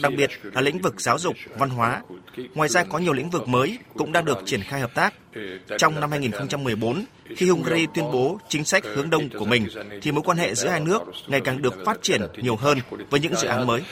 đặc 0.02 0.12
biệt 0.16 0.30
là 0.42 0.60
lĩnh 0.60 0.78
vực 0.78 1.00
giáo 1.00 1.18
dục, 1.18 1.34
văn 1.58 1.70
hóa. 1.70 2.02
Ngoài 2.54 2.68
ra 2.68 2.84
có 2.84 2.98
nhiều 2.98 3.12
lĩnh 3.12 3.30
vực 3.30 3.48
mới 3.48 3.78
cũng 3.94 4.12
đang 4.12 4.24
được 4.24 4.38
triển 4.44 4.62
khai 4.62 4.80
hợp 4.80 4.94
tác. 4.94 5.14
Trong 5.78 6.00
năm 6.00 6.10
2014, 6.10 7.04
khi 7.36 7.48
Hungary 7.48 7.86
tuyên 7.94 8.04
bố 8.12 8.38
chính 8.48 8.64
sách 8.64 8.84
hướng 8.94 9.10
đông 9.10 9.28
của 9.38 9.44
mình, 9.44 9.66
thì 10.02 10.12
mối 10.12 10.22
quan 10.22 10.38
hệ 10.38 10.54
giữa 10.54 10.68
hai 10.68 10.80
nước 10.80 11.02
ngày 11.26 11.40
càng 11.40 11.62
được 11.62 11.74
phát 11.86 12.02
triển 12.02 12.20
nhiều 12.36 12.56
hơn 12.56 12.78
với 13.10 13.20
những 13.20 13.34
dự 13.34 13.48
án 13.48 13.66
mới. 13.66 13.82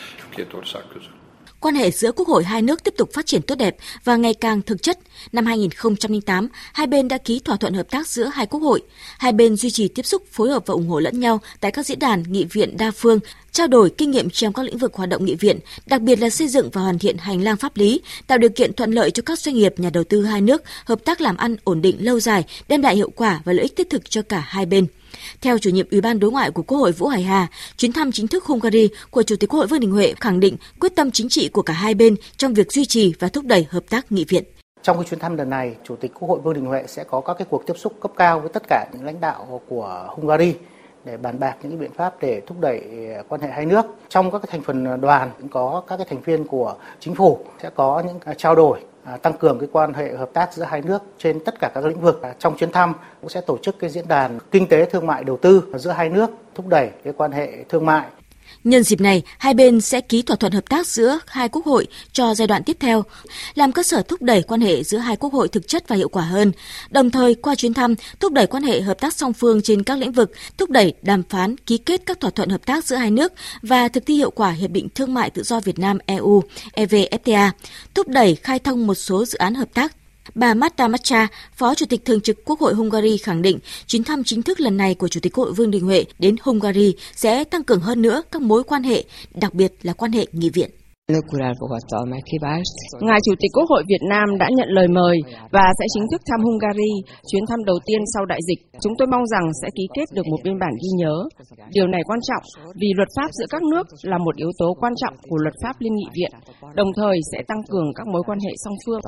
Quan 1.61 1.75
hệ 1.75 1.91
giữa 1.91 2.13
quốc 2.13 2.29
hội 2.29 2.45
hai 2.45 2.63
nước 2.63 2.85
tiếp 2.85 2.95
tục 2.97 3.13
phát 3.13 3.27
triển 3.27 3.43
tốt 3.43 3.55
đẹp 3.55 3.77
và 4.05 4.17
ngày 4.17 4.35
càng 4.35 4.63
thực 4.63 4.83
chất. 4.83 4.99
Năm 5.33 5.47
2008, 5.47 6.49
hai 6.73 6.87
bên 6.87 7.09
đã 7.09 7.19
ký 7.19 7.41
thỏa 7.45 7.57
thuận 7.57 7.75
hợp 7.75 7.91
tác 7.91 8.09
giữa 8.09 8.25
hai 8.35 8.47
quốc 8.47 8.61
hội. 8.61 8.83
Hai 9.19 9.33
bên 9.33 9.57
duy 9.57 9.71
trì 9.71 9.89
tiếp 9.89 10.07
xúc 10.07 10.23
phối 10.33 10.51
hợp 10.51 10.67
và 10.67 10.73
ủng 10.73 10.89
hộ 10.89 11.01
lẫn 11.01 11.21
nhau 11.21 11.41
tại 11.61 11.71
các 11.71 11.87
diễn 11.87 11.99
đàn 11.99 12.23
nghị 12.23 12.45
viện 12.45 12.77
đa 12.77 12.91
phương, 12.91 13.21
trao 13.53 13.67
đổi 13.67 13.91
kinh 13.99 14.11
nghiệm 14.11 14.31
trong 14.31 14.53
các 14.53 14.63
lĩnh 14.63 14.79
vực 14.79 14.95
hoạt 14.95 15.09
động 15.09 15.25
nghị 15.25 15.35
viện, 15.35 15.59
đặc 15.87 16.01
biệt 16.01 16.21
là 16.21 16.31
xây 16.31 16.49
dựng 16.49 16.71
và 16.73 16.81
hoàn 16.81 16.99
thiện 16.99 17.19
hành 17.19 17.43
lang 17.43 17.57
pháp 17.57 17.77
lý, 17.77 18.01
tạo 18.27 18.39
điều 18.39 18.51
kiện 18.51 18.73
thuận 18.73 18.93
lợi 18.93 19.11
cho 19.11 19.23
các 19.27 19.39
doanh 19.39 19.55
nghiệp, 19.55 19.75
nhà 19.77 19.91
đầu 19.91 20.05
tư 20.05 20.25
hai 20.25 20.41
nước 20.41 20.63
hợp 20.85 21.05
tác 21.05 21.21
làm 21.21 21.37
ăn 21.37 21.57
ổn 21.65 21.83
định 21.83 21.97
lâu 22.05 22.21
dài, 22.21 22.45
đem 22.69 22.83
lại 22.83 22.97
hiệu 22.97 23.11
quả 23.17 23.41
và 23.45 23.53
lợi 23.53 23.63
ích 23.63 23.77
thiết 23.77 23.91
thực 23.91 24.11
cho 24.11 24.23
cả 24.23 24.45
hai 24.49 24.67
bên. 24.67 24.87
Theo 25.41 25.59
chủ 25.59 25.71
nhiệm 25.71 25.87
Ủy 25.91 26.01
ban 26.01 26.21
Đối 26.21 26.31
ngoại 26.31 26.51
của 26.51 26.63
Quốc 26.63 26.79
hội 26.79 26.93
Vũ 26.93 27.07
Hải 27.07 27.23
Hà, 27.23 27.47
chuyến 27.77 27.93
thăm 27.93 28.13
chính 28.13 28.29
thức 28.29 28.45
Hungary 28.45 28.89
của 29.11 29.23
Chủ 29.23 29.37
tịch 29.37 29.51
Quốc 29.51 29.59
hội 29.59 29.67
Vương 29.67 29.81
Đình 29.81 29.91
Huệ 29.91 30.15
khẳng 30.21 30.41
định 30.41 30.57
quyết 30.81 30.97
tâm 30.97 31.11
chính 31.11 31.29
trị 31.29 31.49
của 31.49 31.63
cả 31.63 31.73
hai 31.73 31.95
bên 31.95 32.17
trong 32.37 32.55
việc 32.55 32.73
duy 32.73 32.85
trì 32.85 33.15
và 33.19 33.29
thúc 33.29 33.45
đẩy 33.45 33.67
hợp 33.71 33.85
tác 33.91 34.13
nghị 34.13 34.25
viện. 34.25 34.45
Trong 34.83 34.97
cái 34.97 35.07
chuyến 35.11 35.21
thăm 35.21 35.37
lần 35.37 35.51
này, 35.51 35.75
Chủ 35.85 35.97
tịch 35.97 36.13
Quốc 36.15 36.29
hội 36.29 36.41
Vương 36.41 36.55
Đình 36.55 36.67
Huệ 36.67 36.85
sẽ 36.87 37.05
có 37.05 37.21
các 37.21 37.35
cái 37.39 37.47
cuộc 37.51 37.67
tiếp 37.67 37.75
xúc 37.77 37.93
cấp 38.01 38.13
cao 38.17 38.41
với 38.41 38.49
tất 38.49 38.63
cả 38.69 38.87
những 38.93 39.05
lãnh 39.05 39.21
đạo 39.21 39.61
của 39.69 40.07
Hungary 40.09 40.55
để 41.05 41.17
bàn 41.17 41.39
bạc 41.39 41.55
những 41.63 41.79
biện 41.79 41.93
pháp 41.97 42.15
để 42.21 42.43
thúc 42.47 42.61
đẩy 42.61 42.83
quan 43.29 43.41
hệ 43.41 43.49
hai 43.49 43.67
nước. 43.67 43.87
Trong 44.09 44.31
các 44.31 44.39
cái 44.39 44.49
thành 44.51 44.63
phần 44.63 45.01
đoàn 45.01 45.31
cũng 45.39 45.49
có 45.49 45.83
các 45.87 45.97
cái 45.97 46.07
thành 46.11 46.21
viên 46.21 46.45
của 46.45 46.75
chính 47.01 47.15
phủ 47.15 47.39
sẽ 47.63 47.71
có 47.75 48.03
những 48.07 48.37
trao 48.37 48.55
đổi 48.55 48.81
À, 49.05 49.17
tăng 49.17 49.33
cường 49.33 49.59
cái 49.59 49.69
quan 49.73 49.95
hệ 49.95 50.15
hợp 50.17 50.31
tác 50.33 50.55
giữa 50.55 50.65
hai 50.65 50.83
nước 50.83 51.03
trên 51.19 51.45
tất 51.45 51.55
cả 51.61 51.71
các 51.75 51.85
lĩnh 51.85 52.01
vực. 52.01 52.23
À, 52.23 52.35
trong 52.39 52.57
chuyến 52.57 52.73
thăm 52.73 52.95
cũng 53.21 53.31
sẽ 53.31 53.41
tổ 53.41 53.59
chức 53.59 53.79
cái 53.79 53.91
diễn 53.91 54.09
đàn 54.09 54.39
kinh 54.51 54.69
tế 54.69 54.85
thương 54.85 55.07
mại 55.07 55.25
đầu 55.25 55.37
tư 55.37 55.65
giữa 55.75 55.91
hai 55.91 56.09
nước, 56.09 56.31
thúc 56.55 56.67
đẩy 56.67 56.91
cái 57.05 57.13
quan 57.17 57.33
hệ 57.33 57.65
thương 57.69 57.87
mại 57.87 58.07
Nhân 58.65 58.83
dịp 58.83 59.01
này, 59.01 59.23
hai 59.39 59.55
bên 59.55 59.81
sẽ 59.81 60.01
ký 60.01 60.23
thỏa 60.23 60.37
thuận 60.37 60.53
hợp 60.53 60.69
tác 60.69 60.87
giữa 60.87 61.19
hai 61.27 61.49
quốc 61.49 61.67
hội 61.67 61.87
cho 62.13 62.35
giai 62.35 62.47
đoạn 62.47 62.63
tiếp 62.65 62.77
theo, 62.81 63.05
làm 63.55 63.73
cơ 63.73 63.83
sở 63.83 64.03
thúc 64.03 64.23
đẩy 64.23 64.43
quan 64.43 64.61
hệ 64.61 64.83
giữa 64.83 64.99
hai 64.99 65.17
quốc 65.17 65.33
hội 65.33 65.49
thực 65.49 65.69
chất 65.69 65.89
và 65.89 65.97
hiệu 65.97 66.09
quả 66.09 66.23
hơn. 66.23 66.53
Đồng 66.91 67.11
thời, 67.11 67.35
qua 67.35 67.55
chuyến 67.55 67.75
thăm, 67.75 67.95
thúc 68.21 68.33
đẩy 68.33 68.47
quan 68.47 68.63
hệ 68.63 68.81
hợp 68.81 69.01
tác 69.01 69.15
song 69.15 69.33
phương 69.33 69.63
trên 69.63 69.83
các 69.83 69.99
lĩnh 69.99 70.13
vực, 70.13 70.33
thúc 70.59 70.71
đẩy 70.71 70.95
đàm 71.03 71.23
phán, 71.29 71.57
ký 71.57 71.79
kết 71.79 72.03
các 72.07 72.21
thỏa 72.21 72.31
thuận 72.31 72.49
hợp 72.49 72.67
tác 72.67 72.85
giữa 72.85 72.97
hai 72.97 73.11
nước 73.11 73.33
và 73.63 73.89
thực 73.89 74.07
thi 74.07 74.15
hiệu 74.15 74.31
quả 74.31 74.51
Hiệp 74.51 74.71
định 74.71 74.89
Thương 74.95 75.15
mại 75.15 75.31
Tự 75.31 75.43
do 75.43 75.61
Việt 75.61 75.79
Nam 75.79 75.99
EU, 76.07 76.43
EVFTA, 76.77 77.51
thúc 77.95 78.09
đẩy 78.09 78.35
khai 78.35 78.59
thông 78.59 78.87
một 78.87 78.95
số 78.95 79.25
dự 79.25 79.39
án 79.39 79.55
hợp 79.55 79.69
tác 79.75 79.93
Bà 80.35 80.55
Marta 80.55 80.89
Matcha, 80.89 81.29
Phó 81.53 81.75
Chủ 81.75 81.87
tịch 81.89 82.05
Thường 82.05 82.21
trực 82.21 82.45
Quốc 82.45 82.61
hội 82.61 82.75
Hungary 82.75 83.17
khẳng 83.17 83.43
định 83.43 83.59
chuyến 83.87 84.05
thăm 84.05 84.25
chính 84.25 84.43
thức 84.43 84.61
lần 84.61 84.77
này 84.77 84.95
của 84.95 85.09
Chủ 85.09 85.21
tịch 85.23 85.33
Quốc 85.35 85.45
hội 85.45 85.53
Vương 85.53 85.71
Đình 85.71 85.85
Huệ 85.85 86.05
đến 86.19 86.37
Hungary 86.43 86.95
sẽ 87.15 87.45
tăng 87.45 87.65
cường 87.65 87.81
hơn 87.81 88.03
nữa 88.03 88.23
các 88.33 88.43
mối 88.43 88.63
quan 88.65 88.83
hệ, 88.83 89.05
đặc 89.35 89.55
biệt 89.55 89.73
là 89.83 89.93
quan 89.93 90.13
hệ 90.13 90.27
nghị 90.33 90.51
viện. 90.51 90.71
Ngài 93.09 93.21
Chủ 93.27 93.35
tịch 93.41 93.53
Quốc 93.57 93.67
hội 93.69 93.83
Việt 93.89 94.03
Nam 94.13 94.29
đã 94.39 94.49
nhận 94.57 94.69
lời 94.69 94.89
mời 94.89 95.17
và 95.53 95.67
sẽ 95.79 95.85
chính 95.95 96.07
thức 96.11 96.23
thăm 96.29 96.41
Hungary, 96.47 96.93
chuyến 97.31 97.45
thăm 97.49 97.65
đầu 97.65 97.79
tiên 97.87 98.01
sau 98.15 98.27
đại 98.27 98.41
dịch. 98.49 98.61
Chúng 98.83 98.93
tôi 98.99 99.09
mong 99.13 99.27
rằng 99.27 99.47
sẽ 99.63 99.69
ký 99.77 99.85
kết 99.97 100.05
được 100.15 100.27
một 100.31 100.41
biên 100.45 100.59
bản 100.59 100.73
ghi 100.83 100.91
nhớ. 100.97 101.15
Điều 101.77 101.87
này 101.87 102.03
quan 102.07 102.21
trọng 102.29 102.45
vì 102.81 102.89
luật 102.97 103.09
pháp 103.17 103.29
giữa 103.33 103.47
các 103.51 103.63
nước 103.63 103.87
là 104.03 104.19
một 104.19 104.37
yếu 104.37 104.51
tố 104.59 104.75
quan 104.81 104.93
trọng 105.01 105.15
của 105.29 105.39
luật 105.45 105.55
pháp 105.63 105.75
Liên 105.79 105.95
nghị 105.95 106.09
viện, 106.19 106.33
đồng 106.75 106.91
thời 106.97 107.17
sẽ 107.33 107.39
tăng 107.49 107.63
cường 107.71 107.89
các 107.95 108.07
mối 108.13 108.23
quan 108.27 108.39
hệ 108.47 108.53
song 108.65 108.77
phương. 108.87 109.01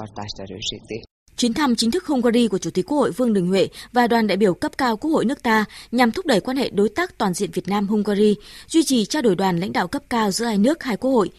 Chuyến 1.36 1.54
thăm 1.54 1.76
chính 1.76 1.90
thức 1.90 2.06
Hungary 2.06 2.48
của 2.48 2.58
Chủ 2.58 2.70
tịch 2.70 2.86
Quốc 2.86 2.98
hội 2.98 3.10
Vương 3.10 3.32
Đình 3.32 3.46
Huệ 3.46 3.68
và 3.92 4.06
đoàn 4.06 4.26
đại 4.26 4.36
biểu 4.36 4.54
cấp 4.54 4.72
cao 4.78 4.96
Quốc 4.96 5.10
hội 5.10 5.24
nước 5.24 5.42
ta 5.42 5.64
nhằm 5.92 6.10
thúc 6.10 6.26
đẩy 6.26 6.40
quan 6.40 6.56
hệ 6.56 6.70
đối 6.70 6.88
tác 6.88 7.18
toàn 7.18 7.34
diện 7.34 7.50
Việt 7.52 7.68
Nam 7.68 7.86
Hungary, 7.86 8.34
duy 8.66 8.82
trì 8.82 9.04
trao 9.04 9.22
đổi 9.22 9.36
đoàn 9.36 9.58
lãnh 9.58 9.72
đạo 9.72 9.88
cấp 9.88 10.02
cao 10.10 10.30
giữa 10.30 10.46
hai 10.46 10.58
nước 10.58 10.82
hai 10.82 10.96
quốc 10.96 11.10
hội. 11.10 11.30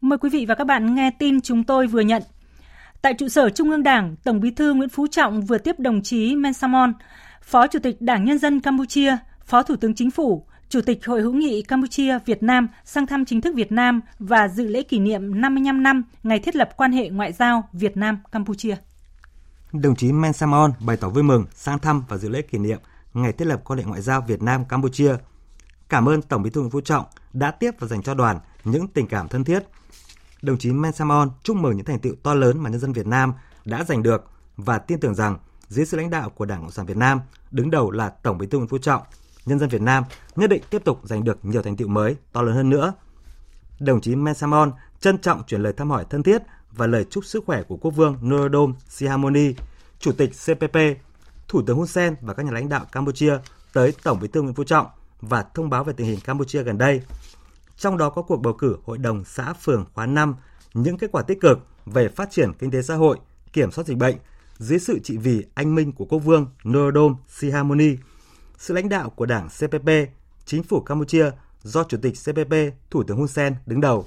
Mời 0.00 0.18
quý 0.18 0.30
vị 0.30 0.46
và 0.48 0.54
các 0.54 0.64
bạn 0.64 0.94
nghe 0.94 1.10
tin 1.18 1.40
chúng 1.40 1.64
tôi 1.64 1.86
vừa 1.86 2.00
nhận. 2.00 2.22
Tại 3.02 3.14
trụ 3.14 3.28
sở 3.28 3.50
Trung 3.50 3.70
ương 3.70 3.82
Đảng, 3.82 4.16
Tổng 4.24 4.40
Bí 4.40 4.50
thư 4.50 4.74
Nguyễn 4.74 4.88
Phú 4.88 5.06
Trọng 5.06 5.42
vừa 5.42 5.58
tiếp 5.58 5.78
đồng 5.78 6.02
chí 6.02 6.36
Mensamon, 6.36 6.92
Phó 7.42 7.66
Chủ 7.66 7.78
tịch 7.78 8.00
Đảng 8.00 8.24
Nhân 8.24 8.38
dân 8.38 8.60
Campuchia, 8.60 9.16
Phó 9.44 9.62
Thủ 9.62 9.76
tướng 9.76 9.94
Chính 9.94 10.10
phủ, 10.10 10.46
Chủ 10.68 10.80
tịch 10.80 11.06
Hội 11.06 11.20
hữu 11.20 11.32
nghị 11.32 11.62
Campuchia 11.62 12.18
Việt 12.26 12.42
Nam 12.42 12.68
sang 12.84 13.06
thăm 13.06 13.24
chính 13.24 13.40
thức 13.40 13.54
Việt 13.54 13.72
Nam 13.72 14.00
và 14.18 14.48
dự 14.48 14.66
lễ 14.66 14.82
kỷ 14.82 14.98
niệm 14.98 15.40
55 15.40 15.82
năm 15.82 16.02
ngày 16.22 16.38
thiết 16.38 16.56
lập 16.56 16.70
quan 16.76 16.92
hệ 16.92 17.08
ngoại 17.08 17.32
giao 17.32 17.68
Việt 17.72 17.96
Nam 17.96 18.18
Campuchia. 18.32 18.76
Đồng 19.72 19.96
chí 19.96 20.12
Men 20.12 20.32
Samon 20.32 20.72
bày 20.80 20.96
tỏ 20.96 21.08
vui 21.08 21.22
mừng 21.22 21.44
sang 21.54 21.78
thăm 21.78 22.04
và 22.08 22.16
dự 22.16 22.28
lễ 22.28 22.42
kỷ 22.42 22.58
niệm 22.58 22.78
ngày 23.14 23.32
thiết 23.32 23.44
lập 23.44 23.60
quan 23.64 23.78
hệ 23.78 23.84
ngoại 23.84 24.02
giao 24.02 24.20
Việt 24.20 24.42
Nam 24.42 24.64
Campuchia. 24.64 25.16
Cảm 25.88 26.08
ơn 26.08 26.22
Tổng 26.22 26.42
Bí 26.42 26.50
thư 26.50 26.60
Nguyễn 26.60 26.70
Phú 26.70 26.80
Trọng 26.80 27.04
đã 27.32 27.50
tiếp 27.50 27.70
và 27.78 27.86
dành 27.86 28.02
cho 28.02 28.14
đoàn 28.14 28.38
những 28.64 28.88
tình 28.88 29.06
cảm 29.06 29.28
thân 29.28 29.44
thiết. 29.44 29.62
Đồng 30.42 30.58
chí 30.58 30.72
Men 30.72 30.92
Samon 30.92 31.30
chúc 31.42 31.56
mừng 31.56 31.76
những 31.76 31.86
thành 31.86 31.98
tựu 31.98 32.14
to 32.22 32.34
lớn 32.34 32.58
mà 32.58 32.70
nhân 32.70 32.80
dân 32.80 32.92
Việt 32.92 33.06
Nam 33.06 33.32
đã 33.64 33.84
giành 33.84 34.02
được 34.02 34.30
và 34.56 34.78
tin 34.78 35.00
tưởng 35.00 35.14
rằng 35.14 35.36
dưới 35.68 35.86
sự 35.86 35.96
lãnh 35.96 36.10
đạo 36.10 36.30
của 36.30 36.44
Đảng 36.44 36.60
Cộng 36.60 36.70
sản 36.70 36.86
Việt 36.86 36.96
Nam, 36.96 37.20
đứng 37.50 37.70
đầu 37.70 37.90
là 37.90 38.08
Tổng 38.08 38.38
Bí 38.38 38.46
thư 38.46 38.58
Nguyễn 38.58 38.68
Phú 38.68 38.78
Trọng, 38.78 39.02
nhân 39.48 39.58
dân 39.58 39.68
Việt 39.68 39.82
Nam 39.82 40.04
nhất 40.36 40.50
định 40.50 40.62
tiếp 40.70 40.84
tục 40.84 41.00
giành 41.04 41.24
được 41.24 41.38
nhiều 41.42 41.62
thành 41.62 41.76
tựu 41.76 41.88
mới 41.88 42.16
to 42.32 42.42
lớn 42.42 42.54
hơn 42.54 42.70
nữa. 42.70 42.92
Đồng 43.80 44.00
chí 44.00 44.16
Mensamon 44.16 44.72
trân 45.00 45.18
trọng 45.18 45.42
chuyển 45.46 45.62
lời 45.62 45.72
thăm 45.72 45.90
hỏi 45.90 46.04
thân 46.10 46.22
thiết 46.22 46.42
và 46.72 46.86
lời 46.86 47.04
chúc 47.10 47.24
sức 47.24 47.44
khỏe 47.46 47.62
của 47.62 47.76
quốc 47.76 47.90
vương 47.90 48.18
Norodom 48.22 48.74
Sihamoni, 48.88 49.54
Chủ 49.98 50.12
tịch 50.12 50.30
CPP, 50.30 50.76
Thủ 51.48 51.62
tướng 51.62 51.76
Hun 51.76 51.86
Sen 51.86 52.14
và 52.20 52.34
các 52.34 52.46
nhà 52.46 52.52
lãnh 52.52 52.68
đạo 52.68 52.86
Campuchia 52.92 53.38
tới 53.72 53.94
Tổng 54.02 54.20
Bí 54.20 54.28
thư 54.28 54.42
Nguyễn 54.42 54.54
Phú 54.54 54.64
Trọng 54.64 54.86
và 55.20 55.44
thông 55.54 55.70
báo 55.70 55.84
về 55.84 55.92
tình 55.92 56.06
hình 56.06 56.20
Campuchia 56.20 56.62
gần 56.62 56.78
đây. 56.78 57.02
Trong 57.76 57.98
đó 57.98 58.10
có 58.10 58.22
cuộc 58.22 58.36
bầu 58.36 58.52
cử 58.52 58.76
Hội 58.84 58.98
đồng 58.98 59.24
xã 59.24 59.52
phường 59.52 59.84
khóa 59.94 60.06
5, 60.06 60.36
những 60.74 60.98
kết 60.98 61.12
quả 61.12 61.22
tích 61.22 61.40
cực 61.40 61.58
về 61.86 62.08
phát 62.08 62.30
triển 62.30 62.52
kinh 62.58 62.70
tế 62.70 62.82
xã 62.82 62.94
hội, 62.94 63.18
kiểm 63.52 63.70
soát 63.70 63.86
dịch 63.86 63.96
bệnh 63.96 64.16
dưới 64.58 64.78
sự 64.78 64.98
trị 64.98 65.16
vì 65.16 65.44
anh 65.54 65.74
minh 65.74 65.92
của 65.92 66.04
quốc 66.04 66.18
vương 66.18 66.46
Norodom 66.68 67.16
Sihamoni 67.28 67.96
sự 68.58 68.74
lãnh 68.74 68.88
đạo 68.88 69.10
của 69.10 69.26
Đảng 69.26 69.48
CPP, 69.48 69.88
chính 70.44 70.62
phủ 70.62 70.80
Campuchia 70.80 71.30
do 71.62 71.84
Chủ 71.84 71.98
tịch 72.02 72.14
CPP 72.24 72.54
Thủ 72.90 73.02
tướng 73.02 73.16
Hun 73.16 73.28
Sen 73.28 73.54
đứng 73.66 73.80
đầu. 73.80 74.06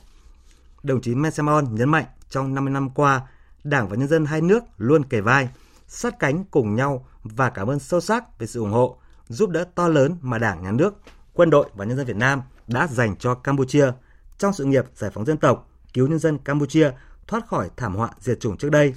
Đồng 0.84 1.02
chí 1.02 1.16
Mensamon 1.16 1.76
nhấn 1.76 1.90
mạnh 1.90 2.06
trong 2.30 2.56
50 2.56 2.74
năm 2.74 2.90
qua, 2.90 3.22
Đảng 3.64 3.90
và 3.90 3.96
nhân 3.96 4.08
dân 4.08 4.26
hai 4.26 4.42
nước 4.42 4.64
luôn 4.78 5.06
kề 5.06 5.22
vai, 5.22 5.50
sát 5.88 6.20
cánh 6.20 6.44
cùng 6.52 6.76
nhau 6.76 7.06
và 7.24 7.50
cảm 7.50 7.68
ơn 7.68 7.80
sâu 7.80 8.02
sắc 8.02 8.40
về 8.40 8.48
sự 8.48 8.60
ủng 8.60 8.72
hộ, 8.72 8.98
giúp 9.28 9.50
đỡ 9.50 9.66
to 9.76 9.88
lớn 9.88 10.16
mà 10.22 10.38
Đảng, 10.38 10.64
Nhà 10.64 10.72
nước, 10.72 10.94
quân 11.34 11.50
đội 11.50 11.70
và 11.76 11.86
nhân 11.86 11.98
dân 11.98 12.06
Việt 12.06 12.18
Nam 12.18 12.42
đã 12.68 12.88
dành 12.88 13.16
cho 13.16 13.36
Campuchia 13.36 13.92
trong 14.38 14.54
sự 14.54 14.66
nghiệp 14.66 14.86
giải 14.96 15.12
phóng 15.14 15.26
dân 15.26 15.38
tộc, 15.38 15.70
cứu 15.94 16.08
nhân 16.08 16.20
dân 16.20 16.38
Campuchia 16.38 16.92
thoát 17.28 17.48
khỏi 17.48 17.70
thảm 17.78 17.96
họa 17.96 18.10
diệt 18.20 18.40
chủng 18.40 18.58
trước 18.58 18.70
đây, 18.70 18.94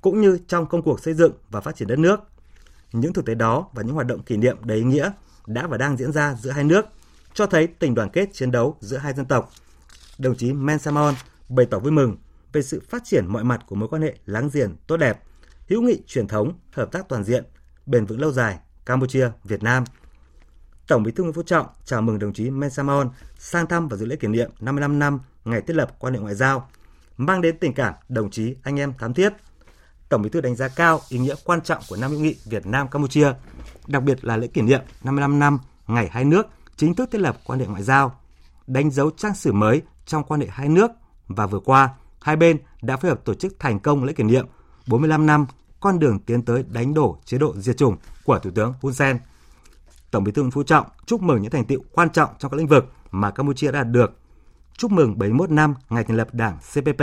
cũng 0.00 0.20
như 0.20 0.38
trong 0.48 0.66
công 0.66 0.82
cuộc 0.82 1.00
xây 1.00 1.14
dựng 1.14 1.32
và 1.50 1.60
phát 1.60 1.76
triển 1.76 1.88
đất 1.88 1.98
nước. 1.98 2.20
Những 2.92 3.12
thực 3.12 3.26
tế 3.26 3.34
đó 3.34 3.68
và 3.72 3.82
những 3.82 3.94
hoạt 3.94 4.06
động 4.06 4.22
kỷ 4.22 4.36
niệm 4.36 4.56
đầy 4.64 4.78
ý 4.78 4.84
nghĩa 4.84 5.10
đã 5.46 5.66
và 5.66 5.76
đang 5.76 5.96
diễn 5.96 6.12
ra 6.12 6.34
giữa 6.34 6.50
hai 6.50 6.64
nước, 6.64 6.86
cho 7.34 7.46
thấy 7.46 7.66
tình 7.66 7.94
đoàn 7.94 8.08
kết 8.10 8.28
chiến 8.32 8.50
đấu 8.50 8.76
giữa 8.80 8.96
hai 8.96 9.12
dân 9.12 9.26
tộc. 9.26 9.50
Đồng 10.18 10.36
chí 10.36 10.52
Men 10.52 10.78
Samon 10.78 11.14
bày 11.48 11.66
tỏ 11.66 11.78
vui 11.78 11.92
mừng 11.92 12.16
về 12.52 12.62
sự 12.62 12.82
phát 12.88 13.02
triển 13.04 13.26
mọi 13.26 13.44
mặt 13.44 13.60
của 13.66 13.76
mối 13.76 13.88
quan 13.88 14.02
hệ 14.02 14.14
láng 14.26 14.50
giềng 14.52 14.76
tốt 14.86 14.96
đẹp, 14.96 15.22
hữu 15.68 15.82
nghị 15.82 16.02
truyền 16.06 16.28
thống, 16.28 16.52
hợp 16.72 16.92
tác 16.92 17.08
toàn 17.08 17.24
diện, 17.24 17.44
bền 17.86 18.06
vững 18.06 18.20
lâu 18.20 18.32
dài 18.32 18.58
Campuchia, 18.86 19.30
Việt 19.44 19.62
Nam. 19.62 19.84
Tổng 20.86 21.02
Bí 21.02 21.12
thư 21.12 21.22
Nguyễn 21.22 21.34
Phú 21.34 21.42
Trọng 21.42 21.66
chào 21.84 22.02
mừng 22.02 22.18
đồng 22.18 22.32
chí 22.32 22.50
Men 22.50 22.70
Samon 22.70 23.10
sang 23.38 23.66
thăm 23.66 23.88
và 23.88 23.96
dự 23.96 24.06
lễ 24.06 24.16
kỷ 24.16 24.28
niệm 24.28 24.50
55 24.60 24.98
năm 24.98 25.20
ngày 25.44 25.60
thiết 25.60 25.76
lập 25.76 25.96
quan 25.98 26.14
hệ 26.14 26.20
ngoại 26.20 26.34
giao, 26.34 26.68
mang 27.16 27.40
đến 27.40 27.58
tình 27.58 27.74
cảm 27.74 27.94
đồng 28.08 28.30
chí 28.30 28.56
anh 28.62 28.80
em 28.80 28.92
thám 28.98 29.14
thiết. 29.14 29.32
Tổng 30.12 30.22
Bí 30.22 30.30
thư 30.30 30.40
đánh 30.40 30.56
giá 30.56 30.68
cao 30.68 31.00
ý 31.08 31.18
nghĩa 31.18 31.34
quan 31.44 31.60
trọng 31.60 31.82
của 31.88 31.96
năm 31.96 32.10
hữu 32.10 32.20
nghị 32.20 32.36
Việt 32.44 32.66
Nam 32.66 32.88
Campuchia, 32.88 33.32
đặc 33.86 34.02
biệt 34.02 34.24
là 34.24 34.36
lễ 34.36 34.46
kỷ 34.46 34.62
niệm 34.62 34.80
55 35.04 35.38
năm 35.38 35.58
ngày 35.86 36.08
hai 36.12 36.24
nước 36.24 36.46
chính 36.76 36.94
thức 36.94 37.10
thiết 37.12 37.20
lập 37.20 37.36
quan 37.44 37.60
hệ 37.60 37.66
ngoại 37.66 37.82
giao, 37.82 38.20
đánh 38.66 38.90
dấu 38.90 39.10
trang 39.10 39.34
sử 39.34 39.52
mới 39.52 39.82
trong 40.06 40.24
quan 40.24 40.40
hệ 40.40 40.46
hai 40.50 40.68
nước 40.68 40.90
và 41.28 41.46
vừa 41.46 41.58
qua 41.58 41.90
hai 42.20 42.36
bên 42.36 42.58
đã 42.82 42.96
phối 42.96 43.10
hợp 43.10 43.24
tổ 43.24 43.34
chức 43.34 43.58
thành 43.58 43.80
công 43.80 44.04
lễ 44.04 44.12
kỷ 44.12 44.24
niệm 44.24 44.46
45 44.86 45.26
năm 45.26 45.46
con 45.80 45.98
đường 45.98 46.18
tiến 46.18 46.42
tới 46.42 46.64
đánh 46.68 46.94
đổ 46.94 47.18
chế 47.24 47.38
độ 47.38 47.54
diệt 47.56 47.76
chủng 47.76 47.96
của 48.24 48.38
Thủ 48.38 48.50
tướng 48.50 48.74
Hun 48.82 48.92
Sen. 48.92 49.18
Tổng 50.10 50.24
Bí 50.24 50.32
thư 50.32 50.42
Nguyễn 50.42 50.50
Phú 50.50 50.62
Trọng 50.62 50.86
chúc 51.06 51.22
mừng 51.22 51.42
những 51.42 51.50
thành 51.50 51.64
tiệu 51.64 51.80
quan 51.92 52.10
trọng 52.10 52.30
trong 52.38 52.50
các 52.50 52.56
lĩnh 52.56 52.68
vực 52.68 52.92
mà 53.10 53.30
Campuchia 53.30 53.72
đã 53.72 53.78
đạt 53.82 53.92
được. 53.92 54.18
Chúc 54.76 54.92
mừng 54.92 55.18
71 55.18 55.50
năm 55.50 55.74
ngày 55.90 56.04
thành 56.04 56.16
lập 56.16 56.28
Đảng 56.32 56.58
CPP, 56.58 57.02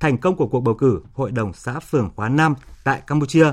thành 0.00 0.18
công 0.18 0.36
của 0.36 0.46
cuộc 0.46 0.60
bầu 0.60 0.74
cử 0.74 1.00
Hội 1.12 1.30
đồng 1.30 1.52
xã 1.52 1.80
phường 1.80 2.10
khóa 2.16 2.28
5 2.28 2.54
tại 2.84 3.02
Campuchia 3.06 3.52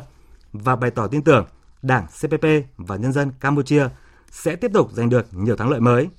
và 0.53 0.75
bày 0.75 0.91
tỏ 0.91 1.07
tin 1.07 1.21
tưởng 1.21 1.45
Đảng 1.81 2.07
CPP 2.07 2.45
và 2.77 2.95
nhân 2.95 3.13
dân 3.13 3.31
Campuchia 3.39 3.87
sẽ 4.31 4.55
tiếp 4.55 4.71
tục 4.73 4.91
giành 4.91 5.09
được 5.09 5.25
nhiều 5.31 5.55
thắng 5.55 5.69
lợi 5.69 5.79
mới. 5.79 6.09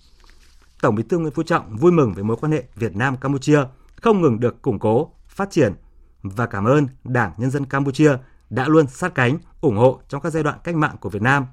Tổng 0.80 0.94
Bí 0.94 1.02
thư 1.02 1.18
Nguyễn 1.18 1.32
Phú 1.32 1.42
Trọng 1.42 1.76
vui 1.76 1.92
mừng 1.92 2.12
về 2.14 2.22
mối 2.22 2.36
quan 2.40 2.52
hệ 2.52 2.64
Việt 2.74 2.96
Nam 2.96 3.16
Campuchia 3.16 3.60
không 3.96 4.20
ngừng 4.20 4.40
được 4.40 4.62
củng 4.62 4.78
cố, 4.78 5.12
phát 5.28 5.50
triển 5.50 5.74
và 6.22 6.46
cảm 6.46 6.64
ơn 6.64 6.86
Đảng 7.04 7.32
Nhân 7.36 7.50
dân 7.50 7.64
Campuchia 7.64 8.16
đã 8.50 8.68
luôn 8.68 8.86
sát 8.86 9.14
cánh, 9.14 9.38
ủng 9.60 9.76
hộ 9.76 10.00
trong 10.08 10.20
các 10.20 10.30
giai 10.30 10.42
đoạn 10.42 10.58
cách 10.64 10.74
mạng 10.74 10.96
của 11.00 11.08
Việt 11.08 11.22
Nam. 11.22 11.46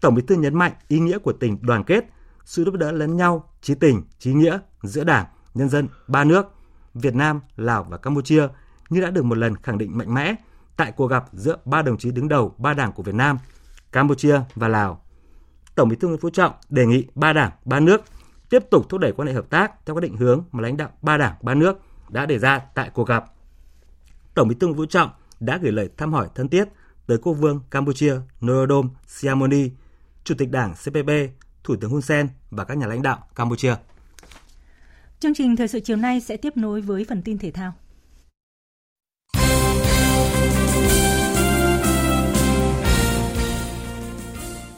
Tổng 0.00 0.14
Bí 0.14 0.22
thư 0.22 0.34
nhấn 0.34 0.54
mạnh 0.54 0.72
ý 0.88 0.98
nghĩa 0.98 1.18
của 1.18 1.32
tình 1.32 1.58
đoàn 1.60 1.84
kết, 1.84 2.04
sự 2.44 2.64
giúp 2.64 2.74
đỡ 2.74 2.92
lẫn 2.92 3.16
nhau, 3.16 3.48
trí 3.62 3.74
tình, 3.74 4.02
trí 4.18 4.32
nghĩa 4.32 4.58
giữa 4.82 5.04
Đảng, 5.04 5.26
nhân 5.54 5.68
dân 5.68 5.88
ba 6.08 6.24
nước 6.24 6.46
Việt 6.94 7.14
Nam, 7.14 7.40
Lào 7.56 7.84
và 7.84 7.96
Campuchia 7.96 8.48
như 8.90 9.00
đã 9.00 9.10
được 9.10 9.24
một 9.24 9.38
lần 9.38 9.56
khẳng 9.56 9.78
định 9.78 9.98
mạnh 9.98 10.14
mẽ 10.14 10.34
tại 10.76 10.92
cuộc 10.92 11.06
gặp 11.06 11.24
giữa 11.32 11.56
ba 11.64 11.82
đồng 11.82 11.98
chí 11.98 12.10
đứng 12.10 12.28
đầu 12.28 12.54
ba 12.58 12.74
đảng 12.74 12.92
của 12.92 13.02
Việt 13.02 13.14
Nam, 13.14 13.38
Campuchia 13.92 14.40
và 14.54 14.68
Lào. 14.68 15.00
Tổng 15.74 15.88
Bí 15.88 15.96
thư 15.96 16.08
Nguyễn 16.08 16.20
Phú 16.20 16.30
Trọng 16.30 16.52
đề 16.68 16.86
nghị 16.86 17.06
ba 17.14 17.32
đảng, 17.32 17.50
ba 17.64 17.80
nước 17.80 18.02
tiếp 18.50 18.62
tục 18.70 18.88
thúc 18.88 19.00
đẩy 19.00 19.12
quan 19.12 19.28
hệ 19.28 19.34
hợp 19.34 19.50
tác 19.50 19.86
theo 19.86 19.94
các 19.94 20.00
định 20.00 20.16
hướng 20.16 20.44
mà 20.52 20.62
lãnh 20.62 20.76
đạo 20.76 20.90
ba 21.02 21.16
đảng, 21.16 21.34
ba 21.42 21.54
nước 21.54 21.78
đã 22.08 22.26
đề 22.26 22.38
ra 22.38 22.58
tại 22.74 22.90
cuộc 22.94 23.08
gặp. 23.08 23.24
Tổng 24.34 24.48
Bí 24.48 24.54
thư 24.54 24.66
Nguyễn 24.66 24.76
Phú 24.76 24.86
Trọng 24.86 25.10
đã 25.40 25.58
gửi 25.62 25.72
lời 25.72 25.90
thăm 25.96 26.12
hỏi 26.12 26.28
thân 26.34 26.48
thiết 26.48 26.68
tới 27.06 27.18
quốc 27.18 27.32
vương 27.32 27.60
Campuchia 27.70 28.14
Norodom 28.46 28.90
Sihamoni, 29.06 29.70
Chủ 30.24 30.34
tịch 30.38 30.50
Đảng 30.50 30.74
CPP, 30.74 31.10
Thủ 31.64 31.76
tướng 31.76 31.90
Hun 31.90 32.00
Sen 32.00 32.28
và 32.50 32.64
các 32.64 32.78
nhà 32.78 32.86
lãnh 32.86 33.02
đạo 33.02 33.18
Campuchia. 33.34 33.74
Chương 35.24 35.34
trình 35.34 35.56
thời 35.56 35.68
sự 35.68 35.80
chiều 35.80 35.96
nay 35.96 36.20
sẽ 36.20 36.36
tiếp 36.36 36.56
nối 36.56 36.80
với 36.80 37.04
phần 37.08 37.22
tin 37.22 37.38
thể 37.38 37.50
thao. 37.50 37.72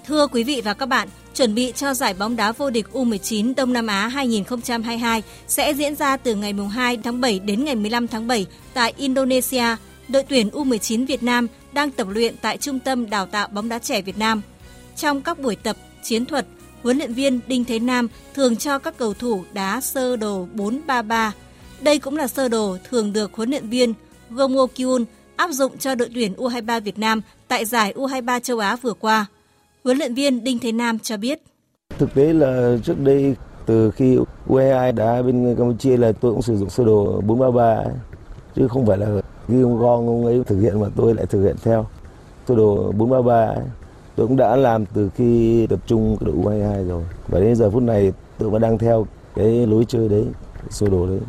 Thưa 0.07 0.27
quý 0.27 0.45
vị 0.45 0.63
và 0.65 0.75
các 0.75 0.87
bạn, 0.87 1.09
chuẩn 1.35 1.55
bị 1.55 1.73
cho 1.73 1.95
giải 1.95 2.15
bóng 2.15 2.37
đá 2.37 2.53
vô 2.53 2.71
địch 2.71 2.87
U19 2.93 3.55
Đông 3.57 3.73
Nam 3.73 3.87
Á 3.87 4.09
2022 4.09 5.23
sẽ 5.47 5.73
diễn 5.73 5.95
ra 5.95 6.17
từ 6.17 6.35
ngày 6.35 6.55
2 6.73 6.97
tháng 6.97 7.21
7 7.21 7.39
đến 7.39 7.65
ngày 7.65 7.75
15 7.75 8.09
tháng 8.09 8.27
7 8.27 8.47
tại 8.75 8.93
Indonesia. 8.97 9.77
Đội 10.09 10.23
tuyển 10.23 10.49
U19 10.49 11.07
Việt 11.07 11.23
Nam 11.23 11.47
đang 11.73 11.91
tập 11.91 12.07
luyện 12.11 12.35
tại 12.43 12.59
Trung 12.59 12.79
tâm 12.79 13.11
Đào 13.11 13.27
tạo 13.27 13.49
bóng 13.49 13.69
đá 13.69 13.79
trẻ 13.79 14.03
Việt 14.03 14.19
Nam. 14.19 14.43
Trong 14.97 15.23
các 15.23 15.39
buổi 15.39 15.57
tập 15.57 15.77
chiến 16.03 16.25
thuật, 16.25 16.47
huấn 16.87 16.99
luyện 16.99 17.13
viên 17.13 17.41
Đinh 17.47 17.65
Thế 17.65 17.79
Nam 17.79 18.09
thường 18.35 18.57
cho 18.57 18.79
các 18.79 18.95
cầu 18.99 19.15
thủ 19.15 19.45
đá 19.53 19.81
sơ 19.81 20.17
đồ 20.17 20.47
4-3-3. 20.57 21.31
Đây 21.81 21.99
cũng 21.99 22.17
là 22.17 22.27
sơ 22.27 22.49
đồ 22.49 22.77
thường 22.91 23.13
được 23.13 23.35
huấn 23.35 23.51
luyện 23.51 23.69
viên 23.69 23.95
Gomo 24.31 24.67
Kyun 24.67 25.05
áp 25.37 25.51
dụng 25.51 25.79
cho 25.79 25.95
đội 25.95 26.09
tuyển 26.15 26.33
U23 26.37 26.81
Việt 26.81 26.99
Nam 26.99 27.21
tại 27.49 27.65
giải 27.65 27.95
U23 27.97 28.41
châu 28.41 28.59
Á 28.59 28.77
vừa 28.77 28.93
qua. 28.93 29.27
Huấn 29.85 29.99
luyện 29.99 30.15
viên 30.15 30.45
Đinh 30.45 30.59
Thế 30.59 30.73
Nam 30.73 30.99
cho 30.99 31.17
biết. 31.17 31.43
Thực 31.99 32.15
tế 32.15 32.33
là 32.33 32.77
trước 32.85 33.01
đây, 33.01 33.35
từ 33.67 33.91
khi 33.91 34.19
U22 34.49 34.95
đá 34.95 35.23
bên 35.23 35.55
Campuchia 35.59 35.97
là 35.97 36.13
tôi 36.13 36.33
cũng 36.33 36.43
sử 36.43 36.57
dụng 36.57 36.71
sơ 36.71 36.85
đồ 36.85 37.21
433 37.27 37.85
chứ 38.57 38.69
không 38.69 38.87
phải 38.87 38.99
là 38.99 39.07
ghi 39.49 39.63
ông 39.63 39.79
Gong 39.79 40.09
ông 40.09 40.25
ấy 40.25 40.43
thực 40.47 40.61
hiện 40.61 40.81
mà 40.81 40.87
tôi 40.97 41.15
lại 41.15 41.27
thực 41.27 41.43
hiện 41.43 41.57
theo 41.63 41.87
sơ 42.49 42.55
đồ 42.55 42.93
433 42.97 43.55
tôi 44.17 44.27
cũng 44.27 44.37
đã 44.37 44.57
làm 44.57 44.87
từ 44.87 45.11
khi 45.15 45.67
tập 45.71 45.81
trung 45.87 46.17
đội 46.21 46.35
U22 46.35 46.89
rồi 46.89 47.05
và 47.29 47.41
đến 47.41 47.57
giờ 47.57 47.71
phút 47.71 47.83
này 47.83 48.13
tôi 48.39 48.51
vẫn 48.51 48.63
đang 48.63 48.79
theo 48.79 49.07
cái 49.35 49.67
lối 49.67 49.85
chơi 49.89 50.09
đấy 50.09 50.25
sơ 50.71 50.89
đồ 50.89 51.07
đấy 51.07 51.21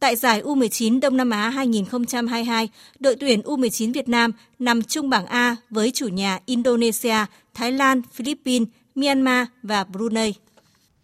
Tại 0.00 0.16
giải 0.16 0.42
U19 0.42 1.00
Đông 1.00 1.16
Nam 1.16 1.30
Á 1.30 1.48
2022, 1.48 2.68
đội 3.00 3.16
tuyển 3.20 3.40
U19 3.40 3.92
Việt 3.92 4.08
Nam 4.08 4.32
nằm 4.58 4.82
chung 4.82 5.10
bảng 5.10 5.26
A 5.26 5.56
với 5.70 5.90
chủ 5.90 6.08
nhà 6.08 6.38
Indonesia, 6.46 7.16
Thái 7.54 7.72
Lan, 7.72 8.02
Philippines, 8.12 8.68
Myanmar 8.94 9.46
và 9.62 9.84
Brunei. 9.84 10.34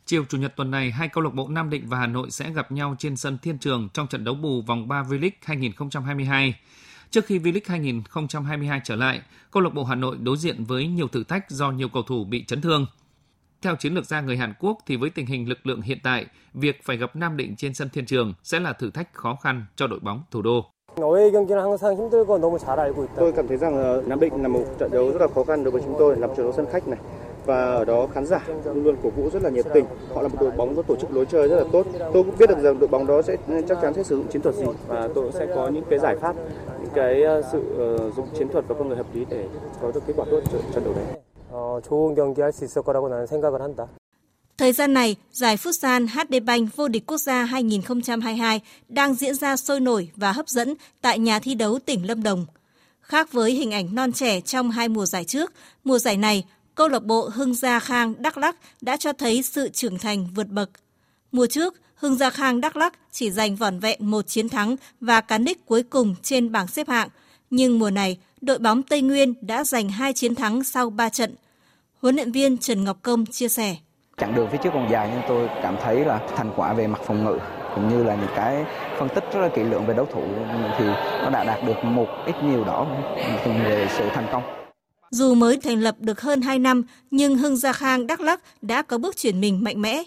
Chiều 0.06 0.24
Chủ 0.28 0.38
nhật 0.38 0.56
tuần 0.56 0.70
này, 0.70 0.90
hai 0.90 1.08
câu 1.08 1.24
lạc 1.24 1.34
bộ 1.34 1.48
Nam 1.48 1.70
Định 1.70 1.82
và 1.86 1.98
Hà 1.98 2.06
Nội 2.06 2.30
sẽ 2.30 2.50
gặp 2.50 2.72
nhau 2.72 2.96
trên 2.98 3.16
sân 3.16 3.38
Thiên 3.42 3.58
Trường 3.58 3.88
trong 3.94 4.06
trận 4.06 4.24
đấu 4.24 4.34
bù 4.34 4.62
vòng 4.62 4.88
3 4.88 5.02
V-League 5.02 5.30
2022. 5.42 6.54
Trước 7.10 7.26
khi 7.26 7.38
V-League 7.38 7.60
2022 7.66 8.80
trở 8.84 8.96
lại, 8.96 9.20
câu 9.54 9.62
lạc 9.62 9.74
bộ 9.74 9.84
Hà 9.84 9.94
Nội 9.94 10.16
đối 10.22 10.36
diện 10.36 10.64
với 10.64 10.86
nhiều 10.86 11.08
thử 11.08 11.24
thách 11.24 11.50
do 11.50 11.70
nhiều 11.70 11.88
cầu 11.88 12.02
thủ 12.02 12.24
bị 12.24 12.44
chấn 12.44 12.60
thương. 12.60 12.86
Theo 13.62 13.76
chiến 13.76 13.94
lược 13.94 14.04
gia 14.04 14.20
người 14.20 14.36
Hàn 14.36 14.54
Quốc 14.60 14.78
thì 14.86 14.96
với 14.96 15.10
tình 15.10 15.26
hình 15.26 15.48
lực 15.48 15.66
lượng 15.66 15.82
hiện 15.82 15.98
tại, 16.02 16.26
việc 16.54 16.80
phải 16.84 16.96
gặp 16.96 17.16
Nam 17.16 17.36
Định 17.36 17.56
trên 17.56 17.74
sân 17.74 17.88
Thiên 17.92 18.06
Trường 18.06 18.34
sẽ 18.42 18.60
là 18.60 18.72
thử 18.72 18.90
thách 18.90 19.14
khó 19.14 19.36
khăn 19.42 19.66
cho 19.76 19.86
đội 19.86 20.00
bóng 20.00 20.22
thủ 20.30 20.42
đô. 20.42 20.64
Tôi 23.16 23.32
cảm 23.36 23.48
thấy 23.48 23.56
rằng 23.56 24.02
Nam 24.08 24.20
Định 24.20 24.42
là 24.42 24.48
một 24.48 24.64
trận 24.78 24.90
đấu 24.92 25.12
rất 25.12 25.20
là 25.20 25.28
khó 25.34 25.44
khăn 25.44 25.64
đối 25.64 25.70
với 25.70 25.82
chúng 25.84 25.96
tôi, 25.98 26.16
làm 26.16 26.30
trận 26.30 26.46
đấu 26.46 26.52
sân 26.56 26.66
khách 26.72 26.88
này 26.88 26.98
và 27.45 27.65
ở 27.65 27.85
đó 27.85 28.07
khán 28.13 28.25
giả 28.25 28.41
luôn 28.65 28.83
luôn 28.83 28.95
cổ 29.03 29.09
vũ 29.09 29.29
rất 29.33 29.43
là 29.43 29.49
nhiệt 29.49 29.65
tình. 29.73 29.85
Họ 30.13 30.21
là 30.21 30.27
một 30.27 30.37
đội 30.41 30.51
bóng 30.51 30.75
có 30.75 30.81
tổ 30.81 30.95
chức 30.95 31.11
lối 31.11 31.25
chơi 31.25 31.47
rất 31.47 31.55
là 31.55 31.63
tốt. 31.71 31.85
Tôi 31.99 32.23
cũng 32.23 32.37
biết 32.37 32.49
được 32.49 32.59
rằng 32.61 32.79
đội 32.79 32.87
bóng 32.87 33.07
đó 33.07 33.21
sẽ 33.21 33.37
chắc 33.67 33.77
chắn 33.81 33.93
sẽ 33.93 34.03
sử 34.03 34.15
dụng 34.15 34.27
chiến 34.27 34.41
thuật 34.41 34.55
gì 34.55 34.65
và 34.87 35.09
tôi 35.15 35.31
sẽ 35.31 35.47
có 35.55 35.67
những 35.67 35.83
cái 35.89 35.99
giải 35.99 36.15
pháp, 36.21 36.35
những 36.81 36.91
cái 36.95 37.23
sự 37.51 37.59
uh, 37.59 38.15
dụng 38.15 38.27
chiến 38.37 38.49
thuật 38.49 38.65
và 38.67 38.75
con 38.79 38.87
người 38.87 38.97
hợp 38.97 39.07
lý 39.13 39.25
để 39.29 39.45
có 39.81 39.91
được 39.91 40.03
kết 40.07 40.13
quả 40.17 40.25
tốt 40.31 40.39
cho 40.51 40.57
trận 40.73 40.83
đấu 40.83 40.93
này. 40.93 41.21
어, 41.51 41.81
좋은 41.83 42.15
경기 42.15 42.41
할 42.41 42.51
수 42.51 42.65
있을 42.65 42.83
거라고 42.83 43.09
나는 43.09 43.25
생각을 43.25 43.61
한다. 43.61 43.87
Thời 44.57 44.73
gian 44.73 44.93
này, 44.93 45.15
giải 45.31 45.57
Futsal 45.57 46.07
HD 46.07 46.43
Bank 46.45 46.75
vô 46.75 46.87
địch 46.87 47.03
quốc 47.07 47.17
gia 47.17 47.43
2022 47.43 48.61
đang 48.89 49.13
diễn 49.13 49.35
ra 49.35 49.55
sôi 49.55 49.79
nổi 49.79 50.09
và 50.15 50.31
hấp 50.31 50.49
dẫn 50.49 50.73
tại 51.01 51.19
nhà 51.19 51.39
thi 51.39 51.55
đấu 51.55 51.79
tỉnh 51.85 52.07
Lâm 52.07 52.23
Đồng. 52.23 52.45
Khác 53.01 53.31
với 53.31 53.51
hình 53.51 53.71
ảnh 53.71 53.95
non 53.95 54.11
trẻ 54.11 54.41
trong 54.41 54.71
hai 54.71 54.89
mùa 54.89 55.05
giải 55.05 55.23
trước, 55.25 55.53
mùa 55.83 55.99
giải 55.99 56.17
này, 56.17 56.43
câu 56.74 56.88
lạc 56.88 57.04
bộ 57.04 57.28
Hưng 57.34 57.54
Gia 57.54 57.78
Khang 57.78 58.14
Đắk 58.18 58.38
Lắk 58.38 58.56
đã 58.80 58.96
cho 58.96 59.12
thấy 59.12 59.42
sự 59.42 59.68
trưởng 59.68 59.98
thành 59.98 60.26
vượt 60.34 60.48
bậc. 60.48 60.70
Mùa 61.32 61.46
trước, 61.46 61.74
Hưng 61.94 62.16
Gia 62.16 62.30
Khang 62.30 62.60
Đắk 62.60 62.76
Lắk 62.76 62.94
chỉ 63.10 63.30
giành 63.30 63.56
vỏn 63.56 63.78
vẹn 63.78 64.10
một 64.10 64.26
chiến 64.26 64.48
thắng 64.48 64.76
và 65.00 65.20
cán 65.20 65.44
đích 65.44 65.66
cuối 65.66 65.82
cùng 65.82 66.14
trên 66.22 66.52
bảng 66.52 66.66
xếp 66.66 66.88
hạng. 66.88 67.08
Nhưng 67.50 67.78
mùa 67.78 67.90
này, 67.90 68.18
đội 68.40 68.58
bóng 68.58 68.82
Tây 68.82 69.02
Nguyên 69.02 69.34
đã 69.40 69.64
giành 69.64 69.88
hai 69.88 70.12
chiến 70.12 70.34
thắng 70.34 70.64
sau 70.64 70.90
3 70.90 71.08
trận. 71.08 71.34
Huấn 72.02 72.16
luyện 72.16 72.32
viên 72.32 72.58
Trần 72.58 72.84
Ngọc 72.84 72.96
Công 73.02 73.26
chia 73.26 73.48
sẻ. 73.48 73.76
Chặng 74.16 74.34
đường 74.34 74.48
phía 74.52 74.58
trước 74.64 74.70
còn 74.74 74.88
dài 74.92 75.10
nhưng 75.12 75.22
tôi 75.28 75.48
cảm 75.62 75.76
thấy 75.82 76.04
là 76.04 76.20
thành 76.36 76.52
quả 76.56 76.72
về 76.72 76.86
mặt 76.86 77.00
phòng 77.06 77.24
ngự 77.24 77.38
cũng 77.74 77.88
như 77.88 78.04
là 78.04 78.14
những 78.14 78.32
cái 78.36 78.64
phân 78.98 79.08
tích 79.08 79.24
rất 79.32 79.40
là 79.40 79.48
kỹ 79.48 79.62
lưỡng 79.62 79.86
về 79.86 79.94
đấu 79.94 80.06
thủ 80.12 80.22
thì 80.78 80.84
nó 81.22 81.30
đã 81.30 81.44
đạt 81.44 81.64
được 81.66 81.84
một 81.84 82.06
ít 82.26 82.34
nhiều 82.44 82.64
đó 82.64 82.86
về 83.44 83.88
sự 83.98 84.04
thành 84.14 84.26
công. 84.32 84.63
Dù 85.14 85.34
mới 85.34 85.56
thành 85.56 85.80
lập 85.80 85.96
được 85.98 86.20
hơn 86.20 86.42
2 86.42 86.58
năm, 86.58 86.82
nhưng 87.10 87.38
Hưng 87.38 87.56
Gia 87.56 87.72
Khang 87.72 88.06
Đắk 88.06 88.20
Lắk 88.20 88.40
đã 88.62 88.82
có 88.82 88.98
bước 88.98 89.16
chuyển 89.16 89.40
mình 89.40 89.64
mạnh 89.64 89.82
mẽ. 89.82 90.02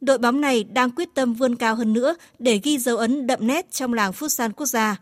Đội 0.00 0.18
bóng 0.18 0.40
này 0.40 0.64
đang 0.64 0.90
quyết 0.90 1.08
tâm 1.14 1.34
vươn 1.34 1.56
cao 1.56 1.74
hơn 1.74 1.92
nữa 1.92 2.14
để 2.38 2.60
ghi 2.62 2.78
dấu 2.78 2.96
ấn 2.96 3.26
đậm 3.26 3.46
nét 3.46 3.70
trong 3.70 3.92
làng 3.92 4.12
Futsal 4.12 4.50
quốc 4.56 4.66
gia. 4.66 4.96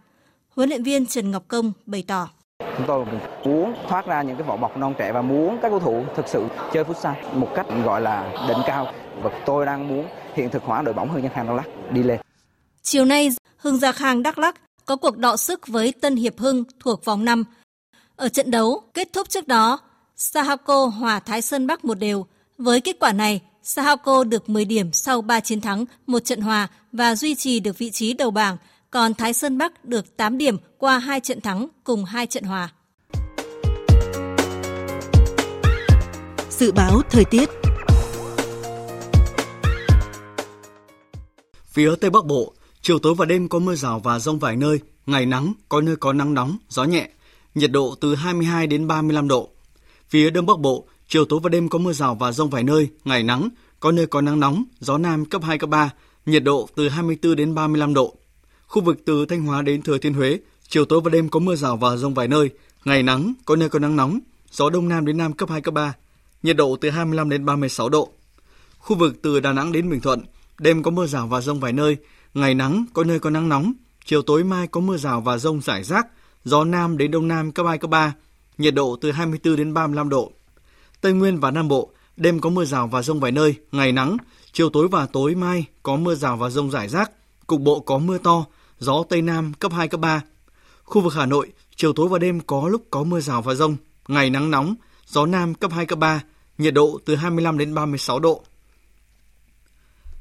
Huấn 0.49 0.69
luyện 0.69 0.83
viên 0.83 1.07
Trần 1.07 1.31
Ngọc 1.31 1.43
Công 1.49 1.73
bày 1.87 2.05
tỏ. 2.07 2.29
Chúng 2.77 2.87
tôi 2.87 3.05
muốn 3.45 3.75
thoát 3.89 4.07
ra 4.07 4.23
những 4.23 4.37
cái 4.37 4.47
vỏ 4.47 4.57
bọc 4.57 4.77
non 4.77 4.95
trẻ 4.99 5.13
và 5.13 5.23
muốn 5.23 5.59
các 5.63 5.69
cầu 5.69 5.81
thủ 5.81 6.05
thực 6.17 6.29
sự 6.29 6.45
chơi 6.73 6.85
futsal 6.85 7.15
một 7.33 7.49
cách 7.57 7.67
gọi 7.85 8.01
là 8.01 8.47
đỉnh 8.49 8.59
cao. 8.67 8.93
Và 9.23 9.31
tôi 9.47 9.67
đang 9.67 9.89
muốn 9.89 10.07
hiện 10.35 10.51
thực 10.51 10.63
hóa 10.63 10.83
đội 10.83 10.95
bóng 10.95 11.11
Hưng 11.11 11.23
Nhân 11.23 11.33
Khang 11.35 11.47
Đắk 11.47 11.57
Lắk 11.57 11.93
đi 11.93 12.03
lên. 12.03 12.21
Chiều 12.83 13.05
nay, 13.05 13.29
Hưng 13.57 13.77
Gia 13.77 13.93
Khang 13.93 14.23
Đắk 14.23 14.39
Lắk 14.39 14.55
có 14.87 14.97
cuộc 14.97 15.17
đọ 15.17 15.37
sức 15.37 15.67
với 15.67 15.93
Tân 16.01 16.17
Hiệp 16.17 16.39
Hưng 16.39 16.65
thuộc 16.81 17.05
vòng 17.05 17.25
5. 17.25 17.45
Ở 18.19 18.29
trận 18.29 18.51
đấu 18.51 18.83
kết 18.95 19.13
thúc 19.13 19.29
trước 19.29 19.49
đó, 19.49 19.79
Sahako 20.17 20.87
hòa 20.87 21.21
Thái 21.21 21.43
Sơn 21.43 21.67
Bắc 21.67 21.85
một 21.85 21.99
đều. 21.99 22.27
Với 22.59 22.81
kết 22.81 22.97
quả 23.01 23.13
này, 23.13 23.41
Sahako 23.63 24.25
được 24.25 24.49
10 24.49 24.65
điểm 24.65 24.93
sau 24.93 25.23
3 25.23 25.41
chiến 25.41 25.61
thắng, 25.61 25.85
một 26.07 26.25
trận 26.25 26.41
hòa 26.41 26.69
và 26.93 27.15
duy 27.15 27.35
trì 27.35 27.61
được 27.61 27.79
vị 27.79 27.91
trí 27.91 28.13
đầu 28.13 28.31
bảng, 28.31 28.57
còn 28.91 29.15
Thái 29.15 29.33
Sơn 29.33 29.59
Bắc 29.59 29.85
được 29.85 30.17
8 30.17 30.39
điểm 30.39 30.57
qua 30.79 30.99
2 30.99 31.21
trận 31.21 31.41
thắng 31.41 31.69
cùng 31.85 32.05
2 32.05 32.27
trận 32.27 32.45
hòa. 32.45 32.73
Dự 36.51 36.73
báo 36.73 37.01
thời 37.11 37.25
tiết 37.25 37.49
Phía 41.67 41.91
Tây 42.01 42.11
Bắc 42.11 42.25
Bộ, 42.27 42.53
chiều 42.83 42.99
tối 42.99 43.15
và 43.15 43.25
đêm 43.25 43.49
có 43.49 43.59
mưa 43.59 43.75
rào 43.75 44.01
và 44.01 44.19
rông 44.19 44.39
vài 44.39 44.57
nơi, 44.57 44.81
ngày 45.07 45.27
nắng, 45.27 45.53
có 45.69 45.81
nơi 45.81 45.97
có 45.97 46.13
nắng 46.13 46.35
nóng, 46.35 46.57
gió 46.69 46.85
nhẹ, 46.85 47.09
nhiệt 47.59 47.73
độ 47.73 47.95
từ 48.01 48.15
22 48.15 48.67
đến 48.67 48.87
35 48.87 49.29
độ. 49.29 49.51
Phía 50.09 50.31
Đông 50.31 50.47
Bắc 50.47 50.59
Bộ, 50.59 50.87
chiều 51.09 51.25
tối 51.25 51.41
và 51.43 51.49
đêm 51.49 51.69
có 51.69 51.79
mưa 51.79 51.93
rào 51.93 52.15
và 52.15 52.33
rông 52.33 52.51
vài 52.51 52.65
nơi, 52.65 52.89
ngày 53.05 53.23
nắng, 53.23 53.49
có 53.81 53.93
nơi 53.93 54.07
có 54.07 54.21
nắng 54.21 54.41
nóng, 54.41 54.65
gió 54.81 54.99
Nam 54.99 55.25
cấp 55.25 55.43
2, 55.45 55.59
cấp 55.59 55.71
3, 55.71 55.91
nhiệt 56.27 56.45
độ 56.45 56.69
từ 56.75 56.89
24 56.89 57.37
đến 57.37 57.55
35 57.55 57.95
độ. 57.95 58.15
Khu 58.67 58.83
vực 58.83 58.99
từ 59.05 59.27
Thanh 59.27 59.43
Hóa 59.43 59.63
đến 59.63 59.83
Thừa 59.83 59.99
Thiên 59.99 60.15
Huế, 60.15 60.39
chiều 60.69 60.85
tối 60.85 61.01
và 61.05 61.11
đêm 61.11 61.29
có 61.29 61.41
mưa 61.41 61.57
rào 61.57 61.77
và 61.77 61.97
rông 61.97 62.15
vài 62.15 62.29
nơi, 62.29 62.51
ngày 62.85 63.03
nắng, 63.03 63.33
có 63.45 63.57
nơi 63.57 63.69
có 63.69 63.79
nắng 63.79 63.97
nóng, 63.97 64.19
gió 64.51 64.71
Đông 64.71 64.89
Nam 64.89 65.07
đến 65.07 65.17
Nam 65.17 65.33
cấp 65.33 65.51
2, 65.51 65.61
cấp 65.61 65.75
3, 65.75 65.93
nhiệt 66.43 66.57
độ 66.57 66.77
từ 66.81 66.91
25 66.91 67.29
đến 67.29 67.45
36 67.45 67.89
độ. 67.89 68.09
Khu 68.79 68.97
vực 68.97 69.23
từ 69.23 69.41
Đà 69.41 69.53
Nẵng 69.53 69.73
đến 69.73 69.91
Bình 69.91 70.01
Thuận, 70.01 70.21
đêm 70.59 70.83
có 70.83 70.91
mưa 70.91 71.07
rào 71.07 71.27
và 71.27 71.41
rông 71.41 71.61
vài 71.61 71.73
nơi, 71.73 71.97
ngày 72.35 72.55
nắng, 72.55 72.85
có 72.93 73.05
nơi 73.05 73.19
có 73.19 73.31
nắng 73.31 73.49
nóng, 73.49 73.73
chiều 74.05 74.23
tối 74.23 74.45
mai 74.45 74.67
có 74.67 74.81
mưa 74.81 74.97
rào 74.97 75.21
và 75.21 75.39
rông 75.39 75.61
rải 75.61 75.85
rác, 75.85 76.07
gió 76.49 76.65
Nam 76.65 76.99
đến 76.99 77.11
Đông 77.11 77.29
Nam 77.29 77.53
cấp 77.53 77.67
2, 77.67 77.79
cấp 77.79 77.91
3, 77.91 78.15
nhiệt 78.59 78.75
độ 78.75 78.97
từ 79.01 79.13
24 79.13 79.57
đến 79.57 79.75
35 79.75 80.09
độ. 80.09 80.33
Tây 81.01 81.13
Nguyên 81.13 81.41
và 81.41 81.51
Nam 81.51 81.69
Bộ, 81.69 81.91
đêm 82.17 82.41
có 82.41 82.51
mưa 82.51 82.65
rào 82.65 82.87
và 82.87 83.03
rông 83.03 83.21
vài 83.21 83.33
nơi, 83.33 83.55
ngày 83.73 83.93
nắng, 83.93 84.17
chiều 84.53 84.71
tối 84.71 84.89
và 84.89 85.07
tối 85.07 85.35
mai 85.35 85.65
có 85.83 85.97
mưa 85.97 86.15
rào 86.15 86.37
và 86.37 86.51
rông 86.51 86.71
rải 86.71 86.89
rác, 86.89 87.11
cục 87.47 87.61
bộ 87.61 87.81
có 87.81 87.99
mưa 87.99 88.19
to, 88.19 88.45
gió 88.79 89.03
Tây 89.09 89.23
Nam 89.23 89.53
cấp 89.59 89.73
2, 89.73 89.89
cấp 89.89 90.01
3. 90.01 90.23
Khu 90.85 91.03
vực 91.03 91.15
Hà 91.15 91.27
Nội, 91.27 91.53
chiều 91.77 91.93
tối 91.93 92.09
và 92.09 92.19
đêm 92.19 92.41
có 92.41 92.69
lúc 92.69 92.83
có 92.91 93.03
mưa 93.03 93.21
rào 93.21 93.43
và 93.43 93.55
rông, 93.55 93.77
ngày 94.09 94.31
nắng 94.31 94.51
nóng, 94.51 94.75
gió 95.07 95.27
Nam 95.27 95.55
cấp 95.55 95.73
2, 95.73 95.87
cấp 95.87 95.99
3, 95.99 96.23
nhiệt 96.59 96.75
độ 96.75 96.99
từ 97.05 97.17
25 97.17 97.59
đến 97.59 97.75
36 97.75 98.19
độ. 98.19 98.43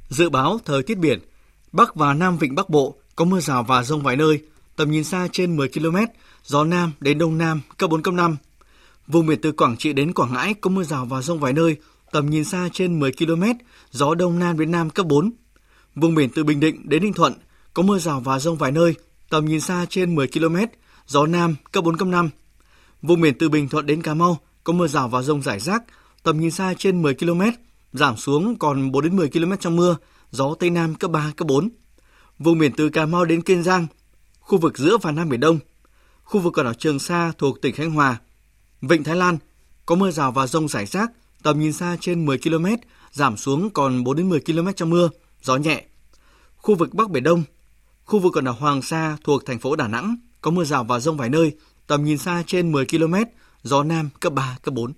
Dự 0.10 0.30
báo 0.30 0.60
thời 0.66 0.84
tiết 0.84 0.98
biển, 0.98 1.20
Bắc 1.72 1.96
và 1.96 2.14
Nam 2.14 2.38
Vịnh 2.38 2.56
Bắc 2.56 2.70
Bộ 2.70 2.96
có 3.16 3.26
mưa 3.26 3.40
rào 3.40 3.64
và 3.64 3.84
rông 3.84 4.04
vài 4.04 4.16
nơi, 4.16 4.42
tầm 4.78 4.92
nhìn 4.92 5.04
xa 5.04 5.28
trên 5.32 5.58
10 5.58 5.70
km, 5.70 5.98
gió 6.44 6.64
Nam 6.64 6.92
đến 7.00 7.18
Đông 7.18 7.38
Nam 7.38 7.62
cấp 7.78 7.90
4, 7.90 8.02
cấp 8.02 8.14
5. 8.14 8.38
Vùng 9.08 9.28
biển 9.28 9.42
từ 9.42 9.52
Quảng 9.52 9.78
Trị 9.78 9.94
đến 9.94 10.14
Quảng 10.14 10.34
Ngãi 10.34 10.54
có 10.54 10.70
mưa 10.70 10.84
rào 10.84 11.06
và 11.06 11.22
rông 11.22 11.40
vài 11.40 11.54
nơi, 11.54 11.76
tầm 12.12 12.30
nhìn 12.30 12.44
xa 12.44 12.70
trên 12.74 13.00
10 13.00 13.12
km, 13.12 13.44
gió 13.92 14.16
Đông 14.16 14.40
Nam 14.40 14.60
đến 14.60 14.72
Nam 14.72 14.90
cấp 14.90 15.06
4. 15.06 15.32
Vùng 15.96 16.16
biển 16.16 16.30
từ 16.36 16.44
Bình 16.44 16.60
Định 16.60 16.90
đến 16.90 17.04
Ninh 17.04 17.14
Thuận 17.14 17.34
có 17.74 17.84
mưa 17.84 18.00
rào 18.00 18.20
và 18.20 18.40
rông 18.40 18.58
vài 18.58 18.72
nơi, 18.72 18.96
tầm 19.30 19.46
nhìn 19.46 19.60
xa 19.60 19.86
trên 19.90 20.16
10 20.16 20.28
km, 20.28 20.56
gió 21.08 21.26
Nam 21.26 21.56
cấp 21.72 21.84
4, 21.84 21.98
cấp 21.98 22.08
5. 22.08 22.30
Vùng 23.02 23.22
biển 23.22 23.34
từ 23.40 23.50
Bình 23.50 23.70
Thuận 23.70 23.86
đến 23.86 24.02
Cà 24.02 24.14
Mau 24.14 24.38
có 24.64 24.74
mưa 24.74 24.88
rào 24.88 25.08
và 25.10 25.22
rông 25.22 25.42
rải 25.42 25.60
rác, 25.60 25.84
tầm 26.24 26.40
nhìn 26.40 26.52
xa 26.52 26.74
trên 26.78 27.02
10 27.02 27.14
km, 27.14 27.42
giảm 27.94 28.18
xuống 28.18 28.56
còn 28.60 28.92
4 28.92 29.04
đến 29.04 29.16
10 29.16 29.30
km 29.30 29.52
trong 29.60 29.76
mưa, 29.76 29.98
gió 30.32 30.56
Tây 30.60 30.70
Nam 30.70 30.96
cấp 30.96 31.12
3, 31.12 31.32
cấp 31.36 31.48
4. 31.48 31.70
Vùng 32.40 32.60
biển 32.60 32.72
từ 32.78 32.90
Cà 32.90 33.06
Mau 33.06 33.26
đến 33.26 33.42
Kiên 33.42 33.64
Giang, 33.64 33.88
khu 34.48 34.58
vực 34.58 34.78
giữa 34.78 34.98
và 35.02 35.12
Nam 35.12 35.30
Biển 35.30 35.40
Đông, 35.40 35.60
khu 36.24 36.40
vực 36.42 36.58
quần 36.58 36.66
đảo 36.66 36.74
Trường 36.74 37.00
Sa 37.00 37.32
thuộc 37.38 37.62
tỉnh 37.62 37.76
Khánh 37.76 37.92
Hòa, 37.92 38.18
Vịnh 38.82 39.04
Thái 39.04 39.16
Lan 39.16 39.38
có 39.86 39.96
mưa 39.96 40.12
rào 40.12 40.32
và 40.32 40.48
rông 40.48 40.68
rải 40.68 40.86
rác, 40.86 41.12
tầm 41.44 41.60
nhìn 41.60 41.74
xa 41.74 41.98
trên 42.00 42.26
10 42.26 42.38
km, 42.38 42.66
giảm 43.12 43.38
xuống 43.38 43.70
còn 43.70 44.04
4 44.04 44.18
đến 44.18 44.30
10 44.30 44.40
km 44.40 44.68
trong 44.76 44.90
mưa, 44.90 45.10
gió 45.42 45.58
nhẹ. 45.58 45.84
Khu 46.58 46.76
vực 46.76 46.94
Bắc 46.94 47.10
Biển 47.10 47.24
Đông, 47.24 47.44
khu 48.06 48.20
vực 48.20 48.34
quần 48.36 48.46
đảo 48.46 48.56
Hoàng 48.60 48.82
Sa 48.82 49.18
thuộc 49.24 49.46
thành 49.46 49.60
phố 49.60 49.76
Đà 49.76 49.88
Nẵng 49.88 50.16
có 50.42 50.52
mưa 50.52 50.64
rào 50.64 50.84
và 50.84 51.00
rông 51.00 51.18
vài 51.18 51.30
nơi, 51.30 51.56
tầm 51.88 52.04
nhìn 52.04 52.18
xa 52.18 52.44
trên 52.48 52.72
10 52.72 52.86
km, 52.86 53.16
gió 53.64 53.84
Nam 53.84 54.10
cấp 54.20 54.34
3, 54.34 54.58
cấp 54.62 54.74
4. 54.74 54.94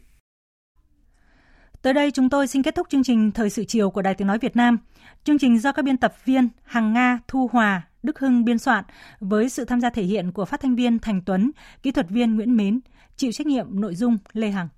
Tới 1.82 1.93
đây 1.93 2.12
chúng 2.12 2.30
tôi 2.30 2.47
xin 2.47 2.64
kết 2.64 2.76
thúc 2.76 2.88
chương 2.89 3.04
trình 3.04 3.32
Thời 3.32 3.50
sự 3.50 3.64
chiều 3.68 3.89
của 3.89 4.02
Đài 4.02 4.14
Tiếng 4.14 4.28
Nói 4.28 4.39
Việt 4.41 4.56
Nam. 4.56 4.78
Chương 5.24 5.39
trình 5.39 5.60
do 5.60 5.72
các 5.72 5.86
biên 5.86 5.97
tập 5.97 6.14
viên 6.26 6.50
Hằng 6.64 6.93
Nga, 6.93 7.20
Thu 7.28 7.50
Hòa, 7.54 7.89
Đức 8.04 8.20
Hưng 8.20 8.45
biên 8.45 8.60
soạn 8.60 8.84
với 9.20 9.50
sự 9.50 9.66
tham 9.66 9.82
gia 9.82 9.89
thể 9.89 10.04
hiện 10.04 10.32
của 10.32 10.45
phát 10.45 10.62
thanh 10.62 10.76
viên 10.76 11.00
Thành 11.00 11.22
Tuấn, 11.26 11.52
kỹ 11.84 11.91
thuật 11.91 12.10
viên 12.10 12.36
Nguyễn 12.36 12.58
Mến, 12.58 12.80
chịu 13.16 13.32
trách 13.32 13.47
nhiệm 13.47 13.82
nội 13.82 13.95
dung 13.95 14.18
Lê 14.34 14.50
Hằng. 14.50 14.70